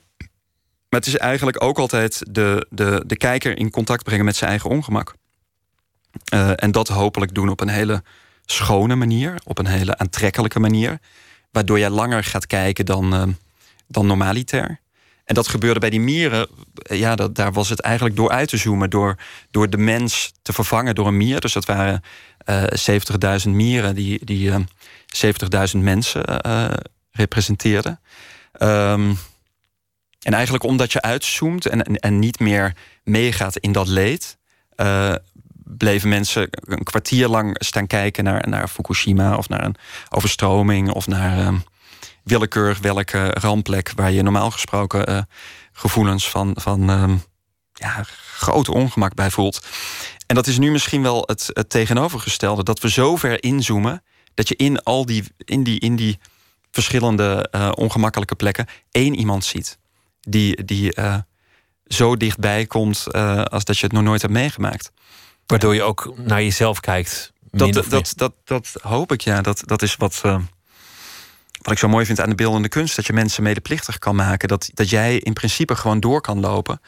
maar 0.97 1.05
het 1.05 1.15
is 1.15 1.21
eigenlijk 1.21 1.63
ook 1.63 1.79
altijd 1.79 2.23
de, 2.31 2.67
de, 2.71 3.03
de 3.07 3.17
kijker 3.17 3.59
in 3.59 3.71
contact 3.71 4.05
brengen 4.05 4.25
met 4.25 4.37
zijn 4.37 4.51
eigen 4.51 4.71
ongemak. 4.71 5.15
Eh, 6.25 6.51
en 6.55 6.71
dat 6.71 6.89
hopelijk 6.89 7.35
doen 7.35 7.49
op 7.49 7.61
een 7.61 7.69
hele 7.69 8.03
schone 8.47 8.95
manier, 8.95 9.35
op 9.45 9.59
een 9.59 9.67
hele 9.67 9.99
aantrekkelijke 9.99 10.61
manier. 10.61 10.99
Waardoor 11.51 11.79
je 11.79 11.91
langer 11.91 12.25
gaat 12.25 12.47
kijken 12.47 12.87
dan, 12.87 13.15
eh, 13.15 13.23
dan 13.89 14.07
normaliter. 14.07 14.81
En 15.25 15.35
dat 15.35 15.49
gebeurde 15.49 15.81
bij 15.81 15.91
die 15.91 16.01
mieren. 16.01 16.49
eh, 16.83 16.99
Ja, 16.99 17.15
dat, 17.17 17.35
daar 17.35 17.53
was 17.53 17.69
het 17.69 17.81
eigenlijk 17.81 18.17
door 18.17 18.31
uit 18.31 18.49
te 18.49 18.57
zoomen. 18.57 18.91
Door, 18.91 19.17
door 19.51 19.71
de 19.71 19.79
mens 19.79 20.33
te 20.43 20.53
vervangen 20.53 20.95
door 20.95 21.07
een 21.07 21.17
mier. 21.17 21.41
Dus 21.41 21.53
dat 21.53 21.65
waren 21.65 22.03
eh 22.39 22.65
70.000 22.75 23.55
mieren 23.55 23.95
die, 23.95 24.25
die 24.25 24.51
eh, 24.51 24.61
70.000 25.07 25.79
mensen 25.83 26.25
representeerden. 27.11 28.01
Ehm, 28.53 29.13
en 30.27 30.35
eigenlijk 30.35 30.65
omdat 30.65 30.93
je 30.93 31.01
uitzoomt 31.03 31.67
en, 31.67 31.83
en, 31.83 32.19
niet 32.19 32.39
meer 32.39 32.77
meegaat 33.05 33.57
in 33.57 33.73
dat 33.73 33.89
leed, 33.89 34.39
eh, 34.75 35.15
bleven 35.65 36.09
mensen 36.09 36.49
een 36.61 36.83
kwartier 36.83 37.29
lang 37.29 37.57
staan 37.59 37.87
kijken 37.87 38.25
naar, 38.25 38.49
naar 38.49 38.69
Fukushima 38.69 39.37
of 39.37 39.49
naar 39.49 39.65
een 39.65 39.77
overstroming 40.11 40.91
of 40.91 41.07
naar 41.07 41.39
ehm, 41.39 41.57
willekeurig 42.23 42.79
welke 42.79 43.31
rampplek 43.31 43.93
waar 43.97 44.13
je 44.13 44.23
normaal 44.23 44.51
gesproken 44.51 45.07
eh, 45.07 45.19
gevoelens 45.73 46.31
van, 46.31 46.53
van 46.61 46.81
ja, 47.73 48.05
ongemak 48.71 49.15
bij 49.15 49.31
voelt. 49.31 49.67
En 50.27 50.35
dat 50.35 50.47
is 50.47 50.59
nu 50.59 50.71
misschien 50.71 51.03
wel 51.03 51.23
het, 51.27 51.51
het 51.53 51.71
tegenovergestelde, 51.71 52.63
dat 52.63 52.81
we 52.81 52.91
zo 52.91 53.17
ver 53.17 53.43
inzoomen 53.43 54.03
dat 54.35 54.49
je 54.49 54.57
in 54.57 54.83
al 54.83 55.07
die, 55.07 55.25
in 55.37 55.63
die, 55.63 55.81
in 55.81 55.97
die 55.97 56.19
verschillende 56.71 57.49
eh, 57.51 57.71
ongemakkelijke 57.75 58.35
plekken 58.35 58.67
één 58.91 59.15
iemand 59.15 59.45
ziet. 59.45 59.79
Die, 60.29 60.65
die 60.65 60.93
eh, 60.93 61.17
zo 61.87 62.17
dichtbij 62.17 62.67
komt 62.67 63.07
eh, 63.11 63.43
als 63.43 63.65
dat 63.65 63.79
je 63.79 63.85
het 63.85 63.95
nog 63.95 64.03
nooit 64.03 64.23
hebt 64.23 64.35
meegemaakt. 64.35 64.93
Waardoor 65.47 65.75
je 65.75 65.83
ook 65.83 66.13
naar 66.17 66.43
jezelf 66.43 66.81
kijkt. 66.81 67.33
Dat, 67.51 67.73
dat, 67.73 68.13
dat, 68.17 68.35
dat, 68.45 68.75
hoop 68.83 69.13
ik, 69.13 69.21
ja. 69.21 69.41
Dat, 69.41 69.63
dat 69.65 69.83
is 69.83 69.97
wat, 69.97 70.21
eh, 70.23 70.39
wat 71.63 71.73
ik 71.73 71.79
zo 71.79 71.89
mooi 71.89 72.07
vind 72.07 72.21
aan 72.21 72.29
de 72.29 72.35
beeldende 72.35 72.69
kunst. 72.69 72.97
Dat 72.97 73.07
je 73.07 73.13
mensen 73.13 73.43
medeplichtig 73.43 73.99
kan 73.99 74.17
maken. 74.17 74.49
Dat, 74.49 74.71
dat 74.75 74.91
jij 74.91 75.19
in 75.19 75.33
principe 75.33 75.77
gewoon 75.77 76.01
door 76.01 76.21
kan 76.21 76.41
lopen. 76.41 76.81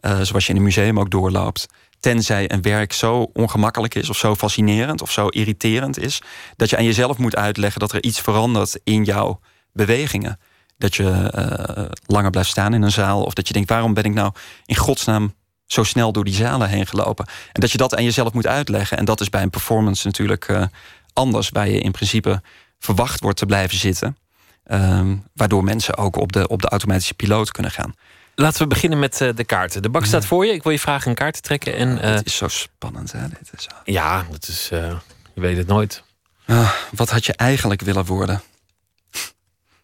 zoals 0.00 0.46
je 0.46 0.50
in 0.50 0.56
een 0.56 0.62
museum 0.62 1.00
ook 1.00 1.10
doorloopt. 1.10 1.66
Tenzij 2.00 2.50
een 2.50 2.62
werk 2.62 2.92
zo 2.92 3.30
ongemakkelijk 3.32 3.94
is, 3.94 4.10
of 4.10 4.16
zo 4.16 4.34
fascinerend, 4.34 5.02
of 5.02 5.12
zo 5.12 5.28
irriterend 5.28 5.98
is. 5.98 6.22
Dat 6.56 6.70
je 6.70 6.76
aan 6.76 6.84
jezelf 6.84 7.18
moet 7.18 7.36
uitleggen 7.36 7.80
dat 7.80 7.92
er 7.92 8.02
iets 8.02 8.20
verandert 8.20 8.80
in 8.84 9.04
jouw 9.04 9.40
bewegingen. 9.72 10.38
Dat 10.78 10.94
je 10.94 11.10
eh, 11.10 11.84
langer 12.06 12.30
blijft 12.30 12.50
staan 12.50 12.74
in 12.74 12.82
een 12.82 12.92
zaal. 12.92 13.22
Of 13.22 13.34
dat 13.34 13.46
je 13.46 13.52
denkt, 13.52 13.68
waarom 13.68 13.94
ben 13.94 14.04
ik 14.04 14.14
nou 14.14 14.32
in 14.64 14.76
godsnaam 14.76 15.34
zo 15.66 15.82
snel 15.82 16.12
door 16.12 16.24
die 16.24 16.34
zalen 16.34 16.68
heen 16.68 16.86
gelopen? 16.86 17.26
En 17.52 17.60
dat 17.60 17.70
je 17.70 17.78
dat 17.78 17.96
aan 17.96 18.04
jezelf 18.04 18.32
moet 18.32 18.46
uitleggen. 18.46 18.98
En 18.98 19.04
dat 19.04 19.20
is 19.20 19.30
bij 19.30 19.42
een 19.42 19.50
performance 19.50 20.06
natuurlijk 20.06 20.48
eh, 20.48 20.64
anders. 21.12 21.48
Waar 21.48 21.68
je 21.68 21.80
in 21.80 21.90
principe 21.90 22.42
verwacht 22.78 23.20
wordt 23.20 23.38
te 23.38 23.46
blijven 23.46 23.78
zitten. 23.78 24.16
Ehm, 24.64 25.16
waardoor 25.34 25.64
mensen 25.64 25.96
ook 25.96 26.16
op 26.16 26.32
de, 26.32 26.48
op 26.48 26.62
de 26.62 26.68
automatische 26.68 27.14
piloot 27.14 27.50
kunnen 27.50 27.72
gaan. 27.72 27.94
Laten 28.34 28.62
we 28.62 28.66
beginnen 28.66 28.98
met 28.98 29.20
eh, 29.20 29.28
de 29.34 29.44
kaarten. 29.44 29.82
De 29.82 29.90
bak 29.90 30.04
staat 30.04 30.26
voor 30.26 30.46
je. 30.46 30.52
Ik 30.52 30.62
wil 30.62 30.72
je 30.72 30.78
vragen 30.78 31.10
een 31.10 31.16
kaart 31.16 31.34
te 31.34 31.40
trekken. 31.40 31.76
En, 31.76 31.98
Het 31.98 32.26
is 32.26 32.36
zo 32.36 32.48
spannend, 32.48 33.12
hè? 33.12 33.28
Dit 33.28 33.50
is, 33.56 33.68
ja, 33.84 34.26
het 34.32 34.48
is, 34.48 34.68
je 34.68 35.00
weet 35.34 35.56
het 35.56 35.66
nooit. 35.66 36.02
Ah, 36.46 36.72
wat 36.92 37.10
had 37.10 37.26
je 37.26 37.32
eigenlijk 37.32 37.80
willen 37.80 38.04
worden? 38.04 38.42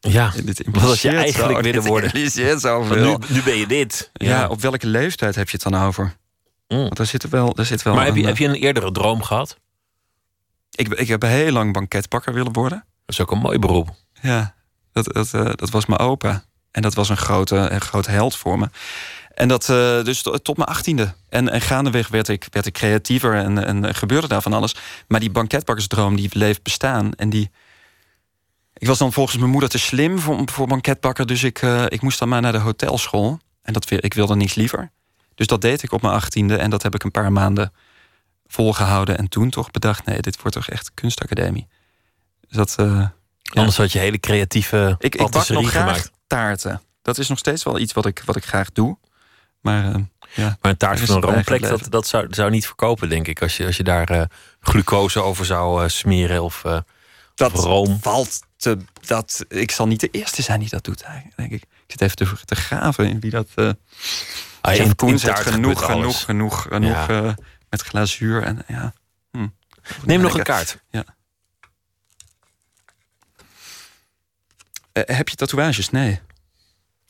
Ja, 0.08 0.32
dit 0.44 0.62
wat 0.70 1.00
je 1.00 1.08
eigenlijk 1.08 1.60
willen 1.60 1.82
worden? 1.84 2.10
nu, 3.02 3.16
nu 3.28 3.42
ben 3.42 3.56
je 3.56 3.66
dit. 3.66 4.10
Ja. 4.12 4.48
op 4.48 4.60
welke 4.60 4.86
leeftijd 4.86 5.34
heb 5.34 5.48
je 5.50 5.58
het 5.62 5.72
dan 5.72 5.82
over? 5.82 6.16
Want 6.66 6.96
daar 6.96 7.06
zit 7.06 7.28
wel, 7.28 7.54
daar 7.54 7.66
zit 7.66 7.82
wel 7.82 7.92
Mm. 7.92 7.98
maar 7.98 8.08
heb 8.08 8.16
je, 8.16 8.22
een, 8.22 8.28
heb 8.28 8.36
je 8.36 8.46
een 8.46 8.54
eerdere 8.54 8.92
droom 8.92 9.22
gehad? 9.22 9.56
Ik, 10.70 10.88
ik 10.88 11.08
heb 11.08 11.22
heel 11.22 11.52
lang 11.52 11.72
banketbakker 11.72 12.34
willen 12.34 12.52
worden. 12.52 12.78
Dat 12.78 13.14
is 13.14 13.20
ook 13.20 13.30
een 13.30 13.38
mooi 13.38 13.58
beroep. 13.58 13.90
Ja, 14.20 14.54
dat, 14.92 15.04
dat, 15.04 15.34
eh, 15.34 15.50
dat 15.54 15.70
was 15.70 15.86
mijn 15.86 16.00
opa. 16.00 16.44
En 16.70 16.82
dat 16.82 16.94
was 16.94 17.08
een 17.08 17.16
grote, 17.16 17.56
een 17.56 17.80
grote 17.80 18.10
held 18.10 18.36
voor 18.36 18.58
me. 18.58 18.68
En 19.34 19.48
dat 19.48 19.68
eh, 19.68 20.04
dus 20.04 20.22
to- 20.22 20.38
tot 20.38 20.56
mijn 20.56 20.68
achttiende. 20.68 21.14
En, 21.28 21.48
en 21.48 21.60
gaandeweg 21.60 22.08
werd 22.08 22.28
ik, 22.28 22.46
werd 22.50 22.66
ik 22.66 22.72
creatiever 22.72 23.34
en, 23.34 23.64
en 23.64 23.94
gebeurde 23.94 24.28
daar 24.28 24.42
van 24.42 24.52
alles. 24.52 24.74
Maar 25.08 25.20
die 25.20 25.30
banketbakkersdroom 25.30 26.16
die 26.16 26.28
bleef 26.28 26.62
bestaan. 26.62 27.12
En 27.14 27.30
die... 27.30 27.50
Ik 28.82 28.88
was 28.88 28.98
dan 28.98 29.12
volgens 29.12 29.36
mijn 29.36 29.50
moeder 29.50 29.68
te 29.68 29.78
slim 29.78 30.18
voor, 30.18 30.42
voor 30.44 30.66
banketbakker. 30.66 31.26
Dus 31.26 31.42
ik, 31.42 31.62
eh, 31.62 31.84
ik 31.88 32.00
moest 32.02 32.18
dan 32.18 32.28
maar 32.28 32.40
naar 32.40 32.52
de 32.52 32.59
hotelschool. 32.59 33.38
En 33.62 33.72
dat, 33.72 33.90
ik 33.90 34.14
wilde 34.14 34.36
niks 34.36 34.54
liever. 34.54 34.90
Dus 35.34 35.46
dat 35.46 35.60
deed 35.60 35.82
ik 35.82 35.92
op 35.92 36.02
mijn 36.02 36.14
achttiende. 36.14 36.56
En 36.56 36.70
dat 36.70 36.82
heb 36.82 36.94
ik 36.94 37.02
een 37.02 37.10
paar 37.10 37.32
maanden 37.32 37.72
volgehouden. 38.46 39.18
En 39.18 39.28
toen 39.28 39.50
toch 39.50 39.70
bedacht, 39.70 40.04
nee, 40.04 40.20
dit 40.20 40.40
wordt 40.40 40.56
toch 40.56 40.68
echt 40.68 40.90
kunstacademie. 40.94 41.68
Dus 42.40 42.56
dat... 42.56 42.74
eh, 42.78 43.06
Anders 43.52 43.76
had 43.76 43.92
je 43.92 43.98
hele 43.98 44.18
creatieve 44.18 44.96
ik, 44.98 45.14
ik 45.14 45.30
bak 45.30 45.48
nog 45.48 45.68
graag 45.68 45.84
gemaakt. 45.86 46.10
taarten. 46.26 46.82
Dat 47.02 47.18
is 47.18 47.28
nog 47.28 47.38
steeds 47.38 47.62
wel 47.62 47.78
iets 47.78 47.92
wat 47.92 48.06
ik, 48.06 48.22
wat 48.24 48.36
ik 48.36 48.44
graag 48.44 48.72
doe. 48.72 48.98
Maar, 49.60 49.84
eh, 49.94 50.00
ja, 50.34 50.56
Maar 50.60 50.70
een 50.70 50.76
taart 50.76 51.00
is 51.00 51.06
van 51.06 51.16
een 51.16 51.22
roomplek, 51.30 51.62
dat, 51.62 51.86
dat 51.90 52.06
zou, 52.06 52.26
zou 52.30 52.50
niet 52.50 52.66
verkopen, 52.66 53.09
denk 53.09 53.26
ik. 53.28 53.42
Als 53.42 53.56
je, 53.56 53.66
als 53.66 53.76
je 53.76 53.82
daar 53.82 54.09
eh, 54.09 54.22
glucose 54.60 55.20
over 55.22 55.44
zou 55.44 55.88
smeren 55.88 56.42
of, 56.42 56.64
eh, 56.64 56.78
dat 57.34 57.52
of 57.52 57.64
room. 57.64 57.98
valt 58.00 58.40
te. 58.62 58.76
Dat, 59.06 59.44
ik 59.48 59.70
zal 59.70 59.86
niet 59.86 60.01
de 60.01 60.09
eerste 60.10 60.43
zijn 60.43 60.60
die 60.60 60.68
dat 60.68 60.84
doet, 60.84 61.02
eigenlijk, 61.02 61.36
denk 61.36 61.51
ik. 61.52 61.62
Ik 61.62 61.68
zit 61.86 62.01
even 62.01 62.16
te, 62.16 62.44
te 62.44 62.55
graven 62.55 63.09
in 63.09 63.20
wie 63.20 63.30
dat. 63.30 63.48
eh 63.55 63.70
Ah, 64.60 64.74
Jeff 64.76 64.94
Koens 64.94 65.22
heeft 65.22 65.40
genoeg, 65.40 65.84
genoeg, 65.84 66.22
genoeg, 66.24 66.62
genoeg, 66.62 66.90
Ja. 67.09 67.09
eh, 67.09 67.32
met 67.70 67.82
glazuur. 67.82 68.43
En, 68.43 68.64
ja. 68.68 68.93
Hm. 69.30 69.47
Neem 70.05 70.20
nog 70.20 70.34
een 70.39 70.43
kaart. 70.44 70.78
Ja. 70.90 71.05
Eh, 74.93 75.16
heb 75.16 75.28
je 75.28 75.36
tatoeages? 75.36 75.90
Nee. 75.90 76.20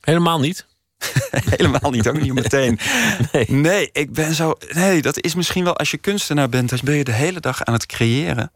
Helemaal 0.00 0.40
niet. 0.40 0.66
Helemaal 1.56 1.90
niet, 1.90 2.08
ook 2.08 2.20
niet 2.20 2.32
meteen. 2.32 2.78
Nee. 3.48 3.90
ik 3.92 4.12
ben 4.12 4.34
zo. 4.34 4.54
Nee, 4.68 5.02
dat 5.02 5.20
is 5.20 5.34
misschien 5.34 5.64
wel 5.64 5.76
als 5.76 5.90
je 5.90 5.98
kunstenaar 5.98 6.48
bent, 6.48 6.68
dan 6.70 6.78
ben 6.84 6.94
je 6.94 7.04
de 7.04 7.12
hele 7.12 7.40
dag 7.40 7.64
aan 7.64 7.72
het 7.74 7.86
creëren. 7.86 8.52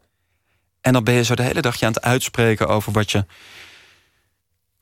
En 0.81 0.93
dan 0.93 1.03
ben 1.03 1.13
je 1.13 1.23
zo 1.23 1.35
de 1.35 1.43
hele 1.43 1.61
dag 1.61 1.79
je 1.79 1.85
aan 1.85 1.93
het 1.93 2.01
uitspreken 2.01 2.67
over 2.67 2.91
wat 2.91 3.11
je. 3.11 3.25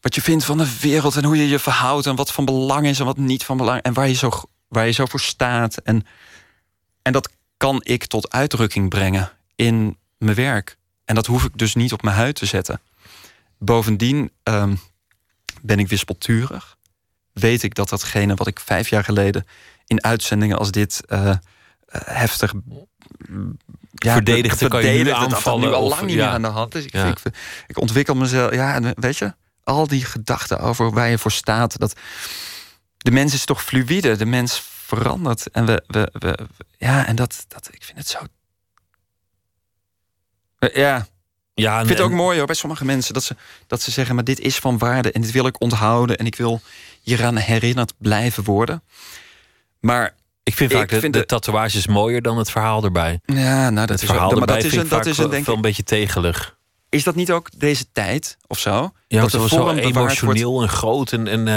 Wat 0.01 0.15
je 0.15 0.21
vindt 0.21 0.45
van 0.45 0.57
de 0.57 0.77
wereld 0.79 1.15
en 1.15 1.23
hoe 1.23 1.37
je 1.37 1.47
je 1.47 1.59
verhoudt 1.59 2.05
en 2.05 2.15
wat 2.15 2.31
van 2.31 2.45
belang 2.45 2.87
is 2.87 2.99
en 2.99 3.05
wat 3.05 3.17
niet 3.17 3.43
van 3.43 3.57
belang. 3.57 3.81
En 3.81 3.93
waar 3.93 4.07
je 4.07 4.13
zo, 4.13 4.31
waar 4.67 4.85
je 4.85 4.91
zo 4.91 5.05
voor 5.05 5.19
staat. 5.19 5.77
En, 5.77 6.05
en 7.01 7.13
dat 7.13 7.31
kan 7.57 7.79
ik 7.83 8.05
tot 8.05 8.31
uitdrukking 8.31 8.89
brengen 8.89 9.31
in 9.55 9.97
mijn 10.17 10.35
werk. 10.35 10.77
En 11.05 11.15
dat 11.15 11.25
hoef 11.25 11.43
ik 11.43 11.57
dus 11.57 11.75
niet 11.75 11.93
op 11.93 12.01
mijn 12.01 12.15
huid 12.15 12.35
te 12.35 12.45
zetten. 12.45 12.81
Bovendien 13.57 14.31
ehm, 14.43 14.75
ben 15.61 15.79
ik 15.79 15.87
wispelturig. 15.87 16.77
Weet 17.33 17.63
ik 17.63 17.75
dat 17.75 17.89
datgene 17.89 18.35
wat 18.35 18.47
ik 18.47 18.59
vijf 18.59 18.89
jaar 18.89 19.03
geleden 19.03 19.45
in 19.85 20.03
uitzendingen 20.03 20.57
als 20.57 20.71
dit 20.71 21.01
uh, 21.07 21.35
heftig 21.87 22.53
ja, 23.93 24.13
verdedigde, 24.13 24.67
kan 24.67 24.85
je 24.85 24.91
nu 24.97 25.03
dat 25.03 25.13
aanvallen. 25.13 25.61
Dat 25.61 25.69
nu 25.69 25.75
al 25.75 25.83
of- 25.83 25.89
lang 25.93 26.05
niet 26.05 26.15
ja. 26.15 26.23
meer 26.25 26.33
aan 26.33 26.41
de 26.41 26.47
hand 26.47 26.75
is. 26.75 26.85
Ik, 26.85 26.93
Ja. 26.93 27.05
ik, 27.05 27.19
ik 27.67 27.79
ontwikkel 27.79 28.15
mezelf. 28.15 28.53
Ja, 28.53 28.73
en 28.73 28.93
weet 28.95 29.17
je, 29.17 29.33
al 29.63 29.87
die 29.87 30.05
gedachten 30.05 30.59
over 30.59 30.91
waar 30.91 31.09
je 31.09 31.17
voor 31.17 31.31
staat. 31.31 31.79
Dat 31.79 31.93
de 32.97 33.11
mens 33.11 33.33
is 33.33 33.45
toch 33.45 33.63
fluïde. 33.63 34.15
De 34.15 34.25
mens 34.25 34.61
verandert. 34.85 35.47
En 35.51 35.65
we, 35.65 35.83
we, 35.87 36.09
we 36.13 36.37
ja, 36.77 37.05
en 37.07 37.15
dat, 37.15 37.45
dat, 37.47 37.69
ik 37.71 37.83
vind 37.83 37.97
het 37.97 38.07
zo. 38.07 38.19
Eh, 40.59 40.75
Ja. 40.75 41.07
Ja, 41.53 41.79
ik 41.79 41.85
vind 41.85 41.97
het 41.97 42.07
ook 42.07 42.13
mooi 42.13 42.37
hoor, 42.37 42.45
bij 42.45 42.55
sommige 42.55 42.85
mensen 42.85 43.13
dat 43.13 43.23
ze, 43.23 43.35
dat 43.67 43.81
ze 43.81 43.91
zeggen: 43.91 44.15
maar 44.15 44.23
dit 44.23 44.39
is 44.39 44.55
van 44.57 44.77
waarde 44.77 45.11
en 45.11 45.21
dit 45.21 45.31
wil 45.31 45.45
ik 45.45 45.61
onthouden 45.61 46.17
en 46.17 46.25
ik 46.25 46.35
wil 46.35 46.61
hieraan 47.01 47.35
herinnerd 47.35 47.93
blijven 47.97 48.43
worden. 48.43 48.83
Maar 49.79 50.15
Ik 50.45 50.53
vind 50.55 50.71
vaak 50.71 50.89
de, 50.89 50.99
vind 50.99 51.13
de 51.13 51.19
de- 51.19 51.25
tatages 51.25 51.87
mooier 51.87 52.21
dan 52.21 52.37
het 52.37 52.51
verhaal 52.51 52.83
erbij. 52.83 53.19
Ja, 53.25 53.69
nou, 53.69 53.75
dat 53.75 53.89
het 53.89 54.01
is 54.01 54.05
verhaal 54.09 54.25
ook- 54.25 54.31
maar 54.31 54.39
erbij 54.41 54.55
dat 54.55 54.65
is 54.71 54.77
een- 54.77 54.87
dat 54.87 55.05
is 55.05 55.17
een, 55.17 55.23
wel- 55.23 55.31
denk 55.31 55.45
wel 55.45 55.55
een 55.55 55.61
beetje 55.61 55.83
tegelig. 55.83 56.57
Is 56.89 57.03
dat 57.03 57.15
niet 57.15 57.31
ook 57.31 57.49
deze 57.59 57.85
tijd 57.91 58.37
of 58.47 58.59
zo? 58.59 58.93
Ja, 59.07 59.21
dat 59.21 59.31
de 59.31 59.47
zo 59.49 59.57
wordt? 59.63 59.79
emotioneel 59.79 60.61
en 60.61 60.69
groot 60.69 61.11
en, 61.11 61.27
en 61.27 61.47
eh 61.47 61.55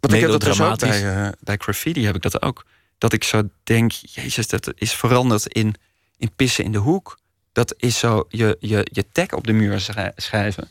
Want 0.00 0.12
ik 0.14 0.20
heb 0.20 0.30
dat 0.30 0.40
dus 0.40 0.60
ook 0.60 0.78
bij, 0.78 1.24
eh, 1.24 1.28
bij 1.40 1.56
graffiti 1.58 2.04
heb 2.04 2.14
ik 2.16 2.22
dat 2.22 2.42
ook. 2.42 2.64
Dat 2.98 3.12
ik 3.12 3.24
zo 3.24 3.42
denk, 3.62 3.92
jezus, 3.92 4.48
dat 4.48 4.72
is 4.74 4.92
veranderd 4.92 5.46
in, 5.46 5.74
in 6.16 6.30
pissen 6.36 6.64
in 6.64 6.72
de 6.72 6.78
hoek. 6.78 7.18
Dat 7.52 7.74
is 7.76 7.98
zo 7.98 8.24
je, 8.28 8.56
je, 8.60 8.86
je 8.92 9.06
tag 9.12 9.32
op 9.32 9.46
de 9.46 9.52
muur 9.52 9.80
schrij- 9.80 10.12
schrijven. 10.16 10.68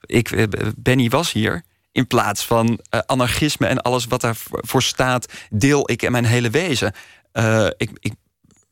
Ik, 0.00 0.30
eh, 0.30 0.44
Benny 0.76 1.08
was 1.08 1.32
hier. 1.32 1.62
In 1.92 2.06
plaats 2.06 2.46
van 2.46 2.80
eh, 2.90 3.00
anarchisme 3.06 3.66
en 3.66 3.82
alles 3.82 4.06
wat 4.06 4.20
daarvoor 4.20 4.82
staat, 4.82 5.32
deel 5.50 5.90
ik 5.90 6.02
in 6.02 6.12
mijn 6.12 6.24
hele 6.24 6.50
wezen. 6.50 6.92
Eh, 7.32 7.66
ik, 7.76 7.90
ik, 8.00 8.14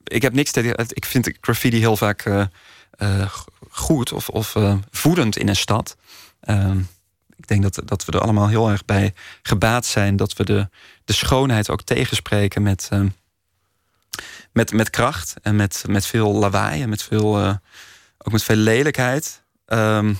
ik 0.04 0.22
heb 0.22 0.32
niks 0.32 0.50
tegen. 0.50 0.86
Ik 0.88 1.04
vind 1.04 1.30
graffiti 1.40 1.78
heel 1.78 1.96
vaak 1.96 2.48
eh, 2.90 3.32
goed 3.70 4.12
of, 4.12 4.28
of 4.28 4.56
voedend 4.90 5.36
in 5.36 5.48
een 5.48 5.56
stad. 5.56 5.96
Ehm, 6.40 6.78
ik 7.36 7.46
denk 7.46 7.62
dat, 7.62 7.80
dat 7.84 8.04
we 8.04 8.12
er 8.12 8.20
allemaal 8.20 8.48
heel 8.48 8.70
erg 8.70 8.84
bij 8.84 9.14
gebaat 9.42 9.86
zijn. 9.86 10.16
Dat 10.16 10.32
we 10.32 10.44
de, 10.44 10.68
de 11.04 11.12
schoonheid 11.12 11.70
ook 11.70 11.82
tegenspreken 11.82 12.62
met, 12.62 12.88
ehm, 12.90 13.08
met, 14.52 14.72
met 14.72 14.90
kracht. 14.90 15.34
En 15.42 15.56
met, 15.56 15.84
met 15.86 16.06
veel 16.06 16.32
lawaai 16.32 16.82
en 16.82 16.88
met 16.88 17.02
veel, 17.02 17.58
ook 18.18 18.32
met 18.32 18.42
veel 18.42 18.56
lelijkheid. 18.56 19.42
Ehm, 19.66 20.14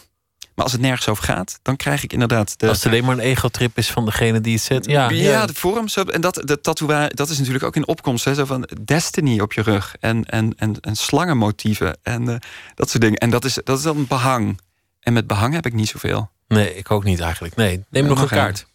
maar 0.59 0.67
als 0.67 0.77
het 0.77 0.87
nergens 0.87 1.09
over 1.09 1.25
gaat, 1.25 1.59
dan 1.63 1.77
krijg 1.77 2.03
ik 2.03 2.13
inderdaad 2.13 2.59
de. 2.59 2.69
Als 2.69 2.77
het 2.77 2.87
alleen 2.87 3.05
maar 3.05 3.15
een 3.15 3.23
ego-trip 3.23 3.79
is 3.79 3.91
van 3.91 4.05
degene 4.05 4.41
die 4.41 4.55
het 4.55 4.63
zet. 4.63 4.87
Ja, 4.87 5.11
Ja, 5.11 5.47
de 5.47 5.55
vorm. 5.55 5.87
En 6.11 6.21
dat, 6.21 6.35
de 6.35 6.61
tattoo, 6.61 7.09
dat 7.09 7.29
is 7.29 7.39
natuurlijk 7.39 7.65
ook 7.65 7.77
in 7.77 7.87
opkomst. 7.87 8.25
Hè, 8.25 8.35
zo 8.35 8.45
van 8.45 8.69
Destiny 8.85 9.41
op 9.41 9.53
je 9.53 9.63
rug. 9.63 9.97
En, 10.01 10.25
en, 10.25 10.55
en, 10.57 10.81
en 10.81 10.97
slangenmotieven. 10.97 11.99
En 12.03 12.29
eh, 12.29 12.37
dat 12.75 12.91
soort 12.91 13.03
dingen. 13.03 13.19
En 13.19 13.31
dat 13.31 13.45
is, 13.45 13.59
dat 13.65 13.79
is 13.79 13.85
dan 13.85 14.07
behang. 14.07 14.61
En 15.01 15.13
met 15.13 15.27
behang 15.27 15.55
heb 15.55 15.67
ik 15.67 15.73
niet 15.73 15.89
zoveel. 15.89 16.31
Nee, 16.49 16.75
ik 16.75 16.91
ook 16.91 17.05
niet 17.05 17.21
eigenlijk. 17.21 17.57
Nee, 17.57 17.85
neem 17.91 18.07
nog 18.07 18.23
een 18.23 18.29
kaart. 18.29 18.67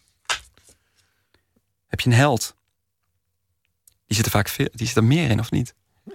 Heb 1.86 2.00
je 2.00 2.10
een 2.10 2.16
held? 2.16 2.54
Die 4.06 4.16
zit 4.16 4.24
er 4.24 4.30
vaak 4.30 4.48
veel, 4.48 4.68
die 4.72 4.86
zit 4.86 4.96
er 4.96 5.04
meer 5.04 5.30
in, 5.30 5.40
of 5.40 5.50
niet? 5.50 5.74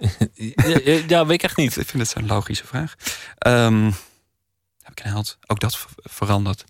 ja, 1.06 1.26
weet 1.26 1.30
ik 1.30 1.42
echt 1.42 1.56
niet. 1.56 1.76
Ik 1.76 1.86
vind 1.86 2.02
het 2.02 2.08
zo'n 2.08 2.26
logische 2.26 2.66
vraag. 2.66 2.94
Ehm, 3.38 3.90
heb 4.82 4.92
ik 4.98 5.04
een 5.04 5.10
held? 5.10 5.38
Ook 5.46 5.60
dat 5.60 5.76
ver- 5.76 5.90
verandert. 5.96 6.64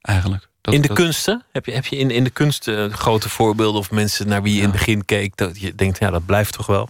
Eigenlijk. 0.00 0.48
Dat, 0.60 0.74
in 0.74 0.80
de 0.80 0.88
dat- 0.88 0.96
kunsten? 0.96 1.44
Heb 1.52 1.66
je, 1.66 1.72
heb 1.72 1.86
je 1.86 1.96
in, 1.96 2.10
in 2.10 2.24
de 2.24 2.30
kunsten 2.30 2.90
eh, 2.90 2.94
grote 2.96 3.28
voorbeelden 3.28 3.80
of 3.80 3.90
mensen 3.90 4.28
naar 4.28 4.42
wie 4.42 4.52
je 4.52 4.58
in 4.58 4.68
het 4.68 4.72
begin 4.72 5.04
keek, 5.04 5.36
dat 5.36 5.60
je 5.60 5.74
denkt, 5.74 5.98
ja, 5.98 6.10
dat 6.10 6.26
blijft 6.26 6.52
toch 6.52 6.66
wel? 6.66 6.88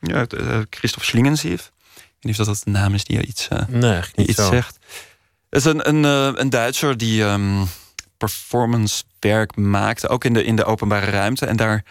Ja, 0.00 0.26
eh, 0.26 0.58
Christoph 0.70 1.04
Schlingensief. 1.06 1.70
Ik 1.94 2.02
weet 2.28 2.38
niet 2.38 2.40
of 2.40 2.46
dat 2.46 2.60
de 2.64 2.70
naam 2.70 2.94
is 2.94 3.04
die 3.04 3.16
je 3.16 3.26
iets, 3.26 3.48
eh, 3.48 3.66
Nee, 3.68 4.00
die 4.14 4.26
iets 4.26 4.38
zo. 4.38 4.48
zegt. 4.50 4.78
Het 5.50 5.60
is 5.60 5.64
een, 5.64 5.88
een, 5.88 6.04
eh, 6.04 6.40
een 6.40 6.50
Duitser 6.50 6.96
die 6.96 7.24
ehm 7.24 7.64
performance 8.16 9.04
werk 9.18 9.56
maakte. 9.56 10.08
Ook 10.08 10.24
in 10.24 10.32
de, 10.32 10.44
in 10.44 10.56
de 10.56 10.64
openbare 10.64 11.10
ruimte. 11.10 11.46
En 11.46 11.56
daar 11.56 11.84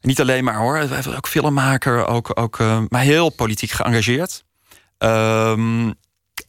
niet 0.00 0.20
alleen 0.20 0.44
maar 0.44 0.56
hoor. 0.56 0.76
Hij 0.76 0.88
was 0.88 1.06
ook 1.16 1.28
filmmaker. 1.28 2.06
Ook, 2.06 2.38
ook, 2.40 2.58
eh, 2.58 2.80
maar 2.88 3.02
heel 3.02 3.28
politiek 3.30 3.70
geëngageerd. 3.70 4.44
Ehm, 4.98 5.92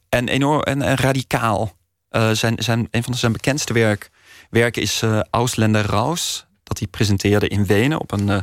en 0.10 0.27
enorm 0.27 0.61
en, 0.61 0.81
en 0.81 0.95
radicaal. 0.95 1.77
Eh, 2.10 2.31
zijn, 2.31 2.56
zijn, 2.57 2.88
een 2.91 3.03
van 3.03 3.14
zijn 3.14 3.31
bekendste 3.31 3.73
werk, 3.73 4.10
werken 4.49 4.81
is 4.81 5.02
eh 5.02 5.19
Ausländer 5.30 5.86
Raus. 5.86 6.45
Dat 6.64 6.80
hij 6.80 6.88
presenteerde 6.88 7.48
in 7.48 7.65
Wenen 7.65 7.99
op 7.99 8.11
een. 8.11 8.30
eh, 8.30 8.41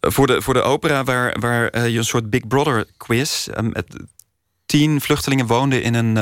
voor, 0.00 0.26
de, 0.26 0.42
voor 0.42 0.54
de 0.54 0.62
opera, 0.62 1.04
waar, 1.04 1.36
waar 1.40 1.88
je 1.88 1.98
een 1.98 2.04
soort 2.04 2.30
Big 2.30 2.46
Brother 2.46 2.86
quiz. 2.96 3.48
met 3.60 3.86
tien 4.66 5.00
vluchtelingen 5.00 5.46
woonden 5.46 5.82
in 5.82 5.94
een, 5.94 6.16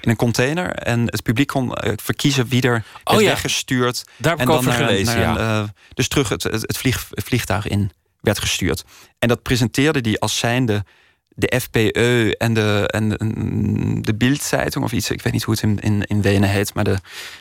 in 0.00 0.10
een 0.10 0.16
container. 0.16 0.70
En 0.70 1.00
het 1.00 1.22
publiek 1.22 1.46
kon 1.46 1.70
verkiezen 2.02 2.48
wie 2.48 2.62
er 2.62 2.84
Oh 3.04 3.20
ja. 3.20 3.28
weggestuurd. 3.28 4.04
Daar 4.16 4.36
heb 4.36 4.48
ik 4.48 4.54
over 4.54 4.72
gelezen, 4.72 5.18
naar 5.18 5.38
ja. 5.38 5.66
dus 5.94 6.08
terug 6.08 6.28
het, 6.28 6.42
het, 6.42 6.52
het 6.52 6.76
vlieg, 6.76 7.08
vliegtuig 7.10 7.68
in 7.68 7.90
werd 8.20 8.38
gestuurd. 8.38 8.84
En 9.18 9.28
dat 9.28 9.42
presenteerde 9.42 10.00
hij 10.02 10.18
als 10.18 10.38
zijnde 10.38 10.84
de 11.34 11.60
FPE 11.60 12.34
en 12.38 12.54
de, 12.54 12.88
en 12.90 13.08
de, 14.02 14.14
Bildzeitung 14.14 14.84
of 14.84 14.92
iets. 14.92 15.10
Ik 15.10 15.22
weet 15.22 15.32
niet 15.32 15.42
hoe 15.42 15.54
het 15.54 15.62
in, 15.62 15.78
in, 15.78 16.02
in 16.02 16.22
Wenen 16.22 16.48
heet, 16.48 16.74
maar 16.74 16.84
de, 16.84 16.98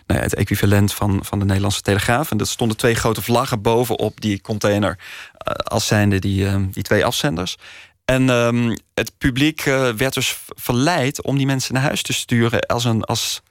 nou 0.07 0.21
het 0.21 0.33
equivalent 0.33 0.93
van, 0.93 1.19
van 1.25 1.39
de 1.39 1.45
Nederlandse 1.45 1.81
Telegraaf. 1.81 2.31
En 2.31 2.39
er 2.39 2.47
stonden 2.47 2.77
twee 2.77 2.95
grote 2.95 3.21
vlaggen 3.21 3.61
bovenop 3.61 4.21
die 4.21 4.41
container 4.41 4.97
eh, 5.37 5.53
als 5.53 5.87
zijnde 5.87 6.19
die, 6.19 6.47
eh, 6.47 6.55
die 6.71 6.83
twee 6.83 7.05
afzenders. 7.05 7.57
En 8.05 8.29
ehm, 8.29 8.75
het 8.93 9.17
publiek 9.17 9.61
eh, 9.61 9.89
werd 9.89 10.13
dus 10.13 10.37
verleid 10.47 11.21
om 11.21 11.37
die 11.37 11.45
mensen 11.45 11.73
naar 11.73 11.83
huis 11.83 12.01
te 12.01 12.13
sturen 12.13 12.65
als, 12.65 12.83
een, 12.83 13.03
als, 13.03 13.41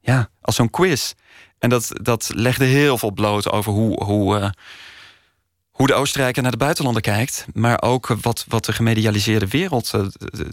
ja, 0.00 0.28
als 0.40 0.56
zo'n 0.56 0.70
quiz. 0.70 1.12
En 1.58 1.68
dat, 1.68 1.90
dat 2.02 2.30
legde 2.34 2.64
heel 2.64 2.98
veel 2.98 3.12
bloot 3.12 3.50
over 3.50 3.72
hoe, 3.72 4.04
hoe, 4.04 4.52
hoe 5.78 5.86
de 5.86 5.94
Oostenrijker 5.94 6.42
naar 6.42 6.50
de 6.50 6.56
buitenlanden 6.56 7.02
kijkt. 7.02 7.46
Maar 7.54 7.82
ook 7.82 8.06
wat, 8.06 8.44
wat 8.48 8.64
de 8.64 8.72
gemedialiseerde 8.72 9.46
wereld, 9.48 9.94
eh, 9.94 10.00
eh, 10.00 10.46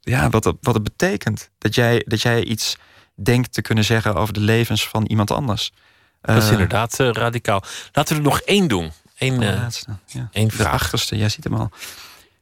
ja, 0.00 0.30
wat, 0.30 0.44
het- 0.44 0.56
wat 0.60 0.74
het 0.74 0.82
betekent. 0.82 1.50
Dat 1.58 1.74
jij, 1.74 2.02
dat 2.06 2.22
jij 2.22 2.44
iets 2.44 2.76
denkt 3.14 3.52
te 3.52 3.62
kunnen 3.62 3.84
zeggen 3.84 4.14
over 4.14 4.34
de 4.34 4.40
levens 4.40 4.88
van 4.88 5.04
iemand 5.06 5.30
anders. 5.30 5.72
Dat 6.20 6.36
is 6.36 6.44
Eh, 6.46 6.52
inderdaad 6.52 6.96
radicaal. 6.98 7.62
Laten 7.92 8.16
we 8.16 8.22
er 8.22 8.28
nog 8.28 8.40
één 8.40 8.68
doen. 8.68 8.92
Eén, 9.18 9.42
eh, 9.42 9.54
laatste, 9.54 9.96
ja. 10.06 10.28
De 10.32 10.50
vraag. 10.50 10.72
achterste, 10.72 11.16
jij 11.16 11.28
ziet 11.28 11.44
hem 11.44 11.54
al. 11.54 11.70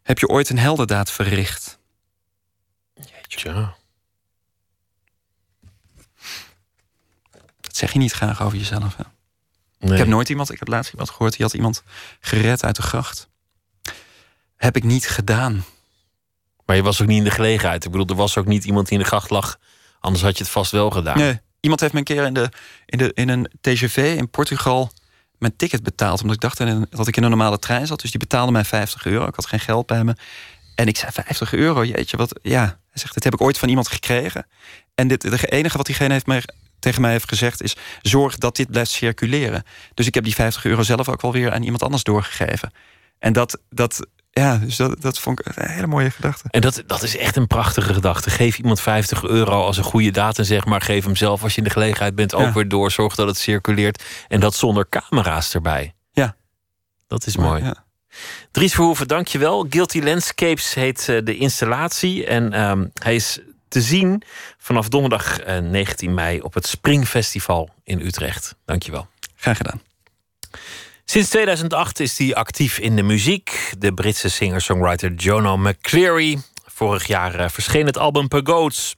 Heb 0.03 0.19
je 0.19 0.29
ooit 0.29 0.49
een 0.49 0.59
heldendaad 0.59 1.11
verricht? 1.11 1.79
Tja. 3.29 3.75
Dat 7.61 7.77
zeg 7.77 7.93
je 7.93 7.99
niet 7.99 8.13
graag 8.13 8.43
over 8.43 8.59
jezelf. 8.59 8.97
Hè? 8.97 9.03
Nee. 9.87 9.93
Ik 9.95 9.99
heb 10.05 10.09
nooit 10.15 10.29
iemand, 10.29 10.53
ik 10.53 10.59
heb 10.59 10.69
laatst 10.69 10.91
iemand 10.93 11.11
gehoord, 11.11 11.33
die 11.37 11.45
had 11.45 11.55
iemand 11.55 11.83
gered 12.21 12.65
uit 12.65 12.77
de 12.77 12.83
gracht. 12.83 13.29
Heb 14.57 14.77
ik 14.77 14.85
niet 14.85 15.09
gedaan. 15.09 15.65
Maar 16.67 16.77
je 16.77 16.83
was 16.83 17.01
ook 17.03 17.09
niet 17.09 17.19
in 17.19 17.25
de 17.25 17.31
gelegenheid. 17.31 17.85
Ik 17.85 17.91
bedoel, 17.91 18.07
er 18.07 18.15
was 18.15 18.37
ook 18.37 18.47
niet 18.47 18.65
iemand 18.65 18.87
die 18.89 18.97
in 18.99 19.03
de 19.03 19.09
gracht 19.09 19.31
lag. 19.31 19.59
Anders 20.01 20.25
had 20.25 20.37
je 20.39 20.43
het 20.43 20.53
vast 20.53 20.71
wel 20.71 20.91
gedaan. 20.91 21.19
Nee, 21.19 21.41
iemand 21.61 21.81
heeft 21.81 21.93
me 21.93 21.99
een 21.99 22.05
keer 22.05 22.25
in, 22.25 22.35
de, 22.35 22.49
in, 22.87 22.99
de, 22.99 23.11
in 23.15 23.29
een 23.29 23.51
TGV 23.61 24.15
in 24.19 24.31
Portugal 24.31 24.91
mijn 25.39 25.57
ticket 25.57 25.83
betaald. 25.83 26.21
Omdat 26.21 26.37
ik 26.37 26.43
dacht 26.43 26.59
een- 26.59 26.87
dat 26.91 27.09
ik 27.09 27.17
in 27.17 27.23
een 27.23 27.29
normale 27.29 27.59
trein 27.59 27.87
zat. 27.87 28.01
Dus 28.01 28.11
die 28.11 28.21
betaalde 28.21 28.53
mij 28.53 28.65
50 28.65 29.07
euro. 29.07 29.27
Ik 29.27 29.35
had 29.35 29.47
geen 29.47 29.61
geld 29.61 29.87
bij 29.87 30.05
me. 30.05 30.17
En 30.75 30.87
ik 30.87 30.97
zei 30.97 31.13
50 31.13 31.53
euro, 31.55 31.85
jeetje, 31.85 32.17
wat. 32.17 32.39
Ja, 32.43 32.61
hij 32.63 32.77
zegt, 33.01 33.15
dit 33.15 33.25
heb 33.25 33.35
ik 33.35 33.41
ooit 33.41 33.59
van 33.59 33.69
iemand 33.69 33.89
gekregen. 33.89 34.47
En 34.95 35.09
dit, 35.09 35.23
het 35.23 35.51
enige 35.51 35.77
wat 35.77 35.87
diegene 35.87 36.13
heeft 36.13 36.27
mij, 36.27 36.43
tegen 36.79 37.01
mij 37.01 37.11
heeft 37.11 37.29
gezegd 37.29 37.63
is... 37.63 37.77
zorg 38.03 38.37
dat 38.39 38.57
dit 38.57 38.71
blijft 38.71 38.91
circuleren. 38.91 39.63
Dus 39.95 40.07
ik 40.07 40.15
heb 40.15 40.25
die 40.25 40.35
50 40.35 40.65
euro 40.65 40.83
zelf 40.83 41.09
ook 41.09 41.21
wel 41.21 41.33
weer 41.33 41.53
aan 41.53 41.63
iemand 41.63 41.83
anders 41.83 42.03
doorgegeven. 42.03 42.73
En 43.19 43.33
dat, 43.33 43.59
dat 43.71 44.07
Ja, 44.31 44.57
dus 44.57 44.77
dat, 44.77 45.01
dat 45.03 45.19
vond 45.19 45.41
ik 45.41 45.57
een 45.57 45.71
hele 45.71 45.87
mooie 45.87 46.11
gedachte. 46.11 46.49
En 46.51 46.61
dat, 46.61 46.83
dat 46.87 47.03
is 47.03 47.17
echt 47.17 47.37
een 47.37 47.47
prachtige 47.47 47.95
gedachte. 47.95 48.31
Geef 48.31 48.59
iemand 48.59 48.81
50 48.81 49.23
euro 49.23 49.65
als 49.65 49.77
een 49.77 49.85
goede 49.85 50.11
daad 50.11 50.39
en 50.39 50.45
zeg 50.45 50.65
maar... 50.65 50.81
geef 50.81 51.05
hem 51.05 51.17
zelf 51.17 51.43
als 51.43 51.53
je 51.53 51.59
in 51.59 51.65
de 51.65 51.71
gelegenheid 51.71 52.15
bent 52.15 52.35
ook 52.35 52.41
Ja. 52.41 52.53
weer 52.53 52.69
door. 52.69 52.91
Zorg 52.91 53.15
dat 53.15 53.27
het 53.27 53.39
circuleert. 53.39 54.05
En 54.29 54.41
dat 54.41 54.55
zonder 54.55 54.89
camera's 54.89 55.55
erbij. 55.55 55.95
Ja. 56.13 56.37
Dat 57.07 57.27
is 57.27 57.37
mooi. 57.37 57.73
Dries 58.51 58.75
Verhoeven, 58.75 59.09
dankjewel. 59.09 59.67
Guilty 59.71 60.01
Landscapes 60.01 60.75
heet 60.75 61.09
eh, 61.09 61.19
de 61.25 61.37
installatie. 61.37 62.27
En 62.27 62.53
ehm, 62.53 62.87
hij 62.95 63.15
is 63.15 63.39
te 63.69 63.81
zien 63.83 64.23
vanaf 64.59 64.89
donderdag 64.89 65.41
eh, 65.41 65.59
19 65.59 66.15
mei... 66.15 66.41
op 66.41 66.55
het 66.55 66.67
Springfestival 66.67 67.69
in 67.85 68.01
Utrecht. 68.01 68.55
Dankjewel. 68.65 69.09
Graag 69.37 69.57
gedaan. 69.57 69.81
Sinds 71.05 71.29
2008 71.29 72.01
is 72.01 72.19
hij 72.19 72.35
actief 72.35 72.79
in 72.79 72.97
de 72.97 73.03
muziek. 73.03 73.73
De 73.79 73.95
Britse 73.95 74.29
singer-songwriter 74.29 75.13
Jono 75.13 75.57
McCleary. 75.57 76.39
Vorig 76.67 77.07
jaar 77.07 77.35
eh, 77.35 77.49
verscheen 77.49 77.87
het 77.87 77.99
album 77.99 78.29
Pagodes, 78.29 78.97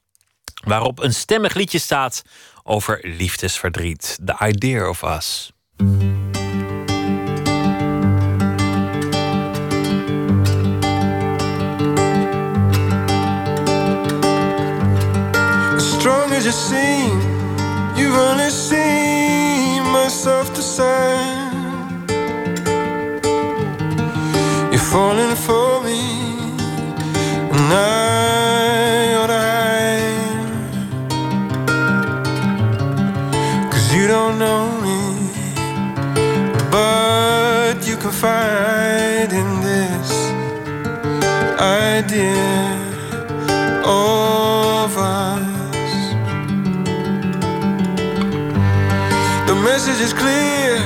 waarop 0.65 0.99
een 0.99 1.15
stemmig 1.15 1.55
liedje 1.55 1.79
staat 1.79 2.23
over 2.63 3.01
liefdesverdriet. 3.03 4.19
The 4.25 4.37
Idea 4.47 4.89
of 4.89 5.03
Us. 5.03 5.53
Seem, 16.53 17.21
you've 17.97 18.15
only 18.15 18.51
seen 18.51 19.83
my 19.93 20.09
softer 20.09 20.63
side. 20.63 21.53
You're 24.73 24.89
falling 24.93 25.37
for 25.37 25.83
me, 25.83 26.01
and 27.53 27.73
I 27.73 29.15
ought 29.21 29.27
to 29.27 29.49
you 33.95 34.07
don't 34.07 34.39
know 34.39 34.65
me, 34.81 35.01
but 36.71 37.87
you 37.89 37.97
can 37.97 38.13
find 38.13 39.33
in 39.33 39.61
this 39.61 40.11
idea. 41.61 42.79
Of 43.91 44.58
message 49.89 50.05
is 50.05 50.13
clear. 50.13 50.77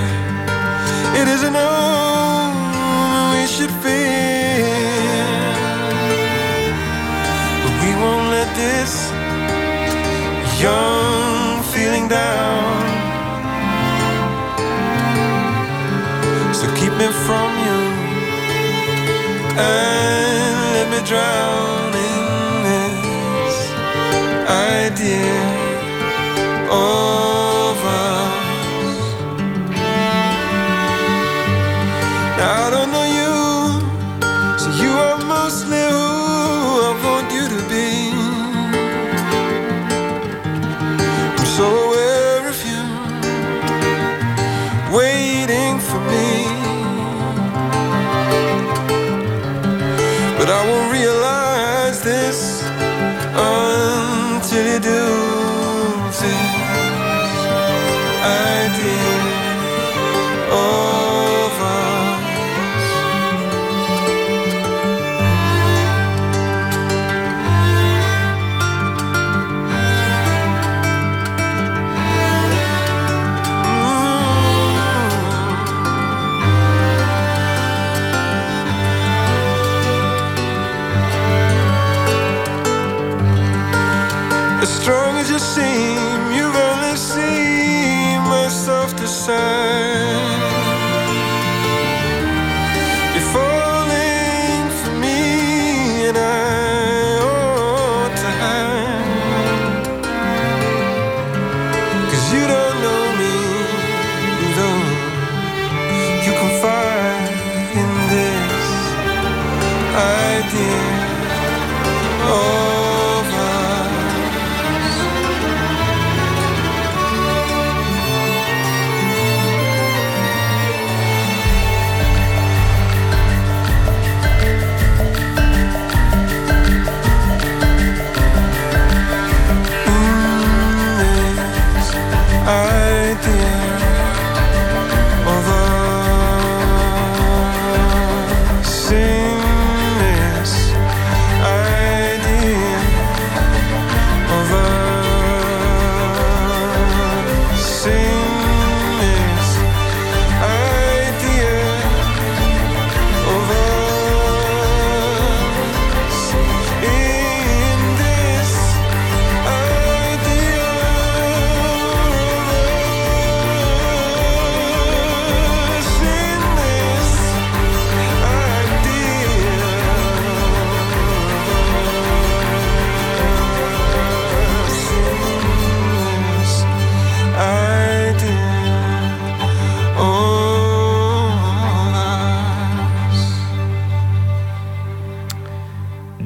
It 1.20 1.27
isn't 1.27 1.57
all 1.57 3.33
we 3.35 3.47
should 3.49 3.70
fear. 3.83 4.62
But 7.62 7.74
we 7.83 7.91
won't 8.03 8.29
let 8.31 8.49
this 8.55 9.11
young 10.62 11.62
feeling 11.73 12.07
down. 12.07 12.83
So 16.55 16.66
keep 16.77 16.93
me 17.03 17.09
from 17.27 17.51
you 17.66 17.81
and 19.59 20.57
let 20.77 20.87
me 20.93 21.07
drown 21.09 21.82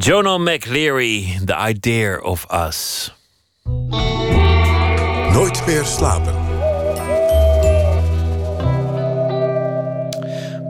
Jono 0.07 0.39
McLeary, 0.39 1.45
The 1.45 1.57
Idea 1.59 2.21
of 2.21 2.47
Us. 2.49 3.11
Nooit 5.33 5.67
meer 5.67 5.85
slapen. 5.85 6.36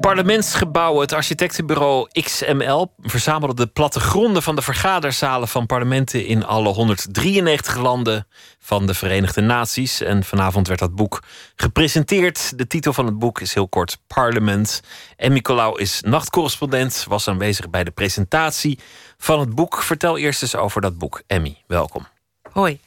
Parlementsgebouw, 0.07 1.01
het 1.01 1.13
architectenbureau 1.13 2.09
XML, 2.11 2.93
verzamelde 3.01 3.55
de 3.55 3.67
plattegronden 3.67 4.43
van 4.43 4.57
de 4.57 4.63
vergaderzalen 4.63 5.49
van 5.49 5.67
parlementen 5.67 6.27
in 6.27 6.45
alle 6.45 6.69
193 6.69 7.77
landen 7.77 8.27
van 8.59 8.87
de 8.87 8.95
Verenigde 8.95 9.41
Naties. 9.41 10.01
En 10.01 10.25
vanavond 10.25 10.69
werd 10.69 10.81
dat 10.81 10.95
boek 10.95 11.23
gepresenteerd. 11.57 12.59
De 12.59 12.67
titel 12.67 12.93
van 12.93 13.07
het 13.07 13.19
boek 13.19 13.41
is 13.41 13.55
heel 13.55 13.69
kort 13.69 13.99
Parlement. 14.07 14.83
En 15.17 15.33
Nicolaou 15.33 15.81
is 15.81 16.01
nachtcorrespondent, 16.01 17.05
was 17.09 17.29
aanwezig 17.29 17.71
bij 17.71 17.85
de 17.85 17.91
presentatie 17.91 18.79
van 19.19 19.41
het 19.41 19.55
boek. 19.55 19.83
Vertel 19.83 20.19
eerst 20.19 20.43
eens 20.43 20.57
over 20.57 20.81
dat 20.81 20.99
boek. 20.99 21.23
Emmy, 21.27 21.63
welkom. 21.67 22.07
Hoi. 22.53 22.81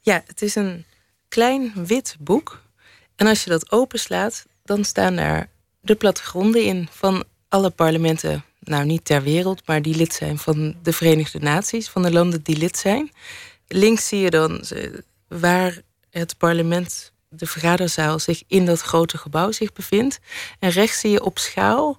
Ja, 0.00 0.22
het 0.26 0.42
is 0.42 0.54
een 0.54 0.84
klein 1.28 1.72
wit 1.74 2.16
boek. 2.18 2.62
En 3.14 3.26
als 3.26 3.44
je 3.44 3.50
dat 3.50 3.72
openslaat, 3.72 4.46
dan 4.64 4.84
staan 4.84 5.16
daar 5.16 5.54
de 5.86 5.94
plattegronden 5.94 6.64
in 6.64 6.88
van 6.90 7.24
alle 7.48 7.70
parlementen, 7.70 8.44
nou 8.60 8.84
niet 8.84 9.04
ter 9.04 9.22
wereld, 9.22 9.66
maar 9.66 9.82
die 9.82 9.96
lid 9.96 10.12
zijn 10.12 10.38
van 10.38 10.76
de 10.82 10.92
Verenigde 10.92 11.38
Naties, 11.38 11.88
van 11.88 12.02
de 12.02 12.12
landen 12.12 12.42
die 12.42 12.56
lid 12.56 12.76
zijn. 12.76 13.10
Links 13.68 14.08
zie 14.08 14.20
je 14.20 14.30
dan 14.30 14.60
eh, 14.60 14.90
waar 15.28 15.80
het 16.10 16.38
parlement, 16.38 17.12
de 17.28 17.46
vergaderzaal, 17.46 18.18
zich 18.18 18.42
in 18.46 18.66
dat 18.66 18.80
grote 18.80 19.18
gebouw 19.18 19.52
zich 19.52 19.72
bevindt. 19.72 20.18
En 20.58 20.70
rechts 20.70 21.00
zie 21.00 21.10
je 21.10 21.24
op 21.24 21.38
schaal 21.38 21.98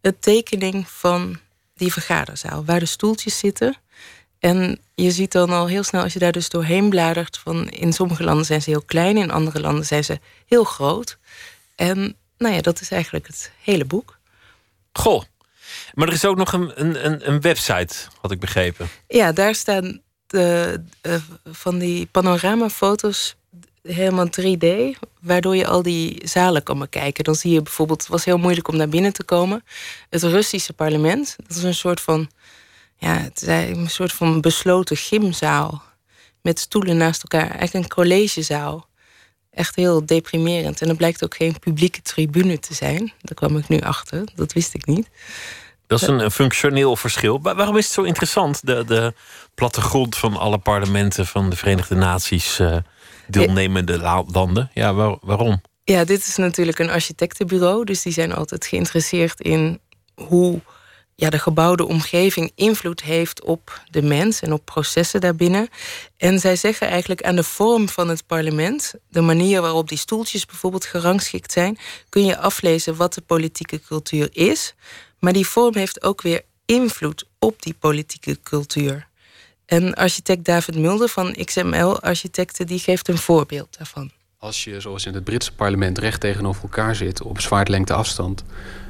een 0.00 0.18
tekening 0.18 0.88
van 0.88 1.38
die 1.74 1.92
vergaderzaal, 1.92 2.64
waar 2.64 2.80
de 2.80 2.86
stoeltjes 2.86 3.38
zitten. 3.38 3.76
En 4.38 4.80
je 4.94 5.10
ziet 5.10 5.32
dan 5.32 5.50
al 5.50 5.66
heel 5.66 5.82
snel, 5.82 6.02
als 6.02 6.12
je 6.12 6.18
daar 6.18 6.32
dus 6.32 6.48
doorheen 6.48 6.88
bladert, 6.88 7.38
van 7.38 7.68
in 7.68 7.92
sommige 7.92 8.24
landen 8.24 8.46
zijn 8.46 8.62
ze 8.62 8.70
heel 8.70 8.82
klein, 8.82 9.16
in 9.16 9.30
andere 9.30 9.60
landen 9.60 9.86
zijn 9.86 10.04
ze 10.04 10.18
heel 10.46 10.64
groot. 10.64 11.18
En 11.74 12.16
nou 12.40 12.54
ja, 12.54 12.60
dat 12.60 12.80
is 12.80 12.90
eigenlijk 12.90 13.26
het 13.26 13.52
hele 13.62 13.84
boek. 13.84 14.18
Goh. 14.92 15.22
Maar 15.94 16.08
er 16.08 16.14
is 16.14 16.24
ook 16.24 16.36
nog 16.36 16.52
een, 16.52 16.80
een, 16.80 17.28
een 17.28 17.40
website, 17.40 17.94
had 18.20 18.30
ik 18.30 18.40
begrepen. 18.40 18.88
Ja, 19.08 19.32
daar 19.32 19.54
staan 19.54 20.00
de, 20.26 20.82
uh, 21.02 21.14
van 21.44 21.78
die 21.78 22.06
panoramafoto's 22.06 23.36
helemaal 23.82 24.26
3D, 24.26 24.66
waardoor 25.20 25.56
je 25.56 25.66
al 25.66 25.82
die 25.82 26.28
zalen 26.28 26.62
kan 26.62 26.78
bekijken. 26.78 27.24
Dan 27.24 27.34
zie 27.34 27.52
je 27.52 27.62
bijvoorbeeld, 27.62 28.00
het 28.00 28.10
was 28.10 28.24
heel 28.24 28.38
moeilijk 28.38 28.68
om 28.68 28.76
naar 28.76 28.88
binnen 28.88 29.12
te 29.12 29.24
komen. 29.24 29.64
Het 30.10 30.22
Russische 30.22 30.72
parlement, 30.72 31.36
dat 31.46 31.56
is 31.56 31.62
een 31.62 31.74
soort 31.74 32.00
van, 32.00 32.30
ja, 32.96 33.16
het 33.16 33.42
is 33.42 33.48
een 33.48 33.90
soort 33.90 34.12
van 34.12 34.40
besloten 34.40 34.96
gymzaal. 34.96 35.82
Met 36.42 36.58
stoelen 36.58 36.96
naast 36.96 37.22
elkaar, 37.22 37.50
eigenlijk 37.50 37.74
een 37.74 37.94
collegezaal 37.94 38.88
echt 39.60 39.76
heel 39.76 40.06
deprimerend. 40.06 40.80
En 40.82 40.88
er 40.88 40.96
blijkt 40.96 41.24
ook 41.24 41.34
geen 41.34 41.58
publieke 41.58 42.02
tribune 42.02 42.58
te 42.58 42.74
zijn. 42.74 43.12
Daar 43.20 43.34
kwam 43.34 43.56
ik 43.56 43.68
nu 43.68 43.80
achter. 43.80 44.24
Dat 44.34 44.52
wist 44.52 44.74
ik 44.74 44.86
niet. 44.86 45.08
Dat 45.86 46.02
is 46.02 46.08
een, 46.08 46.18
een 46.18 46.30
functioneel 46.30 46.96
verschil. 46.96 47.40
waarom 47.42 47.76
is 47.76 47.84
het 47.84 47.94
zo 47.94 48.02
interessant, 48.02 48.66
de, 48.66 48.84
de 48.84 49.14
plattegrond 49.54 50.16
van 50.16 50.36
alle 50.36 50.58
parlementen 50.58 51.26
van 51.26 51.50
de 51.50 51.56
Verenigde 51.56 51.94
Naties, 51.94 52.60
uh, 52.60 52.76
deelnemende 53.26 54.24
landen? 54.32 54.70
Ja, 54.74 54.94
waarom? 55.20 55.60
Ja, 55.84 56.04
dit 56.04 56.26
is 56.26 56.36
natuurlijk 56.36 56.78
een 56.78 56.90
architectenbureau. 56.90 57.84
Dus 57.84 58.02
die 58.02 58.12
zijn 58.12 58.34
altijd 58.34 58.66
geïnteresseerd 58.66 59.40
in 59.40 59.80
hoe 60.14 60.60
ja, 61.20 61.30
de 61.30 61.38
gebouwde 61.38 61.86
omgeving 61.86 62.52
invloed 62.54 63.02
heeft 63.02 63.44
op 63.44 63.82
de 63.90 64.02
mens 64.02 64.40
en 64.40 64.52
op 64.52 64.64
processen 64.64 65.20
daarbinnen. 65.20 65.68
En 66.16 66.38
zij 66.38 66.56
zeggen 66.56 66.88
eigenlijk 66.88 67.22
aan 67.22 67.36
de 67.36 67.44
vorm 67.44 67.88
van 67.88 68.08
het 68.08 68.26
parlement, 68.26 68.94
de 69.08 69.20
manier 69.20 69.60
waarop 69.60 69.88
die 69.88 69.98
stoeltjes 69.98 70.46
bijvoorbeeld 70.46 70.84
gerangschikt 70.84 71.52
zijn, 71.52 71.78
kun 72.08 72.24
je 72.24 72.38
aflezen 72.38 72.96
wat 72.96 73.14
de 73.14 73.20
politieke 73.20 73.80
cultuur 73.80 74.28
is. 74.32 74.74
Maar 75.18 75.32
die 75.32 75.46
vorm 75.46 75.76
heeft 75.76 76.02
ook 76.02 76.22
weer 76.22 76.42
invloed 76.64 77.24
op 77.38 77.62
die 77.62 77.74
politieke 77.78 78.38
cultuur. 78.42 79.08
En 79.66 79.94
architect 79.94 80.44
David 80.44 80.76
Mulder 80.76 81.08
van 81.08 81.34
XML 81.44 82.00
Architecten 82.00 82.66
die 82.66 82.78
geeft 82.78 83.08
een 83.08 83.18
voorbeeld 83.18 83.76
daarvan. 83.78 84.10
Als 84.42 84.64
je 84.64 84.80
zoals 84.80 85.06
in 85.06 85.14
het 85.14 85.24
Britse 85.24 85.52
parlement 85.52 85.98
recht 85.98 86.20
tegenover 86.20 86.62
elkaar 86.62 86.94
zit 86.94 87.22
op 87.22 87.40
zwaardlengte 87.40 87.92
afstand, 87.92 88.44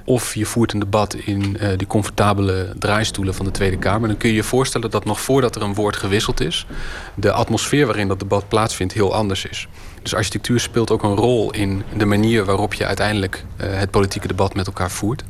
of 0.04 0.34
je 0.34 0.44
voert 0.46 0.72
een 0.72 0.78
debat 0.78 1.14
in 1.14 1.56
uh, 1.60 1.68
die 1.76 1.86
comfortabele 1.86 2.72
draaistoelen 2.78 3.34
van 3.34 3.44
de 3.44 3.50
Tweede 3.50 3.78
Kamer. 3.78 4.08
Dan 4.08 4.16
kun 4.16 4.28
je 4.28 4.34
je 4.34 4.42
voorstellen 4.42 4.90
dat 4.90 5.04
nog 5.04 5.20
voordat 5.20 5.56
er 5.56 5.62
een 5.62 5.74
woord 5.74 5.96
gewisseld 5.96 6.40
is, 6.40 6.66
de 7.14 7.32
atmosfeer 7.32 7.86
waarin 7.86 8.08
dat 8.08 8.18
debat 8.18 8.48
plaatsvindt 8.48 8.92
heel 8.92 9.14
anders 9.14 9.44
is. 9.44 9.68
Dus 10.02 10.14
architectuur 10.14 10.60
speelt 10.60 10.90
ook 10.90 11.02
een 11.02 11.16
rol 11.16 11.50
in 11.52 11.82
de 11.96 12.06
manier 12.06 12.44
waarop 12.44 12.74
je 12.74 12.86
uiteindelijk 12.86 13.44
uh, 13.56 13.66
het 13.78 13.90
politieke 13.90 14.28
debat 14.28 14.54
met 14.54 14.66
elkaar 14.66 14.90
voert. 14.90 15.24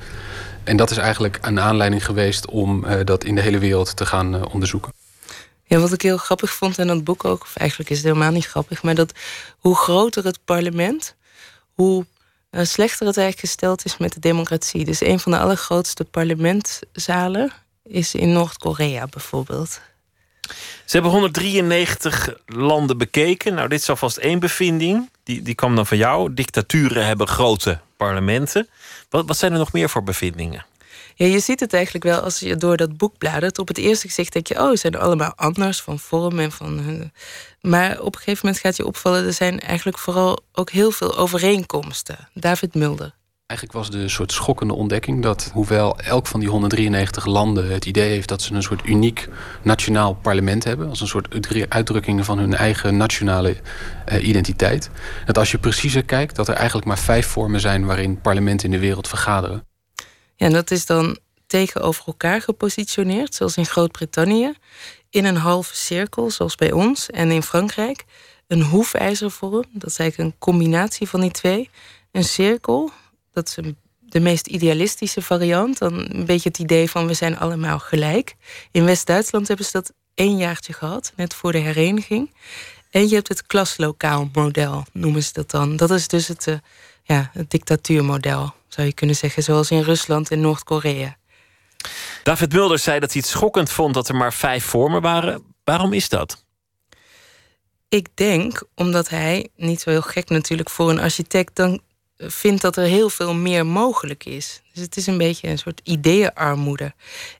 En 0.65 0.77
dat 0.77 0.91
is 0.91 0.97
eigenlijk 0.97 1.39
een 1.41 1.61
aanleiding 1.61 2.05
geweest 2.05 2.47
om 2.47 2.85
uh, 2.85 2.93
dat 3.05 3.25
in 3.25 3.35
de 3.35 3.41
hele 3.41 3.59
wereld 3.59 3.97
te 3.97 4.07
gaan 4.07 4.51
onderzoeken. 4.51 5.00
Ja, 5.71 5.79
wat 5.79 5.93
ik 5.93 6.03
heel 6.03 6.17
grappig 6.17 6.53
vond 6.53 6.79
in 6.79 6.87
dat 6.87 7.05
boek 7.05 7.25
ook, 7.25 7.43
of 7.43 7.57
eigenlijk 7.57 7.91
is 7.91 7.97
het 7.97 8.07
helemaal 8.07 8.31
niet 8.31 8.47
grappig, 8.47 8.83
maar 8.83 8.95
dat 8.95 9.13
hoe 9.59 9.77
groter 9.77 10.25
het 10.25 10.39
parlement, 10.45 11.15
hoe 11.75 12.07
uh, 12.51 12.65
slechter 12.65 13.07
het 13.07 13.17
eigenlijk 13.17 13.47
gesteld 13.49 13.85
is 13.85 13.97
met 13.97 14.13
de 14.13 14.21
democratie. 14.21 14.85
Dus 14.85 15.01
een 15.01 15.21
van 15.21 15.33
de 15.33 15.39
allergrootste 15.39 16.05
parlementzalen 16.05 17.53
is 17.85 18.15
in 18.15 18.33
Noord-Korea 18.33 19.07
bijvoorbeeld. 19.07 19.81
Ze 20.85 20.97
hebben 20.97 21.11
193 21.11 22.35
landen 22.47 22.99
bekeken. 22.99 23.55
Nou, 23.55 23.69
dit 23.69 23.81
is 23.81 23.89
alvast 23.89 24.17
één 24.17 24.39
bevinding. 24.39 25.11
Die, 25.23 25.43
die 25.43 25.55
kwam 25.55 25.77
dan 25.77 25.87
van 25.87 25.97
jou. 25.97 26.35
Dictaturen 26.35 27.07
hebben 27.07 27.29
grote 27.29 27.81
parlementen. 27.97 28.69
Wat, 29.11 29.27
wat 29.27 29.37
zijn 29.37 29.53
er 29.53 29.59
nog 29.59 29.73
meer 29.73 29.91
voor 29.91 30.03
bevindingen? 30.03 30.65
Je 31.29 31.41
ziet 31.41 31.61
het 31.61 31.73
eigenlijk 31.73 32.05
wel 32.05 32.21
als 32.21 32.39
je 32.39 32.57
door 32.57 32.77
dat 32.77 32.97
boek 32.97 33.19
bladert. 33.19 33.59
Op 33.59 33.69
het 33.69 33.79
eerste 33.79 34.07
gezicht 34.07 34.33
denk 34.33 34.47
je, 34.47 34.61
oh, 34.61 34.71
ze 34.71 34.77
zijn 34.77 34.97
allemaal 34.97 35.33
anders 35.37 35.81
van 35.81 35.99
vorm 35.99 36.39
en 36.39 36.53
van. 36.53 37.11
Maar 37.61 38.01
op 38.01 38.15
een 38.15 38.21
gegeven 38.21 38.47
moment 38.47 38.63
gaat 38.63 38.77
je 38.77 38.87
opvallen, 38.87 39.27
er 39.27 39.33
zijn 39.33 39.61
eigenlijk 39.61 39.99
vooral 39.99 40.39
ook 40.53 40.71
heel 40.71 40.91
veel 40.91 41.17
overeenkomsten. 41.17 42.29
David 42.35 42.75
Mulder. 42.75 43.15
Eigenlijk 43.47 43.79
was 43.79 43.91
de 43.91 44.09
soort 44.09 44.33
schokkende 44.33 44.75
ontdekking 44.75 45.23
dat, 45.23 45.51
hoewel 45.53 45.99
elk 45.99 46.27
van 46.27 46.41
die 46.41 46.49
193 46.49 47.27
landen 47.27 47.73
het 47.73 47.87
idee 47.87 48.09
heeft 48.09 48.29
dat 48.29 48.43
ze 48.43 48.55
een 48.55 48.63
soort 48.63 48.87
uniek 48.87 49.29
nationaal 49.63 50.15
parlement 50.15 50.65
hebben, 50.65 50.89
als 50.89 51.01
een 51.01 51.07
soort 51.07 51.69
uitdrukking 51.69 52.25
van 52.25 52.39
hun 52.39 52.55
eigen 52.55 52.97
nationale 52.97 53.57
uh, 54.13 54.27
identiteit, 54.29 54.91
dat 55.27 55.39
als 55.39 55.51
je 55.51 55.59
preciezer 55.59 56.05
kijkt, 56.05 56.37
dat 56.37 56.49
er 56.49 56.55
eigenlijk 56.55 56.87
maar 56.87 56.99
vijf 56.99 57.27
vormen 57.27 57.61
zijn 57.61 57.87
waarin 57.87 58.21
parlementen 58.21 58.67
in 58.67 58.73
de 58.73 58.87
wereld 58.87 59.09
vergaderen. 59.09 59.69
Ja, 60.41 60.47
en 60.47 60.53
dat 60.53 60.71
is 60.71 60.87
dan 60.87 61.19
tegenover 61.47 62.07
elkaar 62.07 62.41
gepositioneerd, 62.41 63.35
zoals 63.35 63.57
in 63.57 63.67
Groot-Brittannië, 63.67 64.53
in 65.11 65.25
een 65.25 65.37
halve 65.37 65.77
cirkel, 65.77 66.31
zoals 66.31 66.55
bij 66.55 66.73
ons, 66.73 67.11
en 67.11 67.31
in 67.31 67.43
Frankrijk 67.43 68.05
een 68.47 68.63
hoefijzervorm, 68.63 69.65
dat 69.73 69.91
is 69.91 69.99
eigenlijk 69.99 70.31
een 70.31 70.39
combinatie 70.39 71.09
van 71.09 71.21
die 71.21 71.31
twee. 71.31 71.71
Een 72.13 72.25
cirkel, 72.25 72.91
dat 73.33 73.49
is 73.49 73.57
een, 73.57 73.77
de 73.99 74.21
meest 74.21 74.47
idealistische 74.47 75.23
variant, 75.23 75.79
dan 75.79 76.15
een 76.15 76.27
beetje 76.27 76.49
het 76.49 76.59
idee 76.59 76.91
van 76.91 77.07
we 77.07 77.15
zijn 77.15 77.39
allemaal 77.39 77.79
gelijk. 77.79 78.35
In 78.71 78.85
West-Duitsland 78.85 79.49
hebben 79.49 79.67
ze 79.67 79.73
dat 79.73 79.93
één 80.15 80.37
jaartje 80.37 80.73
gehad, 80.73 81.13
net 81.17 81.35
voor 81.35 81.53
de 81.53 81.59
hereniging. 81.59 82.31
En 82.91 83.09
je 83.09 83.15
hebt 83.15 83.29
het 83.29 83.47
klaslokaal 83.47 84.29
model, 84.33 84.85
noemen 84.93 85.23
ze 85.23 85.33
dat 85.33 85.51
dan. 85.51 85.77
Dat 85.77 85.91
is 85.91 86.09
dus 86.09 86.29
het, 86.29 86.47
uh, 86.47 86.55
ja, 87.03 87.31
het 87.33 87.51
dictatuurmodel 87.51 88.59
zou 88.75 88.87
je 88.87 88.95
kunnen 88.95 89.17
zeggen, 89.17 89.43
zoals 89.43 89.71
in 89.71 89.83
Rusland 89.83 90.31
en 90.31 90.41
Noord-Korea. 90.41 91.17
David 92.23 92.53
Mulder 92.53 92.79
zei 92.79 93.01
dat 93.01 93.13
hij 93.13 93.21
het 93.21 93.31
schokkend 93.31 93.71
vond 93.71 93.95
dat 93.95 94.09
er 94.09 94.17
maar 94.17 94.33
vijf 94.33 94.65
vormen 94.65 95.03
waren. 95.03 95.43
Waarom 95.65 95.93
is 95.93 96.09
dat? 96.09 96.45
Ik 97.89 98.09
denk 98.15 98.63
omdat 98.75 99.09
hij, 99.09 99.49
niet 99.57 99.81
zo 99.81 99.91
heel 99.91 100.03
gek 100.03 100.29
natuurlijk 100.29 100.71
voor 100.71 100.91
een 100.91 101.01
architect, 101.01 101.57
dan 101.57 101.81
vindt 102.17 102.63
dat 102.63 102.77
er 102.77 102.85
heel 102.85 103.11
veel 103.11 103.35
meer 103.35 103.67
mogelijk 103.67 104.25
is. 104.25 104.63
Dus 104.73 104.83
het 104.83 104.97
is 104.97 105.07
een 105.07 105.19
beetje 105.19 105.49
een 105.49 105.59
soort 105.59 105.81
ideeënarmoede. 105.85 106.95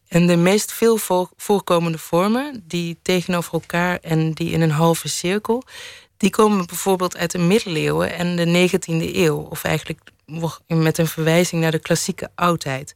En 0.09 0.27
de 0.27 0.37
meest 0.37 0.73
veel 0.73 0.99
voorkomende 1.37 1.99
vormen, 1.99 2.65
die 2.67 2.99
tegenover 3.03 3.53
elkaar 3.53 3.99
en 4.01 4.33
die 4.33 4.51
in 4.51 4.61
een 4.61 4.71
halve 4.71 5.09
cirkel, 5.09 5.63
die 6.17 6.31
komen 6.31 6.67
bijvoorbeeld 6.67 7.17
uit 7.17 7.31
de 7.31 7.39
middeleeuwen 7.39 8.13
en 8.13 8.37
de 8.37 8.69
19e 8.69 9.15
eeuw. 9.15 9.39
Of 9.39 9.65
eigenlijk 9.65 10.01
met 10.67 10.99
een 10.99 11.07
verwijzing 11.07 11.63
naar 11.63 11.71
de 11.71 11.79
klassieke 11.79 12.29
oudheid. 12.35 12.95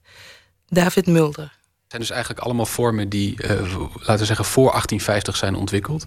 David 0.68 1.06
Mulder. 1.06 1.42
Het 1.42 1.92
zijn 1.92 2.02
dus 2.02 2.10
eigenlijk 2.10 2.40
allemaal 2.40 2.66
vormen 2.66 3.08
die, 3.08 3.42
uh, 3.42 3.50
laten 3.92 4.18
we 4.18 4.24
zeggen, 4.24 4.44
voor 4.44 4.70
1850 4.70 5.36
zijn 5.36 5.54
ontwikkeld. 5.54 6.06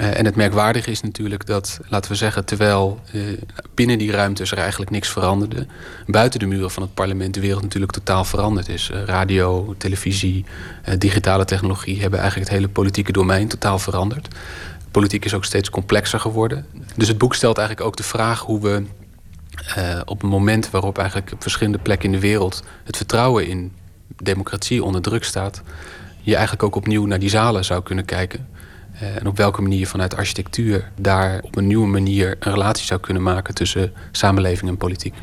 Uh, 0.00 0.18
en 0.18 0.24
het 0.24 0.36
merkwaardige 0.36 0.90
is 0.90 1.00
natuurlijk 1.00 1.46
dat, 1.46 1.80
laten 1.88 2.10
we 2.10 2.16
zeggen, 2.16 2.44
terwijl 2.44 3.00
uh, 3.12 3.22
binnen 3.74 3.98
die 3.98 4.10
ruimtes 4.10 4.50
er 4.50 4.58
eigenlijk 4.58 4.90
niks 4.90 5.08
veranderde, 5.08 5.66
buiten 6.06 6.40
de 6.40 6.46
muren 6.46 6.70
van 6.70 6.82
het 6.82 6.94
parlement 6.94 7.34
de 7.34 7.40
wereld 7.40 7.62
natuurlijk 7.62 7.92
totaal 7.92 8.24
veranderd 8.24 8.68
is. 8.68 8.90
radio, 8.90 9.74
televisie, 9.78 10.44
digitale 10.98 11.44
technologie 11.44 12.00
hebben 12.00 12.18
eigenlijk 12.18 12.50
het 12.50 12.58
hele 12.58 12.72
politieke 12.72 13.12
domein 13.12 13.48
totaal 13.48 13.78
veranderd. 13.78 14.28
Politiek 14.90 15.24
is 15.24 15.34
ook 15.34 15.44
steeds 15.44 15.70
complexer 15.70 16.20
geworden. 16.20 16.66
Dus 16.96 17.08
het 17.08 17.18
boek 17.18 17.34
stelt 17.34 17.58
eigenlijk 17.58 17.86
ook 17.86 17.96
de 17.96 18.02
vraag 18.02 18.40
hoe 18.40 18.60
we 18.60 18.84
Eh, 19.74 20.00
op 20.04 20.22
een 20.22 20.28
moment 20.28 20.70
waarop 20.70 20.98
eigenlijk 20.98 21.32
op 21.32 21.42
verschillende 21.42 21.78
plekken 21.78 22.06
in 22.06 22.14
de 22.14 22.26
wereld 22.26 22.62
het 22.84 22.96
vertrouwen 22.96 23.46
in 23.46 23.72
democratie 24.16 24.84
onder 24.84 25.02
druk 25.02 25.24
staat, 25.24 25.62
je 26.20 26.32
eigenlijk 26.32 26.62
ook 26.62 26.74
opnieuw 26.74 27.06
naar 27.06 27.18
die 27.18 27.28
zalen 27.28 27.64
zou 27.64 27.82
kunnen 27.82 28.04
kijken. 28.04 28.48
Eh, 28.94 29.16
en 29.16 29.26
op 29.26 29.36
welke 29.36 29.62
manier 29.62 29.86
vanuit 29.86 30.16
architectuur 30.16 30.90
daar 31.00 31.40
op 31.42 31.56
een 31.56 31.66
nieuwe 31.66 31.86
manier 31.86 32.36
een 32.40 32.52
relatie 32.52 32.86
zou 32.86 33.00
kunnen 33.00 33.22
maken 33.22 33.54
tussen 33.54 33.92
samenleving 34.12 34.70
en 34.70 34.76
politiek. 34.76 35.14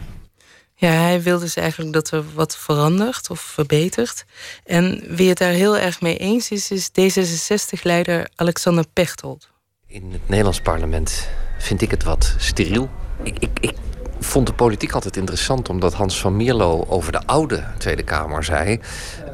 Ja, 0.76 0.91
hij 0.91 1.22
wil 1.22 1.40
dus 1.40 1.56
eigenlijk 1.56 1.94
dat 1.94 2.12
er 2.12 2.24
wat 2.34 2.58
verandert 2.58 3.30
of 3.30 3.40
verbetert. 3.40 4.26
En 4.66 5.03
wie 5.08 5.30
het 5.30 5.38
daar 5.38 5.52
heel 5.52 5.78
erg 5.78 6.02
mee 6.02 6.18
eens 6.18 6.52
is, 6.52 6.72
is 6.72 6.90
D66-leider 6.90 8.30
Alexander 8.36 8.86
Pechtold. 8.94 9.49
In 9.88 10.12
het 10.12 10.30
Nederlands 10.30 10.62
parlement 10.62 11.28
vind 11.58 11.82
ik 11.82 11.91
het 11.91 12.03
wat 12.03 12.36
steriel. 12.38 12.90
Ik, 13.24 13.40
ik, 13.40 13.60
ik 13.60 13.74
vond 14.23 14.48
de 14.48 14.53
politiek 14.53 14.91
altijd 14.91 15.18
interessant 15.18 15.69
omdat 15.69 15.93
Hans 15.93 16.19
van 16.19 16.35
Mierlo 16.35 16.85
over 16.88 17.11
de 17.11 17.26
oude 17.26 17.64
Tweede 17.77 18.03
Kamer 18.03 18.43
zei: 18.43 18.80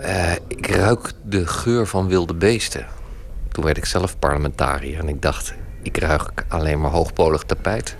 eh, 0.01 0.31
Ik 0.47 0.67
ruik 0.67 1.11
de 1.23 1.47
geur 1.47 1.87
van 1.87 2.07
wilde 2.07 2.33
beesten. 2.33 2.87
Toen 3.51 3.63
werd 3.63 3.77
ik 3.77 3.85
zelf 3.85 4.19
parlementariër 4.19 4.99
en 4.99 5.07
ik 5.07 5.21
dacht: 5.21 5.53
Ik 5.81 5.97
ruik 5.97 6.45
alleen 6.47 6.81
maar 6.81 6.91
hoogpolig 6.91 7.43
tapijt. 7.43 7.95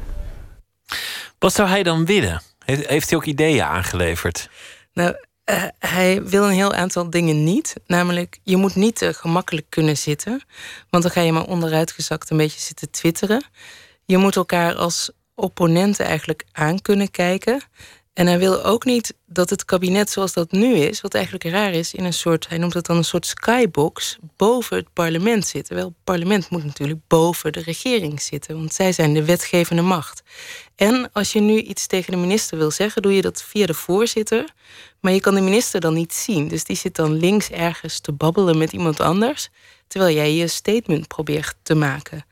Wat 1.40 1.54
zou 1.54 1.70
hij 1.70 1.84
dan 1.84 2.06
willen? 2.06 2.42
Heeft 2.66 3.10
hij 3.10 3.18
ook 3.18 3.26
ideeën 3.26 3.64
aangeleverd? 3.64 4.50
Nou, 4.94 5.16
eh, 5.44 5.64
hij 5.80 6.24
wil 6.24 6.44
een 6.44 6.54
heel 6.54 6.74
aantal 6.74 7.10
dingen 7.10 7.44
niet. 7.44 7.76
Namelijk, 7.86 8.40
je 8.44 8.58
moet 8.58 8.76
niet 8.76 8.96
te 8.96 9.14
gemakkelijk 9.14 9.66
kunnen 9.70 9.98
zitten. 9.98 10.44
Want 10.90 11.04
dan 11.04 11.12
ga 11.12 11.22
je 11.22 11.32
maar 11.32 11.46
onderuitgezakt 11.46 12.30
een 12.30 12.38
beetje 12.38 12.60
zitten 12.60 12.90
twitteren. 12.90 13.44
Je 14.06 14.18
moet 14.18 14.36
elkaar 14.36 14.76
als 14.76 15.12
opponenten 15.38 16.06
eigenlijk 16.06 16.46
aan 16.52 16.82
kunnen 16.82 17.12
kijken. 17.12 17.62
En 18.14 18.28
hij 18.28 18.40
wil 18.40 18.64
ook 18.64 18.86
niet 18.86 19.14
dat 19.26 19.50
het 19.50 19.66
kabinet 19.66 20.10
zoals 20.10 20.34
dat 20.34 20.52
nu 20.52 20.76
is, 20.76 21.02
wat 21.02 21.14
eigenlijk 21.14 21.44
raar 21.44 21.74
is, 21.74 21.94
in 21.94 22.04
een 22.04 22.14
soort, 22.14 22.50
hij 22.50 22.58
noemt 22.58 22.74
het 22.74 22.86
dan 22.86 22.98
een 22.98 23.04
soort 23.04 23.26
skybox, 23.26 24.18
boven 24.38 24.78
het 24.78 24.94
parlement 24.94 25.48
zit. 25.48 25.66
Terwijl 25.66 25.88
het 25.88 26.04
parlement 26.04 26.50
moet 26.50 26.64
natuurlijk 26.64 27.00
boven 27.08 27.52
de 27.52 27.62
regering 27.62 28.22
zitten, 28.22 28.56
want 28.56 28.74
zij 28.74 28.92
zijn 28.92 29.14
de 29.14 29.26
wetgevende 29.26 29.82
macht. 29.82 30.24
En 30.76 31.10
als 31.14 31.34
je 31.34 31.40
nu 31.40 31.62
iets 31.62 31.88
tegen 31.88 32.12
de 32.12 32.18
minister 32.18 32.58
wil 32.58 32.72
zeggen, 32.72 33.02
doe 33.02 33.16
je 33.16 33.22
dat 33.22 33.44
via 33.44 33.66
de 33.66 33.74
voorzitter. 33.74 34.46
Maar 35.00 35.14
je 35.14 35.20
kan 35.20 35.36
de 35.36 35.42
minister 35.42 35.80
dan 35.80 35.94
niet 35.94 36.14
zien. 36.14 36.48
Dus 36.48 36.64
die 36.64 36.76
zit 36.76 36.96
dan 36.96 37.14
links 37.14 37.50
ergens 37.50 38.00
te 38.00 38.12
babbelen 38.12 38.58
met 38.58 38.72
iemand 38.72 39.00
anders, 39.00 39.50
terwijl 39.88 40.16
jij 40.16 40.34
je 40.34 40.48
statement 40.48 41.08
probeert 41.08 41.56
te 41.64 41.76
maken. 41.76 42.26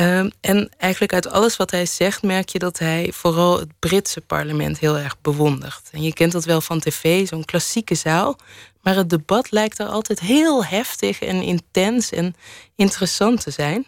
Um, 0.00 0.30
en 0.40 0.70
eigenlijk 0.76 1.12
uit 1.12 1.28
alles 1.28 1.56
wat 1.56 1.70
hij 1.70 1.86
zegt 1.86 2.22
merk 2.22 2.48
je 2.48 2.58
dat 2.58 2.78
hij 2.78 3.10
vooral 3.12 3.58
het 3.58 3.68
Britse 3.78 4.20
parlement 4.20 4.78
heel 4.78 4.98
erg 4.98 5.20
bewondert. 5.20 5.88
En 5.92 6.02
je 6.02 6.12
kent 6.12 6.32
dat 6.32 6.44
wel 6.44 6.60
van 6.60 6.80
tv, 6.80 7.26
zo'n 7.26 7.44
klassieke 7.44 7.94
zaal. 7.94 8.38
Maar 8.82 8.96
het 8.96 9.10
debat 9.10 9.50
lijkt 9.50 9.78
er 9.78 9.86
altijd 9.86 10.20
heel 10.20 10.64
heftig 10.64 11.20
en 11.20 11.42
intens 11.42 12.10
en 12.10 12.34
interessant 12.74 13.40
te 13.42 13.50
zijn. 13.50 13.86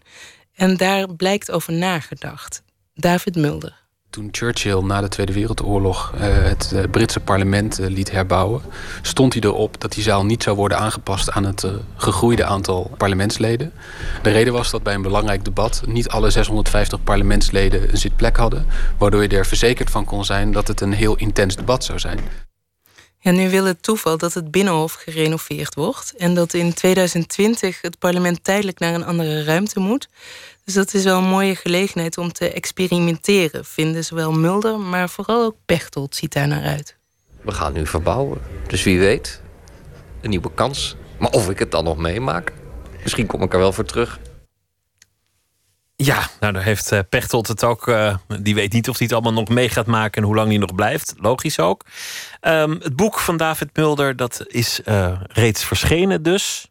En 0.55 0.77
daar 0.77 1.15
blijkt 1.15 1.51
over 1.51 1.73
nagedacht. 1.73 2.63
David 2.95 3.37
Mulder. 3.37 3.88
Toen 4.11 4.29
Churchill 4.31 4.81
na 4.81 5.01
de 5.01 5.09
Tweede 5.09 5.33
Wereldoorlog 5.33 6.13
uh, 6.15 6.21
het 6.23 6.71
uh, 6.75 6.83
Britse 6.91 7.21
parlement 7.21 7.81
uh, 7.81 7.87
liet 7.87 8.11
herbouwen, 8.11 8.63
stond 9.03 9.33
hij 9.33 9.43
erop 9.43 9.81
dat 9.81 9.93
die 9.93 10.03
zaal 10.03 10.25
niet 10.25 10.43
zou 10.43 10.57
worden 10.57 10.79
aangepast 10.79 11.31
aan 11.31 11.45
het 11.45 11.67
gegroeide 11.97 12.45
aantal 12.45 12.91
parlementsleden. 12.97 13.73
De 14.23 14.31
reden 14.31 14.53
was 14.53 14.71
dat 14.71 14.83
bij 14.83 14.95
een 14.95 15.03
belangrijk 15.03 15.45
debat 15.45 15.83
niet 15.87 16.09
alle 16.09 16.31
650 16.31 17.03
parlementsleden 17.03 17.91
een 17.91 17.99
zitplek 17.99 18.37
hadden, 18.37 18.67
waardoor 18.99 19.23
je 19.23 19.29
er 19.29 19.47
verzekerd 19.47 19.91
van 19.91 20.05
kon 20.05 20.25
zijn 20.25 20.53
dat 20.53 20.69
het 20.69 20.81
een 20.81 20.93
heel 20.93 21.17
intens 21.17 21.57
debat 21.57 21.85
zou 21.85 21.99
zijn. 21.99 22.21
Ja, 23.21 23.31
nu 23.31 23.51
wil 23.51 23.65
het 23.65 23.83
toeval 23.83 24.19
dat 24.19 24.35
het 24.35 24.51
Binnenhof 24.51 24.93
gerenoveerd 24.93 25.75
wordt 25.75 26.15
en 26.17 26.35
dat 26.35 26.55
in 26.55 26.75
2020 26.75 27.81
het 27.83 27.99
parlement 27.99 28.45
tijdelijk 28.45 28.79
naar 28.79 28.95
een 28.95 29.05
andere 29.05 29.45
ruimte 29.45 29.81
moet. 29.81 30.09
Dus 30.69 30.77
dat 30.77 30.95
is 30.95 31.05
wel 31.05 31.19
een 31.19 31.29
mooie 31.29 31.57
gelegenheid 31.57 32.19
om 32.19 32.33
te 32.33 32.53
experimenteren, 32.53 33.65
vinden 33.65 34.05
zowel 34.05 34.33
Mulder, 34.33 34.79
maar 34.79 35.09
vooral 35.09 35.45
ook 35.45 35.57
Pechtold 35.65 36.15
ziet 36.15 36.33
daar 36.33 36.49
naar 36.49 36.63
uit. 36.63 36.97
We 37.43 37.53
gaan 37.53 37.73
nu 37.73 37.87
verbouwen. 37.87 38.41
Dus 38.67 38.83
wie 38.83 38.99
weet, 38.99 39.41
een 40.21 40.31
nieuwe 40.31 40.55
kans. 40.55 40.97
Maar 41.19 41.31
of 41.31 41.51
ik 41.51 41.59
het 41.59 41.71
dan 41.71 41.85
nog 41.85 41.97
meemaak, 41.97 42.53
misschien 43.03 43.27
kom 43.27 43.43
ik 43.43 43.53
er 43.53 43.59
wel 43.59 43.73
voor 43.73 43.85
terug. 43.85 44.19
Ja, 45.97 46.29
nou 46.41 46.53
daar 46.53 46.65
heeft 46.65 47.09
Pechtold 47.09 47.49
het 47.49 47.65
ook. 47.65 47.87
Uh, 47.87 48.17
die 48.41 48.55
weet 48.55 48.73
niet 48.73 48.89
of 48.89 48.99
hij 48.99 49.07
het 49.07 49.15
allemaal 49.15 49.41
nog 49.41 49.49
mee 49.49 49.69
gaat 49.69 49.87
maken 49.87 50.23
en 50.23 50.29
hoe 50.29 50.37
lang 50.37 50.49
hij 50.49 50.59
nog 50.59 50.75
blijft. 50.75 51.15
Logisch 51.17 51.59
ook. 51.59 51.85
Um, 52.41 52.79
het 52.83 52.97
boek 52.97 53.19
van 53.19 53.37
David 53.37 53.77
Mulder, 53.77 54.17
dat 54.17 54.45
is 54.47 54.81
uh, 54.85 55.21
reeds 55.27 55.65
verschenen 55.65 56.23
dus. 56.23 56.71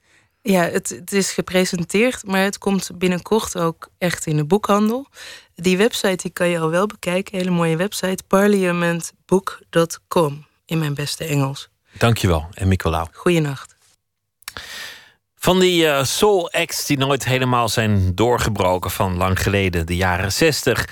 Ja, 0.49 0.61
het, 0.61 0.90
het, 0.90 1.11
is 1.11 1.32
gepresenteerd, 1.32 2.26
maar 2.26 2.44
het 2.44 2.57
komt 2.57 2.90
binnenkort 2.94 3.57
ook 3.57 3.90
echt 3.98 4.26
in 4.26 4.36
de 4.36 4.45
boekhandel. 4.45 5.07
Die 5.56 5.78
website 5.78 6.15
die 6.15 6.32
kan 6.32 6.48
je 6.48 6.60
al 6.60 6.69
wel 6.69 6.86
bekijken. 6.86 7.38
Hele 7.38 7.49
mooie 7.49 7.78
website. 7.78 8.24
parliamentbook.com 8.28 10.45
in 10.65 10.80
mijn 10.80 10.94
beste 10.94 11.24
Engels. 11.24 11.69
Dankjewel 11.98 12.48
en 12.53 12.68
Nicolaou. 12.68 13.07
Goeienacht. 13.11 13.76
Van 15.36 15.60
die 15.60 15.84
uh, 15.84 16.03
soul 16.03 16.52
acts 16.52 16.86
die 16.86 16.98
nooit 16.98 17.26
helemaal 17.26 17.69
zijn 17.69 18.15
doorgebroken 18.15 18.91
van 18.91 19.18
lang 19.18 19.41
geleden, 19.41 19.86
de 19.86 19.95
jaren 19.95 20.32
60. 20.32 20.88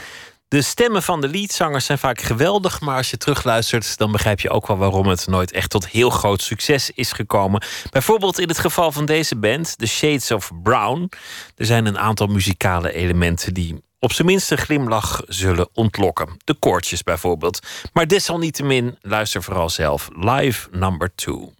De 0.48 0.62
stemmen 0.62 1.04
van 1.04 1.22
de 1.22 1.28
leadzangers 1.28 1.86
zijn 1.86 1.98
vaak 1.98 2.22
geweldig, 2.22 2.82
maar 2.82 2.98
als 2.98 3.10
je 3.10 3.18
terugluistert, 3.18 3.98
dan 3.98 4.12
begrijp 4.12 4.40
je 4.40 4.50
ook 4.50 4.68
wel 4.68 4.78
waarom 4.78 5.08
het 5.08 5.28
nooit 5.28 5.52
echt 5.52 5.70
tot 5.70 5.88
heel 5.88 6.10
groot 6.10 6.42
succes 6.42 6.92
is 6.92 7.12
gekomen. 7.12 7.64
Bijvoorbeeld 7.90 8.40
in 8.40 8.48
het 8.48 8.60
geval 8.60 8.92
van 8.92 9.06
deze 9.06 9.36
band, 9.36 9.78
The 9.78 9.86
Shades 9.86 10.32
of 10.32 10.52
Brown. 10.64 11.10
Er 11.56 11.66
zijn 11.66 11.86
een 11.86 12.00
aantal 12.00 12.28
muzikale 12.28 12.94
elementen 12.94 13.54
die 13.54 13.84
op 14.00 14.12
zijn 14.12 14.28
minst 14.28 14.52
een 14.52 14.58
glimlach 14.58 15.22
zullen 15.28 15.70
ontlokken. 15.74 16.38
De 16.44 16.54
koortjes 16.54 17.04
bijvoorbeeld. 17.04 17.60
Maar 17.94 18.08
desalniettemin, 18.08 18.98
luister 19.02 19.44
vooral 19.44 19.70
zelf. 19.70 20.10
Live 20.14 20.68
number 20.72 21.16
two. 21.16 21.54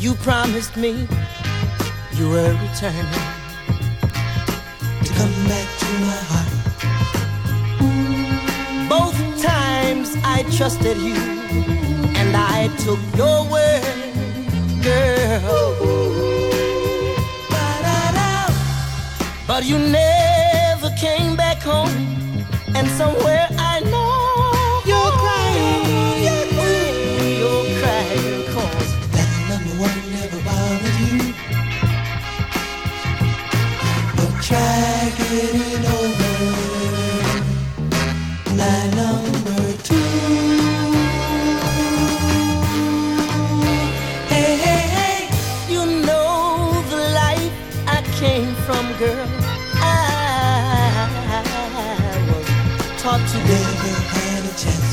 You 0.00 0.14
promised 0.14 0.78
me 0.78 1.06
you 2.14 2.30
were 2.30 2.52
returning 2.54 3.12
to 5.04 5.10
come 5.12 5.34
back 5.46 5.68
to 5.82 5.88
my 6.08 6.20
heart. 6.30 6.52
Both 8.88 9.18
times 9.42 10.16
I 10.24 10.42
trusted 10.56 10.96
you 10.96 11.16
and 12.16 12.34
I 12.34 12.68
took 12.78 12.98
your 13.14 13.44
word, 13.50 13.84
girl. 14.82 15.76
But 19.46 19.64
you 19.66 19.78
never 19.78 20.88
came 20.96 21.36
back 21.36 21.60
home, 21.60 21.92
and 22.74 22.88
somewhere 22.88 23.48
try 34.50 35.12
over 35.96 36.34
number 38.96 39.62
two. 39.88 40.10
Hey, 44.32 44.52
hey, 44.66 44.84
hey, 44.96 45.20
you 45.72 45.82
know 46.06 46.82
the 46.90 47.00
life 47.22 47.54
I 47.86 47.98
came 48.18 48.52
from, 48.66 48.84
girl. 48.98 49.28
I 49.76 49.94
was 52.28 52.46
taught 53.00 53.22
to 53.32 53.38
never 53.50 53.94
had 54.14 54.42
a 54.50 54.54
chance. 54.62 54.92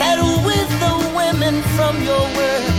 That 0.00 0.18
with 0.48 0.70
the 0.84 0.94
women 1.20 1.54
from 1.76 1.94
your 2.10 2.24
world, 2.36 2.76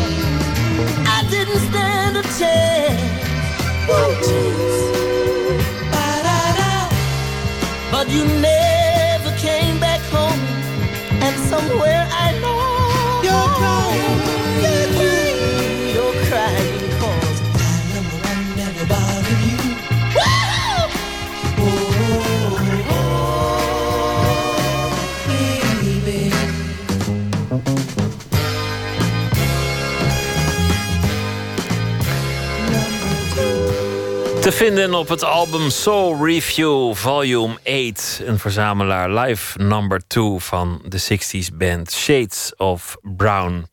I 1.16 1.20
didn't 1.30 1.62
stand 1.70 2.18
a 2.18 2.24
chance. 2.40 3.07
But 7.90 8.10
you 8.10 8.26
never 8.26 8.67
vinden 34.58 34.94
op 34.94 35.08
het 35.08 35.24
album 35.24 35.70
Soul 35.70 36.26
Review 36.26 36.94
Volume 36.94 37.54
8. 37.92 38.22
Een 38.26 38.40
verzamelaar 38.40 39.12
live 39.12 39.58
number 39.62 40.08
2 40.08 40.40
van 40.40 40.82
de 40.86 41.02
60s 41.02 41.56
band 41.56 41.92
Shades 41.92 42.56
of 42.56 42.98
Brown. 43.02 43.68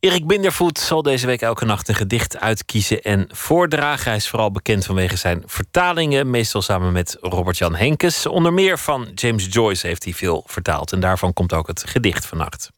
Erik 0.00 0.26
Bindervoet 0.26 0.78
zal 0.78 1.02
deze 1.02 1.26
week 1.26 1.40
elke 1.40 1.64
nacht 1.64 1.88
een 1.88 1.94
gedicht 1.94 2.40
uitkiezen 2.40 3.02
en 3.02 3.28
voordragen. 3.32 4.04
Hij 4.04 4.16
is 4.16 4.28
vooral 4.28 4.50
bekend 4.50 4.84
vanwege 4.84 5.16
zijn 5.16 5.42
vertalingen, 5.46 6.30
meestal 6.30 6.62
samen 6.62 6.92
met 6.92 7.16
Robert-Jan 7.20 7.74
Henkes. 7.74 8.26
Onder 8.26 8.52
meer 8.52 8.78
van 8.78 9.08
James 9.14 9.46
Joyce 9.50 9.86
heeft 9.86 10.04
hij 10.04 10.12
veel 10.12 10.44
vertaald 10.46 10.92
en 10.92 11.00
daarvan 11.00 11.32
komt 11.32 11.52
ook 11.52 11.66
het 11.66 11.84
gedicht 11.86 12.26
vannacht. 12.26 12.70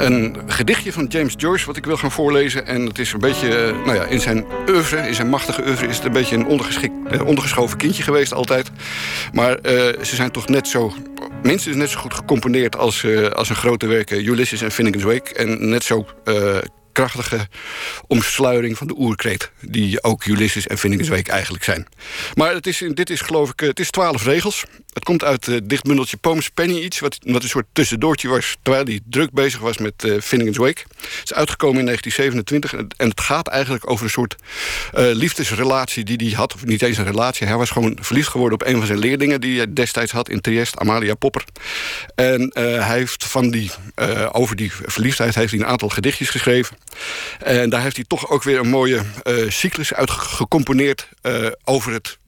Een 0.00 0.36
gedichtje 0.46 0.92
van 0.92 1.06
James 1.06 1.34
Joyce 1.36 1.66
wat 1.66 1.76
ik 1.76 1.84
wil 1.84 1.96
gaan 1.96 2.10
voorlezen. 2.10 2.66
En 2.66 2.86
het 2.86 2.98
is 2.98 3.12
een 3.12 3.18
beetje, 3.18 3.56
eh, 3.56 3.84
nou 3.84 3.94
ja, 3.94 4.04
in 4.04 4.20
zijn 4.20 4.44
oeuvre, 4.68 5.08
in 5.08 5.14
zijn 5.14 5.28
machtige 5.28 5.62
oeuvre... 5.66 5.86
is 5.86 5.96
het 5.96 6.04
een 6.04 6.12
beetje 6.12 6.36
een 6.36 6.46
ondergeschikt, 6.46 6.94
eh, 7.10 7.26
ondergeschoven 7.26 7.76
kindje 7.76 8.02
geweest 8.02 8.32
altijd. 8.32 8.70
Maar 9.32 9.50
uh, 9.50 9.58
ze 10.02 10.14
zijn 10.14 10.30
toch 10.30 10.48
net 10.48 10.68
zo, 10.68 10.92
minstens 11.42 11.76
net 11.76 11.90
zo 11.90 11.98
goed 11.98 12.14
gecomponeerd... 12.14 12.76
als, 12.76 13.06
als 13.32 13.48
een 13.48 13.56
grote 13.56 13.86
werken 13.86 14.24
Ulysses 14.24 14.62
en 14.62 14.70
Finnegan's 14.70 15.04
Wake. 15.04 15.34
En 15.34 15.68
net 15.68 15.84
zo 15.84 16.06
krachtige 16.92 17.48
omsluiering 18.06 18.78
van 18.78 18.86
de 18.86 18.94
oerkreet... 18.98 19.50
die 19.60 20.02
ook 20.02 20.24
Ulysses 20.24 20.66
en 20.66 20.78
Finnegan's 20.78 21.08
Wake 21.08 21.30
eigenlijk 21.30 21.64
zijn. 21.64 21.86
Maar 22.34 22.54
het 22.54 22.66
is, 22.66 22.84
dit 22.94 23.10
is 23.10 23.20
geloof 23.20 23.50
ik, 23.50 23.60
het 23.60 23.80
is 23.80 23.90
twaalf 23.90 24.24
regels. 24.24 24.64
Het 24.92 25.04
komt 25.04 25.24
uit 25.24 25.46
het 25.46 25.68
dichtbundeltje 25.68 26.16
Poems 26.16 26.48
Penny 26.48 26.78
iets... 26.78 26.98
Wat, 26.98 27.18
wat 27.22 27.42
een 27.42 27.48
soort 27.48 27.66
tussendoortje 27.72 28.28
was 28.28 28.56
terwijl 28.62 28.84
hij 28.84 29.00
druk 29.04 29.30
bezig 29.32 29.60
was 29.60 29.78
met 29.78 30.04
uh, 30.04 30.20
Finnegan's 30.20 30.56
Wake. 30.56 30.82
Het 31.00 31.20
is 31.24 31.34
uitgekomen 31.34 31.78
in 31.78 31.84
1927 31.84 32.96
en 32.96 33.08
het 33.08 33.20
gaat 33.20 33.48
eigenlijk 33.48 33.90
over 33.90 34.04
een 34.04 34.10
soort 34.10 34.36
uh, 34.94 35.10
liefdesrelatie 35.12 36.04
die 36.04 36.16
hij 36.16 36.36
had. 36.36 36.54
Of 36.54 36.64
niet 36.64 36.82
eens 36.82 36.98
een 36.98 37.04
relatie, 37.04 37.46
hij 37.46 37.56
was 37.56 37.70
gewoon 37.70 37.98
verliefd 38.00 38.28
geworden 38.28 38.60
op 38.60 38.66
een 38.66 38.76
van 38.76 38.86
zijn 38.86 38.98
leerlingen... 38.98 39.40
die 39.40 39.56
hij 39.56 39.72
destijds 39.72 40.12
had 40.12 40.28
in 40.28 40.40
Triest, 40.40 40.78
Amalia 40.78 41.14
Popper. 41.14 41.44
En 42.14 42.50
hij 42.54 42.98
heeft 42.98 43.24
van 43.24 43.50
die, 43.50 43.70
over 44.32 44.56
die 44.56 44.72
verliefdheid 44.72 45.34
heeft 45.34 45.50
hij 45.50 45.60
een 45.60 45.66
aantal 45.66 45.88
gedichtjes 45.88 46.30
geschreven. 46.30 46.76
En 47.38 47.70
daar 47.70 47.82
heeft 47.82 47.96
hij 47.96 48.04
toch 48.08 48.30
ook 48.30 48.42
weer 48.42 48.58
een 48.58 48.68
mooie 48.68 49.02
cyclus 49.48 49.94
uit 49.94 50.10
gecomponeerd 50.10 51.08
over 51.64 51.92
het 51.92 52.18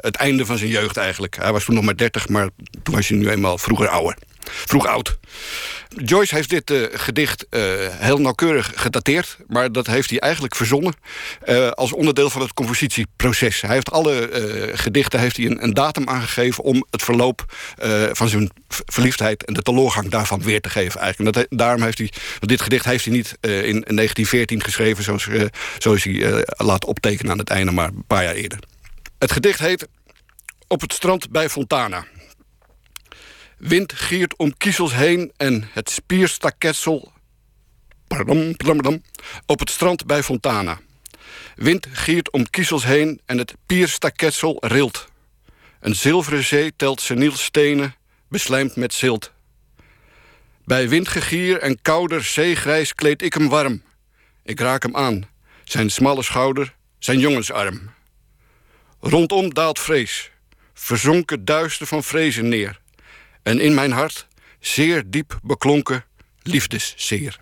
het 0.00 0.16
einde 0.16 0.46
van 0.46 0.58
zijn 0.58 0.70
jeugd 0.70 0.96
eigenlijk. 0.96 1.36
Hij 1.36 1.52
was 1.52 1.64
toen 1.64 1.74
nog 1.74 1.84
maar 1.84 1.96
30, 1.96 2.28
maar 2.28 2.48
toen 2.82 2.94
was 2.94 3.08
hij 3.08 3.18
nu 3.18 3.30
eenmaal 3.30 3.58
vroeger 3.58 3.88
ouder. 3.88 4.16
Vroeg 4.44 4.86
oud. 4.86 5.18
Joyce 5.96 6.34
heeft 6.34 6.50
dit 6.50 6.70
uh, 6.70 6.86
gedicht 6.92 7.46
uh, 7.50 7.62
heel 7.88 8.18
nauwkeurig 8.18 8.72
gedateerd... 8.74 9.36
maar 9.46 9.72
dat 9.72 9.86
heeft 9.86 10.10
hij 10.10 10.18
eigenlijk 10.18 10.56
verzonnen 10.56 10.94
uh, 11.48 11.68
als 11.68 11.92
onderdeel 11.92 12.30
van 12.30 12.40
het 12.40 12.54
compositieproces. 12.54 13.60
Hij 13.60 13.74
heeft 13.74 13.90
alle 13.90 14.28
gedichten 14.74 15.20
heeft 15.20 15.36
hij 15.36 15.46
een, 15.46 15.74
datum 15.74 16.08
aangegeven... 16.08 16.64
om 16.64 16.86
het 16.90 17.02
verloop 17.02 17.44
van 18.12 18.28
zijn 18.28 18.50
verliefdheid 18.68 19.44
en 19.44 19.54
de 19.54 19.62
teleurgang 19.62 20.10
daarvan 20.10 20.42
weer 20.42 20.60
te 20.60 20.70
geven. 20.70 21.00
Eigenlijk. 21.00 21.36
En 21.36 21.42
dat, 21.42 21.58
daarom 21.58 21.82
heeft 21.82 21.98
hij, 21.98 22.12
dit 22.40 22.60
gedicht 22.60 22.84
heeft 22.84 23.04
hij 23.04 23.14
niet 23.14 23.38
in, 23.40 23.50
in 23.50 23.96
1914 23.96 24.62
geschreven... 24.62 25.04
zoals, 25.04 25.28
zoals 25.78 26.04
hij 26.04 26.44
laat 26.56 26.84
optekenen 26.84 27.32
aan 27.32 27.38
het 27.38 27.50
einde, 27.50 27.72
maar 27.72 27.88
een 27.88 28.04
paar 28.06 28.24
jaar 28.24 28.34
eerder. 28.34 28.58
Het 29.20 29.32
gedicht 29.32 29.58
heet 29.58 29.88
Op 30.68 30.80
het 30.80 30.92
strand 30.92 31.30
bij 31.30 31.48
Fontana. 31.48 32.06
Wind 33.58 33.92
giert 33.92 34.36
om 34.36 34.56
kiezels 34.56 34.94
heen 34.94 35.32
en 35.36 35.68
het 35.72 35.90
spierstaketsel... 35.90 37.12
Pardon, 38.06 38.56
pardon, 38.56 39.04
op 39.46 39.58
het 39.58 39.70
strand 39.70 40.06
bij 40.06 40.22
Fontana. 40.22 40.80
Wind 41.56 41.86
giert 41.92 42.30
om 42.30 42.50
kiezels 42.50 42.84
heen 42.84 43.20
en 43.26 43.38
het 43.38 43.54
pierstaketsel 43.66 44.56
rilt. 44.66 45.08
Een 45.80 45.94
zilveren 45.94 46.44
zee 46.44 46.72
telt 46.76 47.00
seniel 47.00 47.36
stenen, 47.36 47.94
beslijmd 48.28 48.76
met 48.76 48.94
zilt. 48.94 49.32
Bij 50.64 50.88
windgegier 50.88 51.58
en 51.58 51.82
kouder 51.82 52.24
zeegrijs 52.24 52.94
kleed 52.94 53.22
ik 53.22 53.34
hem 53.34 53.48
warm. 53.48 53.82
Ik 54.42 54.60
raak 54.60 54.82
hem 54.82 54.96
aan, 54.96 55.28
zijn 55.64 55.90
smalle 55.90 56.22
schouder, 56.22 56.74
zijn 56.98 57.18
jongensarm. 57.18 57.98
Rondom 59.00 59.54
daalt 59.54 59.78
vrees, 59.78 60.30
verzonken 60.74 61.44
duister 61.44 61.86
van 61.86 62.04
vrezen 62.04 62.48
neer. 62.48 62.80
En 63.42 63.60
in 63.60 63.74
mijn 63.74 63.92
hart, 63.92 64.26
zeer 64.58 65.02
diep 65.06 65.38
beklonken, 65.42 66.04
liefdeszeer. 66.42 67.38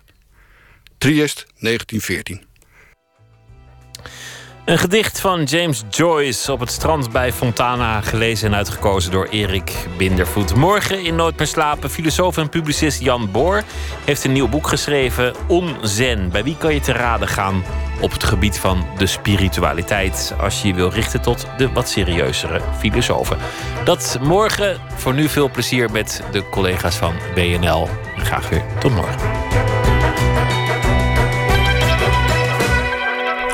Triest, 0.97 1.45
1914. 1.59 2.48
Een 4.69 4.77
gedicht 4.77 5.19
van 5.19 5.43
James 5.43 5.83
Joyce 5.89 6.51
op 6.51 6.59
het 6.59 6.71
strand 6.71 7.11
bij 7.11 7.33
Fontana, 7.33 8.01
gelezen 8.01 8.47
en 8.47 8.55
uitgekozen 8.55 9.11
door 9.11 9.27
Erik 9.29 9.87
Bindervoet. 9.97 10.55
Morgen 10.55 11.03
in 11.03 11.15
Nooit 11.15 11.37
meer 11.37 11.47
slapen, 11.47 11.89
filosoof 11.89 12.37
en 12.37 12.49
publicist 12.49 12.99
Jan 12.99 13.31
Boor 13.31 13.63
heeft 14.05 14.23
een 14.23 14.31
nieuw 14.31 14.47
boek 14.47 14.67
geschreven, 14.67 15.33
Onzen. 15.47 16.29
Bij 16.29 16.43
wie 16.43 16.57
kan 16.57 16.73
je 16.73 16.79
te 16.79 16.91
raden 16.91 17.27
gaan 17.27 17.63
op 18.01 18.11
het 18.11 18.23
gebied 18.23 18.57
van 18.57 18.85
de 18.97 19.07
spiritualiteit, 19.07 20.33
als 20.39 20.61
je 20.61 20.67
je 20.67 20.73
wil 20.73 20.89
richten 20.89 21.21
tot 21.21 21.45
de 21.57 21.71
wat 21.71 21.89
serieuzere 21.89 22.61
filosofen. 22.79 23.37
Dat 23.83 24.17
morgen. 24.21 24.77
Voor 24.95 25.13
nu 25.13 25.29
veel 25.29 25.49
plezier 25.51 25.91
met 25.91 26.23
de 26.31 26.49
collega's 26.49 26.95
van 26.95 27.13
BNL. 27.35 27.87
Graag 28.17 28.49
weer 28.49 28.63
tot 28.79 28.95
morgen. 28.95 30.58